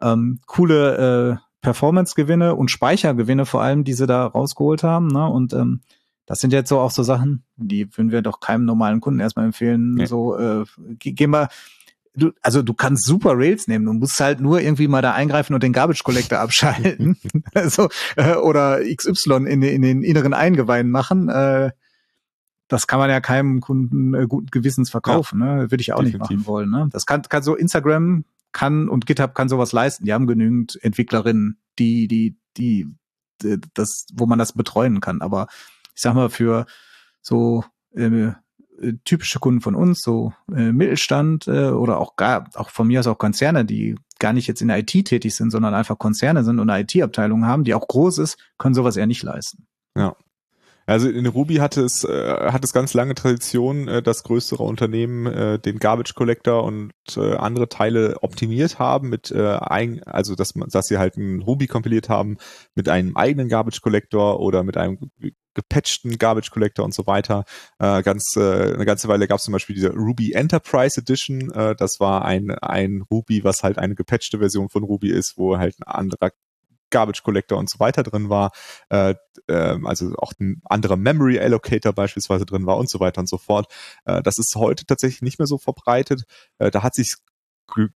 ähm, 0.00 0.40
coole 0.46 1.38
äh, 1.40 1.44
Performance-Gewinne 1.60 2.54
und 2.54 2.70
Speichergewinne 2.70 3.46
vor 3.46 3.62
allem, 3.62 3.84
die 3.84 3.94
sie 3.94 4.06
da 4.06 4.26
rausgeholt 4.26 4.82
haben. 4.82 5.08
Ne? 5.08 5.26
Und 5.26 5.52
ähm, 5.52 5.80
das 6.26 6.40
sind 6.40 6.52
jetzt 6.52 6.68
so 6.68 6.78
auch 6.78 6.90
so 6.90 7.02
Sachen, 7.02 7.44
die 7.56 7.88
würden 7.96 8.10
wir 8.10 8.22
doch 8.22 8.40
keinem 8.40 8.64
normalen 8.64 9.00
Kunden 9.00 9.20
erstmal 9.20 9.46
empfehlen. 9.46 9.94
Nee. 9.94 10.06
So, 10.06 10.38
äh, 10.38 10.64
geh 10.98 11.26
mal, 11.26 11.48
du, 12.14 12.32
also 12.40 12.62
du 12.62 12.72
kannst 12.74 13.04
super 13.04 13.32
Rails 13.34 13.68
nehmen, 13.68 13.84
du 13.84 13.92
musst 13.92 14.18
halt 14.20 14.40
nur 14.40 14.60
irgendwie 14.60 14.88
mal 14.88 15.02
da 15.02 15.12
eingreifen 15.12 15.54
und 15.54 15.62
den 15.62 15.72
Garbage 15.72 16.02
Collector 16.02 16.38
abschalten. 16.38 17.16
also, 17.54 17.88
äh, 18.16 18.34
oder 18.36 18.80
XY 18.82 19.46
in, 19.46 19.62
in 19.62 19.82
den 19.82 20.02
inneren 20.02 20.34
Eingeweiden 20.34 20.90
machen. 20.90 21.28
Äh, 21.28 21.72
das 22.68 22.86
kann 22.86 22.98
man 22.98 23.10
ja 23.10 23.20
keinem 23.20 23.60
Kunden 23.60 24.14
äh, 24.14 24.26
guten 24.26 24.46
Gewissens 24.46 24.90
verkaufen, 24.90 25.40
ja, 25.40 25.56
ne? 25.56 25.70
Würde 25.70 25.80
ich 25.80 25.92
auch 25.92 25.98
definitiv. 25.98 26.30
nicht 26.30 26.38
machen 26.38 26.46
wollen. 26.46 26.70
Ne? 26.70 26.88
Das 26.90 27.06
kann, 27.06 27.22
kann 27.22 27.42
so 27.42 27.54
Instagram 27.54 28.24
kann 28.52 28.88
und 28.88 29.06
GitHub 29.06 29.34
kann 29.34 29.48
sowas 29.48 29.72
leisten. 29.72 30.04
Die 30.04 30.12
haben 30.12 30.26
genügend 30.26 30.78
Entwicklerinnen, 30.82 31.58
die, 31.78 32.08
die, 32.08 32.38
die, 32.56 32.86
die 33.42 33.58
das, 33.74 34.06
wo 34.14 34.26
man 34.26 34.38
das 34.38 34.52
betreuen 34.52 35.00
kann. 35.00 35.20
Aber 35.20 35.48
ich 35.94 36.00
sag 36.00 36.14
mal, 36.14 36.30
für 36.30 36.66
so 37.20 37.64
äh, 37.94 38.32
typische 39.04 39.38
Kunden 39.38 39.60
von 39.60 39.74
uns, 39.74 40.02
so 40.02 40.32
äh, 40.54 40.72
Mittelstand 40.72 41.46
äh, 41.48 41.68
oder 41.68 41.98
auch 41.98 42.16
gar, 42.16 42.48
auch 42.54 42.70
von 42.70 42.86
mir 42.86 43.00
aus 43.00 43.06
auch 43.06 43.18
Konzerne, 43.18 43.64
die 43.64 43.96
gar 44.18 44.32
nicht 44.32 44.46
jetzt 44.46 44.62
in 44.62 44.68
der 44.68 44.78
IT 44.78 44.90
tätig 45.04 45.34
sind, 45.34 45.50
sondern 45.50 45.74
einfach 45.74 45.98
Konzerne 45.98 46.44
sind 46.44 46.58
und 46.58 46.70
eine 46.70 46.82
IT-Abteilung 46.82 47.46
haben, 47.46 47.64
die 47.64 47.74
auch 47.74 47.86
groß 47.86 48.18
ist, 48.18 48.38
können 48.58 48.74
sowas 48.74 48.96
eher 48.96 49.06
nicht 49.06 49.22
leisten. 49.22 49.66
Ja, 49.96 50.16
also 50.86 51.08
in 51.08 51.26
Ruby 51.26 51.56
hatte 51.56 51.82
es, 51.82 52.04
äh, 52.04 52.50
hat 52.52 52.64
es 52.64 52.72
ganz 52.72 52.94
lange 52.94 53.14
Tradition, 53.14 53.88
äh, 53.88 54.02
dass 54.02 54.22
größere 54.22 54.62
Unternehmen 54.62 55.26
äh, 55.26 55.58
den 55.58 55.78
Garbage 55.78 56.14
Collector 56.14 56.64
und 56.64 56.92
äh, 57.16 57.34
andere 57.36 57.68
Teile 57.68 58.16
optimiert 58.22 58.78
haben 58.78 59.08
mit 59.08 59.30
äh, 59.30 59.56
ein, 59.56 60.02
also 60.04 60.34
dass 60.34 60.54
man, 60.54 60.68
dass 60.68 60.86
sie 60.86 60.98
halt 60.98 61.16
ein 61.16 61.42
Ruby 61.42 61.66
kompiliert 61.66 62.08
haben 62.08 62.36
mit 62.74 62.88
einem 62.88 63.16
eigenen 63.16 63.48
Garbage 63.48 63.80
Collector 63.80 64.40
oder 64.40 64.62
mit 64.62 64.76
einem 64.76 64.98
gepatchten 65.54 66.18
Garbage 66.18 66.50
Collector 66.50 66.84
und 66.84 66.92
so 66.94 67.06
weiter. 67.06 67.44
Äh, 67.78 68.02
ganz 68.02 68.34
äh, 68.36 68.74
eine 68.74 68.84
ganze 68.84 69.08
Weile 69.08 69.26
gab 69.26 69.38
es 69.38 69.44
zum 69.44 69.52
Beispiel 69.52 69.76
diese 69.76 69.90
Ruby 69.90 70.32
Enterprise 70.32 71.00
Edition. 71.00 71.50
Äh, 71.52 71.76
das 71.76 72.00
war 72.00 72.24
ein 72.24 72.50
ein 72.50 73.02
Ruby, 73.10 73.44
was 73.44 73.62
halt 73.62 73.78
eine 73.78 73.94
gepatchte 73.94 74.38
Version 74.38 74.68
von 74.68 74.82
Ruby 74.82 75.10
ist, 75.10 75.38
wo 75.38 75.56
halt 75.56 75.76
ein 75.80 75.84
anderer 75.84 76.30
Garbage 76.94 77.24
Collector 77.24 77.58
und 77.58 77.68
so 77.68 77.80
weiter 77.80 78.04
drin 78.04 78.28
war, 78.28 78.52
äh, 78.88 79.14
äh, 79.48 79.76
also 79.84 80.14
auch 80.16 80.32
ein 80.38 80.62
anderer 80.64 80.96
Memory 80.96 81.40
Allocator 81.40 81.92
beispielsweise 81.92 82.46
drin 82.46 82.66
war 82.66 82.78
und 82.78 82.88
so 82.88 83.00
weiter 83.00 83.20
und 83.20 83.28
so 83.28 83.36
fort. 83.36 83.66
Äh, 84.04 84.22
das 84.22 84.38
ist 84.38 84.54
heute 84.54 84.86
tatsächlich 84.86 85.20
nicht 85.20 85.40
mehr 85.40 85.48
so 85.48 85.58
verbreitet. 85.58 86.22
Äh, 86.58 86.70
da 86.70 86.84
hat 86.84 86.94
sich 86.94 87.16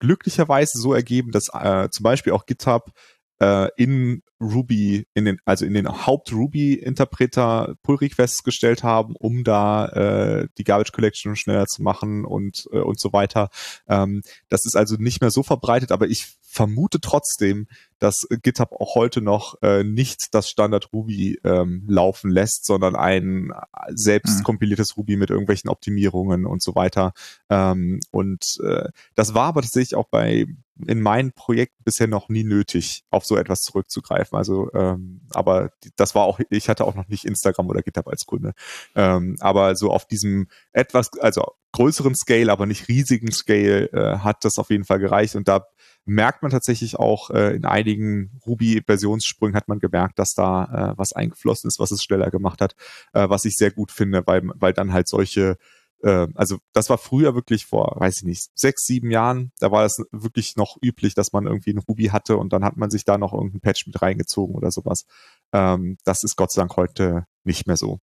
glücklicherweise 0.01 0.79
so 0.79 0.95
ergeben, 0.95 1.31
dass 1.31 1.49
äh, 1.53 1.91
zum 1.91 2.05
Beispiel 2.05 2.33
auch 2.33 2.47
GitHub 2.47 2.93
äh, 3.41 3.69
in 3.77 4.23
Ruby, 4.41 5.07
in 5.15 5.25
den, 5.25 5.39
also 5.45 5.65
in 5.65 5.75
den 5.75 6.07
Haupt-Ruby-Interpreter 6.07 7.75
Pull-Requests 7.83 8.45
gestellt 8.45 8.83
haben, 8.83 9.15
um 9.17 9.45
da 9.45 9.87
äh, 9.89 10.49
die 10.59 10.65
Garbage 10.65 10.93
Collection 10.93 11.37
schneller 11.37 11.67
zu 11.67 11.83
machen 11.83 12.25
und, 12.25 12.67
äh, 12.73 12.79
und 12.79 13.01
so 13.01 13.13
weiter. 13.13 13.49
Ähm, 13.89 14.23
das 14.49 14.65
ist 14.67 14.77
also 14.77 14.97
nicht 14.99 15.21
mehr 15.21 15.31
so 15.31 15.43
verbreitet, 15.43 15.93
aber 15.93 16.07
ich 16.07 16.37
vermute 16.43 17.01
trotzdem, 17.01 17.67
dass 17.99 18.27
GitHub 18.43 18.73
auch 18.73 18.95
heute 18.95 19.21
noch 19.21 19.61
äh, 19.63 19.85
nicht 19.85 20.35
das 20.35 20.49
Standard 20.49 20.93
Ruby 20.93 21.39
ähm, 21.45 21.85
laufen 21.89 22.31
lässt, 22.31 22.67
sondern 22.67 22.97
ein 22.97 23.53
selbst 23.89 24.39
mhm. 24.41 24.45
kompiliertes 24.45 24.97
Ruby 24.97 25.17
mit 25.17 25.31
irgendwelchen 25.31 25.71
Optimierungen 25.71 26.47
und 26.47 26.63
so 26.63 26.75
weiter. 26.75 27.13
Ähm, 27.51 28.01
und 28.11 28.59
äh, 28.63 28.89
das 29.15 29.35
war 29.35 29.47
aber 29.47 29.63
tatsächlich 29.63 29.95
auch 29.95 30.09
bei 30.09 30.47
in 30.87 31.01
meinen 31.01 31.33
Projekten 31.33 31.83
bisher 31.85 32.07
noch 32.07 32.29
nie 32.29 32.45
nötig, 32.45 33.05
auf 33.11 33.25
so 33.25 33.37
etwas 33.37 33.61
zurückzugreifen. 33.61 34.37
Also, 34.37 34.71
ähm, 34.75 35.23
aber 35.33 35.71
das 35.97 36.15
war 36.15 36.25
auch, 36.25 36.39
ich 36.51 36.69
hatte 36.69 36.85
auch 36.85 36.95
noch 36.95 37.09
nicht 37.09 37.25
Instagram 37.25 37.69
oder 37.69 37.83
GitHub 37.83 38.09
als 38.09 38.27
Kunde. 38.27 38.53
Ähm, 38.95 39.37
aber 39.41 39.75
so 39.75 39.91
auf 39.91 40.07
diesem 40.07 40.49
etwas, 40.73 41.11
also 41.19 41.53
größeren 41.73 42.15
Scale, 42.15 42.53
aber 42.53 42.67
nicht 42.67 42.89
riesigen 42.89 43.33
Scale, 43.33 43.91
äh, 43.93 44.19
hat 44.19 44.45
das 44.45 44.59
auf 44.59 44.71
jeden 44.71 44.85
Fall 44.85 44.99
gereicht. 44.99 45.35
Und 45.35 45.49
da 45.49 45.67
merkt 46.07 46.43
man 46.43 46.51
tatsächlich 46.51 46.97
auch 46.99 47.31
äh, 47.31 47.55
in 47.55 47.65
einigen 47.65 48.41
Ruby-Versionssprüngen 48.47 49.57
hat 49.57 49.69
man 49.69 49.81
gemerkt, 49.81 50.19
dass 50.19 50.35
da 50.35 50.93
äh, 50.93 50.99
was 50.99 51.13
eingeflossen 51.13 51.69
ist, 51.69 51.79
was 51.79 51.91
es 51.91 52.03
schneller 52.03 52.31
gemacht 52.31 52.61
hat, 52.61 52.77
äh, 53.13 53.29
was 53.29 53.45
ich 53.45 53.57
sehr 53.57 53.71
gut 53.71 53.91
finde, 53.91 54.27
weil, 54.27 54.43
weil 54.55 54.73
dann 54.73 54.93
halt 54.93 55.09
solche 55.09 55.59
äh, 56.03 56.29
also 56.35 56.59
das 56.73 56.91
war 56.91 56.99
früher 56.99 57.35
wirklich 57.35 57.67
vor, 57.67 57.97
weiß 57.99 58.19
ich 58.19 58.25
nicht, 58.25 58.51
sechs, 58.55 58.85
sieben 58.87 59.11
Jahren, 59.11 59.53
da 59.59 59.71
war 59.71 59.83
das 59.83 60.03
wirklich 60.13 60.57
noch 60.57 60.77
üblich, 60.83 61.15
dass 61.15 61.33
man 61.33 61.47
irgendwie 61.47 61.73
ein 61.73 61.79
Ruby 61.79 62.07
hatte 62.07 62.37
und 62.37 62.53
dann 62.53 62.65
hat 62.65 62.77
man 62.77 62.91
sich 62.91 63.05
da 63.05 63.19
noch 63.19 63.33
irgendeinen 63.33 63.61
Patch 63.61 63.87
mit 63.87 64.01
reingezogen 64.01 64.55
oder 64.55 64.71
sowas. 64.71 65.07
Ähm, 65.53 65.99
das 66.05 66.23
ist 66.23 66.37
Gott 66.37 66.53
sei 66.53 66.63
Dank 66.63 66.77
heute 66.77 67.27
nicht 67.45 67.67
mehr 67.67 67.77
so. 67.77 67.99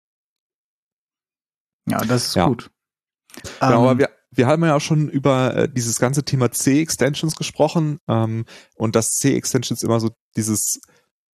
Ja, 1.88 2.00
das 2.00 2.28
ist 2.28 2.36
ja. 2.36 2.46
gut. 2.46 2.70
Genau, 3.60 3.82
um, 3.82 3.88
aber 3.88 3.92
ähm, 3.92 3.98
wir, 3.98 4.10
wir 4.36 4.46
haben 4.46 4.64
ja 4.64 4.76
auch 4.76 4.80
schon 4.80 5.08
über 5.08 5.56
äh, 5.56 5.68
dieses 5.68 5.98
ganze 5.98 6.24
Thema 6.24 6.50
C-Extensions 6.50 7.36
gesprochen 7.36 7.98
ähm, 8.08 8.44
und 8.76 8.96
dass 8.96 9.10
C-Extensions 9.10 9.82
immer 9.82 10.00
so 10.00 10.10
dieses 10.36 10.80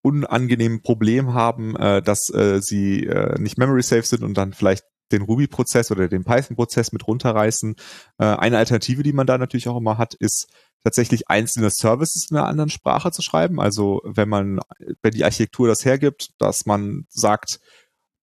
unangenehme 0.03 0.81
Problem 0.81 1.35
haben, 1.35 1.77
äh, 1.77 2.03
dass 2.03 2.31
äh, 2.31 2.61
sie 2.63 3.07
äh, 3.07 3.39
nicht 3.41 3.59
memory 3.59 3.83
safe 3.83 4.05
sind 4.05 4.23
und 4.23 4.35
dann 4.35 4.53
vielleicht 4.53 4.85
den 5.13 5.23
Ruby-Prozess 5.23 5.91
oder 5.91 6.09
den 6.09 6.25
Python-Prozess 6.25 6.93
mit 6.93 7.07
runterreißen. 7.07 7.75
Äh, 8.19 8.25
eine 8.25 8.59
Alternative, 8.59 9.03
die 9.03 9.13
man 9.13 9.27
da 9.27 9.39
natürlich 9.39 9.69
auch 9.69 9.77
immer 9.77 9.99
hat, 9.99 10.15
ist 10.15 10.49
tatsächlich 10.85 11.29
einzelne 11.29 11.71
Services 11.71 12.31
in 12.31 12.37
einer 12.37 12.47
anderen 12.47 12.71
Sprache 12.71 13.11
zu 13.11 13.23
schreiben. 13.23 13.61
Also 13.61 14.01
wenn 14.05 14.29
man, 14.29 14.61
wenn 15.03 15.13
die 15.13 15.25
Architektur 15.25 15.69
das 15.69 15.85
hergibt, 15.85 16.31
dass 16.39 16.65
man 16.65 17.05
sagt, 17.09 17.61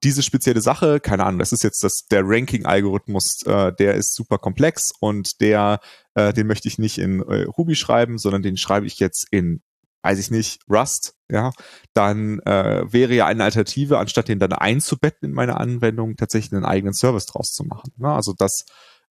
diese 0.03 0.23
spezielle 0.23 0.61
Sache, 0.61 0.99
keine 0.99 1.25
Ahnung, 1.25 1.39
das 1.39 1.51
ist 1.51 1.63
jetzt 1.63 1.83
das, 1.83 2.05
der 2.11 2.21
Ranking-Algorithmus, 2.23 3.43
äh, 3.45 3.73
der 3.73 3.95
ist 3.95 4.13
super 4.13 4.37
komplex 4.37 4.91
und 4.99 5.41
der, 5.41 5.79
äh, 6.13 6.33
den 6.33 6.47
möchte 6.47 6.67
ich 6.67 6.77
nicht 6.77 6.97
in 6.97 7.21
äh, 7.21 7.43
Ruby 7.43 7.75
schreiben, 7.75 8.17
sondern 8.17 8.43
den 8.43 8.57
schreibe 8.57 8.85
ich 8.85 8.99
jetzt 8.99 9.27
in 9.31 9.61
weiß 10.03 10.19
ich 10.19 10.31
nicht, 10.31 10.61
Rust, 10.69 11.15
ja, 11.29 11.51
dann 11.93 12.39
äh, 12.45 12.85
wäre 12.89 13.13
ja 13.13 13.25
eine 13.25 13.43
Alternative, 13.43 13.97
anstatt 13.97 14.29
den 14.29 14.39
dann 14.39 14.53
einzubetten 14.53 15.29
in 15.29 15.35
meine 15.35 15.57
Anwendung, 15.57 16.15
tatsächlich 16.15 16.53
einen 16.53 16.63
eigenen 16.63 16.93
Service 16.93 17.25
draus 17.25 17.51
zu 17.51 17.65
machen. 17.65 17.91
Ne? 17.97 18.09
Also 18.09 18.33
das 18.37 18.63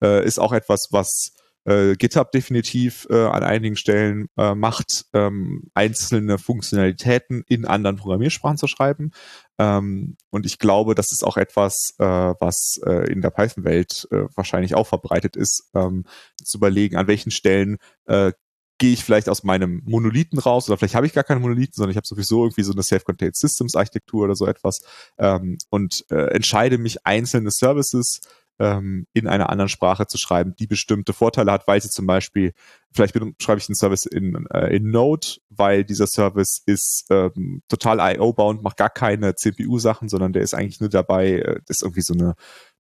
äh, 0.02 0.24
ist 0.24 0.38
auch 0.38 0.52
etwas, 0.52 0.88
was 0.92 1.32
äh, 1.66 1.94
GitHub 1.96 2.30
definitiv 2.32 3.06
äh, 3.10 3.26
an 3.26 3.42
einigen 3.42 3.76
Stellen 3.76 4.28
äh, 4.38 4.54
macht, 4.54 5.06
ähm, 5.12 5.64
einzelne 5.74 6.38
Funktionalitäten 6.38 7.44
in 7.48 7.64
anderen 7.66 7.96
Programmiersprachen 7.96 8.56
zu 8.56 8.66
schreiben. 8.66 9.10
Ähm, 9.58 10.16
und 10.30 10.46
ich 10.46 10.58
glaube, 10.58 10.94
das 10.94 11.12
ist 11.12 11.24
auch 11.24 11.36
etwas, 11.36 11.94
äh, 11.98 12.04
was 12.04 12.80
äh, 12.86 13.10
in 13.10 13.20
der 13.20 13.30
Python-Welt 13.30 14.08
äh, 14.10 14.24
wahrscheinlich 14.34 14.74
auch 14.74 14.86
verbreitet 14.86 15.36
ist, 15.36 15.70
ähm, 15.74 16.04
zu 16.42 16.58
überlegen, 16.58 16.96
an 16.96 17.08
welchen 17.08 17.30
Stellen 17.30 17.78
äh, 18.06 18.32
gehe 18.78 18.92
ich 18.92 19.04
vielleicht 19.04 19.28
aus 19.28 19.42
meinem 19.42 19.82
Monolithen 19.86 20.38
raus 20.38 20.68
oder 20.68 20.76
vielleicht 20.76 20.94
habe 20.94 21.06
ich 21.06 21.14
gar 21.14 21.24
keine 21.24 21.40
Monolithen, 21.40 21.72
sondern 21.74 21.90
ich 21.90 21.96
habe 21.96 22.06
sowieso 22.06 22.44
irgendwie 22.44 22.62
so 22.62 22.72
eine 22.72 22.82
Self-Contained 22.82 23.36
Systems 23.36 23.74
Architektur 23.74 24.24
oder 24.24 24.36
so 24.36 24.46
etwas 24.46 24.82
ähm, 25.18 25.56
und 25.70 26.04
äh, 26.10 26.34
entscheide 26.34 26.78
mich 26.78 27.06
einzelne 27.06 27.50
Services 27.50 28.20
ähm, 28.58 29.06
in 29.12 29.26
einer 29.26 29.50
anderen 29.50 29.68
Sprache 29.68 30.06
zu 30.06 30.18
schreiben, 30.18 30.54
die 30.58 30.66
bestimmte 30.66 31.12
Vorteile 31.12 31.52
hat, 31.52 31.66
weil 31.66 31.80
sie 31.80 31.90
zum 31.90 32.06
Beispiel, 32.06 32.52
vielleicht 32.92 33.14
schreibe 33.14 33.58
ich 33.58 33.68
einen 33.68 33.74
Service 33.76 34.06
in, 34.06 34.46
äh, 34.50 34.74
in 34.74 34.90
Node, 34.90 35.26
weil 35.50 35.84
dieser 35.84 36.06
Service 36.06 36.62
ist 36.64 37.06
ähm, 37.10 37.62
total 37.68 37.98
IO-bound, 38.16 38.62
macht 38.62 38.78
gar 38.78 38.90
keine 38.90 39.34
CPU-Sachen, 39.34 40.08
sondern 40.08 40.32
der 40.32 40.42
ist 40.42 40.54
eigentlich 40.54 40.80
nur 40.80 40.88
dabei, 40.88 41.32
äh, 41.32 41.60
ist 41.68 41.82
irgendwie 41.82 42.02
so 42.02 42.14
eine 42.14 42.34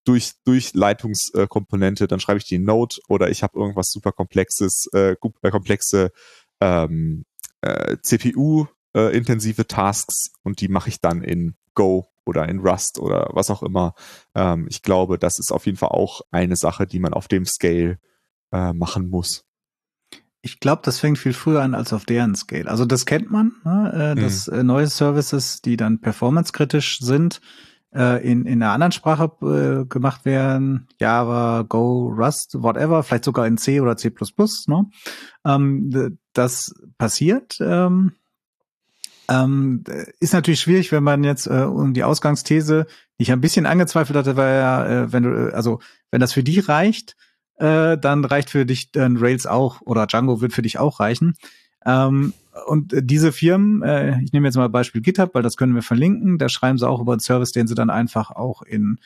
durch, 0.06 0.34
Durchleitungskomponente, 0.46 2.08
dann 2.08 2.20
schreibe 2.20 2.38
ich 2.38 2.46
die 2.46 2.56
in 2.56 2.64
Node 2.64 2.98
oder 3.10 3.30
ich 3.30 3.44
habe 3.44 3.60
irgendwas 3.60 3.90
super 3.90 4.12
komplexes, 4.12 4.88
äh, 4.94 5.16
äh 5.42 5.52
komplexe 5.52 6.12
ähm, 6.62 7.26
äh, 7.62 7.98
CPU-intensive 8.02 9.62
äh, 9.62 9.66
Tasks 9.66 10.32
und 10.44 10.62
die 10.62 10.68
mache 10.68 10.90
ich 10.90 11.02
dann 11.02 11.22
in 11.22 11.56
Go 11.74 12.08
oder 12.26 12.48
in 12.50 12.60
Rust 12.60 13.00
oder 13.00 13.30
was 13.34 13.50
auch 13.50 13.64
immer. 13.64 13.94
Ähm, 14.34 14.68
ich 14.70 14.82
glaube, 14.82 15.18
das 15.18 15.40
ist 15.40 15.52
auf 15.52 15.66
jeden 15.66 15.78
Fall 15.78 15.90
auch 15.90 16.22
eine 16.32 16.56
Sache, 16.56 16.88
die 16.88 17.00
man 17.00 17.14
auf 17.14 17.28
dem 17.28 17.46
Scale 17.46 18.00
äh, 18.52 18.74
machen 18.74 19.10
muss. 19.10 19.46
Ich 20.42 20.60
glaube, 20.60 20.84
das 20.86 21.00
fängt 21.00 21.18
viel 21.18 21.34
früher 21.34 21.64
an 21.64 21.74
als 21.74 21.92
auf 21.92 22.06
deren 22.06 22.36
Scale. 22.36 22.70
Also 22.70 22.86
das 22.86 23.06
kennt 23.06 23.32
man, 23.32 23.54
ne? 23.64 24.14
äh, 24.16 24.22
dass 24.22 24.48
mhm. 24.48 24.66
neue 24.66 24.88
Services, 24.88 25.62
die 25.62 25.76
dann 25.76 26.02
performancekritisch 26.02 27.00
sind, 27.00 27.42
äh, 27.96 28.24
in, 28.30 28.46
in 28.46 28.62
einer 28.62 28.74
anderen 28.74 28.92
Sprache 28.92 29.32
äh, 29.42 29.86
gemacht 29.86 30.26
werden, 30.26 30.88
Java, 31.00 31.64
Go, 31.64 32.10
Rust, 32.16 32.62
whatever, 32.62 33.02
vielleicht 33.02 33.26
sogar 33.26 33.48
in 33.48 33.58
C 33.58 33.80
oder 33.82 33.98
C++, 33.98 34.12
ne? 34.68 34.86
Ähm, 35.46 36.18
das 36.34 36.76
passiert. 36.98 37.58
Ähm, 37.60 38.12
ähm, 39.30 39.84
ist 40.20 40.34
natürlich 40.34 40.60
schwierig, 40.60 40.92
wenn 40.92 41.04
man 41.04 41.24
jetzt 41.24 41.48
äh, 41.48 41.64
um 41.64 41.94
die 41.94 42.04
Ausgangsthese, 42.04 42.86
die 43.18 43.24
ich 43.24 43.32
ein 43.32 43.42
bisschen 43.42 43.66
angezweifelt 43.66 44.18
hatte, 44.18 44.36
war 44.36 44.50
ja, 44.50 44.86
äh, 44.86 45.14
wenn 45.14 45.24
du, 45.24 45.54
also 45.54 45.80
wenn 46.12 46.22
das 46.22 46.34
für 46.34 46.44
die 46.44 46.60
reicht, 46.60 47.16
äh, 47.58 47.98
dann 47.98 48.26
reicht 48.26 48.50
für 48.50 48.66
dich 48.66 48.92
dann 48.92 49.18
Rails 49.18 49.46
auch 49.46 49.82
oder 49.82 50.08
Django 50.08 50.42
wird 50.42 50.54
für 50.54 50.62
dich 50.62 50.80
auch 50.80 51.00
reichen. 51.00 51.36
Ähm, 51.86 52.34
und 52.68 52.94
diese 52.98 53.32
Firmen, 53.32 53.82
äh, 53.84 54.22
ich 54.22 54.34
nehme 54.34 54.48
jetzt 54.48 54.56
mal 54.56 54.70
Beispiel 54.70 55.02
GitHub, 55.02 55.34
weil 55.36 55.44
das 55.44 55.58
können 55.58 55.76
wir 55.76 55.82
verlinken, 55.82 56.38
da 56.38 56.50
schreiben 56.50 56.78
sie 56.78 56.88
auch 56.88 57.02
über 57.02 57.14
einen 57.14 57.20
Service, 57.20 57.52
den 57.52 57.68
sie 57.68 57.76
dann 57.76 57.90
einfach 57.90 58.32
auch 58.32 58.62
in 58.62 58.98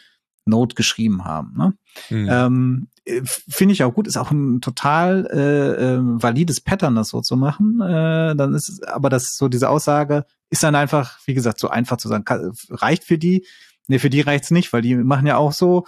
Node 0.45 0.75
geschrieben 0.75 1.25
haben. 1.25 1.55
Ne? 1.57 1.73
Mhm. 2.09 2.27
Ähm, 2.29 2.87
Finde 3.25 3.73
ich 3.73 3.83
auch 3.83 3.93
gut, 3.93 4.07
ist 4.07 4.17
auch 4.17 4.29
ein 4.31 4.61
total 4.61 5.27
äh, 5.31 5.95
äh, 5.95 5.99
valides 6.01 6.61
Pattern, 6.61 6.95
das 6.95 7.09
so 7.09 7.21
zu 7.21 7.37
machen. 7.37 7.81
Äh, 7.81 8.35
dann 8.35 8.53
ist 8.53 8.87
aber 8.87 9.09
das 9.09 9.35
so 9.35 9.47
diese 9.47 9.69
Aussage 9.69 10.25
ist 10.49 10.63
dann 10.63 10.75
einfach, 10.75 11.19
wie 11.25 11.33
gesagt, 11.33 11.59
so 11.59 11.69
einfach 11.69 11.97
zu 11.97 12.07
sagen, 12.07 12.25
kann, 12.25 12.51
reicht 12.69 13.03
für 13.03 13.17
die. 13.17 13.45
Nee, 13.87 13.99
für 13.99 14.09
die 14.09 14.21
reicht's 14.21 14.51
nicht, 14.51 14.71
weil 14.73 14.81
die 14.81 14.95
machen 14.95 15.25
ja 15.25 15.37
auch 15.37 15.51
so, 15.51 15.85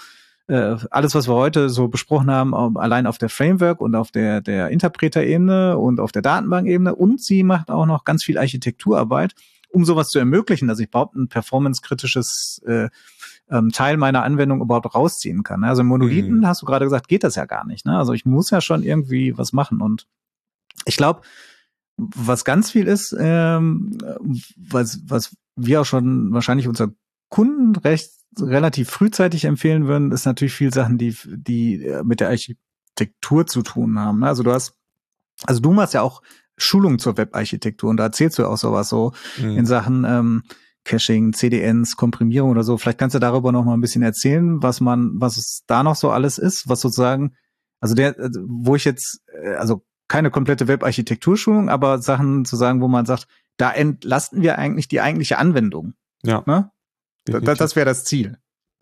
äh, 0.47 0.75
alles, 0.89 1.13
was 1.15 1.27
wir 1.27 1.35
heute 1.35 1.69
so 1.69 1.87
besprochen 1.87 2.31
haben, 2.31 2.77
allein 2.77 3.07
auf 3.07 3.17
der 3.17 3.29
Framework 3.29 3.79
und 3.79 3.95
auf 3.95 4.11
der, 4.11 4.41
der 4.41 4.69
Interpreter-Ebene 4.69 5.77
und 5.77 5.99
auf 5.99 6.11
der 6.11 6.21
Datenbank-Ebene. 6.21 6.95
Und 6.95 7.21
sie 7.21 7.43
macht 7.43 7.69
auch 7.69 7.85
noch 7.85 8.03
ganz 8.03 8.23
viel 8.23 8.37
Architekturarbeit, 8.37 9.33
um 9.69 9.85
sowas 9.85 10.09
zu 10.09 10.19
ermöglichen, 10.19 10.67
dass 10.67 10.79
ich 10.79 10.87
überhaupt 10.87 11.15
ein 11.15 11.27
performance-kritisches 11.27 12.61
äh, 12.65 12.89
ähm, 13.51 13.71
Teil 13.71 13.97
meiner 13.97 14.23
Anwendung 14.23 14.61
überhaupt 14.61 14.95
rausziehen 14.95 15.43
kann. 15.43 15.63
Also 15.63 15.81
im 15.81 15.87
Monolithen, 15.87 16.39
mhm. 16.39 16.47
hast 16.47 16.61
du 16.61 16.65
gerade 16.65 16.85
gesagt, 16.85 17.07
geht 17.07 17.23
das 17.23 17.35
ja 17.35 17.45
gar 17.45 17.65
nicht. 17.65 17.85
Ne? 17.85 17.97
Also 17.97 18.13
ich 18.13 18.25
muss 18.25 18.49
ja 18.49 18.61
schon 18.61 18.83
irgendwie 18.83 19.37
was 19.37 19.53
machen. 19.53 19.81
Und 19.81 20.07
ich 20.85 20.97
glaube, 20.97 21.21
was 21.97 22.45
ganz 22.45 22.71
viel 22.71 22.87
ist, 22.87 23.15
ähm, 23.19 23.97
was, 24.57 25.01
was 25.05 25.35
wir 25.55 25.81
auch 25.81 25.85
schon 25.85 26.33
wahrscheinlich 26.33 26.67
unser 26.67 26.89
Kunden 27.29 27.75
recht 27.75 28.11
relativ 28.39 28.89
frühzeitig 28.89 29.45
empfehlen 29.45 29.87
würden, 29.87 30.11
ist 30.11 30.25
natürlich 30.25 30.53
viel 30.53 30.73
Sachen, 30.73 30.97
die, 30.97 31.15
die 31.25 31.85
äh, 31.85 32.03
mit 32.03 32.21
der 32.21 32.29
Architektur 32.29 33.45
zu 33.45 33.61
tun 33.61 33.99
haben. 33.99 34.19
Ne? 34.19 34.27
Also 34.27 34.43
du 34.43 34.51
hast, 34.51 34.73
also 35.45 35.59
du 35.59 35.71
machst 35.71 35.93
ja 35.93 36.01
auch 36.01 36.21
Schulungen 36.57 36.99
zur 36.99 37.17
Webarchitektur 37.17 37.89
und 37.89 37.97
da 37.97 38.05
erzählst 38.05 38.39
du 38.39 38.45
auch 38.45 38.57
sowas 38.57 38.87
so 38.87 39.11
mhm. 39.37 39.57
in 39.57 39.65
Sachen 39.65 40.05
ähm, 40.05 40.43
Caching, 40.83 41.33
CDNs, 41.33 41.95
Komprimierung 41.95 42.51
oder 42.51 42.63
so. 42.63 42.77
Vielleicht 42.77 42.97
kannst 42.97 43.15
du 43.15 43.19
darüber 43.19 43.51
noch 43.51 43.63
mal 43.63 43.73
ein 43.73 43.81
bisschen 43.81 44.01
erzählen, 44.01 44.61
was 44.63 44.81
man, 44.81 45.11
was 45.15 45.37
es 45.37 45.63
da 45.67 45.83
noch 45.83 45.95
so 45.95 46.09
alles 46.09 46.37
ist, 46.37 46.67
was 46.67 46.81
sozusagen, 46.81 47.35
also 47.79 47.95
der, 47.95 48.17
äh, 48.17 48.29
wo 48.45 48.75
ich 48.75 48.85
jetzt, 48.85 49.21
äh, 49.43 49.55
also 49.55 49.83
keine 50.07 50.31
komplette 50.31 50.67
Webarchitekturschulung, 50.67 51.69
aber 51.69 51.99
Sachen 51.99 52.45
zu 52.45 52.55
sagen, 52.55 52.81
wo 52.81 52.87
man 52.87 53.05
sagt, 53.05 53.27
da 53.57 53.71
entlasten 53.71 54.41
wir 54.41 54.57
eigentlich 54.57 54.87
die 54.87 55.01
eigentliche 55.01 55.37
Anwendung. 55.37 55.93
Ja. 56.23 56.43
Ne? 56.45 56.71
Das, 57.25 57.57
das 57.57 57.75
wäre 57.75 57.85
das 57.85 58.03
Ziel. 58.03 58.37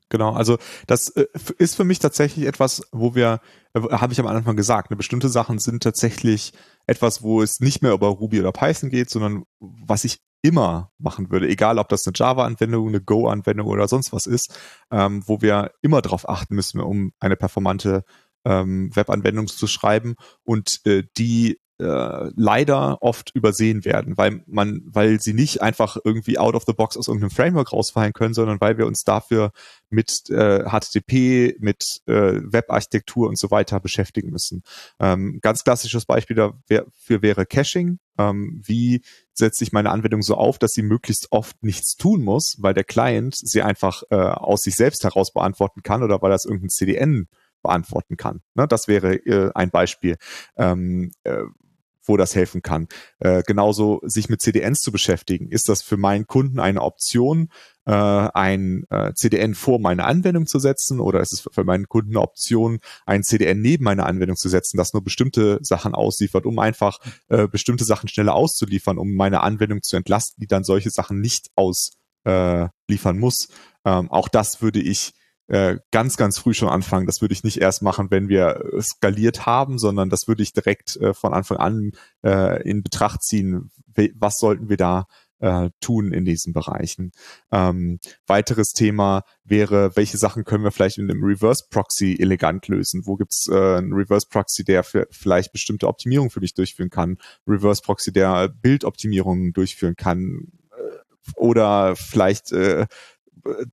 Genau, 0.09 0.33
also 0.33 0.57
das 0.87 1.09
äh, 1.09 1.27
ist 1.59 1.75
für 1.75 1.83
mich 1.83 1.99
tatsächlich 1.99 2.47
etwas, 2.47 2.81
wo 2.91 3.13
wir, 3.13 3.41
äh, 3.73 3.81
habe 3.81 4.11
ich 4.11 4.19
am 4.19 4.25
Anfang 4.25 4.55
gesagt, 4.55 4.89
ne, 4.89 4.97
bestimmte 4.97 5.29
Sachen 5.29 5.59
sind 5.59 5.83
tatsächlich 5.83 6.53
etwas, 6.87 7.21
wo 7.21 7.43
es 7.43 7.59
nicht 7.59 7.83
mehr 7.83 7.93
über 7.93 8.07
Ruby 8.07 8.39
oder 8.39 8.51
Python 8.51 8.89
geht, 8.89 9.11
sondern 9.11 9.43
was 9.59 10.03
ich 10.03 10.19
immer 10.41 10.91
machen 10.97 11.31
würde, 11.31 11.47
egal 11.47 11.79
ob 11.79 11.89
das 11.89 12.05
eine 12.05 12.13
Java-Anwendung, 12.15 12.87
eine 12.87 13.01
Go-Anwendung 13.01 13.67
oder 13.67 13.87
sonst 13.87 14.13
was 14.13 14.25
ist, 14.25 14.57
ähm, 14.91 15.23
wo 15.25 15.41
wir 15.41 15.71
immer 15.81 16.01
darauf 16.01 16.27
achten 16.27 16.55
müssen, 16.55 16.79
um 16.79 17.11
eine 17.19 17.35
performante 17.35 18.03
ähm, 18.45 18.95
Webanwendung 18.95 19.47
zu 19.47 19.67
schreiben 19.67 20.15
und 20.43 20.85
äh, 20.85 21.03
die 21.17 21.59
äh, 21.79 22.31
leider 22.35 23.01
oft 23.01 23.31
übersehen 23.33 23.85
werden, 23.85 24.17
weil 24.17 24.41
man, 24.47 24.81
weil 24.85 25.19
sie 25.19 25.33
nicht 25.33 25.61
einfach 25.61 25.97
irgendwie 26.03 26.37
out 26.37 26.55
of 26.55 26.63
the 26.67 26.73
box 26.73 26.97
aus 26.97 27.07
irgendeinem 27.07 27.31
Framework 27.31 27.73
rausfallen 27.73 28.13
können, 28.13 28.33
sondern 28.33 28.59
weil 28.59 28.77
wir 28.77 28.85
uns 28.85 29.03
dafür 29.03 29.51
mit 29.89 30.29
äh, 30.29 30.65
HTTP, 30.65 31.55
mit 31.59 32.01
äh, 32.05 32.41
Webarchitektur 32.43 33.27
und 33.27 33.37
so 33.37 33.49
weiter 33.49 33.79
beschäftigen 33.79 34.29
müssen. 34.29 34.63
Ähm, 34.99 35.39
ganz 35.41 35.63
klassisches 35.63 36.05
Beispiel 36.05 36.35
dafür 36.35 37.21
wäre 37.21 37.45
Caching. 37.45 37.99
Ähm, 38.17 38.61
wie 38.65 39.01
setze 39.33 39.63
ich 39.63 39.71
meine 39.71 39.91
Anwendung 39.91 40.21
so 40.21 40.35
auf, 40.35 40.59
dass 40.59 40.73
sie 40.73 40.81
möglichst 40.81 41.31
oft 41.31 41.63
nichts 41.63 41.95
tun 41.95 42.23
muss, 42.23 42.57
weil 42.59 42.73
der 42.73 42.83
Client 42.83 43.35
sie 43.35 43.61
einfach 43.61 44.03
äh, 44.09 44.15
aus 44.15 44.61
sich 44.61 44.75
selbst 44.75 45.03
heraus 45.03 45.31
beantworten 45.31 45.81
kann 45.81 46.03
oder 46.03 46.21
weil 46.21 46.31
das 46.31 46.45
irgendein 46.45 46.69
CDN 46.69 47.27
beantworten 47.61 48.17
kann. 48.17 48.41
Ne, 48.55 48.67
das 48.67 48.87
wäre 48.87 49.15
äh, 49.15 49.51
ein 49.55 49.69
Beispiel. 49.69 50.17
Ähm, 50.57 51.11
äh, 51.23 51.43
wo 52.09 52.17
das 52.17 52.35
helfen 52.35 52.61
kann. 52.61 52.87
Äh, 53.19 53.43
genauso 53.45 54.01
sich 54.03 54.27
mit 54.27 54.41
CDNs 54.41 54.81
zu 54.81 54.91
beschäftigen. 54.91 55.49
Ist 55.49 55.69
das 55.69 55.81
für 55.81 55.95
meinen 55.95 56.27
Kunden 56.27 56.59
eine 56.59 56.81
Option, 56.81 57.49
äh, 57.85 57.91
ein 57.91 58.83
äh, 58.89 59.13
CDN 59.13 59.55
vor 59.55 59.79
meine 59.79 60.03
Anwendung 60.03 60.47
zu 60.47 60.59
setzen 60.59 60.99
oder 60.99 61.21
ist 61.21 61.31
es 61.33 61.47
für 61.51 61.63
meinen 61.63 61.87
Kunden 61.87 62.11
eine 62.11 62.21
Option, 62.21 62.79
ein 63.05 63.23
CDN 63.23 63.61
neben 63.61 63.83
meine 63.83 64.05
Anwendung 64.05 64.35
zu 64.35 64.49
setzen, 64.49 64.77
das 64.77 64.93
nur 64.93 65.03
bestimmte 65.03 65.59
Sachen 65.61 65.95
ausliefert, 65.95 66.45
um 66.45 66.59
einfach 66.59 66.99
äh, 67.29 67.47
bestimmte 67.47 67.85
Sachen 67.85 68.09
schneller 68.09 68.33
auszuliefern, 68.33 68.97
um 68.97 69.15
meine 69.15 69.41
Anwendung 69.41 69.81
zu 69.83 69.95
entlasten, 69.95 70.41
die 70.41 70.47
dann 70.47 70.63
solche 70.63 70.89
Sachen 70.89 71.21
nicht 71.21 71.49
ausliefern 71.55 73.19
muss. 73.19 73.47
Ähm, 73.85 74.11
auch 74.11 74.27
das 74.27 74.61
würde 74.61 74.81
ich 74.81 75.13
äh, 75.49 75.77
ganz, 75.91 76.15
ganz 76.15 76.37
früh 76.37 76.53
schon 76.53 76.69
anfangen. 76.69 77.05
Das 77.05 77.21
würde 77.21 77.33
ich 77.33 77.43
nicht 77.43 77.59
erst 77.59 77.81
machen, 77.81 78.11
wenn 78.11 78.29
wir 78.29 78.63
skaliert 78.79 79.45
haben, 79.45 79.77
sondern 79.77 80.09
das 80.09 80.27
würde 80.27 80.43
ich 80.43 80.53
direkt 80.53 80.95
äh, 80.97 81.13
von 81.13 81.33
Anfang 81.33 81.57
an 81.57 81.91
äh, 82.23 82.61
in 82.63 82.83
Betracht 82.83 83.23
ziehen. 83.23 83.71
Was 84.15 84.37
sollten 84.37 84.69
wir 84.69 84.77
da 84.77 85.05
äh, 85.39 85.69
tun 85.79 86.11
in 86.11 86.25
diesen 86.25 86.53
Bereichen. 86.53 87.11
Ähm, 87.51 87.99
weiteres 88.27 88.69
Thema 88.73 89.23
wäre, 89.43 89.95
welche 89.95 90.17
Sachen 90.17 90.43
können 90.43 90.63
wir 90.63 90.71
vielleicht 90.71 90.97
in 90.97 91.09
einem 91.09 91.23
Reverse 91.23 91.65
Proxy 91.69 92.17
elegant 92.19 92.67
lösen? 92.67 93.03
Wo 93.05 93.15
gibt's 93.15 93.47
äh, 93.49 93.77
einen 93.77 93.93
Reverse 93.93 94.27
Proxy, 94.29 94.63
der 94.63 94.83
vielleicht 94.83 95.51
bestimmte 95.51 95.87
Optimierungen 95.87 96.29
für 96.29 96.41
mich 96.41 96.53
durchführen 96.53 96.89
kann? 96.89 97.17
Reverse 97.47 97.81
Proxy, 97.81 98.11
der 98.11 98.49
Bildoptimierungen 98.49 99.53
durchführen 99.53 99.95
kann? 99.95 100.51
Äh, 100.71 101.31
oder 101.35 101.95
vielleicht 101.95 102.51
äh, 102.51 102.87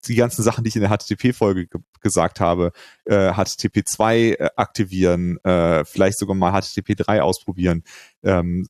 die 0.07 0.15
ganzen 0.15 0.43
Sachen, 0.43 0.65
die 0.65 0.69
ich 0.69 0.77
in 0.77 0.83
der 0.83 0.91
HTTP-Folge 0.91 1.67
ge 1.67 1.81
gesagt 2.01 2.41
habe, 2.41 2.73
äh, 3.05 3.33
HTTP 3.33 3.85
2 3.85 4.19
äh, 4.19 4.49
aktivieren, 4.57 5.39
äh, 5.45 5.85
vielleicht 5.85 6.19
sogar 6.19 6.37
mal 6.37 6.53
HTTP 6.53 6.95
3 6.97 7.23
ausprobieren, 7.23 7.83
ähm, 8.23 8.69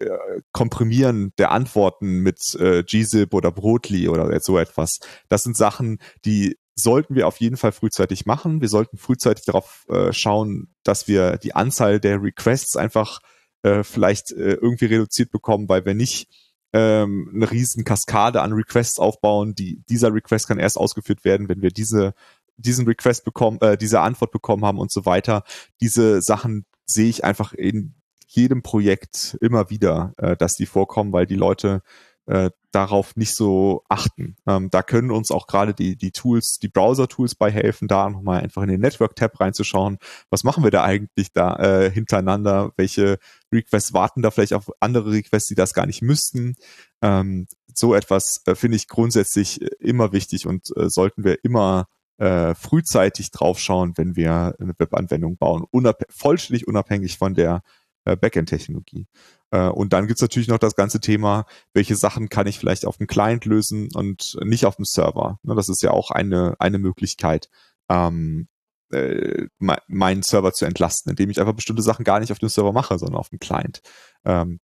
äh, 0.00 0.08
Komprimieren 0.52 1.32
der 1.38 1.50
Antworten 1.50 2.20
mit 2.20 2.54
äh, 2.54 2.82
gzip 2.82 3.34
oder 3.34 3.50
Brotli 3.50 4.08
oder 4.08 4.38
so 4.40 4.58
etwas. 4.58 4.98
Das 5.28 5.42
sind 5.42 5.56
Sachen, 5.56 5.98
die 6.24 6.56
sollten 6.76 7.14
wir 7.14 7.26
auf 7.26 7.40
jeden 7.40 7.56
Fall 7.56 7.72
frühzeitig 7.72 8.24
machen. 8.24 8.60
Wir 8.60 8.68
sollten 8.68 8.98
frühzeitig 8.98 9.44
darauf 9.44 9.84
äh, 9.88 10.12
schauen, 10.12 10.68
dass 10.84 11.08
wir 11.08 11.36
die 11.38 11.54
Anzahl 11.54 12.00
der 12.00 12.22
Requests 12.22 12.76
einfach 12.76 13.20
äh, 13.62 13.82
vielleicht 13.82 14.30
äh, 14.32 14.54
irgendwie 14.54 14.86
reduziert 14.86 15.30
bekommen, 15.30 15.68
weil 15.68 15.84
wir 15.84 15.94
nicht 15.94 16.28
ähm, 16.72 17.30
eine 17.34 17.50
riesen 17.50 17.84
Kaskade 17.84 18.42
an 18.42 18.52
Requests 18.52 18.98
aufbauen. 18.98 19.54
Die, 19.54 19.82
dieser 19.88 20.12
Request 20.12 20.48
kann 20.48 20.58
erst 20.58 20.76
ausgeführt 20.76 21.24
werden, 21.24 21.48
wenn 21.48 21.62
wir 21.62 21.70
diese, 21.70 22.14
diesen 22.56 22.86
Request 22.86 23.24
bekommen, 23.24 23.58
äh, 23.60 23.76
diese 23.78 24.00
Antwort 24.00 24.32
bekommen 24.32 24.64
haben 24.64 24.78
und 24.78 24.90
so 24.90 25.06
weiter. 25.06 25.44
Diese 25.80 26.20
Sachen 26.22 26.66
sehe 26.86 27.08
ich 27.08 27.24
einfach 27.24 27.52
in 27.52 27.94
jedem 28.26 28.62
Projekt 28.62 29.38
immer 29.40 29.70
wieder, 29.70 30.12
äh, 30.18 30.36
dass 30.36 30.54
die 30.54 30.66
vorkommen, 30.66 31.12
weil 31.12 31.26
die 31.26 31.36
Leute 31.36 31.82
äh, 32.26 32.50
darauf 32.70 33.16
nicht 33.16 33.34
so 33.34 33.82
achten. 33.88 34.36
Ähm, 34.46 34.68
da 34.70 34.82
können 34.82 35.10
uns 35.10 35.30
auch 35.30 35.46
gerade 35.46 35.74
die, 35.74 35.96
die 35.96 36.10
Tools, 36.10 36.58
die 36.58 36.68
Browser-Tools 36.68 37.34
bei 37.34 37.50
helfen, 37.50 37.88
da 37.88 38.10
nochmal 38.10 38.42
einfach 38.42 38.62
in 38.62 38.68
den 38.68 38.80
Network-Tab 38.80 39.40
reinzuschauen. 39.40 39.98
Was 40.30 40.44
machen 40.44 40.64
wir 40.64 40.70
da 40.70 40.84
eigentlich 40.84 41.32
da 41.32 41.56
äh, 41.56 41.90
hintereinander? 41.90 42.72
Welche 42.76 43.18
Requests 43.52 43.94
warten 43.94 44.22
da 44.22 44.30
vielleicht 44.30 44.52
auf 44.52 44.70
andere 44.80 45.12
Requests, 45.12 45.48
die 45.48 45.54
das 45.54 45.72
gar 45.72 45.86
nicht 45.86 46.02
müssten? 46.02 46.56
Ähm, 47.02 47.46
so 47.74 47.94
etwas 47.94 48.42
äh, 48.46 48.54
finde 48.54 48.76
ich 48.76 48.88
grundsätzlich 48.88 49.62
äh, 49.62 49.70
immer 49.80 50.12
wichtig 50.12 50.46
und 50.46 50.68
äh, 50.76 50.90
sollten 50.90 51.24
wir 51.24 51.44
immer 51.44 51.86
äh, 52.18 52.54
frühzeitig 52.54 53.30
draufschauen, 53.30 53.94
wenn 53.96 54.16
wir 54.16 54.54
eine 54.58 54.74
Webanwendung 54.76 55.36
bauen, 55.36 55.64
unab 55.70 56.02
vollständig 56.10 56.66
unabhängig 56.66 57.16
von 57.16 57.34
der 57.34 57.62
äh, 58.08 58.16
Backend-Technologie. 58.16 59.06
Äh, 59.50 59.68
und 59.68 59.92
dann 59.92 60.06
gibt's 60.06 60.22
natürlich 60.22 60.48
noch 60.48 60.58
das 60.58 60.74
ganze 60.74 61.00
Thema, 61.00 61.46
welche 61.74 61.96
Sachen 61.96 62.28
kann 62.28 62.46
ich 62.46 62.58
vielleicht 62.58 62.86
auf 62.86 62.96
dem 62.96 63.06
Client 63.06 63.44
lösen 63.44 63.88
und 63.94 64.38
nicht 64.42 64.64
auf 64.66 64.76
dem 64.76 64.84
Server. 64.84 65.38
Ne, 65.42 65.54
das 65.54 65.68
ist 65.68 65.82
ja 65.82 65.90
auch 65.90 66.10
eine, 66.10 66.56
eine 66.58 66.78
Möglichkeit, 66.78 67.48
ähm, 67.88 68.48
äh, 68.90 69.46
meinen 69.58 70.22
Server 70.22 70.52
zu 70.52 70.64
entlasten, 70.64 71.10
indem 71.10 71.30
ich 71.30 71.40
einfach 71.40 71.52
bestimmte 71.54 71.82
Sachen 71.82 72.04
gar 72.04 72.20
nicht 72.20 72.32
auf 72.32 72.38
dem 72.38 72.48
Server 72.48 72.72
mache, 72.72 72.98
sondern 72.98 73.20
auf 73.20 73.28
dem 73.28 73.38
Client. 73.38 73.82
Ähm, 74.24 74.60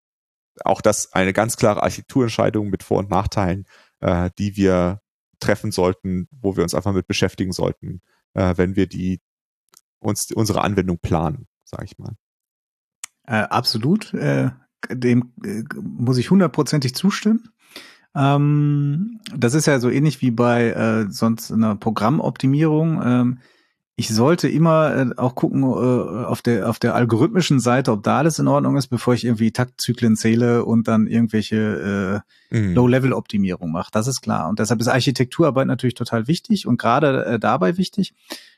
auch 0.63 0.81
das 0.81 1.11
eine 1.13 1.33
ganz 1.33 1.57
klare 1.57 1.83
Architekturentscheidung 1.83 2.69
mit 2.69 2.83
Vor- 2.83 2.99
und 2.99 3.09
Nachteilen, 3.09 3.65
äh, 3.99 4.29
die 4.37 4.55
wir 4.55 5.01
treffen 5.39 5.71
sollten, 5.71 6.29
wo 6.31 6.55
wir 6.55 6.63
uns 6.63 6.75
einfach 6.75 6.93
mit 6.93 7.07
beschäftigen 7.07 7.51
sollten, 7.51 8.01
äh, 8.33 8.53
wenn 8.55 8.75
wir 8.77 8.87
die 8.87 9.19
uns 9.99 10.31
unsere 10.31 10.61
Anwendung 10.61 10.99
planen, 10.99 11.47
sage 11.65 11.85
ich 11.85 11.97
mal. 11.97 12.15
Äh, 13.25 13.43
absolut. 13.43 14.13
Äh, 14.13 14.51
dem 14.89 15.31
äh, 15.43 15.63
muss 15.81 16.17
ich 16.17 16.29
hundertprozentig 16.29 16.95
zustimmen. 16.95 17.49
Ähm, 18.15 19.19
das 19.35 19.53
ist 19.53 19.65
ja 19.65 19.79
so 19.79 19.89
ähnlich 19.89 20.21
wie 20.21 20.31
bei 20.31 20.69
äh, 20.71 21.11
sonst 21.11 21.51
einer 21.51 21.75
Programmoptimierung. 21.75 23.01
Ähm, 23.03 23.39
ich 23.95 24.09
sollte 24.09 24.47
immer 24.49 24.95
äh, 24.95 25.09
auch 25.17 25.35
gucken 25.35 25.63
äh, 25.63 25.65
auf 26.25 26.41
der 26.41 26.69
auf 26.69 26.79
der 26.79 26.95
algorithmischen 26.95 27.59
Seite, 27.59 27.91
ob 27.91 28.03
da 28.03 28.17
alles 28.17 28.39
in 28.39 28.47
Ordnung 28.47 28.75
ist, 28.75 28.87
bevor 28.87 29.13
ich 29.13 29.23
irgendwie 29.23 29.51
Taktzyklen 29.51 30.15
zähle 30.15 30.65
und 30.65 30.87
dann 30.87 31.07
irgendwelche 31.07 32.23
mhm. 32.49 32.73
Low-Level-Optimierung 32.73 33.71
mache. 33.71 33.91
Das 33.91 34.07
ist 34.07 34.21
klar. 34.21 34.49
Und 34.49 34.59
deshalb 34.59 34.81
ist 34.81 34.87
Architekturarbeit 34.87 35.67
natürlich 35.67 35.95
total 35.95 36.27
wichtig 36.27 36.67
und 36.67 36.77
gerade 36.77 37.39
dabei 37.39 37.77
wichtig. 37.77 38.13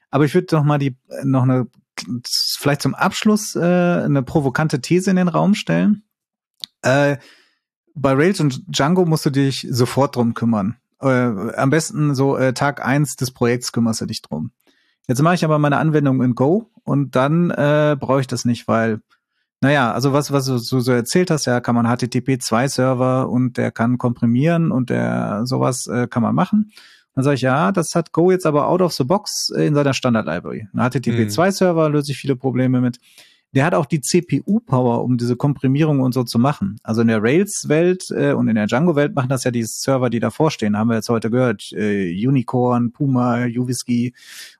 Aber 0.09 0.25
ich 0.25 0.33
würde 0.33 0.47
doch 0.47 0.63
mal 0.63 0.77
die 0.77 0.95
noch 1.23 1.43
eine 1.43 1.67
vielleicht 2.59 2.81
zum 2.81 2.95
Abschluss 2.95 3.55
äh, 3.55 3.59
eine 3.59 4.23
provokante 4.23 4.81
These 4.81 5.09
in 5.09 5.15
den 5.15 5.27
Raum 5.27 5.55
stellen. 5.55 6.03
Äh, 6.81 7.17
bei 7.95 8.13
Rails 8.13 8.39
und 8.39 8.63
Django 8.67 9.05
musst 9.05 9.25
du 9.25 9.29
dich 9.29 9.67
sofort 9.69 10.15
drum 10.15 10.33
kümmern. 10.33 10.77
Äh, 11.01 11.07
am 11.07 11.69
besten 11.69 12.15
so 12.15 12.37
äh, 12.37 12.53
Tag 12.53 12.85
eins 12.85 13.15
des 13.15 13.31
Projekts 13.31 13.71
kümmerst 13.71 14.01
du 14.01 14.05
dich 14.05 14.21
drum. 14.21 14.51
Jetzt 15.07 15.21
mache 15.21 15.35
ich 15.35 15.45
aber 15.45 15.59
meine 15.59 15.77
Anwendung 15.77 16.21
in 16.23 16.35
Go 16.35 16.71
und 16.83 17.15
dann 17.15 17.51
äh, 17.51 17.95
brauche 17.99 18.21
ich 18.21 18.27
das 18.27 18.43
nicht, 18.43 18.67
weil, 18.67 19.01
naja, 19.61 19.91
also 19.91 20.13
was, 20.13 20.31
was 20.31 20.45
du 20.45 20.57
so, 20.57 20.91
erzählt 20.91 21.29
hast, 21.29 21.45
ja, 21.45 21.59
kann 21.59 21.75
man 21.75 21.85
HTTP2-Server 21.85 23.29
und 23.29 23.57
der 23.57 23.71
kann 23.71 23.97
komprimieren 23.97 24.71
und 24.71 24.89
der 24.89 25.45
sowas 25.45 25.87
äh, 25.87 26.07
kann 26.07 26.23
man 26.23 26.33
machen. 26.33 26.71
Dann 27.15 27.23
sage 27.23 27.35
ich, 27.35 27.41
ja, 27.41 27.71
das 27.71 27.95
hat 27.95 28.11
Go 28.11 28.29
jetzt 28.29 28.45
aber 28.45 28.67
out 28.67 28.81
of 28.81 28.93
the 28.93 29.05
box 29.05 29.49
in 29.49 29.73
seiner 29.73 29.93
Standard-Library. 29.93 30.67
Ein 30.73 30.79
HTTP2-Server 30.79 31.89
löse 31.89 32.11
ich 32.11 32.17
viele 32.17 32.35
Probleme 32.35 32.81
mit. 32.81 32.99
Der 33.53 33.63
hat 33.63 33.73
auch 33.73 33.85
die 33.85 34.01
CPU-Power, 34.01 35.01
um 35.01 35.17
diese 35.17 35.37
Komprimierung 35.37 36.01
und 36.01 36.13
so 36.13 36.25
zu 36.25 36.37
machen. 36.37 36.77
Also 36.83 37.01
in 37.01 37.07
der 37.07 37.23
Rails-Welt 37.23 38.11
äh, 38.11 38.33
und 38.33 38.49
in 38.49 38.55
der 38.55 38.67
Django-Welt 38.67 39.15
machen 39.15 39.29
das 39.29 39.45
ja 39.45 39.51
die 39.51 39.63
Server, 39.63 40.09
die 40.09 40.19
davor 40.19 40.51
stehen. 40.51 40.77
Haben 40.77 40.89
wir 40.89 40.95
jetzt 40.95 41.07
heute 41.07 41.31
gehört. 41.31 41.71
Äh, 41.71 42.11
Unicorn, 42.27 42.91
Puma, 42.91 43.45
Uvisky 43.45 44.13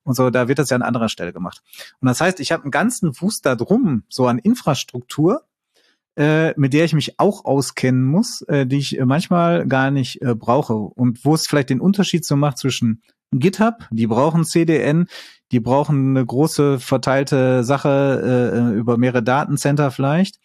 und 0.04 0.16
so. 0.16 0.30
Da 0.30 0.48
wird 0.48 0.60
das 0.60 0.70
ja 0.70 0.78
an 0.78 0.82
anderer 0.82 1.10
Stelle 1.10 1.34
gemacht. 1.34 1.62
Und 2.00 2.08
das 2.08 2.22
heißt, 2.22 2.40
ich 2.40 2.54
habe 2.54 2.64
einen 2.64 2.72
ganzen 2.72 3.14
Fuß 3.14 3.42
da 3.42 3.56
drum, 3.56 4.04
so 4.08 4.28
an 4.28 4.38
Infrastruktur, 4.38 5.44
äh, 6.16 6.54
mit 6.60 6.74
der 6.74 6.86
ich 6.86 6.94
mich 6.94 7.20
auch 7.20 7.46
auskennen 7.46 8.04
muss, 8.04 8.42
äh, 8.44 8.66
die 8.66 8.78
ich 8.78 9.00
äh, 9.00 9.06
manchmal 9.06 9.68
gar 9.68 9.92
nicht 9.92 10.22
äh, 10.22 10.36
brauche 10.36 10.76
und 10.76 11.26
wo 11.26 11.34
es 11.36 11.48
vielleicht 11.48 11.70
den 11.70 11.82
Unterschied 11.82 12.26
so 12.26 12.36
macht 12.36 12.58
zwischen 12.58 13.02
GitHub, 13.32 13.88
die 13.92 14.08
brauchen 14.08 14.46
CDN, 14.46 15.08
die 15.52 15.60
brauchen 15.60 16.16
eine 16.16 16.26
große 16.26 16.80
verteilte 16.80 17.64
Sache 17.64 18.22
äh, 18.24 18.58
äh, 18.58 18.78
über 18.78 18.98
mehrere 18.98 19.24
Datencenter 19.24 19.92
vielleicht. 19.92 20.40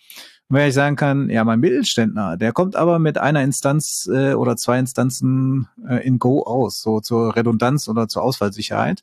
Und 0.48 0.56
wenn 0.56 0.68
ich 0.68 0.74
sagen 0.74 0.96
kann, 0.96 1.30
ja, 1.30 1.44
mein 1.44 1.60
Mittelständler, 1.60 2.36
der 2.36 2.52
kommt 2.52 2.74
aber 2.74 2.98
mit 2.98 3.18
einer 3.18 3.42
Instanz 3.42 4.08
äh, 4.12 4.34
oder 4.34 4.56
zwei 4.56 4.80
Instanzen 4.80 5.68
äh, 5.88 6.04
in 6.04 6.18
Go 6.18 6.42
aus, 6.42 6.82
so 6.82 7.00
zur 7.00 7.36
Redundanz 7.36 7.86
oder 7.86 8.08
zur 8.08 8.24
Ausfallsicherheit 8.24 9.02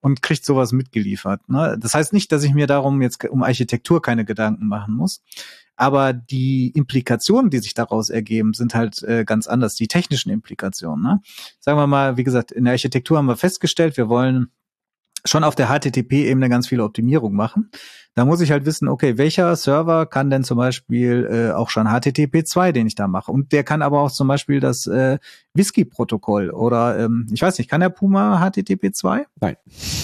und 0.00 0.22
kriegt 0.22 0.44
sowas 0.44 0.72
mitgeliefert. 0.72 1.48
Ne? 1.48 1.76
Das 1.78 1.94
heißt 1.94 2.12
nicht, 2.12 2.32
dass 2.32 2.42
ich 2.42 2.54
mir 2.54 2.66
darum 2.66 3.02
jetzt 3.02 3.24
um 3.24 3.44
Architektur 3.44 4.02
keine 4.02 4.24
Gedanken 4.24 4.66
machen 4.66 4.94
muss. 4.94 5.22
Aber 5.80 6.12
die 6.12 6.72
Implikationen, 6.74 7.50
die 7.50 7.58
sich 7.58 7.72
daraus 7.72 8.10
ergeben, 8.10 8.52
sind 8.52 8.74
halt 8.74 9.02
äh, 9.02 9.24
ganz 9.24 9.46
anders, 9.46 9.76
die 9.76 9.88
technischen 9.88 10.28
Implikationen. 10.28 11.02
Ne? 11.02 11.20
Sagen 11.58 11.78
wir 11.78 11.86
mal, 11.86 12.18
wie 12.18 12.22
gesagt, 12.22 12.52
in 12.52 12.64
der 12.64 12.72
Architektur 12.72 13.16
haben 13.16 13.24
wir 13.24 13.38
festgestellt, 13.38 13.96
wir 13.96 14.10
wollen 14.10 14.52
schon 15.24 15.44
auf 15.44 15.54
der 15.54 15.68
HTTP-Ebene 15.68 16.48
ganz 16.48 16.68
viele 16.68 16.84
Optimierung 16.84 17.34
machen. 17.34 17.70
Da 18.14 18.24
muss 18.24 18.40
ich 18.40 18.50
halt 18.50 18.66
wissen, 18.66 18.88
okay, 18.88 19.18
welcher 19.18 19.54
Server 19.54 20.04
kann 20.04 20.30
denn 20.30 20.42
zum 20.42 20.58
Beispiel 20.58 21.28
äh, 21.30 21.52
auch 21.52 21.70
schon 21.70 21.86
HTTP 21.86 22.44
2, 22.44 22.72
den 22.72 22.88
ich 22.88 22.96
da 22.96 23.06
mache? 23.06 23.30
Und 23.30 23.52
der 23.52 23.62
kann 23.62 23.82
aber 23.82 24.00
auch 24.00 24.10
zum 24.10 24.26
Beispiel 24.26 24.58
das 24.58 24.88
äh, 24.88 25.18
Whisky-Protokoll 25.54 26.50
oder 26.50 26.98
ähm, 26.98 27.28
ich 27.32 27.40
weiß 27.40 27.56
nicht, 27.58 27.70
kann 27.70 27.80
der 27.80 27.90
Puma 27.90 28.40
HTTP 28.40 28.92
2? 28.92 29.26
Nein. 29.40 29.56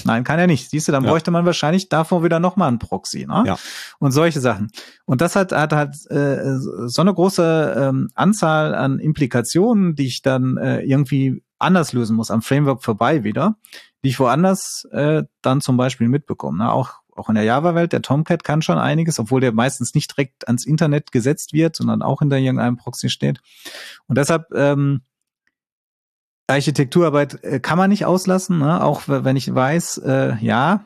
Nein, 0.04 0.22
kann 0.22 0.38
er 0.38 0.46
nicht. 0.46 0.70
Siehst 0.70 0.86
du, 0.86 0.92
dann 0.92 1.02
ja. 1.02 1.10
bräuchte 1.10 1.32
man 1.32 1.46
wahrscheinlich 1.46 1.88
davor 1.88 2.22
wieder 2.22 2.38
nochmal 2.38 2.68
einen 2.68 2.78
Proxy, 2.78 3.26
ne? 3.26 3.42
Ja. 3.44 3.58
Und 3.98 4.12
solche 4.12 4.40
Sachen. 4.40 4.70
Und 5.04 5.20
das 5.20 5.34
hat, 5.34 5.50
hat 5.50 5.72
halt 5.72 5.94
äh, 6.08 6.56
so 6.86 7.02
eine 7.02 7.12
große 7.12 7.74
ähm, 7.76 8.08
Anzahl 8.14 8.74
an 8.74 9.00
Implikationen, 9.00 9.96
die 9.96 10.06
ich 10.06 10.22
dann 10.22 10.56
äh, 10.58 10.80
irgendwie 10.82 11.42
anders 11.58 11.92
lösen 11.92 12.16
muss, 12.16 12.30
am 12.30 12.42
Framework 12.42 12.82
vorbei 12.84 13.24
wieder, 13.24 13.56
die 14.04 14.10
ich 14.10 14.20
woanders 14.20 14.86
äh, 14.92 15.24
dann 15.42 15.60
zum 15.60 15.76
Beispiel 15.76 16.08
mitbekomme. 16.08 16.58
Ne? 16.58 16.72
Auch 16.72 17.00
auch 17.16 17.28
in 17.30 17.34
der 17.34 17.44
Java-Welt, 17.44 17.92
der 17.92 18.02
Tomcat 18.02 18.44
kann 18.44 18.62
schon 18.62 18.78
einiges, 18.78 19.18
obwohl 19.18 19.40
der 19.40 19.52
meistens 19.52 19.94
nicht 19.94 20.14
direkt 20.14 20.46
ans 20.48 20.66
Internet 20.66 21.12
gesetzt 21.12 21.52
wird, 21.52 21.74
sondern 21.74 22.02
auch 22.02 22.18
hinter 22.18 22.36
irgendeinem 22.36 22.76
Proxy 22.76 23.08
steht. 23.08 23.40
Und 24.06 24.18
deshalb 24.18 24.52
ähm, 24.54 25.00
Architekturarbeit 26.46 27.42
äh, 27.42 27.60
kann 27.60 27.78
man 27.78 27.90
nicht 27.90 28.04
auslassen, 28.04 28.58
ne? 28.58 28.82
auch 28.84 29.02
wenn 29.06 29.36
ich 29.36 29.52
weiß, 29.52 29.98
äh, 29.98 30.36
ja, 30.40 30.84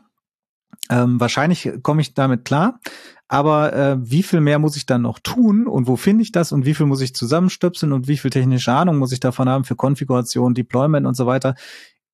ähm, 0.89 1.20
wahrscheinlich 1.20 1.70
komme 1.82 2.01
ich 2.01 2.15
damit 2.15 2.45
klar. 2.45 2.81
Aber 3.28 3.73
äh, 3.74 3.97
wie 4.01 4.24
viel 4.24 4.41
mehr 4.41 4.59
muss 4.59 4.77
ich 4.77 4.87
dann 4.87 5.03
noch 5.03 5.20
tun 5.20 5.69
und 5.69 5.87
wo 5.87 5.95
finde 5.95 6.23
ich 6.23 6.32
das 6.32 6.51
und 6.51 6.65
wie 6.65 6.74
viel 6.74 6.87
muss 6.87 7.01
ich 7.01 7.15
zusammenstöpseln 7.15 7.93
und 7.93 8.09
wie 8.09 8.16
viel 8.16 8.31
technische 8.31 8.73
Ahnung 8.73 8.99
muss 8.99 9.12
ich 9.12 9.20
davon 9.20 9.49
haben 9.49 9.62
für 9.62 9.77
Konfiguration, 9.77 10.55
Deployment 10.55 11.07
und 11.07 11.15
so 11.15 11.27
weiter, 11.27 11.55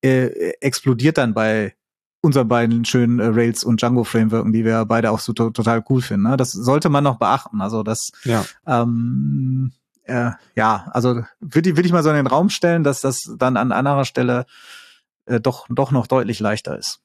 äh, 0.01 0.53
explodiert 0.61 1.17
dann 1.17 1.33
bei 1.33 1.75
unseren 2.21 2.47
beiden 2.47 2.85
schönen 2.85 3.19
äh, 3.19 3.27
Rails 3.27 3.63
und 3.63 3.81
Django 3.81 4.03
Frameworken, 4.03 4.53
die 4.53 4.65
wir 4.65 4.85
beide 4.85 5.11
auch 5.11 5.19
so 5.19 5.33
to 5.33 5.49
total 5.51 5.83
cool 5.89 6.01
finden. 6.01 6.29
Ne? 6.29 6.37
Das 6.37 6.51
sollte 6.51 6.89
man 6.89 7.03
noch 7.03 7.17
beachten. 7.17 7.61
Also 7.61 7.83
das 7.83 8.11
ja. 8.23 8.45
ähm, 8.65 9.71
äh, 10.03 10.31
ja, 10.55 10.89
also 10.91 11.21
würde 11.39 11.75
würd 11.77 11.85
ich 11.85 11.91
mal 11.91 12.03
so 12.03 12.09
in 12.09 12.15
den 12.15 12.27
Raum 12.27 12.49
stellen, 12.49 12.83
dass 12.83 13.01
das 13.01 13.31
dann 13.37 13.57
an 13.57 13.71
anderer 13.71 14.05
Stelle 14.05 14.45
äh, 15.25 15.39
doch, 15.39 15.67
doch 15.69 15.91
noch 15.91 16.07
deutlich 16.07 16.39
leichter 16.39 16.77
ist. 16.77 17.01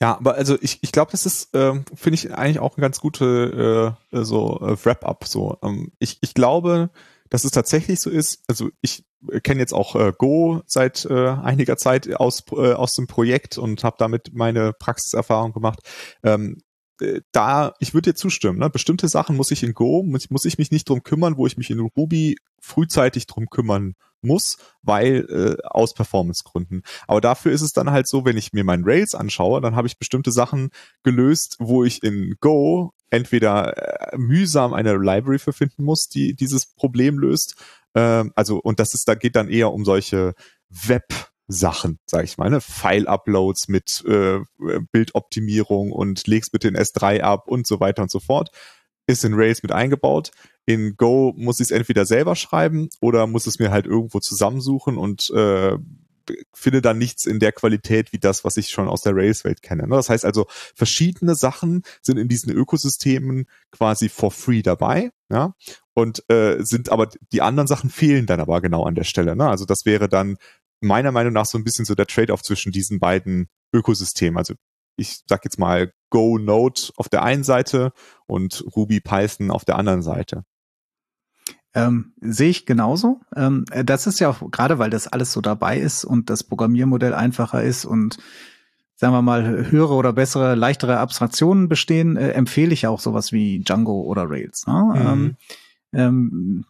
Ja, 0.00 0.16
aber 0.16 0.34
also 0.34 0.58
ich, 0.60 0.80
ich 0.82 0.92
glaube, 0.92 1.12
das 1.12 1.24
ist, 1.24 1.54
äh, 1.54 1.72
finde 1.94 2.14
ich 2.14 2.34
eigentlich 2.34 2.58
auch 2.58 2.76
eine 2.76 2.82
ganz 2.82 3.00
gute 3.00 3.96
äh, 4.12 4.24
so 4.24 4.60
äh, 4.60 4.84
Wrap-up. 4.84 5.26
So, 5.26 5.58
ähm, 5.62 5.92
ich, 5.98 6.18
ich 6.20 6.34
glaube, 6.34 6.90
dass 7.30 7.44
es 7.44 7.52
tatsächlich 7.52 8.00
so 8.00 8.10
ist. 8.10 8.42
Also 8.48 8.70
ich 8.80 9.04
kenne 9.42 9.60
jetzt 9.60 9.72
auch 9.72 9.96
äh, 9.96 10.12
Go 10.16 10.62
seit 10.66 11.04
äh, 11.04 11.28
einiger 11.28 11.76
Zeit 11.76 12.14
aus 12.14 12.44
äh, 12.52 12.72
aus 12.72 12.94
dem 12.94 13.06
Projekt 13.06 13.58
und 13.58 13.84
habe 13.84 13.96
damit 13.98 14.34
meine 14.34 14.72
Praxiserfahrung 14.72 15.52
gemacht. 15.52 15.80
Ähm, 16.22 16.58
äh, 17.00 17.20
da, 17.32 17.74
ich 17.80 17.94
würde 17.94 18.12
dir 18.12 18.16
zustimmen, 18.16 18.58
ne? 18.58 18.70
bestimmte 18.70 19.08
Sachen 19.08 19.36
muss 19.36 19.50
ich 19.50 19.62
in 19.62 19.74
Go, 19.74 20.02
muss, 20.02 20.30
muss 20.30 20.44
ich 20.44 20.58
mich 20.58 20.70
nicht 20.70 20.88
drum 20.88 21.02
kümmern, 21.02 21.36
wo 21.36 21.46
ich 21.46 21.56
mich 21.56 21.70
in 21.70 21.80
Ruby 21.80 22.36
frühzeitig 22.60 23.26
drum 23.26 23.48
kümmern 23.50 23.94
muss, 24.22 24.56
weil 24.82 25.26
äh, 25.28 25.62
aus 25.64 25.94
Performancegründen. 25.94 26.82
Aber 27.06 27.20
dafür 27.20 27.52
ist 27.52 27.62
es 27.62 27.72
dann 27.72 27.90
halt 27.90 28.08
so, 28.08 28.24
wenn 28.24 28.36
ich 28.36 28.52
mir 28.52 28.64
meinen 28.64 28.84
Rails 28.84 29.14
anschaue, 29.14 29.60
dann 29.60 29.76
habe 29.76 29.86
ich 29.86 29.98
bestimmte 29.98 30.32
Sachen 30.32 30.70
gelöst, 31.02 31.56
wo 31.58 31.84
ich 31.84 32.02
in 32.02 32.34
Go 32.40 32.92
entweder 33.10 34.12
äh, 34.12 34.16
mühsam 34.16 34.72
eine 34.72 34.96
Library 34.96 35.38
für 35.38 35.52
finden 35.52 35.84
muss, 35.84 36.08
die 36.08 36.34
dieses 36.34 36.66
Problem 36.66 37.18
löst. 37.18 37.56
Ähm, 37.94 38.32
also 38.34 38.58
und 38.58 38.80
das 38.80 38.94
ist, 38.94 39.08
da 39.08 39.14
geht 39.14 39.36
dann 39.36 39.48
eher 39.48 39.72
um 39.72 39.84
solche 39.84 40.34
Web 40.68 41.12
Sachen, 41.46 41.98
sage 42.06 42.24
ich 42.24 42.38
mal, 42.38 42.48
ne? 42.48 42.60
File-Uploads 42.60 43.68
mit 43.68 44.02
äh, 44.06 44.40
Bildoptimierung 44.92 45.92
und 45.92 46.26
legst 46.26 46.52
bitte 46.52 46.68
in 46.68 46.76
S3 46.76 47.20
ab 47.20 47.48
und 47.48 47.66
so 47.66 47.80
weiter 47.80 48.02
und 48.02 48.10
so 48.10 48.18
fort, 48.18 48.50
ist 49.06 49.24
in 49.24 49.34
Rails 49.34 49.62
mit 49.62 49.72
eingebaut. 49.72 50.30
In 50.66 50.96
Go 50.96 51.34
muss 51.36 51.60
ich 51.60 51.66
es 51.66 51.70
entweder 51.70 52.06
selber 52.06 52.36
schreiben 52.36 52.88
oder 53.00 53.26
muss 53.26 53.46
es 53.46 53.58
mir 53.58 53.70
halt 53.70 53.84
irgendwo 53.84 54.20
zusammensuchen 54.20 54.96
und 54.96 55.30
äh, 55.30 55.76
finde 56.54 56.80
dann 56.80 56.96
nichts 56.96 57.26
in 57.26 57.38
der 57.38 57.52
Qualität 57.52 58.14
wie 58.14 58.18
das, 58.18 58.44
was 58.44 58.56
ich 58.56 58.70
schon 58.70 58.88
aus 58.88 59.02
der 59.02 59.14
Rails-Welt 59.14 59.60
kenne. 59.60 59.82
Ne? 59.82 59.96
Das 59.96 60.08
heißt 60.08 60.24
also, 60.24 60.46
verschiedene 60.74 61.34
Sachen 61.34 61.82
sind 62.00 62.18
in 62.18 62.28
diesen 62.28 62.50
Ökosystemen 62.50 63.46
quasi 63.70 64.08
for 64.08 64.30
free 64.30 64.62
dabei, 64.62 65.10
ja, 65.30 65.54
und 65.94 66.28
äh, 66.28 66.62
sind 66.62 66.90
aber 66.90 67.08
die 67.32 67.42
anderen 67.42 67.66
Sachen 67.66 67.90
fehlen 67.90 68.26
dann 68.26 68.40
aber 68.40 68.60
genau 68.60 68.84
an 68.84 68.94
der 68.94 69.04
Stelle. 69.04 69.36
Ne? 69.36 69.48
Also 69.48 69.64
das 69.64 69.84
wäre 69.84 70.08
dann 70.08 70.36
meiner 70.80 71.12
Meinung 71.12 71.32
nach 71.32 71.46
so 71.46 71.56
ein 71.56 71.64
bisschen 71.64 71.84
so 71.84 71.94
der 71.94 72.06
Trade-off 72.06 72.42
zwischen 72.42 72.72
diesen 72.72 72.98
beiden 72.98 73.48
Ökosystemen. 73.72 74.36
Also 74.36 74.54
ich 74.96 75.22
sag 75.26 75.44
jetzt 75.44 75.58
mal 75.58 75.92
Go 76.10 76.38
Node 76.38 76.82
auf 76.96 77.08
der 77.08 77.22
einen 77.22 77.44
Seite 77.44 77.92
und 78.26 78.64
Ruby 78.76 79.00
Python 79.00 79.50
auf 79.50 79.64
der 79.64 79.76
anderen 79.76 80.02
Seite. 80.02 80.44
Ähm, 81.74 82.12
sehe 82.20 82.50
ich 82.50 82.66
genauso. 82.66 83.20
Ähm, 83.34 83.64
das 83.84 84.06
ist 84.06 84.20
ja 84.20 84.30
auch 84.30 84.50
gerade, 84.50 84.78
weil 84.78 84.90
das 84.90 85.08
alles 85.08 85.32
so 85.32 85.40
dabei 85.40 85.78
ist 85.78 86.04
und 86.04 86.30
das 86.30 86.44
Programmiermodell 86.44 87.14
einfacher 87.14 87.64
ist 87.64 87.84
und 87.84 88.18
sagen 88.94 89.12
wir 89.12 89.22
mal 89.22 89.70
höhere 89.70 89.94
oder 89.94 90.12
bessere, 90.12 90.54
leichtere 90.54 90.98
Abstraktionen 90.98 91.68
bestehen, 91.68 92.16
äh, 92.16 92.30
empfehle 92.30 92.72
ich 92.72 92.86
auch 92.86 93.00
sowas 93.00 93.32
wie 93.32 93.58
Django 93.64 94.02
oder 94.02 94.30
Rails. 94.30 94.68
Ne? 94.68 94.92
Mhm. 94.94 95.06
Ähm, 95.06 95.36
ähm 95.94 96.64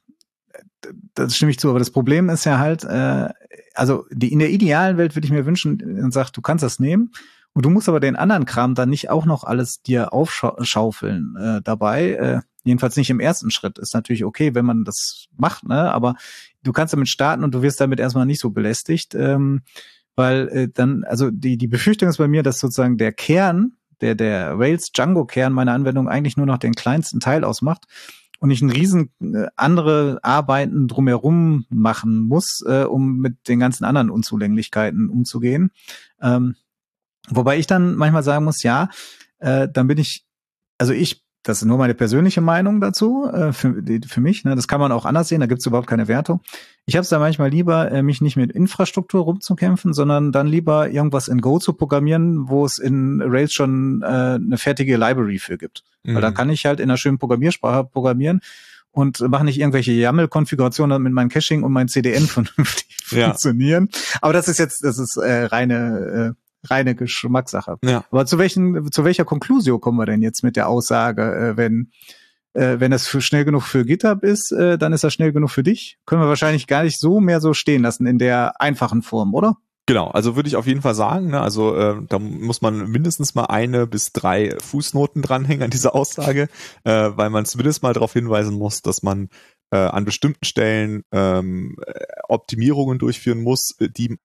das 1.15 1.37
stimme 1.37 1.51
ich 1.51 1.59
zu, 1.59 1.71
aber 1.71 1.79
das 1.79 1.91
Problem 1.91 2.29
ist 2.29 2.45
ja 2.45 2.59
halt, 2.59 2.85
äh, 2.85 3.29
also 3.75 4.07
die, 4.11 4.33
in 4.33 4.39
der 4.39 4.51
idealen 4.51 4.97
Welt 4.99 5.15
würde 5.15 5.27
ich 5.27 5.33
mir 5.33 5.47
wünschen, 5.47 5.81
und 6.03 6.13
sagt, 6.13 6.37
du 6.37 6.43
kannst 6.43 6.63
das 6.63 6.79
nehmen 6.79 7.13
und 7.55 7.65
du 7.65 7.71
musst 7.71 7.89
aber 7.89 8.01
den 8.01 8.17
anderen 8.17 8.45
Kram 8.45 8.75
dann 8.75 8.91
nicht 8.91 9.11
auch 9.11 9.25
noch 9.25 9.45
alles 9.45 9.81
dir 9.83 10.13
aufschaufeln 10.13 11.37
äh, 11.37 11.63
dabei. 11.63 12.11
Äh, 12.13 12.41
jedenfalls 12.65 12.97
nicht 12.97 13.11
im 13.11 13.21
ersten 13.21 13.51
Schritt. 13.51 13.79
Ist 13.79 13.95
natürlich 13.95 14.25
okay, 14.25 14.55
wenn 14.55 14.65
man 14.65 14.85
das 14.85 15.27
macht, 15.37 15.67
ne? 15.67 15.93
Aber 15.93 16.17
du 16.63 16.73
kannst 16.73 16.93
damit 16.93 17.09
starten 17.09 17.45
und 17.45 17.55
du 17.55 17.63
wirst 17.63 17.81
damit 17.81 18.01
erstmal 18.01 18.27
nicht 18.27 18.41
so 18.41 18.51
belästigt, 18.51 19.15
ähm, 19.15 19.63
weil 20.17 20.49
äh, 20.49 20.69
dann, 20.73 21.05
also 21.05 21.31
die 21.31 21.57
die 21.57 21.69
Befürchtung 21.69 22.09
ist 22.09 22.19
bei 22.19 22.29
mir, 22.29 22.43
dass 22.43 22.59
sozusagen 22.59 22.99
der 22.99 23.13
Kern, 23.13 23.75
der 24.01 24.15
der 24.15 24.59
Rails 24.59 24.91
Django 24.93 25.25
Kern 25.25 25.53
meiner 25.53 25.73
Anwendung 25.73 26.09
eigentlich 26.09 26.37
nur 26.37 26.47
noch 26.47 26.59
den 26.59 26.75
kleinsten 26.75 27.21
Teil 27.21 27.45
ausmacht 27.45 27.87
und 28.45 28.51
ich 28.51 28.61
ein 28.61 28.69
riesen 28.69 29.11
äh, 29.23 29.47
andere 29.57 30.19
Arbeiten 30.21 30.87
drumherum 30.87 31.65
machen 31.71 32.29
muss, 32.29 32.63
äh, 32.67 32.85
um 32.85 33.17
mit 33.17 33.49
den 33.49 33.59
ganzen 33.59 33.87
anderen 33.87 34.11
Unzulänglichkeiten 34.11 35.09
umzugehen. 35.09 35.71
Ähm, 36.21 36.55
wobei 37.31 37.57
ich 37.57 37.67
dann 37.67 37.95
manchmal 37.95 38.23
sagen 38.23 38.45
muss, 38.45 38.63
ja, 38.63 38.91
äh, 39.39 39.67
dann 39.73 39.87
bin 39.87 39.97
ich, 39.97 40.27
also 40.77 40.93
ich 40.93 41.24
das 41.45 41.59
ist 41.59 41.67
nur 41.67 41.77
meine 41.77 41.95
persönliche 41.95 42.41
Meinung 42.41 42.81
dazu, 42.81 43.29
äh, 43.31 43.53
für, 43.53 43.75
für 44.07 44.21
mich. 44.21 44.45
Ne? 44.45 44.57
Das 44.57 44.67
kann 44.67 44.81
man 44.81 44.91
auch 44.93 45.05
anders 45.05 45.29
sehen, 45.29 45.41
da 45.41 45.47
gibt 45.47 45.61
es 45.61 45.67
überhaupt 45.67 45.87
keine 45.87 46.09
Wertung. 46.09 46.41
Ich 46.87 46.97
habe 46.97 47.03
es 47.03 47.11
da 47.11 47.19
manchmal 47.19 47.51
lieber, 47.51 47.93
äh, 47.93 48.03
mich 48.03 48.23
nicht 48.23 48.37
mit 48.37 48.51
Infrastruktur 48.51 49.23
rumzukämpfen, 49.23 49.93
sondern 49.93 50.33
dann 50.33 50.47
lieber 50.47 50.89
irgendwas 50.89 51.29
in 51.29 51.43
Go 51.43 51.59
zu 51.59 51.75
programmieren, 51.75 52.49
wo 52.49 52.65
es 52.65 52.79
in 52.79 53.23
Rails 53.23 53.53
schon 53.53 54.03
äh, 54.03 54.07
eine 54.07 54.57
fertige 54.57 54.97
Library 54.97 55.39
für 55.39 55.59
gibt. 55.59 55.85
Mhm. 56.03 56.15
Weil 56.15 56.23
dann 56.23 56.35
kann 56.35 56.49
ich 56.49 56.65
halt 56.65 56.81
in 56.81 56.91
einer 56.91 56.97
schönen 56.97 57.19
Programmiersprache 57.19 57.85
programmieren 57.85 58.41
und 58.91 59.21
mache 59.29 59.45
nicht 59.45 59.61
irgendwelche 59.61 59.93
YAML-Konfigurationen, 59.93 60.91
damit 60.91 61.13
mein 61.13 61.29
Caching 61.29 61.63
und 61.63 61.73
mein 61.73 61.89
CDN 61.89 62.27
vernünftig 62.27 62.87
ja. 63.11 63.27
funktionieren. 63.27 63.91
Aber 64.23 64.33
das 64.33 64.49
ist 64.49 64.59
jetzt, 64.59 64.83
das 64.83 64.99
ist 64.99 65.17
äh, 65.19 65.45
reine 65.45 66.35
äh, 66.37 66.44
reine 66.71 66.95
Geschmackssache. 66.95 67.77
Ja. 67.85 68.05
Aber 68.11 68.27
zu 68.27 68.39
welchen, 68.39 68.91
zu 68.91 69.05
welcher 69.05 69.25
Konklusion 69.25 69.81
kommen 69.81 69.99
wir 69.99 70.07
denn 70.07 70.23
jetzt 70.23 70.43
mit 70.43 70.57
der 70.57 70.69
Aussage, 70.69 71.23
äh, 71.23 71.57
wenn 71.57 71.91
äh, 72.55 72.79
wenn 72.79 72.91
das 72.91 73.07
für 73.07 73.21
schnell 73.21 73.45
genug 73.45 73.63
für 73.63 73.85
GitHub 73.85 74.23
ist, 74.23 74.53
äh, 74.53 74.79
dann 74.79 74.93
ist 74.93 75.05
das 75.05 75.13
schnell 75.13 75.33
genug 75.33 75.51
für 75.51 75.63
dich? 75.63 75.99
Können 76.07 76.23
wir 76.23 76.29
wahrscheinlich 76.29 76.67
gar 76.67 76.85
nicht 76.85 76.99
so 76.99 77.21
mehr 77.21 77.41
so 77.41 77.53
stehen 77.53 77.83
lassen 77.83 78.07
in 78.07 78.19
der 78.19 78.61
einfachen 78.61 79.03
Form, 79.03 79.35
oder? 79.35 79.57
Genau, 79.87 80.09
also 80.09 80.35
würde 80.35 80.49
ich 80.49 80.57
auf 80.57 80.67
jeden 80.67 80.81
Fall 80.81 80.95
sagen, 80.95 81.29
ne, 81.29 81.41
also 81.43 81.77
äh, 81.77 81.97
da 82.09 82.19
muss 82.19 82.63
man 82.63 82.91
mindestens 82.91 83.35
mal 83.35 83.45
eine 83.45 83.87
bis 83.87 84.13
drei 84.13 84.57
Fußnoten 84.59 85.21
dranhängen 85.21 85.63
an 85.63 85.71
dieser 85.71 85.95
Aussage, 85.95 86.49
äh, 86.85 87.11
weil 87.15 87.29
man 87.29 87.45
zumindest 87.45 87.83
mal 87.83 87.93
darauf 87.93 88.15
hinweisen 88.15 88.57
muss, 88.57 88.81
dass 88.81 89.03
man 89.03 89.29
äh, 89.71 89.77
an 89.77 90.07
bestimmten 90.07 90.47
Stellen 90.47 91.03
ähm, 91.13 91.77
Optimierungen 92.29 92.99
durchführen 92.99 93.43
muss, 93.43 93.77
die 93.79 94.13
äh, 94.13 94.17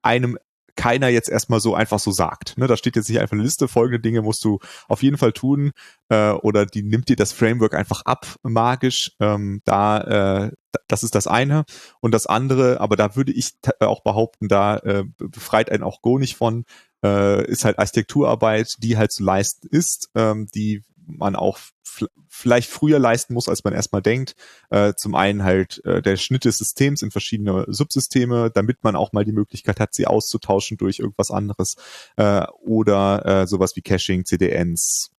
einem 0.00 0.38
keiner 0.76 1.08
jetzt 1.08 1.28
erstmal 1.28 1.60
so 1.60 1.74
einfach 1.74 1.98
so 1.98 2.10
sagt. 2.10 2.58
Ne, 2.58 2.66
da 2.66 2.76
steht 2.76 2.96
jetzt 2.96 3.08
nicht 3.08 3.20
einfach 3.20 3.34
eine 3.34 3.42
Liste, 3.42 3.68
folgende 3.68 4.00
Dinge 4.00 4.22
musst 4.22 4.44
du 4.44 4.58
auf 4.88 5.02
jeden 5.02 5.18
Fall 5.18 5.32
tun 5.32 5.72
äh, 6.08 6.30
oder 6.30 6.66
die 6.66 6.82
nimmt 6.82 7.08
dir 7.08 7.16
das 7.16 7.32
Framework 7.32 7.74
einfach 7.74 8.02
ab, 8.02 8.26
magisch. 8.42 9.12
Ähm, 9.20 9.60
da, 9.64 10.46
äh, 10.46 10.50
das 10.88 11.02
ist 11.02 11.14
das 11.14 11.26
eine. 11.26 11.64
Und 12.00 12.12
das 12.12 12.26
andere, 12.26 12.80
aber 12.80 12.96
da 12.96 13.16
würde 13.16 13.32
ich 13.32 13.54
auch 13.80 14.02
behaupten, 14.02 14.48
da 14.48 14.78
äh, 14.78 15.04
befreit 15.18 15.70
einen 15.70 15.82
auch 15.82 16.02
Go 16.02 16.18
nicht 16.18 16.36
von, 16.36 16.64
äh, 17.04 17.46
ist 17.46 17.64
halt 17.64 17.78
Architekturarbeit, 17.78 18.76
die 18.78 18.96
halt 18.96 19.12
zu 19.12 19.22
leisten 19.22 19.68
ist, 19.68 20.10
ähm, 20.14 20.48
die 20.54 20.82
man 21.06 21.36
auch 21.36 21.58
vielleicht 22.28 22.70
früher 22.70 22.98
leisten 22.98 23.34
muss, 23.34 23.48
als 23.48 23.64
man 23.64 23.72
erstmal 23.72 24.02
denkt. 24.02 24.34
Äh, 24.70 24.94
zum 24.94 25.14
einen 25.14 25.44
halt 25.44 25.84
äh, 25.84 26.02
der 26.02 26.16
Schnitt 26.16 26.44
des 26.44 26.58
Systems 26.58 27.02
in 27.02 27.10
verschiedene 27.10 27.64
Subsysteme, 27.68 28.50
damit 28.50 28.82
man 28.82 28.96
auch 28.96 29.12
mal 29.12 29.24
die 29.24 29.32
Möglichkeit 29.32 29.80
hat, 29.80 29.94
sie 29.94 30.06
auszutauschen 30.06 30.76
durch 30.76 30.98
irgendwas 30.98 31.30
anderes. 31.30 31.76
Äh, 32.16 32.46
oder 32.60 33.24
äh, 33.42 33.46
sowas 33.46 33.76
wie 33.76 33.82
Caching, 33.82 34.24
CDNs, 34.24 35.10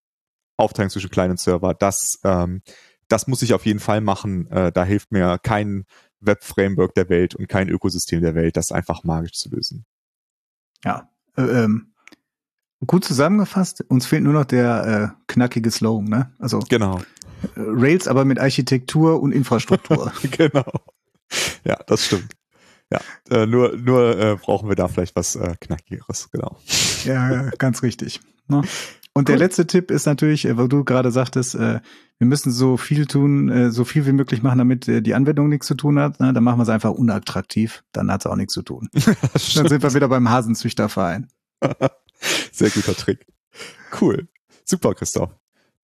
Aufteilung 0.57 0.89
zwischen 0.89 1.09
kleinen 1.09 1.37
Server. 1.37 1.73
Das, 1.73 2.19
ähm, 2.23 2.61
das 3.07 3.27
muss 3.27 3.41
ich 3.41 3.53
auf 3.53 3.65
jeden 3.65 3.79
Fall 3.79 4.01
machen. 4.01 4.47
Äh, 4.47 4.71
da 4.71 4.83
hilft 4.83 5.11
mir 5.11 5.39
kein 5.41 5.85
Web-Framework 6.19 6.93
der 6.95 7.09
Welt 7.09 7.35
und 7.35 7.47
kein 7.47 7.69
Ökosystem 7.69 8.21
der 8.21 8.35
Welt, 8.35 8.57
das 8.57 8.71
einfach 8.71 9.03
magisch 9.03 9.33
zu 9.33 9.49
lösen. 9.49 9.85
Ja, 10.83 11.09
äh, 11.37 11.41
ähm, 11.41 11.94
Gut 12.85 13.05
zusammengefasst, 13.05 13.83
uns 13.87 14.05
fehlt 14.05 14.23
nur 14.23 14.33
noch 14.33 14.45
der 14.45 15.13
äh, 15.17 15.23
knackige 15.27 15.71
Slogan, 15.71 16.05
ne? 16.05 16.31
Also 16.39 16.59
genau. 16.59 16.99
Äh, 17.55 17.57
Rails 17.57 18.07
aber 18.07 18.25
mit 18.25 18.39
Architektur 18.39 19.21
und 19.21 19.31
Infrastruktur. 19.31 20.11
genau. 20.31 20.65
Ja, 21.63 21.77
das 21.87 22.05
stimmt. 22.05 22.33
Ja, 22.91 22.99
äh, 23.29 23.45
nur 23.45 23.75
nur 23.77 24.17
äh, 24.17 24.35
brauchen 24.35 24.69
wir 24.69 24.75
da 24.75 24.87
vielleicht 24.87 25.15
was 25.15 25.35
äh, 25.35 25.55
knackigeres, 25.59 26.29
genau. 26.31 26.57
Ja, 27.03 27.49
ganz 27.57 27.81
richtig. 27.81 28.19
Ne? 28.47 28.61
Und 29.13 29.29
der 29.29 29.37
letzte 29.37 29.65
Tipp 29.65 29.89
ist 29.91 30.05
natürlich, 30.05 30.45
äh, 30.45 30.57
wo 30.57 30.67
du 30.67 30.83
gerade 30.83 31.11
sagtest, 31.11 31.55
äh, 31.55 31.79
wir 32.17 32.27
müssen 32.27 32.51
so 32.51 32.77
viel 32.77 33.07
tun, 33.07 33.71
so 33.71 33.83
viel 33.83 34.05
wie 34.05 34.13
möglich 34.13 34.41
machen, 34.41 34.57
damit 34.57 34.87
die 34.87 35.13
Anwendung 35.13 35.49
nichts 35.49 35.67
zu 35.67 35.75
tun 35.75 35.99
hat. 35.99 36.21
Ne? 36.21 36.31
Dann 36.31 36.45
machen 36.45 36.59
wir 36.59 36.63
es 36.63 36.69
einfach 36.69 36.91
unattraktiv, 36.91 37.83
dann 37.91 38.09
hat 38.09 38.21
es 38.21 38.25
auch 38.25 38.37
nichts 38.37 38.53
zu 38.53 38.61
tun. 38.61 38.87
dann 38.93 39.67
sind 39.67 39.83
wir 39.83 39.93
wieder 39.93 40.07
beim 40.07 40.29
Hasenzüchterverein. 40.29 41.27
Sehr 42.51 42.69
guter 42.69 42.95
Trick. 42.95 43.25
Cool. 43.99 44.27
Super, 44.63 44.93
Christoph. 44.93 45.31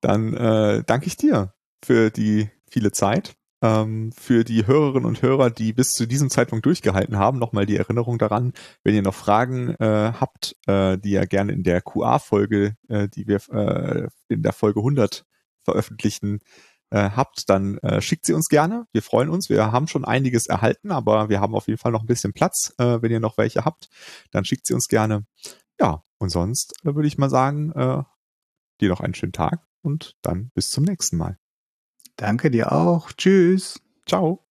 Dann 0.01 0.33
äh, 0.33 0.83
danke 0.85 1.07
ich 1.07 1.17
dir 1.17 1.53
für 1.83 2.09
die 2.09 2.49
viele 2.69 2.91
Zeit. 2.91 3.35
Ähm, 3.63 4.11
für 4.13 4.43
die 4.43 4.65
Hörerinnen 4.65 5.05
und 5.05 5.21
Hörer, 5.21 5.51
die 5.51 5.71
bis 5.71 5.89
zu 5.89 6.07
diesem 6.07 6.31
Zeitpunkt 6.31 6.65
durchgehalten 6.65 7.19
haben, 7.19 7.37
nochmal 7.37 7.67
die 7.67 7.77
Erinnerung 7.77 8.17
daran, 8.17 8.53
wenn 8.83 8.95
ihr 8.95 9.03
noch 9.03 9.13
Fragen 9.13 9.75
äh, 9.75 10.13
habt, 10.19 10.55
äh, 10.65 10.97
die 10.97 11.11
ihr 11.11 11.27
gerne 11.27 11.51
in 11.51 11.61
der 11.61 11.81
QA-Folge, 11.81 12.75
äh, 12.87 13.07
die 13.07 13.27
wir 13.27 13.39
äh, 13.51 14.07
in 14.29 14.41
der 14.41 14.53
Folge 14.53 14.79
100 14.79 15.25
veröffentlichen, 15.63 16.39
äh, 16.89 17.11
habt, 17.15 17.49
dann 17.49 17.77
äh, 17.79 18.01
schickt 18.01 18.25
sie 18.25 18.33
uns 18.33 18.49
gerne. 18.49 18.85
Wir 18.91 19.01
freuen 19.01 19.29
uns. 19.29 19.49
Wir 19.49 19.71
haben 19.71 19.87
schon 19.87 20.05
einiges 20.05 20.47
erhalten, 20.47 20.91
aber 20.91 21.29
wir 21.29 21.39
haben 21.39 21.55
auf 21.55 21.67
jeden 21.67 21.79
Fall 21.79 21.91
noch 21.91 22.01
ein 22.01 22.07
bisschen 22.07 22.33
Platz. 22.33 22.73
Äh, 22.79 23.01
wenn 23.01 23.11
ihr 23.11 23.19
noch 23.19 23.37
welche 23.37 23.63
habt, 23.63 23.89
dann 24.31 24.43
schickt 24.43 24.65
sie 24.65 24.73
uns 24.73 24.87
gerne. 24.87 25.25
Ja, 25.79 26.03
und 26.21 26.29
sonst 26.29 26.73
äh, 26.83 26.95
würde 26.95 27.07
ich 27.07 27.17
mal 27.17 27.29
sagen, 27.29 27.71
äh, 27.71 28.03
dir 28.79 28.89
noch 28.89 29.01
einen 29.01 29.15
schönen 29.15 29.33
Tag 29.33 29.65
und 29.81 30.15
dann 30.21 30.51
bis 30.53 30.69
zum 30.69 30.83
nächsten 30.83 31.17
Mal. 31.17 31.37
Danke 32.15 32.51
dir 32.51 32.71
auch. 32.71 33.11
Tschüss. 33.11 33.81
Ciao. 34.05 34.50